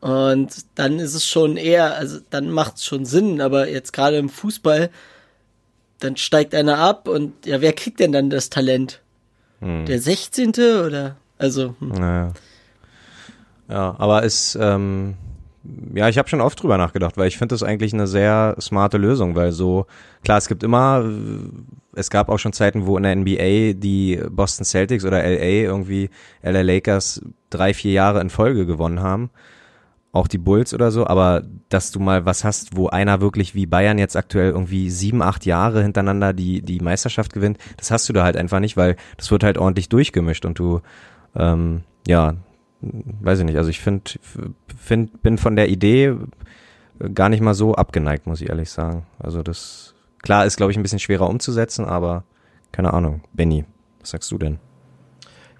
Und 0.00 0.50
dann 0.74 0.98
ist 0.98 1.14
es 1.14 1.26
schon 1.26 1.56
eher, 1.56 1.96
also 1.96 2.18
dann 2.30 2.50
macht 2.50 2.76
es 2.76 2.84
schon 2.84 3.06
Sinn, 3.06 3.40
aber 3.40 3.68
jetzt 3.68 3.92
gerade 3.92 4.18
im 4.18 4.28
Fußball, 4.28 4.90
dann 6.00 6.16
steigt 6.16 6.54
einer 6.54 6.78
ab 6.78 7.08
und 7.08 7.46
ja, 7.46 7.60
wer 7.62 7.72
kriegt 7.72 8.00
denn 8.00 8.12
dann 8.12 8.28
das 8.28 8.50
Talent? 8.50 9.00
Der 9.60 10.00
16. 10.00 10.50
oder? 10.50 11.16
Also, 11.38 11.74
hm. 11.78 11.88
Naja. 11.88 12.32
Ja, 13.68 13.96
aber 13.98 14.22
es, 14.22 14.56
ähm, 14.60 15.14
ja, 15.94 16.08
ich 16.08 16.18
habe 16.18 16.28
schon 16.28 16.40
oft 16.40 16.62
drüber 16.62 16.78
nachgedacht, 16.78 17.16
weil 17.16 17.28
ich 17.28 17.38
finde 17.38 17.54
das 17.54 17.62
eigentlich 17.62 17.92
eine 17.92 18.06
sehr 18.06 18.56
smarte 18.60 18.98
Lösung, 18.98 19.34
weil 19.34 19.52
so, 19.52 19.86
klar, 20.24 20.38
es 20.38 20.48
gibt 20.48 20.62
immer, 20.62 21.04
äh, 21.04 21.98
es 21.98 22.10
gab 22.10 22.28
auch 22.28 22.38
schon 22.38 22.52
Zeiten, 22.52 22.86
wo 22.86 22.96
in 22.96 23.04
der 23.04 23.16
NBA 23.16 23.78
die 23.80 24.20
Boston 24.30 24.64
Celtics 24.64 25.04
oder 25.04 25.22
LA 25.22 25.64
irgendwie, 25.64 26.10
LA 26.42 26.62
Lakers 26.62 27.22
drei, 27.50 27.72
vier 27.74 27.92
Jahre 27.92 28.20
in 28.20 28.30
Folge 28.30 28.66
gewonnen 28.66 29.00
haben. 29.00 29.30
auch 30.12 30.28
die 30.28 30.38
Bulls 30.38 30.72
oder 30.72 30.90
so, 30.90 31.06
aber 31.06 31.42
dass 31.68 31.90
du 31.92 32.00
mal 32.00 32.24
was 32.24 32.42
hast, 32.42 32.74
wo 32.74 32.88
einer 32.88 33.20
wirklich 33.20 33.54
wie 33.54 33.66
Bayern 33.66 33.98
jetzt 33.98 34.16
aktuell 34.16 34.50
irgendwie 34.50 34.88
sieben, 34.88 35.20
acht 35.22 35.44
Jahre 35.44 35.82
hintereinander 35.82 36.32
die, 36.32 36.62
die 36.62 36.80
Meisterschaft 36.80 37.34
gewinnt, 37.34 37.58
das 37.76 37.90
hast 37.90 38.08
du 38.08 38.14
da 38.14 38.24
halt 38.24 38.36
einfach 38.36 38.60
nicht, 38.60 38.78
weil 38.78 38.96
das 39.18 39.30
wird 39.30 39.44
halt 39.44 39.58
ordentlich 39.58 39.90
durchgemischt 39.90 40.46
und 40.46 40.58
du, 40.58 40.80
ähm, 41.36 41.82
ja, 42.06 42.34
weiß 42.80 43.40
ich 43.40 43.44
nicht, 43.44 43.56
also 43.56 43.70
ich 43.70 43.80
finde, 43.80 44.10
find, 44.78 45.22
bin 45.22 45.38
von 45.38 45.56
der 45.56 45.68
Idee 45.68 46.14
gar 47.14 47.28
nicht 47.28 47.40
mal 47.40 47.54
so 47.54 47.74
abgeneigt, 47.74 48.26
muss 48.26 48.40
ich 48.40 48.48
ehrlich 48.48 48.70
sagen. 48.70 49.06
Also 49.18 49.42
das, 49.42 49.94
klar, 50.22 50.46
ist 50.46 50.56
glaube 50.56 50.72
ich 50.72 50.78
ein 50.78 50.82
bisschen 50.82 50.98
schwerer 50.98 51.28
umzusetzen, 51.28 51.84
aber 51.84 52.24
keine 52.72 52.92
Ahnung. 52.92 53.22
Benny, 53.32 53.64
was 54.00 54.10
sagst 54.10 54.30
du 54.30 54.38
denn? 54.38 54.58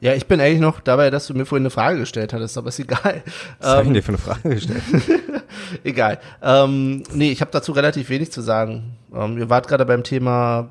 Ja, 0.01 0.12
ich 0.12 0.27
bin 0.27 0.41
eigentlich 0.41 0.61
noch 0.61 0.81
dabei, 0.81 1.09
dass 1.09 1.27
du 1.27 1.35
mir 1.35 1.47
vorhin 1.47 1.62
eine 1.62 1.71
Frage 1.71 1.99
gestellt 1.99 2.33
hattest, 2.35 2.59
aber 2.59 2.69
ist 2.69 2.79
egal. 2.79 3.23
Was 3.59 3.69
ähm, 3.69 3.77
habe 3.77 3.87
ich 3.87 3.93
dir 3.95 4.03
für 4.03 4.09
eine 4.11 4.19
Frage 4.19 4.51
gestellt? 4.51 4.83
egal. 5.85 6.19
Ähm, 6.43 7.03
nee, 7.14 7.33
ich 7.33 7.41
habe 7.41 7.51
dazu 7.51 7.73
relativ 7.73 8.11
wenig 8.11 8.31
zu 8.31 8.43
sagen. 8.43 8.99
Ähm, 9.14 9.39
ihr 9.39 9.49
wart 9.49 9.69
gerade 9.69 9.87
beim 9.87 10.05
Thema 10.05 10.69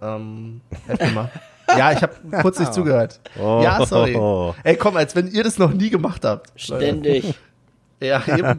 ähm, 0.00 0.60
mal. 1.12 1.30
Ja, 1.68 1.92
ich 1.92 2.02
habe 2.02 2.12
kurz 2.42 2.58
nicht 2.58 2.74
zugehört. 2.74 3.20
Oh. 3.40 3.60
Ja, 3.62 3.84
sorry. 3.86 4.18
Ey, 4.64 4.76
komm, 4.76 4.96
als 4.96 5.14
wenn 5.16 5.28
ihr 5.28 5.44
das 5.44 5.58
noch 5.58 5.72
nie 5.72 5.90
gemacht 5.90 6.24
habt. 6.24 6.52
Ständig. 6.56 7.34
Ja, 8.02 8.20
eben. 8.26 8.58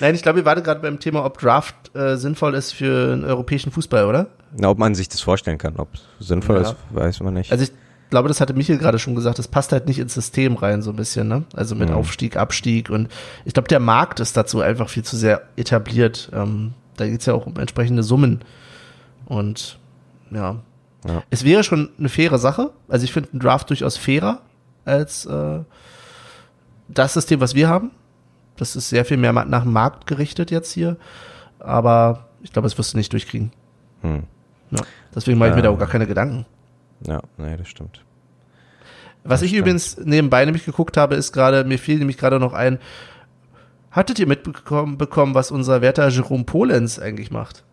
Nein, 0.00 0.14
ich 0.14 0.22
glaube, 0.22 0.38
ihr 0.38 0.44
wart 0.46 0.64
gerade 0.64 0.80
beim 0.80 0.98
Thema, 0.98 1.26
ob 1.26 1.38
Draft 1.38 1.94
äh, 1.94 2.16
sinnvoll 2.16 2.54
ist 2.54 2.72
für 2.72 3.08
den 3.08 3.22
europäischen 3.22 3.70
Fußball, 3.70 4.06
oder? 4.06 4.28
Na, 4.56 4.70
ob 4.70 4.78
man 4.78 4.94
sich 4.94 5.10
das 5.10 5.20
vorstellen 5.20 5.58
kann. 5.58 5.76
Ob 5.76 5.90
es 5.92 6.26
sinnvoll 6.26 6.56
ja. 6.56 6.62
ist, 6.62 6.76
weiß 6.90 7.20
man 7.20 7.34
nicht. 7.34 7.52
Also 7.52 7.64
ich 7.64 7.72
glaube, 8.08 8.28
das 8.28 8.40
hatte 8.40 8.54
Michael 8.54 8.78
gerade 8.78 8.98
schon 8.98 9.14
gesagt, 9.14 9.38
das 9.38 9.48
passt 9.48 9.72
halt 9.72 9.86
nicht 9.86 9.98
ins 9.98 10.14
System 10.14 10.56
rein, 10.56 10.82
so 10.82 10.90
ein 10.90 10.96
bisschen, 10.96 11.28
ne? 11.28 11.44
Also 11.54 11.74
mit 11.74 11.90
mhm. 11.90 11.96
Aufstieg, 11.96 12.36
Abstieg 12.36 12.88
und 12.88 13.08
ich 13.44 13.52
glaube, 13.52 13.68
der 13.68 13.80
Markt 13.80 14.20
ist 14.20 14.36
dazu 14.36 14.60
einfach 14.60 14.88
viel 14.88 15.04
zu 15.04 15.16
sehr 15.16 15.42
etabliert. 15.56 16.30
Ähm, 16.32 16.72
da 16.96 17.06
geht's 17.06 17.26
ja 17.26 17.34
auch 17.34 17.46
um 17.46 17.58
entsprechende 17.58 18.02
Summen. 18.02 18.40
Und 19.26 19.78
ja. 20.30 20.56
Ja. 21.06 21.22
Es 21.30 21.44
wäre 21.44 21.64
schon 21.64 21.90
eine 21.98 22.08
faire 22.08 22.38
Sache. 22.38 22.70
Also 22.88 23.04
ich 23.04 23.12
finde 23.12 23.30
einen 23.32 23.40
Draft 23.40 23.70
durchaus 23.70 23.96
fairer 23.96 24.40
als 24.84 25.26
äh, 25.26 25.60
das 26.88 27.14
System, 27.14 27.40
was 27.40 27.54
wir 27.54 27.68
haben. 27.68 27.90
Das 28.56 28.76
ist 28.76 28.88
sehr 28.88 29.04
viel 29.04 29.16
mehr 29.16 29.32
nach 29.32 29.62
dem 29.62 29.72
Markt 29.72 30.06
gerichtet 30.06 30.50
jetzt 30.50 30.72
hier. 30.72 30.96
Aber 31.58 32.28
ich 32.42 32.52
glaube, 32.52 32.66
das 32.66 32.78
wirst 32.78 32.94
du 32.94 32.98
nicht 32.98 33.12
durchkriegen. 33.12 33.52
Hm. 34.02 34.24
Ja, 34.70 34.80
deswegen 35.14 35.38
mache 35.38 35.50
ich 35.50 35.56
mir 35.56 35.62
da 35.62 35.70
auch 35.70 35.78
gar 35.78 35.88
keine 35.88 36.06
Gedanken. 36.06 36.46
Ja, 37.06 37.20
nee, 37.36 37.56
das 37.56 37.68
stimmt. 37.68 38.04
Was 39.24 39.40
das 39.40 39.42
ich 39.42 39.48
stimmt. 39.50 39.60
übrigens 39.60 39.96
nebenbei 39.98 40.44
nämlich 40.44 40.64
geguckt 40.64 40.96
habe, 40.96 41.14
ist 41.14 41.32
gerade, 41.32 41.64
mir 41.64 41.78
fiel 41.78 41.98
nämlich 41.98 42.18
gerade 42.18 42.38
noch 42.38 42.52
ein, 42.52 42.78
hattet 43.90 44.18
ihr 44.18 44.26
mitbekommen, 44.26 44.98
bekommen, 44.98 45.34
was 45.34 45.50
unser 45.50 45.80
Werter 45.80 46.08
Jerome 46.08 46.44
Polenz 46.44 46.98
eigentlich 46.98 47.30
macht? 47.30 47.64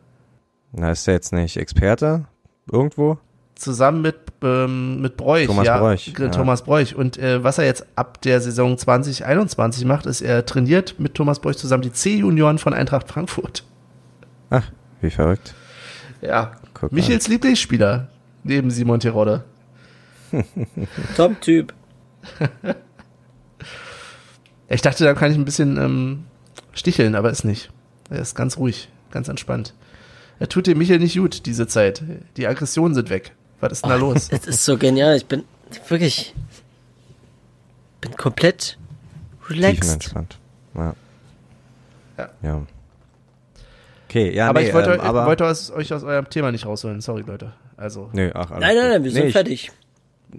Na, 0.71 0.91
ist 0.91 1.07
der 1.07 1.15
jetzt 1.15 1.33
nicht 1.33 1.57
Experte 1.57 2.25
irgendwo? 2.71 3.17
Zusammen 3.55 4.01
mit, 4.01 4.15
ähm, 4.41 5.01
mit 5.01 5.17
Bräuch. 5.17 5.47
Thomas 5.47 5.65
ja, 5.65 5.79
Bräuch. 5.79 6.13
Thomas 6.31 6.61
Bräuch. 6.61 6.95
Und 6.95 7.17
äh, 7.17 7.43
was 7.43 7.57
er 7.57 7.65
jetzt 7.65 7.85
ab 7.95 8.21
der 8.21 8.39
Saison 8.39 8.77
2021 8.77 9.85
macht, 9.85 10.05
ist, 10.05 10.21
er 10.21 10.45
trainiert 10.45 10.95
mit 10.97 11.15
Thomas 11.15 11.39
Bräuch 11.39 11.57
zusammen 11.57 11.83
die 11.83 11.91
C-Junioren 11.91 12.57
von 12.57 12.73
Eintracht 12.73 13.09
Frankfurt. 13.09 13.63
Ach, 14.49 14.65
wie 15.01 15.09
verrückt. 15.09 15.53
Ja, 16.21 16.53
Guck 16.73 16.91
Michels 16.91 17.27
mal. 17.27 17.33
Lieblingsspieler 17.33 18.07
neben 18.43 18.71
Simon 18.71 18.99
Terodde. 18.99 19.43
Top-Typ. 21.17 21.73
ich 24.69 24.81
dachte, 24.81 25.03
da 25.03 25.13
kann 25.13 25.31
ich 25.31 25.37
ein 25.37 25.45
bisschen 25.45 25.77
ähm, 25.77 26.23
sticheln, 26.73 27.15
aber 27.15 27.29
ist 27.29 27.43
nicht. 27.43 27.71
Er 28.09 28.19
ist 28.19 28.35
ganz 28.35 28.57
ruhig, 28.57 28.89
ganz 29.11 29.27
entspannt. 29.27 29.73
Er 30.39 30.47
tut 30.47 30.67
dem 30.67 30.77
Michael 30.77 30.99
nicht 30.99 31.17
gut, 31.17 31.45
diese 31.45 31.67
Zeit. 31.67 32.01
Die 32.37 32.47
Aggressionen 32.47 32.95
sind 32.95 33.09
weg. 33.09 33.33
Was 33.59 33.73
ist 33.73 33.83
denn 33.83 33.91
da 33.91 33.97
oh, 33.97 34.11
los? 34.11 34.29
Es 34.31 34.47
ist 34.47 34.65
so 34.65 34.77
genial. 34.77 35.17
Ich 35.17 35.25
bin 35.25 35.43
wirklich. 35.87 36.33
bin 38.01 38.15
komplett 38.15 38.77
relaxed. 39.49 39.93
entspannt. 39.93 40.39
Ja. 40.75 40.95
ja. 42.17 42.29
ja. 42.41 42.61
Okay, 44.09 44.33
ja, 44.33 44.49
aber 44.49 44.61
nee, 44.61 44.69
ich 44.69 44.73
wollte, 44.73 44.93
ähm, 44.93 45.01
aber 45.01 45.27
wollte 45.27 45.45
euch 45.45 45.93
aus 45.93 46.03
eurem 46.03 46.29
Thema 46.29 46.51
nicht 46.51 46.65
rausholen. 46.65 46.99
Sorry, 46.99 47.21
Leute. 47.21 47.53
Also. 47.77 48.09
Nee, 48.13 48.31
ach, 48.33 48.49
nein, 48.49 48.61
nein, 48.61 48.75
nein, 48.75 49.03
wir 49.03 49.11
sind 49.11 49.25
nee, 49.25 49.31
fertig. 49.31 49.71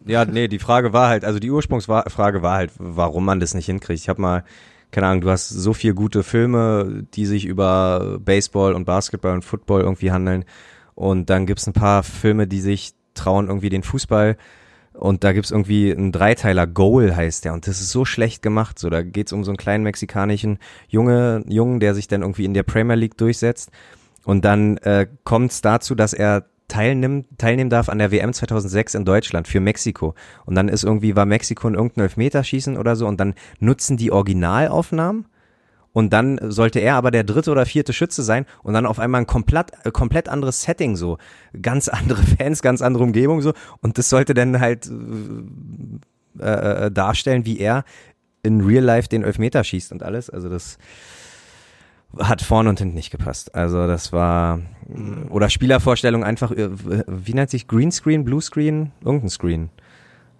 ja, 0.07 0.25
nee, 0.25 0.49
die 0.49 0.59
Frage 0.59 0.93
war 0.93 1.09
halt, 1.09 1.25
also 1.25 1.39
die 1.39 1.51
Ursprungsfrage 1.51 2.43
war 2.43 2.57
halt, 2.57 2.73
warum 2.79 3.25
man 3.25 3.39
das 3.39 3.55
nicht 3.55 3.67
hinkriegt. 3.67 4.01
Ich 4.01 4.09
habe 4.09 4.21
mal, 4.21 4.45
keine 4.91 5.07
Ahnung, 5.07 5.23
du 5.23 5.31
hast 5.31 5.49
so 5.49 5.73
viel 5.73 5.95
gute 5.95 6.23
Filme, 6.23 7.05
die 7.15 7.27
sich 7.27 7.47
über 7.47 8.19
Baseball 8.21 8.75
und 8.75 8.85
Basketball 8.85 9.35
und 9.35 9.45
Football 9.45 9.83
irgendwie 9.83 10.13
handeln. 10.13 10.45
Und 10.95 11.31
dann 11.31 11.47
gibt's 11.47 11.67
ein 11.67 11.73
paar 11.73 12.03
Filme, 12.03 12.47
die 12.47 12.61
sich 12.61 12.93
trauen, 13.15 13.49
irgendwie 13.49 13.71
den 13.71 13.83
Fußball 13.83 14.37
und 14.93 15.25
da 15.25 15.33
gibt's 15.33 15.51
irgendwie 15.51 15.93
einen 15.93 16.13
Dreiteiler, 16.13 16.67
Goal 16.67 17.15
heißt 17.15 17.45
der. 17.45 17.53
Und 17.53 17.67
das 17.67 17.81
ist 17.81 17.91
so 17.91 18.05
schlecht 18.05 18.43
gemacht. 18.43 18.79
So, 18.79 18.91
da 18.91 19.03
geht's 19.03 19.33
um 19.33 19.45
so 19.45 19.51
einen 19.51 19.57
kleinen 19.57 19.85
mexikanischen 19.85 20.59
Junge, 20.89 21.43
Jungen, 21.49 21.81
der 21.81 21.95
sich 21.95 22.09
dann 22.09 22.23
irgendwie 22.23 22.45
in 22.45 22.55
der 22.55 22.65
Premier 22.65 22.97
League 22.97 23.17
durchsetzt. 23.17 23.71
Und 24.25 24.45
dann 24.45 24.77
äh, 24.79 25.07
kommt's 25.25 25.63
dazu, 25.63 25.95
dass 25.95 26.13
er 26.13 26.45
teilnimmt, 26.71 27.27
teilnehmen 27.37 27.69
darf 27.69 27.89
an 27.89 27.99
der 27.99 28.11
WM 28.11 28.33
2006 28.33 28.95
in 28.95 29.05
Deutschland 29.05 29.49
für 29.49 29.61
Mexiko. 29.61 30.15
Und 30.47 30.55
dann 30.55 30.69
ist 30.69 30.85
irgendwie, 30.85 31.17
war 31.17 31.27
Mexiko 31.27 31.69
in 31.69 31.75
irgendeinem 31.75 32.05
Elfmeterschießen 32.05 32.79
oder 32.79 32.97
so 32.97 33.07
und 33.07 33.21
dann 33.21 33.35
nutzen 33.59 33.97
die 33.97 34.13
Originalaufnahmen. 34.13 35.27
Und 35.93 36.13
dann 36.13 36.39
sollte 36.51 36.79
er 36.79 36.95
aber 36.95 37.11
der 37.11 37.25
dritte 37.25 37.51
oder 37.51 37.67
vierte 37.67 37.93
Schütze 37.93 38.23
sein 38.23 38.47
und 38.63 38.75
dann 38.75 38.87
auf 38.87 39.01
einmal 39.01 39.23
ein 39.23 39.27
komplett, 39.27 39.73
äh, 39.85 39.91
komplett 39.91 40.29
anderes 40.29 40.63
Setting 40.63 40.95
so, 40.95 41.19
ganz 41.61 41.89
andere 41.89 42.23
Fans, 42.39 42.63
ganz 42.63 42.81
andere 42.81 43.03
Umgebung 43.03 43.43
so. 43.43 43.53
Und 43.81 43.99
das 43.99 44.09
sollte 44.09 44.33
dann 44.33 44.61
halt 44.61 44.89
äh, 46.39 46.45
äh, 46.87 46.91
darstellen, 46.93 47.45
wie 47.45 47.59
er 47.59 47.85
in 48.45 48.61
Real 48.61 48.85
Life 48.85 49.09
den 49.09 49.25
Elfmeter 49.25 49.65
schießt 49.65 49.91
und 49.91 50.05
alles, 50.05 50.31
also 50.31 50.49
das 50.49 50.79
hat 52.19 52.43
vorne 52.43 52.69
und 52.69 52.79
hinten 52.79 52.95
nicht 52.95 53.11
gepasst. 53.11 53.55
Also 53.55 53.87
das 53.87 54.13
war 54.13 54.61
oder 55.29 55.49
Spielervorstellung 55.49 56.25
einfach, 56.25 56.51
äh, 56.51 56.69
wie 57.07 57.35
nennt 57.35 57.51
sich 57.51 57.69
Greenscreen, 57.69 58.25
Bluescreen, 58.25 58.93
irgendein 59.05 59.31
Screen. 59.31 59.71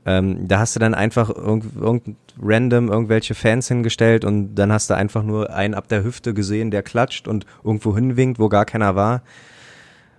Ähm, 0.07 0.49
da 0.49 0.61
hast 0.61 0.75
du 0.75 0.81
dann 0.81 0.95
einfach 0.95 1.29
irgend, 1.29 1.77
irgend 1.77 2.17
random 2.41 2.89
irgendwelche 2.89 3.35
Fans 3.35 3.69
hingestellt 3.69 4.25
und 4.25 4.55
dann 4.55 4.73
hast 4.73 4.89
du 4.89 4.95
einfach 4.95 5.23
nur 5.23 5.53
einen 5.53 5.75
ab 5.75 5.89
der 5.89 6.03
Hüfte 6.03 6.33
gesehen, 6.33 6.71
der 6.71 6.83
klatscht 6.83 7.29
und 7.29 7.45
irgendwo 7.63 7.95
hinwinkt, 7.95 8.39
wo 8.39 8.49
gar 8.49 8.65
keiner 8.65 8.97
war. 8.97 9.23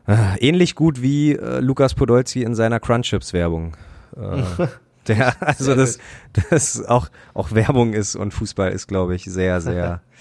Äh, 0.08 0.38
ähnlich 0.40 0.76
gut 0.76 1.02
wie 1.02 1.34
äh, 1.34 1.60
Lukas 1.60 1.96
Podolski 1.96 2.44
in 2.44 2.54
seiner 2.54 2.80
Crunchips-Werbung. 2.80 3.76
Äh, 4.16 4.68
der, 5.08 5.36
also 5.42 5.76
das, 5.76 5.98
das 6.50 6.86
auch, 6.86 7.10
auch 7.34 7.52
Werbung 7.52 7.94
ist 7.94 8.16
und 8.16 8.34
Fußball 8.34 8.72
ist, 8.72 8.88
glaube 8.88 9.16
ich, 9.16 9.26
sehr, 9.26 9.62
sehr 9.62 10.02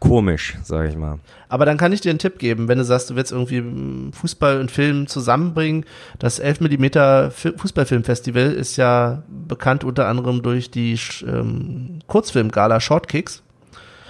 komisch, 0.00 0.56
sage 0.62 0.88
ich 0.88 0.96
mal. 0.96 1.18
Aber 1.48 1.64
dann 1.64 1.76
kann 1.76 1.92
ich 1.92 2.00
dir 2.00 2.10
einen 2.10 2.18
Tipp 2.18 2.38
geben, 2.38 2.68
wenn 2.68 2.78
du 2.78 2.84
sagst, 2.84 3.10
du 3.10 3.16
willst 3.16 3.32
irgendwie 3.32 4.12
Fußball 4.12 4.60
und 4.60 4.70
Film 4.70 5.06
zusammenbringen. 5.06 5.84
Das 6.18 6.38
11 6.38 6.60
mm 6.60 7.30
Fußballfilmfestival 7.56 8.52
ist 8.52 8.76
ja 8.76 9.22
bekannt 9.28 9.84
unter 9.84 10.06
anderem 10.06 10.42
durch 10.42 10.70
die 10.70 10.98
ähm, 11.26 12.00
Kurzfilmgala 12.06 12.80
Shortkicks. 12.80 13.42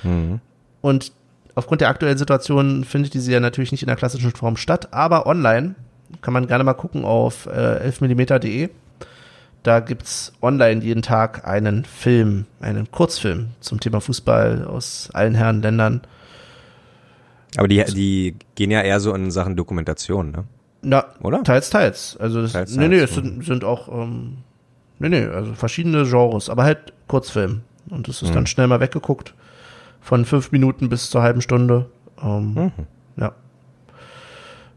Mhm. 0.03 0.41
Und 0.81 1.13
aufgrund 1.55 1.81
der 1.81 1.89
aktuellen 1.89 2.19
Situation 2.19 2.85
findet 2.85 3.15
diese 3.15 3.33
ja 3.33 3.41
natürlich 3.41 3.73
nicht 3.73 3.83
in 3.83 3.89
der 3.89 3.97
klassischen 3.97 4.33
Form 4.33 4.57
statt, 4.57 4.93
aber 4.93 5.27
online 5.27 5.75
kann 6.23 6.33
man 6.33 6.47
gerne 6.47 6.65
mal 6.65 6.75
gucken 6.75 7.05
auf 7.05 7.47
äh, 7.47 7.91
11mm.de. 7.91 8.71
Da 9.63 9.81
gibt's 9.81 10.33
online 10.41 10.83
jeden 10.83 11.03
Tag 11.03 11.47
einen 11.47 11.85
Film, 11.85 12.47
einen 12.61 12.91
Kurzfilm 12.91 13.49
zum 13.61 13.81
Thema 13.81 14.01
Fußball 14.01 14.65
aus 14.65 15.11
allen 15.13 15.35
Herren 15.35 15.63
Ländern. 15.63 16.03
Aber 17.57 17.69
die, 17.69 17.83
die 17.85 18.37
gehen 18.55 18.71
ja 18.71 18.83
eher 18.83 19.01
so 19.01 19.15
in 19.15 19.31
Sachen 19.31 19.57
Dokumentation, 19.57 20.31
ne? 20.31 20.45
Na, 20.83 21.07
oder? 21.23 21.43
Teils, 21.43 21.71
teils. 21.71 22.17
Also 22.19 22.43
das, 22.43 22.53
teils, 22.53 22.77
nee, 22.77 22.89
nee, 22.89 22.99
es 22.99 23.15
sind, 23.15 23.45
sind 23.45 23.65
auch, 23.65 23.89
ähm, 23.89 24.39
nee, 25.01 25.09
nee, 25.09 25.25
also 25.25 25.55
verschiedene 25.55 26.05
Genres, 26.05 26.49
aber 26.49 26.65
halt 26.65 26.93
Kurzfilm. 27.09 27.63
Und 27.91 28.07
das 28.07 28.23
ist 28.23 28.31
mhm. 28.31 28.35
dann 28.35 28.47
schnell 28.47 28.69
mal 28.69 28.81
weggeguckt. 28.81 29.35
Von 30.01 30.25
fünf 30.25 30.53
Minuten 30.53 30.89
bis 30.89 31.11
zur 31.11 31.23
halben 31.23 31.41
Stunde. 31.41 31.87
Ähm, 32.23 32.55
mhm. 32.55 32.73
Ja. 33.17 33.33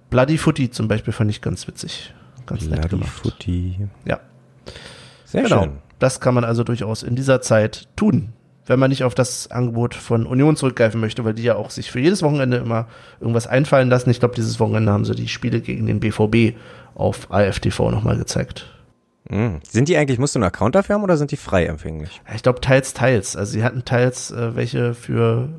Bloody 0.09 0.37
Footy 0.37 0.71
zum 0.71 0.87
Beispiel 0.87 1.13
fand 1.13 1.29
ich 1.29 1.41
ganz 1.41 1.67
witzig. 1.67 2.13
Ganz 2.47 2.65
Bloody 2.65 2.81
nett 2.81 2.89
gemacht. 2.89 3.09
Footy. 3.09 3.87
Ja. 4.05 4.19
Sehr 5.25 5.43
genau. 5.43 5.63
schön. 5.63 5.71
Das 5.99 6.19
kann 6.19 6.33
man 6.33 6.43
also 6.43 6.63
durchaus 6.63 7.03
in 7.03 7.15
dieser 7.15 7.41
Zeit 7.41 7.87
tun, 7.95 8.33
wenn 8.65 8.79
man 8.79 8.89
nicht 8.89 9.03
auf 9.03 9.13
das 9.15 9.51
Angebot 9.51 9.93
von 9.95 10.25
Union 10.25 10.55
zurückgreifen 10.55 10.99
möchte, 10.99 11.23
weil 11.25 11.33
die 11.33 11.43
ja 11.43 11.55
auch 11.55 11.69
sich 11.69 11.91
für 11.91 11.99
jedes 11.99 12.23
Wochenende 12.23 12.57
immer 12.57 12.87
irgendwas 13.19 13.47
einfallen 13.47 13.89
lassen. 13.89 14.09
Ich 14.09 14.19
glaube, 14.19 14.35
dieses 14.35 14.59
Wochenende 14.59 14.91
haben 14.91 15.05
sie 15.05 15.15
die 15.15 15.27
Spiele 15.27 15.61
gegen 15.61 15.85
den 15.85 15.99
BVB 15.99 16.57
auf 16.95 17.31
AFTV 17.31 17.91
nochmal 17.91 18.17
gezeigt. 18.17 18.67
Mhm. 19.29 19.59
Sind 19.69 19.87
die 19.87 19.95
eigentlich, 19.97 20.17
musst 20.17 20.33
du 20.35 20.39
einen 20.39 20.47
Account 20.47 20.73
dafür 20.73 20.95
haben 20.95 21.03
oder 21.03 21.15
sind 21.15 21.31
die 21.31 21.37
frei 21.37 21.65
empfänglich? 21.67 22.21
Ich 22.35 22.41
glaube 22.41 22.59
teils, 22.59 22.93
teils. 22.93 23.35
Also 23.37 23.51
sie 23.53 23.63
hatten 23.63 23.85
teils 23.85 24.31
äh, 24.31 24.55
welche 24.55 24.95
für, 24.95 25.49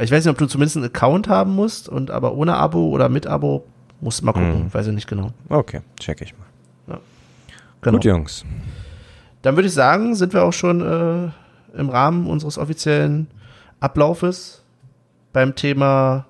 ich 0.00 0.10
weiß 0.10 0.24
nicht, 0.24 0.32
ob 0.32 0.38
du 0.38 0.46
zumindest 0.46 0.76
einen 0.76 0.86
Account 0.86 1.28
haben 1.28 1.54
musst 1.54 1.88
und 1.88 2.10
aber 2.10 2.34
ohne 2.34 2.54
Abo 2.56 2.88
oder 2.88 3.08
mit 3.08 3.28
Abo 3.28 3.64
musst 4.00 4.20
du 4.20 4.26
mal 4.26 4.32
gucken, 4.32 4.64
Mhm. 4.64 4.74
weiß 4.74 4.88
ich 4.88 4.92
nicht 4.94 5.06
genau. 5.08 5.30
Okay, 5.48 5.80
check 6.00 6.20
ich 6.20 6.32
mal. 6.36 6.46
Genau. 7.82 7.96
Gut, 7.96 8.04
Jungs. 8.04 8.44
Dann 9.42 9.56
würde 9.56 9.68
ich 9.68 9.74
sagen, 9.74 10.14
sind 10.14 10.32
wir 10.32 10.42
auch 10.44 10.52
schon 10.52 10.80
äh, 10.80 11.78
im 11.78 11.88
Rahmen 11.90 12.26
unseres 12.28 12.56
offiziellen 12.58 13.28
Ablaufes 13.80 14.62
beim 15.32 15.54
Thema 15.54 16.26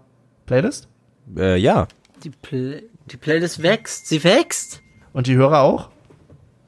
Playlist. 0.46 0.88
Äh, 1.36 1.56
ja, 1.58 1.86
Die, 2.24 2.30
Play 2.30 2.82
die 3.06 3.16
Playlist 3.16 3.62
wächst. 3.62 4.06
Sie 4.08 4.22
wächst. 4.24 4.80
Und 5.12 5.26
die 5.26 5.36
Hörer 5.36 5.60
auch? 5.60 5.90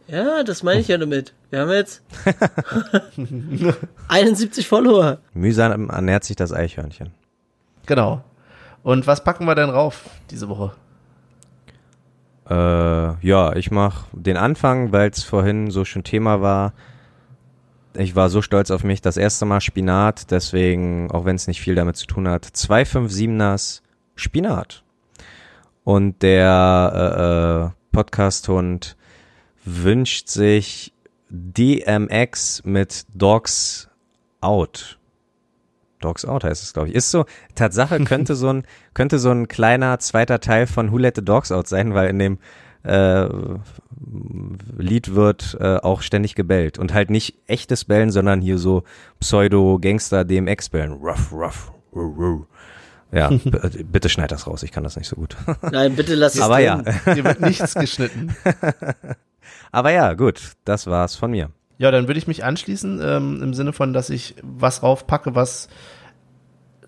Ja, 0.07 0.43
das 0.45 0.63
meine 0.63 0.81
ich 0.81 0.89
ja 0.89 0.99
damit. 0.99 1.33
Wir 1.51 1.61
haben 1.61 1.71
jetzt 1.71 2.03
71 4.09 4.69
Follower. 4.69 5.19
mühsam 5.33 5.89
ernährt 5.89 6.25
sich 6.25 6.37
das 6.37 6.53
Eichhörnchen. 6.53 7.13
Genau. 7.87 8.23
Und 8.83 9.07
was 9.07 9.25
packen 9.25 9.47
wir 9.47 9.55
denn 9.55 9.71
rauf 9.71 10.05
diese 10.31 10.49
Woche? 10.49 10.73
Äh, 12.49 13.27
ja, 13.27 13.57
ich 13.57 13.71
mach 13.71 14.07
den 14.13 14.37
Anfang, 14.37 14.93
weil 14.93 15.11
es 15.11 15.23
vorhin 15.23 15.71
so 15.71 15.85
schon 15.85 16.05
Thema 16.05 16.41
war. 16.41 16.73
Ich 17.97 18.17
war 18.17 18.29
so 18.29 18.43
stolz 18.43 18.71
auf 18.71 18.85
mich, 18.85 19.01
das 19.01 19.17
erste 19.17 19.45
Mal 19.47 19.61
Spinat, 19.61 20.31
deswegen, 20.31 21.11
auch 21.11 21.25
wenn 21.25 21.37
es 21.37 21.47
nicht 21.47 21.61
viel 21.61 21.75
damit 21.75 21.97
zu 21.97 22.07
tun 22.07 22.29
hat, 22.29 22.45
257ers 22.45 23.83
Spinat. 24.17 24.83
Und 25.85 26.23
der 26.23 26.93
äh, 26.95 27.67
äh, 27.67 27.71
Podcast-Hund 27.93 28.97
wünscht 29.65 30.29
sich 30.29 30.93
DMX 31.31 32.63
mit 32.65 33.07
Dogs 33.15 33.89
Out. 34.41 34.99
Dogs 36.05 36.25
Out 36.25 36.45
heißt 36.45 36.63
es, 36.63 36.73
glaube 36.73 36.89
ich. 36.89 36.95
Ist 36.95 37.11
so, 37.11 37.25
Tatsache 37.55 37.99
könnte 38.05 38.35
so 38.37 38.49
ein, 38.49 38.65
könnte 38.95 39.19
so 39.19 39.31
ein 39.31 39.49
kleiner 39.49 39.99
zweiter 39.99 40.39
Teil 40.41 40.67
von 40.67 40.93
Who 40.93 40.99
Let 40.99 41.17
the 41.17 41.25
Dogs 41.25 41.51
Out 41.51 41.67
sein, 41.67 41.95
weil 41.95 42.09
in 42.11 42.19
dem 42.19 42.39
äh, 42.85 43.27
Lied 44.77 45.15
wird 45.15 45.57
äh, 45.61 45.77
auch 45.79 46.03
ständig 46.03 46.35
gebellt. 46.35 46.79
Und 46.79 46.93
halt 46.93 47.11
nicht 47.11 47.35
echtes 47.47 47.85
Bellen, 47.87 48.11
sondern 48.11 48.41
hier 48.41 48.59
so 48.59 48.85
Pseudo-Gangster-DMX-Bellen. 49.21 50.93
Ruff, 50.93 51.33
ruff, 51.33 51.73
ruff, 51.95 52.19
ruff. 52.19 52.47
Ja, 53.13 53.29
b- 53.45 53.85
bitte 53.85 54.09
schneid 54.09 54.33
das 54.33 54.47
raus, 54.47 54.63
ich 54.63 54.73
kann 54.73 54.85
das 54.85 54.97
nicht 54.97 55.09
so 55.09 55.17
gut. 55.17 55.37
Nein, 55.73 55.95
bitte 55.97 56.15
lass 56.15 56.35
es 56.35 56.41
Aber 56.41 56.59
ja, 56.59 56.83
drin. 56.83 56.95
Hier 57.15 57.25
wird 57.25 57.41
nichts 57.41 57.75
geschnitten. 57.75 58.35
aber 59.73 59.91
ja, 59.93 60.15
gut, 60.15 60.41
das 60.65 60.87
war's 60.87 61.15
von 61.17 61.31
mir. 61.31 61.51
Ja, 61.79 61.91
dann 61.91 62.07
würde 62.07 62.19
ich 62.19 62.27
mich 62.27 62.45
anschließen, 62.45 63.01
ähm, 63.03 63.41
im 63.43 63.55
Sinne 63.55 63.73
von, 63.73 63.93
dass 63.93 64.11
ich 64.11 64.35
was 64.43 64.83
raufpacke, 64.83 65.35
was 65.35 65.69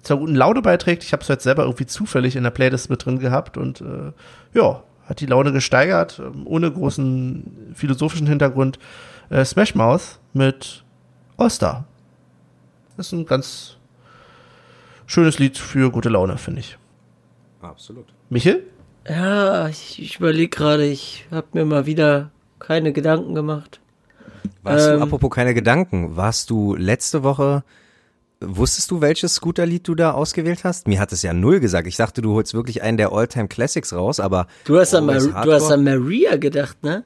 zur 0.07 0.19
guten 0.19 0.35
Laune 0.35 0.63
beiträgt. 0.63 1.03
Ich 1.05 1.13
habe 1.13 1.23
es 1.23 1.29
jetzt 1.29 1.43
selber 1.45 1.65
irgendwie 1.65 1.87
zufällig 1.87 2.37
in 2.37 2.45
der 2.45 2.51
Playlist 2.51 2.91
mit 2.91 3.05
drin 3.05 3.19
gehabt 3.19 3.57
und 3.57 3.81
äh, 3.81 4.13
ja, 4.55 4.83
hat 5.07 5.21
die 5.21 5.27
Laune 5.27 5.53
gesteigert, 5.53 6.21
ähm, 6.25 6.47
ohne 6.47 6.71
großen 6.71 7.73
philosophischen 7.75 8.27
Hintergrund. 8.27 8.79
Äh, 9.31 9.45
Smash 9.45 9.75
Mouth 9.75 10.19
mit 10.33 10.85
All-Star. 11.37 11.85
Das 12.97 13.07
ist 13.07 13.13
ein 13.13 13.27
ganz 13.27 13.77
schönes 15.07 15.39
Lied 15.39 15.59
für 15.59 15.91
gute 15.91 16.09
Laune, 16.09 16.39
finde 16.39 16.61
ich. 16.61 16.79
Absolut. 17.61 18.07
Michel? 18.31 18.63
Ja, 19.09 19.69
ich, 19.69 20.01
ich 20.01 20.17
überlege 20.19 20.49
gerade, 20.49 20.85
ich 20.87 21.27
habe 21.31 21.47
mir 21.53 21.65
mal 21.65 21.87
wieder 21.87 22.31
keine 22.59 22.93
Gedanken 22.93 23.35
gemacht. 23.35 23.81
Warst 24.63 24.89
Ähm. 24.89 24.99
du, 24.99 25.03
apropos 25.03 25.31
keine 25.31 25.55
Gedanken, 25.55 26.17
warst 26.17 26.51
du 26.51 26.75
letzte 26.75 27.23
Woche, 27.23 27.63
wusstest 28.41 28.91
du, 28.91 29.01
welches 29.01 29.35
Scooterlied 29.35 29.87
du 29.89 29.95
da 29.95 30.13
ausgewählt 30.13 30.65
hast? 30.65 30.89
Mir 30.89 31.01
hat 31.01 31.13
es 31.13 31.23
ja 31.23 31.33
null 31.33 31.61
gesagt. 31.61 31.87
Ich 31.87 31.97
dachte, 31.97 32.23
du 32.23 32.35
holst 32.35 32.55
wirklich 32.55 32.83
einen 32.83 32.97
der 32.97 33.13
Alltime 33.13 33.49
Classics 33.49 33.93
raus, 33.93 34.21
aber. 34.21 34.47
Du 34.65 34.79
hast, 34.79 34.95
an, 34.95 35.07
du 35.07 35.53
hast 35.53 35.71
an 35.71 35.85
Maria 35.85 36.37
gedacht, 36.37 36.83
ne? 36.83 37.05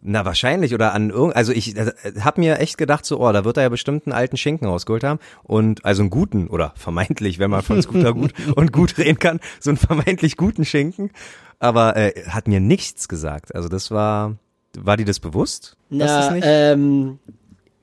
Na, 0.00 0.24
wahrscheinlich 0.24 0.74
oder 0.74 0.94
an 0.94 1.10
irgend, 1.10 1.34
also 1.34 1.52
ich 1.52 1.76
äh, 1.76 1.92
hab 2.20 2.38
mir 2.38 2.60
echt 2.60 2.78
gedacht 2.78 3.04
so, 3.04 3.18
oh, 3.20 3.32
da 3.32 3.44
wird 3.44 3.56
er 3.56 3.64
ja 3.64 3.68
bestimmt 3.68 4.06
einen 4.06 4.12
alten 4.12 4.36
Schinken 4.36 4.68
rausgeholt 4.68 5.02
haben 5.02 5.18
und 5.42 5.84
also 5.84 6.02
einen 6.02 6.10
guten 6.10 6.46
oder 6.46 6.72
vermeintlich, 6.76 7.40
wenn 7.40 7.50
man 7.50 7.62
von 7.62 7.82
Scooter 7.82 8.14
gut 8.14 8.32
und 8.54 8.72
gut 8.72 8.96
reden 8.96 9.18
kann, 9.18 9.40
so 9.58 9.70
einen 9.70 9.76
vermeintlich 9.76 10.36
guten 10.36 10.64
Schinken, 10.64 11.10
aber 11.58 11.96
äh, 11.96 12.12
hat 12.28 12.46
mir 12.46 12.60
nichts 12.60 13.08
gesagt. 13.08 13.56
Also 13.56 13.68
das 13.68 13.90
war, 13.90 14.36
war 14.78 14.96
dir 14.96 15.04
das 15.04 15.18
bewusst? 15.18 15.76
das 15.90 16.28
Na, 16.28 16.30
nicht? 16.30 16.44
ähm, 16.46 17.18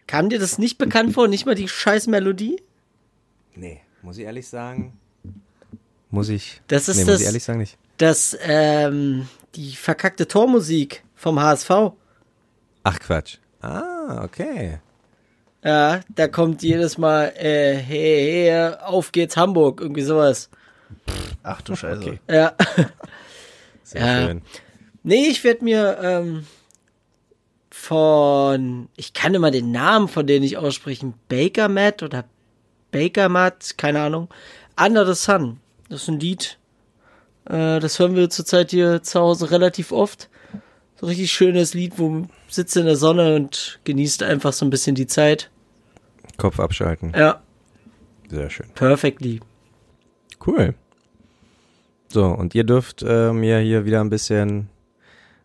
kam 0.08 0.30
dir 0.30 0.40
das 0.40 0.58
nicht 0.58 0.78
bekannt 0.78 1.14
vor? 1.14 1.28
Nicht 1.28 1.46
mal 1.46 1.56
die 1.56 1.68
scheiß 1.68 2.08
Melodie? 2.08 2.62
Nee, 3.56 3.82
muss 4.02 4.18
ich 4.18 4.24
ehrlich 4.26 4.48
sagen, 4.48 4.98
muss 6.10 6.30
ich, 6.30 6.62
Das 6.68 6.88
ist 6.88 6.98
nee, 6.98 7.04
das- 7.04 7.12
muss 7.14 7.20
ich 7.22 7.26
ehrlich 7.28 7.44
sagen 7.44 7.60
nicht. 7.60 7.78
Das, 7.98 8.38
ähm, 8.42 9.28
die 9.56 9.76
verkackte 9.76 10.28
Tormusik 10.28 11.04
vom 11.16 11.40
HSV. 11.40 11.94
Ach 12.84 13.00
Quatsch. 13.00 13.38
Ah, 13.62 14.22
okay. 14.24 14.80
Ja, 15.64 16.02
da 16.14 16.28
kommt 16.28 16.62
jedes 16.62 16.98
Mal, 16.98 17.34
äh, 17.38 17.76
hey, 17.76 18.46
hey, 18.50 18.74
auf 18.84 19.12
geht's 19.12 19.36
Hamburg, 19.38 19.82
irgendwie 19.82 20.04
sowas. 20.04 20.50
Ach 21.42 21.62
du 21.62 21.76
Scheiße. 21.76 22.02
Okay. 22.02 22.20
Ja. 22.30 22.54
Sehr 23.84 24.02
Ja. 24.06 24.28
schön. 24.28 24.42
Nee, 25.04 25.28
ich 25.28 25.44
werde 25.44 25.64
mir 25.64 25.98
ähm, 26.02 26.46
von, 27.72 28.90
ich 28.96 29.14
kann 29.14 29.34
immer 29.34 29.52
den 29.52 29.72
Namen 29.72 30.08
von 30.08 30.26
denen 30.28 30.42
nicht 30.44 30.58
aussprechen, 30.58 31.14
Baker 31.30 31.68
Matt 31.70 32.04
oder 32.04 32.26
Baker 32.96 33.28
Matt, 33.30 33.78
keine 33.78 34.02
Ahnung. 34.02 34.30
Under 34.80 35.06
the 35.06 35.14
Sun. 35.22 35.60
Das 35.90 36.04
ist 36.04 36.08
ein 36.08 36.20
Lied, 36.20 36.58
äh, 37.46 37.80
das 37.80 38.00
hören 38.00 38.16
wir 38.16 38.30
zurzeit 38.30 38.72
hier 38.72 39.04
zu 39.04 39.20
Hause 39.20 39.52
relativ 39.52 39.92
oft. 39.92 40.30
So 40.96 41.06
ein 41.06 41.10
richtig 41.10 41.32
schönes 41.32 41.74
Lied, 41.74 42.00
wo 42.00 42.08
man 42.10 42.30
sitzt 42.48 42.78
in 42.78 42.86
der 42.86 42.96
Sonne 42.96 43.36
und 43.36 43.80
genießt 43.84 44.24
einfach 44.24 44.54
so 44.54 44.66
ein 44.66 44.70
bisschen 44.70 44.96
die 44.96 45.08
Zeit. 45.08 45.52
Kopf 46.38 46.60
abschalten. 46.60 47.12
Ja, 47.16 47.42
Sehr 48.30 48.50
schön. 48.50 48.68
perfectly. 48.76 49.42
Cool. 50.46 50.74
So, 52.08 52.26
und 52.26 52.56
ihr 52.56 52.64
dürft 52.64 53.04
äh, 53.04 53.34
mir 53.34 53.60
hier 53.60 53.86
wieder 53.86 54.00
ein 54.02 54.10
bisschen, 54.10 54.70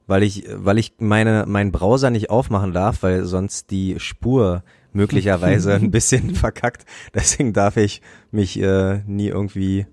weil 0.06 0.22
ich, 0.22 0.44
weil 0.48 0.78
ich 0.78 0.94
meine, 0.98 1.44
meinen 1.46 1.72
Browser 1.72 2.10
nicht 2.10 2.30
aufmachen 2.30 2.72
darf, 2.72 3.02
weil 3.02 3.24
sonst 3.24 3.70
die 3.72 3.98
Spur 3.98 4.62
möglicherweise 4.92 5.74
ein 5.76 5.90
bisschen 5.90 6.34
verkackt. 6.34 6.84
Deswegen 7.14 7.52
darf 7.52 7.76
ich 7.76 8.02
mich 8.30 8.60
äh, 8.60 9.02
nie 9.06 9.28
irgendwie 9.28 9.86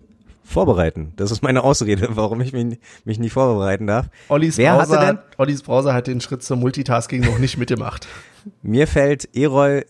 vorbereiten. 0.44 1.12
Das 1.18 1.32
ist 1.32 1.44
meine 1.44 1.64
Ausrede, 1.64 2.08
warum 2.16 2.40
ich 2.42 2.54
mich, 2.54 2.80
mich 3.04 3.20
nie 3.20 3.30
vorbereiten 3.30 3.86
darf. 3.88 4.10
Ollis 4.30 4.58
Wer 4.58 4.76
Browser, 4.78 4.94
hatte 4.94 5.06
denn? 5.06 5.18
hat, 5.18 5.40
Ollis 5.40 5.62
Browser 5.62 5.94
hat 5.94 6.08
den 6.08 6.22
Schritt 6.22 6.42
zum 6.44 6.60
Multitasking 6.60 7.22
noch 7.22 7.38
nicht 7.40 7.58
mitgemacht. 7.58 8.08
Mir 8.62 8.88
fällt 8.88 9.36
Erol 9.36 9.86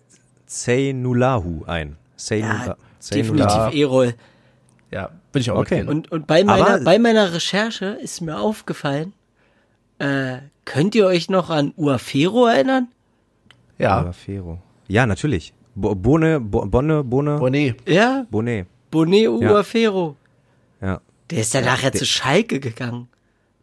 Zeynulahu 0.47 1.63
ein. 1.65 1.97
Zeynula, 2.15 2.65
Ja, 2.65 2.75
Zeynula. 2.99 3.45
definitiv 3.45 3.79
E-Roll. 3.79 4.13
Ja, 4.91 5.11
bin 5.31 5.41
ich 5.41 5.51
auch 5.51 5.57
Okay. 5.59 5.75
mitgehen. 5.84 5.89
Und, 5.95 6.11
und 6.11 6.25
bei, 6.27 6.43
meiner, 6.43 6.67
Aber- 6.67 6.84
bei 6.84 6.97
meiner 6.97 7.34
Recherche 7.34 7.85
ist 8.01 8.21
mir 8.21 8.39
aufgefallen, 8.39 9.13
äh, 9.99 10.38
könnt 10.65 10.95
ihr 10.95 11.05
euch 11.05 11.29
noch 11.29 11.49
an 11.51 11.73
Uafero 11.77 12.47
erinnern? 12.47 12.88
Ja, 13.77 13.91
Aber 13.97 14.13
Fero. 14.13 14.59
Ja, 14.88 15.05
natürlich. 15.05 15.53
Bo 15.76 15.93
Bohne, 15.95 16.39
Bo 16.39 16.65
Bonne, 16.65 17.03
Bohne, 17.03 17.38
Bonet. 17.38 17.76
Ja, 17.88 18.26
Bonnet. 18.31 18.68
Bonet 18.89 19.23
Ja. 19.41 19.51
Uafero. 19.51 20.15
Ja. 20.81 21.01
Der 21.30 21.39
ist 21.39 21.53
danach 21.53 21.81
ja 21.84 21.89
der- 21.91 21.99
zu 21.99 22.05
Schalke 22.05 22.59
gegangen. 22.59 23.07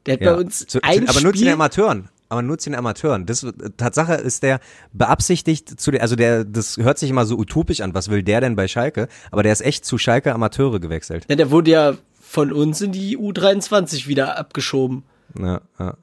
Der 0.06 0.14
hat 0.14 0.20
Ja. 0.20 0.32
bei 0.34 0.40
uns 0.40 0.66
Zu, 0.66 0.80
ein 0.82 1.08
aber 1.08 1.20
nur 1.22 1.32
zu 1.32 1.38
Spiel, 1.38 1.46
den 1.46 1.54
Amateuren. 1.54 2.08
Aber 2.28 2.42
nur 2.42 2.58
zu 2.58 2.70
den 2.70 2.78
Amateuren. 2.78 3.26
Das, 3.26 3.46
Tatsache 3.76 4.14
ist 4.14 4.42
der 4.42 4.60
beabsichtigt 4.92 5.80
zu 5.80 5.90
der, 5.90 6.02
also 6.02 6.16
der, 6.16 6.44
das 6.44 6.76
hört 6.78 6.98
sich 6.98 7.10
immer 7.10 7.26
so 7.26 7.36
utopisch 7.36 7.80
an. 7.80 7.94
Was 7.94 8.08
will 8.10 8.22
der 8.22 8.40
denn 8.40 8.56
bei 8.56 8.66
Schalke? 8.68 9.08
Aber 9.30 9.42
der 9.42 9.52
ist 9.52 9.60
echt 9.60 9.84
zu 9.84 9.98
Schalke 9.98 10.32
Amateure 10.34 10.80
gewechselt. 10.80 11.26
Ja, 11.28 11.36
der 11.36 11.50
wurde 11.50 11.70
ja 11.70 11.94
von 12.20 12.52
uns 12.52 12.80
in 12.80 12.92
die 12.92 13.16
U23 13.18 14.06
wieder 14.08 14.38
abgeschoben. 14.38 15.04
Ja, 15.38 15.60
ja. 15.78 15.94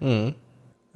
Mhm. 0.00 0.34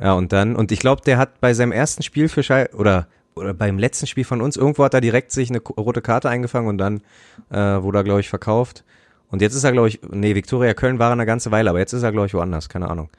ja 0.00 0.12
und 0.12 0.32
dann, 0.32 0.56
und 0.56 0.72
ich 0.72 0.80
glaube, 0.80 1.02
der 1.02 1.18
hat 1.18 1.40
bei 1.40 1.54
seinem 1.54 1.72
ersten 1.72 2.02
Spiel 2.02 2.28
für 2.28 2.42
Schalke, 2.42 2.76
oder, 2.76 3.06
oder 3.36 3.52
beim 3.54 3.78
letzten 3.78 4.06
Spiel 4.06 4.24
von 4.24 4.40
uns, 4.40 4.56
irgendwo 4.56 4.84
hat 4.84 4.94
er 4.94 5.00
direkt 5.00 5.30
sich 5.30 5.50
eine 5.50 5.60
rote 5.60 6.00
Karte 6.00 6.28
eingefangen 6.28 6.68
und 6.68 6.78
dann 6.78 7.02
äh, 7.50 7.82
wurde 7.82 7.98
er, 7.98 8.04
glaube 8.04 8.20
ich, 8.20 8.28
verkauft. 8.28 8.82
Und 9.30 9.42
jetzt 9.42 9.54
ist 9.54 9.64
er, 9.64 9.72
glaube 9.72 9.88
ich, 9.88 10.00
nee, 10.10 10.34
Viktoria 10.34 10.72
Köln 10.74 10.98
war 10.98 11.10
er 11.10 11.12
eine 11.12 11.26
ganze 11.26 11.50
Weile, 11.50 11.70
aber 11.70 11.78
jetzt 11.78 11.92
ist 11.92 12.02
er, 12.02 12.12
glaube 12.12 12.26
ich, 12.28 12.34
woanders, 12.34 12.68
keine 12.68 12.88
Ahnung. 12.88 13.10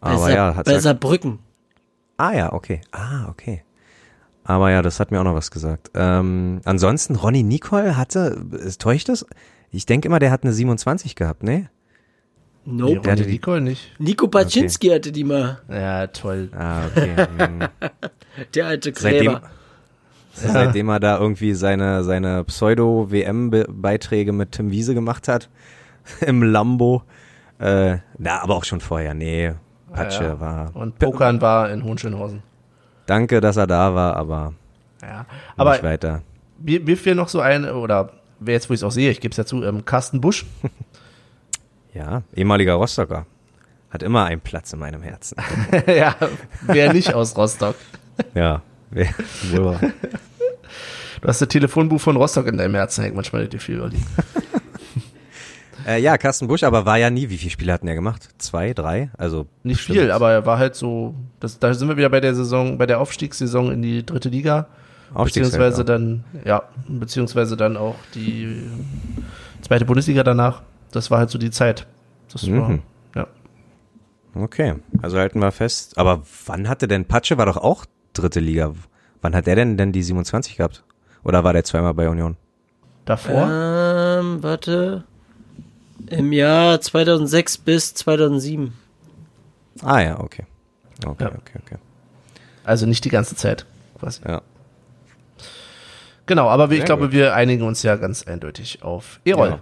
Bei, 0.00 0.10
Aber 0.10 0.18
Sa 0.18 0.30
ja, 0.30 0.54
hat 0.54 0.66
bei 0.66 0.78
Saarbrücken. 0.78 1.40
Ah 2.16 2.32
ja, 2.32 2.52
okay. 2.52 2.80
Ah, 2.92 3.28
okay. 3.28 3.62
Aber 4.44 4.70
ja, 4.70 4.82
das 4.82 5.00
hat 5.00 5.10
mir 5.10 5.20
auch 5.20 5.24
noch 5.24 5.34
was 5.34 5.50
gesagt. 5.50 5.90
Ähm, 5.94 6.60
ansonsten, 6.64 7.16
Ronny 7.16 7.42
Nicole 7.42 7.96
hatte, 7.96 8.44
es 8.64 8.78
täuscht 8.78 9.08
das? 9.08 9.26
Ich 9.70 9.86
denke 9.86 10.06
immer, 10.06 10.18
der 10.18 10.30
hat 10.30 10.44
eine 10.44 10.52
27 10.52 11.16
gehabt, 11.16 11.42
ne? 11.42 11.70
Nope. 12.64 13.00
Nee, 13.00 13.10
Ronny 13.10 13.26
Nicole 13.26 13.60
nicht. 13.60 13.92
Nico 13.98 14.28
Paczynski 14.28 14.88
hatte 14.88 15.10
die 15.10 15.24
mal. 15.24 15.62
Ja, 15.68 16.06
toll. 16.08 16.50
Ah, 16.56 16.82
okay. 16.86 17.16
Der 18.54 18.66
alte 18.66 18.92
Seitdem, 18.94 19.32
Gräber. 19.34 19.42
seitdem 20.32 20.88
er 20.88 21.00
da 21.00 21.18
irgendwie 21.18 21.54
seine, 21.54 22.04
seine 22.04 22.44
Pseudo-WM-Beiträge 22.44 24.32
mit 24.32 24.52
Tim 24.52 24.70
Wiese 24.70 24.94
gemacht 24.94 25.28
hat, 25.28 25.48
im 26.20 26.42
Lambo. 26.42 27.02
Äh, 27.58 27.98
na, 28.18 28.40
aber 28.42 28.56
auch 28.56 28.64
schon 28.64 28.80
vorher, 28.80 29.14
nee. 29.14 29.52
Patsche 29.92 30.24
Ja. 30.24 30.40
war. 30.40 30.74
Und 30.74 30.98
Pokern 30.98 31.40
war 31.40 31.70
in 31.70 31.84
Hohenschönhausen. 31.84 32.42
Danke, 33.06 33.40
dass 33.40 33.56
er 33.56 33.66
da 33.66 33.94
war, 33.94 34.16
aber, 34.16 34.54
Ja. 35.02 35.08
aber 35.18 35.26
Aber 35.56 35.72
nicht 35.72 35.82
weiter. 35.82 36.22
mir, 36.58 36.80
mir 36.80 36.96
fehlt 36.96 37.16
noch 37.16 37.28
so 37.28 37.40
ein, 37.40 37.68
oder 37.68 38.10
wer 38.40 38.54
jetzt, 38.54 38.70
wo 38.70 38.74
ich 38.74 38.80
es 38.80 38.84
auch 38.84 38.90
sehe, 38.90 39.10
ich 39.10 39.20
gebe 39.20 39.32
es 39.32 39.36
ja 39.36 39.44
zu, 39.44 39.62
ähm, 39.64 39.84
Carsten 39.84 40.20
Busch. 40.20 40.46
Ja, 41.94 42.22
ehemaliger 42.34 42.72
Rostocker. 42.72 43.26
Hat 43.90 44.02
immer 44.02 44.24
einen 44.24 44.40
Platz 44.40 44.72
in 44.72 44.78
meinem 44.78 45.02
Herzen. 45.02 45.36
ja, 45.86 46.14
wer 46.62 46.94
nicht 46.94 47.12
aus 47.12 47.36
Rostock. 47.36 47.74
ja, 48.34 48.62
wohl. 48.90 49.78
Du 51.20 51.28
hast 51.28 51.40
das 51.40 51.48
Telefonbuch 51.48 52.00
von 52.00 52.16
Rostock 52.16 52.46
in 52.46 52.56
deinem 52.58 52.74
Herzen, 52.74 53.02
hängt 53.04 53.14
manchmal 53.16 53.44
nicht 53.44 53.62
viel, 53.62 53.80
Olli. 53.80 53.98
Äh, 55.84 56.00
ja, 56.00 56.16
Carsten 56.16 56.46
Busch, 56.46 56.62
aber 56.62 56.86
war 56.86 56.96
ja 56.98 57.10
nie. 57.10 57.28
Wie 57.28 57.36
viele 57.38 57.50
Spiele 57.50 57.72
hat 57.72 57.82
denn 57.82 57.88
er 57.88 57.96
gemacht? 57.96 58.28
Zwei, 58.38 58.72
drei? 58.72 59.10
Also 59.18 59.46
Nicht 59.64 59.78
bestimmt. 59.78 59.98
viel, 59.98 60.10
aber 60.12 60.30
er 60.30 60.46
war 60.46 60.58
halt 60.58 60.76
so, 60.76 61.16
das, 61.40 61.58
da 61.58 61.74
sind 61.74 61.88
wir 61.88 61.96
wieder 61.96 62.08
bei 62.08 62.20
der 62.20 62.36
Saison, 62.36 62.78
bei 62.78 62.86
der 62.86 63.00
Aufstiegssaison 63.00 63.72
in 63.72 63.82
die 63.82 64.06
dritte 64.06 64.28
Liga. 64.28 64.68
Beziehungsweise 65.12 65.84
dann, 65.84 66.22
ja, 66.44 66.62
beziehungsweise 66.86 67.56
dann 67.56 67.76
auch 67.76 67.96
die 68.14 68.62
zweite 69.60 69.84
Bundesliga 69.84 70.22
danach. 70.22 70.62
Das 70.92 71.10
war 71.10 71.18
halt 71.18 71.30
so 71.30 71.38
die 71.38 71.50
Zeit. 71.50 71.88
Das 72.32 72.48
war, 72.48 72.68
Mhm. 72.68 72.82
ja. 73.16 73.26
Okay, 74.36 74.74
also 75.02 75.18
halten 75.18 75.40
wir 75.40 75.50
fest. 75.50 75.98
Aber 75.98 76.22
wann 76.46 76.68
hatte 76.68 76.86
denn 76.86 77.06
Patsche 77.06 77.38
war 77.38 77.46
doch 77.46 77.56
auch 77.56 77.84
dritte 78.12 78.40
Liga? 78.40 78.72
Wann 79.20 79.34
hat 79.34 79.46
der 79.46 79.56
denn 79.56 79.76
denn 79.76 79.92
die 79.92 80.02
27 80.02 80.56
gehabt? 80.56 80.84
Oder 81.24 81.44
war 81.44 81.52
der 81.52 81.64
zweimal 81.64 81.94
bei 81.94 82.08
Union? 82.08 82.36
Davor? 83.04 83.48
Ähm, 83.50 84.42
warte. 84.42 85.04
Im 86.08 86.32
Jahr 86.32 86.80
2006 86.80 87.58
bis 87.58 87.94
2007. 87.94 88.72
Ah 89.82 90.00
ja, 90.00 90.20
okay. 90.20 90.44
Okay, 91.04 91.24
Ja. 91.24 91.28
okay, 91.30 91.58
okay. 91.64 91.76
Also 92.64 92.86
nicht 92.86 93.04
die 93.04 93.08
ganze 93.08 93.34
Zeit, 93.36 93.66
quasi. 93.98 94.20
Ja. 94.26 94.42
Genau, 96.26 96.48
aber 96.48 96.70
wir, 96.70 96.76
ich 96.76 96.80
Sehr 96.82 96.86
glaube, 96.86 97.04
gut. 97.04 97.12
wir 97.12 97.34
einigen 97.34 97.62
uns 97.64 97.82
ja 97.82 97.96
ganz 97.96 98.24
eindeutig 98.26 98.82
auf 98.82 99.20
Erol. 99.24 99.48
Ja. 99.48 99.58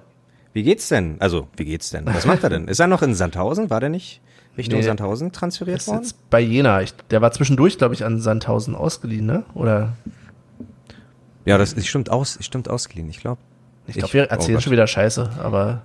Wie 0.52 0.62
geht's 0.62 0.88
denn? 0.88 1.16
Also, 1.20 1.48
wie 1.56 1.64
geht's 1.64 1.90
denn? 1.90 2.06
Was 2.06 2.26
macht 2.26 2.42
er 2.42 2.50
denn? 2.50 2.68
Ist 2.68 2.80
er 2.80 2.86
noch 2.88 3.02
in 3.02 3.14
Sandhausen? 3.14 3.70
War 3.70 3.80
der 3.80 3.88
nicht 3.88 4.20
Richtung 4.56 4.80
Nee. 4.80 4.84
Sandhausen 4.84 5.32
transferiert 5.32 5.86
worden? 5.86 6.02
jetzt 6.02 6.30
bei 6.30 6.40
Jena. 6.40 6.82
Ich, 6.82 6.94
der 7.10 7.20
war 7.22 7.32
zwischendurch, 7.32 7.78
glaube 7.78 7.94
ich, 7.94 8.04
an 8.04 8.20
Sandhausen 8.20 8.74
ausgeliehen, 8.74 9.26
ne? 9.26 9.44
Oder 9.54 9.94
Ja, 11.44 11.56
das 11.58 11.72
ist, 11.72 11.86
stimmt 11.86 12.10
aus, 12.10 12.38
stimmt 12.40 12.68
ausgeliehen, 12.68 13.08
ich 13.08 13.20
glaube. 13.20 13.40
ich 13.86 13.96
glaube, 13.96 14.12
wir 14.12 14.22
oh 14.24 14.26
erzählen 14.32 14.54
Gott. 14.56 14.62
schon 14.64 14.72
wieder 14.72 14.86
Scheiße, 14.86 15.30
aber 15.42 15.82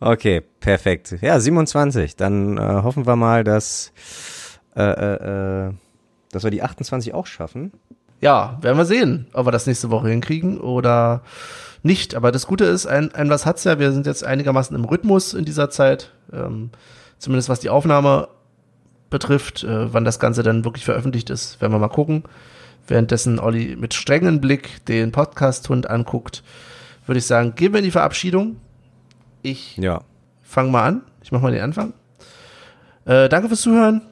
Okay, 0.00 0.42
perfekt. 0.60 1.16
Ja, 1.22 1.38
27. 1.40 2.16
Dann 2.16 2.58
äh, 2.58 2.60
hoffen 2.60 3.06
wir 3.06 3.16
mal, 3.16 3.42
dass, 3.44 3.92
äh, 4.76 4.82
äh, 4.82 5.66
äh, 5.68 5.72
dass 6.30 6.42
wir 6.44 6.50
die 6.50 6.62
28 6.62 7.14
auch 7.14 7.26
schaffen. 7.26 7.72
ja, 8.20 8.58
werden 8.60 8.76
wir 8.76 8.84
sehen, 8.84 9.28
ob 9.32 9.46
wir 9.46 9.52
das 9.52 9.66
nächste 9.66 9.90
Woche 9.90 10.08
hinkriegen 10.08 10.60
oder 10.60 11.22
nicht. 11.82 12.14
Aber 12.16 12.32
das 12.32 12.46
Gute 12.46 12.64
ist, 12.64 12.86
ein, 12.86 13.14
ein 13.14 13.30
was 13.30 13.46
hat's 13.46 13.64
ja, 13.64 13.78
wir 13.78 13.92
sind 13.92 14.04
jetzt 14.06 14.24
einigermaßen 14.24 14.76
im 14.76 14.84
Rhythmus 14.84 15.32
in 15.32 15.44
dieser 15.46 15.70
Zeit, 15.70 16.12
ähm, 16.32 16.70
zumindest 17.24 17.48
was 17.48 17.60
die 17.60 17.70
Aufnahme 17.70 18.28
betrifft, 19.10 19.64
äh, 19.64 19.92
wann 19.92 20.04
das 20.04 20.18
Ganze 20.20 20.42
dann 20.42 20.64
wirklich 20.64 20.84
veröffentlicht 20.84 21.30
ist, 21.30 21.60
werden 21.60 21.72
wir 21.72 21.78
mal 21.78 21.88
gucken. 21.88 22.24
Währenddessen 22.86 23.38
Olli 23.40 23.76
mit 23.76 23.94
strengem 23.94 24.40
Blick 24.40 24.84
den 24.86 25.10
Podcast-Hund 25.10 25.88
anguckt, 25.88 26.42
würde 27.06 27.18
ich 27.18 27.26
sagen, 27.26 27.54
gehen 27.54 27.72
wir 27.72 27.78
in 27.78 27.84
die 27.84 27.90
Verabschiedung. 27.90 28.56
Ich 29.42 29.76
Ja. 29.76 30.02
fange 30.42 30.70
mal 30.70 30.84
an. 30.86 31.02
Ich 31.22 31.32
mache 31.32 31.42
mal 31.42 31.52
den 31.52 31.62
Anfang. 31.62 31.92
Äh, 33.06 33.28
danke 33.28 33.48
fürs 33.48 33.62
Zuhören. 33.62 34.02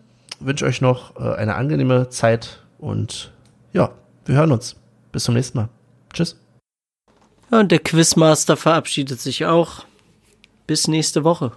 Wünsche 0.41 0.65
euch 0.65 0.81
noch 0.81 1.17
äh, 1.17 1.35
eine 1.37 1.55
angenehme 1.55 2.09
Zeit 2.09 2.63
und 2.79 3.33
ja, 3.73 3.91
wir 4.25 4.37
hören 4.37 4.53
uns. 4.53 4.77
Bis 5.13 5.25
zum 5.25 5.35
nächsten 5.35 5.59
Mal. 5.59 5.69
Tschüss. 6.13 6.39
Ja, 7.51 7.61
und 7.61 7.71
der 7.71 7.79
Quizmaster 7.81 8.57
verabschiedet 8.57 9.21
sich 9.21 9.45
auch. 9.45 9.85
Bis 10.67 10.89
nächste 10.89 11.25
Woche. 11.25 11.53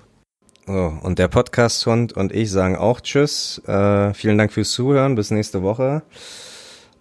So, 0.67 0.97
und 1.03 1.19
der 1.19 1.27
Podcast-Hund 1.27 2.13
und 2.13 2.31
ich 2.31 2.49
sagen 2.49 2.75
auch 2.75 2.99
Tschüss. 2.99 3.61
Äh, 3.67 4.15
vielen 4.15 4.39
Dank 4.39 4.51
fürs 4.51 4.71
Zuhören. 4.71 5.13
Bis 5.13 5.29
nächste 5.29 5.61
Woche. 5.61 6.01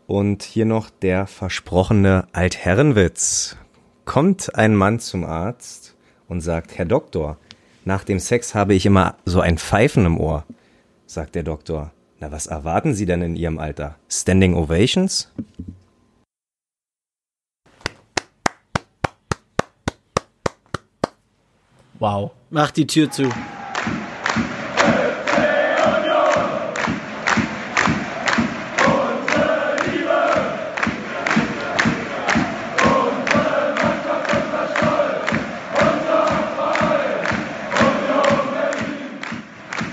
Und 0.06 0.42
hier 0.42 0.66
noch 0.66 0.90
der 0.90 1.26
versprochene 1.26 2.26
Altherrenwitz. 2.32 3.56
Kommt 4.04 4.54
ein 4.54 4.74
Mann 4.74 5.00
zum 5.00 5.24
Arzt 5.24 5.94
und 6.28 6.42
sagt, 6.42 6.76
Herr 6.76 6.84
Doktor, 6.84 7.38
nach 7.86 8.04
dem 8.04 8.18
Sex 8.18 8.54
habe 8.54 8.74
ich 8.74 8.84
immer 8.84 9.16
so 9.24 9.40
ein 9.40 9.56
Pfeifen 9.56 10.04
im 10.04 10.20
Ohr. 10.20 10.44
Sagt 11.06 11.34
der 11.34 11.42
Doktor, 11.42 11.90
na 12.20 12.30
was 12.30 12.46
erwarten 12.46 12.92
Sie 12.92 13.06
denn 13.06 13.22
in 13.22 13.34
Ihrem 13.34 13.58
Alter? 13.58 13.96
Standing 14.10 14.54
Ovations? 14.54 15.32
Wow. 21.98 22.32
Mach 22.50 22.70
die 22.70 22.86
Tür 22.86 23.10
zu. 23.10 23.22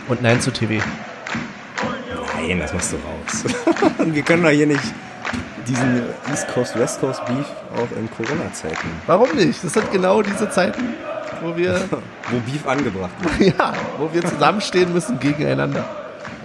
Und 0.08 0.22
nein 0.22 0.42
zu 0.42 0.52
TV. 0.52 0.84
Nein, 2.36 2.60
das 2.60 2.74
machst 2.74 2.92
du 2.92 2.98
raus. 2.98 3.46
Wir 4.14 4.24
können 4.24 4.44
doch 4.44 4.50
hier 4.50 4.68
nicht 4.68 4.82
diesen 5.66 6.04
East 6.30 6.48
Coast, 6.50 6.78
West 6.78 7.00
Coast 7.00 7.24
Beef 7.26 7.46
auch 7.76 7.98
in 7.98 8.10
Corona-Zeiten, 8.12 8.90
Warum 9.08 9.34
nicht? 9.36 9.64
Das 9.64 9.72
sind 9.74 9.90
genau 9.92 10.22
diese 10.22 10.50
Zeiten, 10.50 10.96
wo 11.42 11.56
wir, 11.56 11.74
wo 12.32 12.40
Beef 12.40 12.68
angebracht 12.68 13.12
wird. 13.40 13.56
ja, 13.60 13.74
wo 13.98 14.12
wir 14.14 14.24
zusammenstehen 14.24 14.94
müssen 14.94 15.20
gegeneinander. 15.20 15.84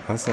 Achso. 0.09 0.33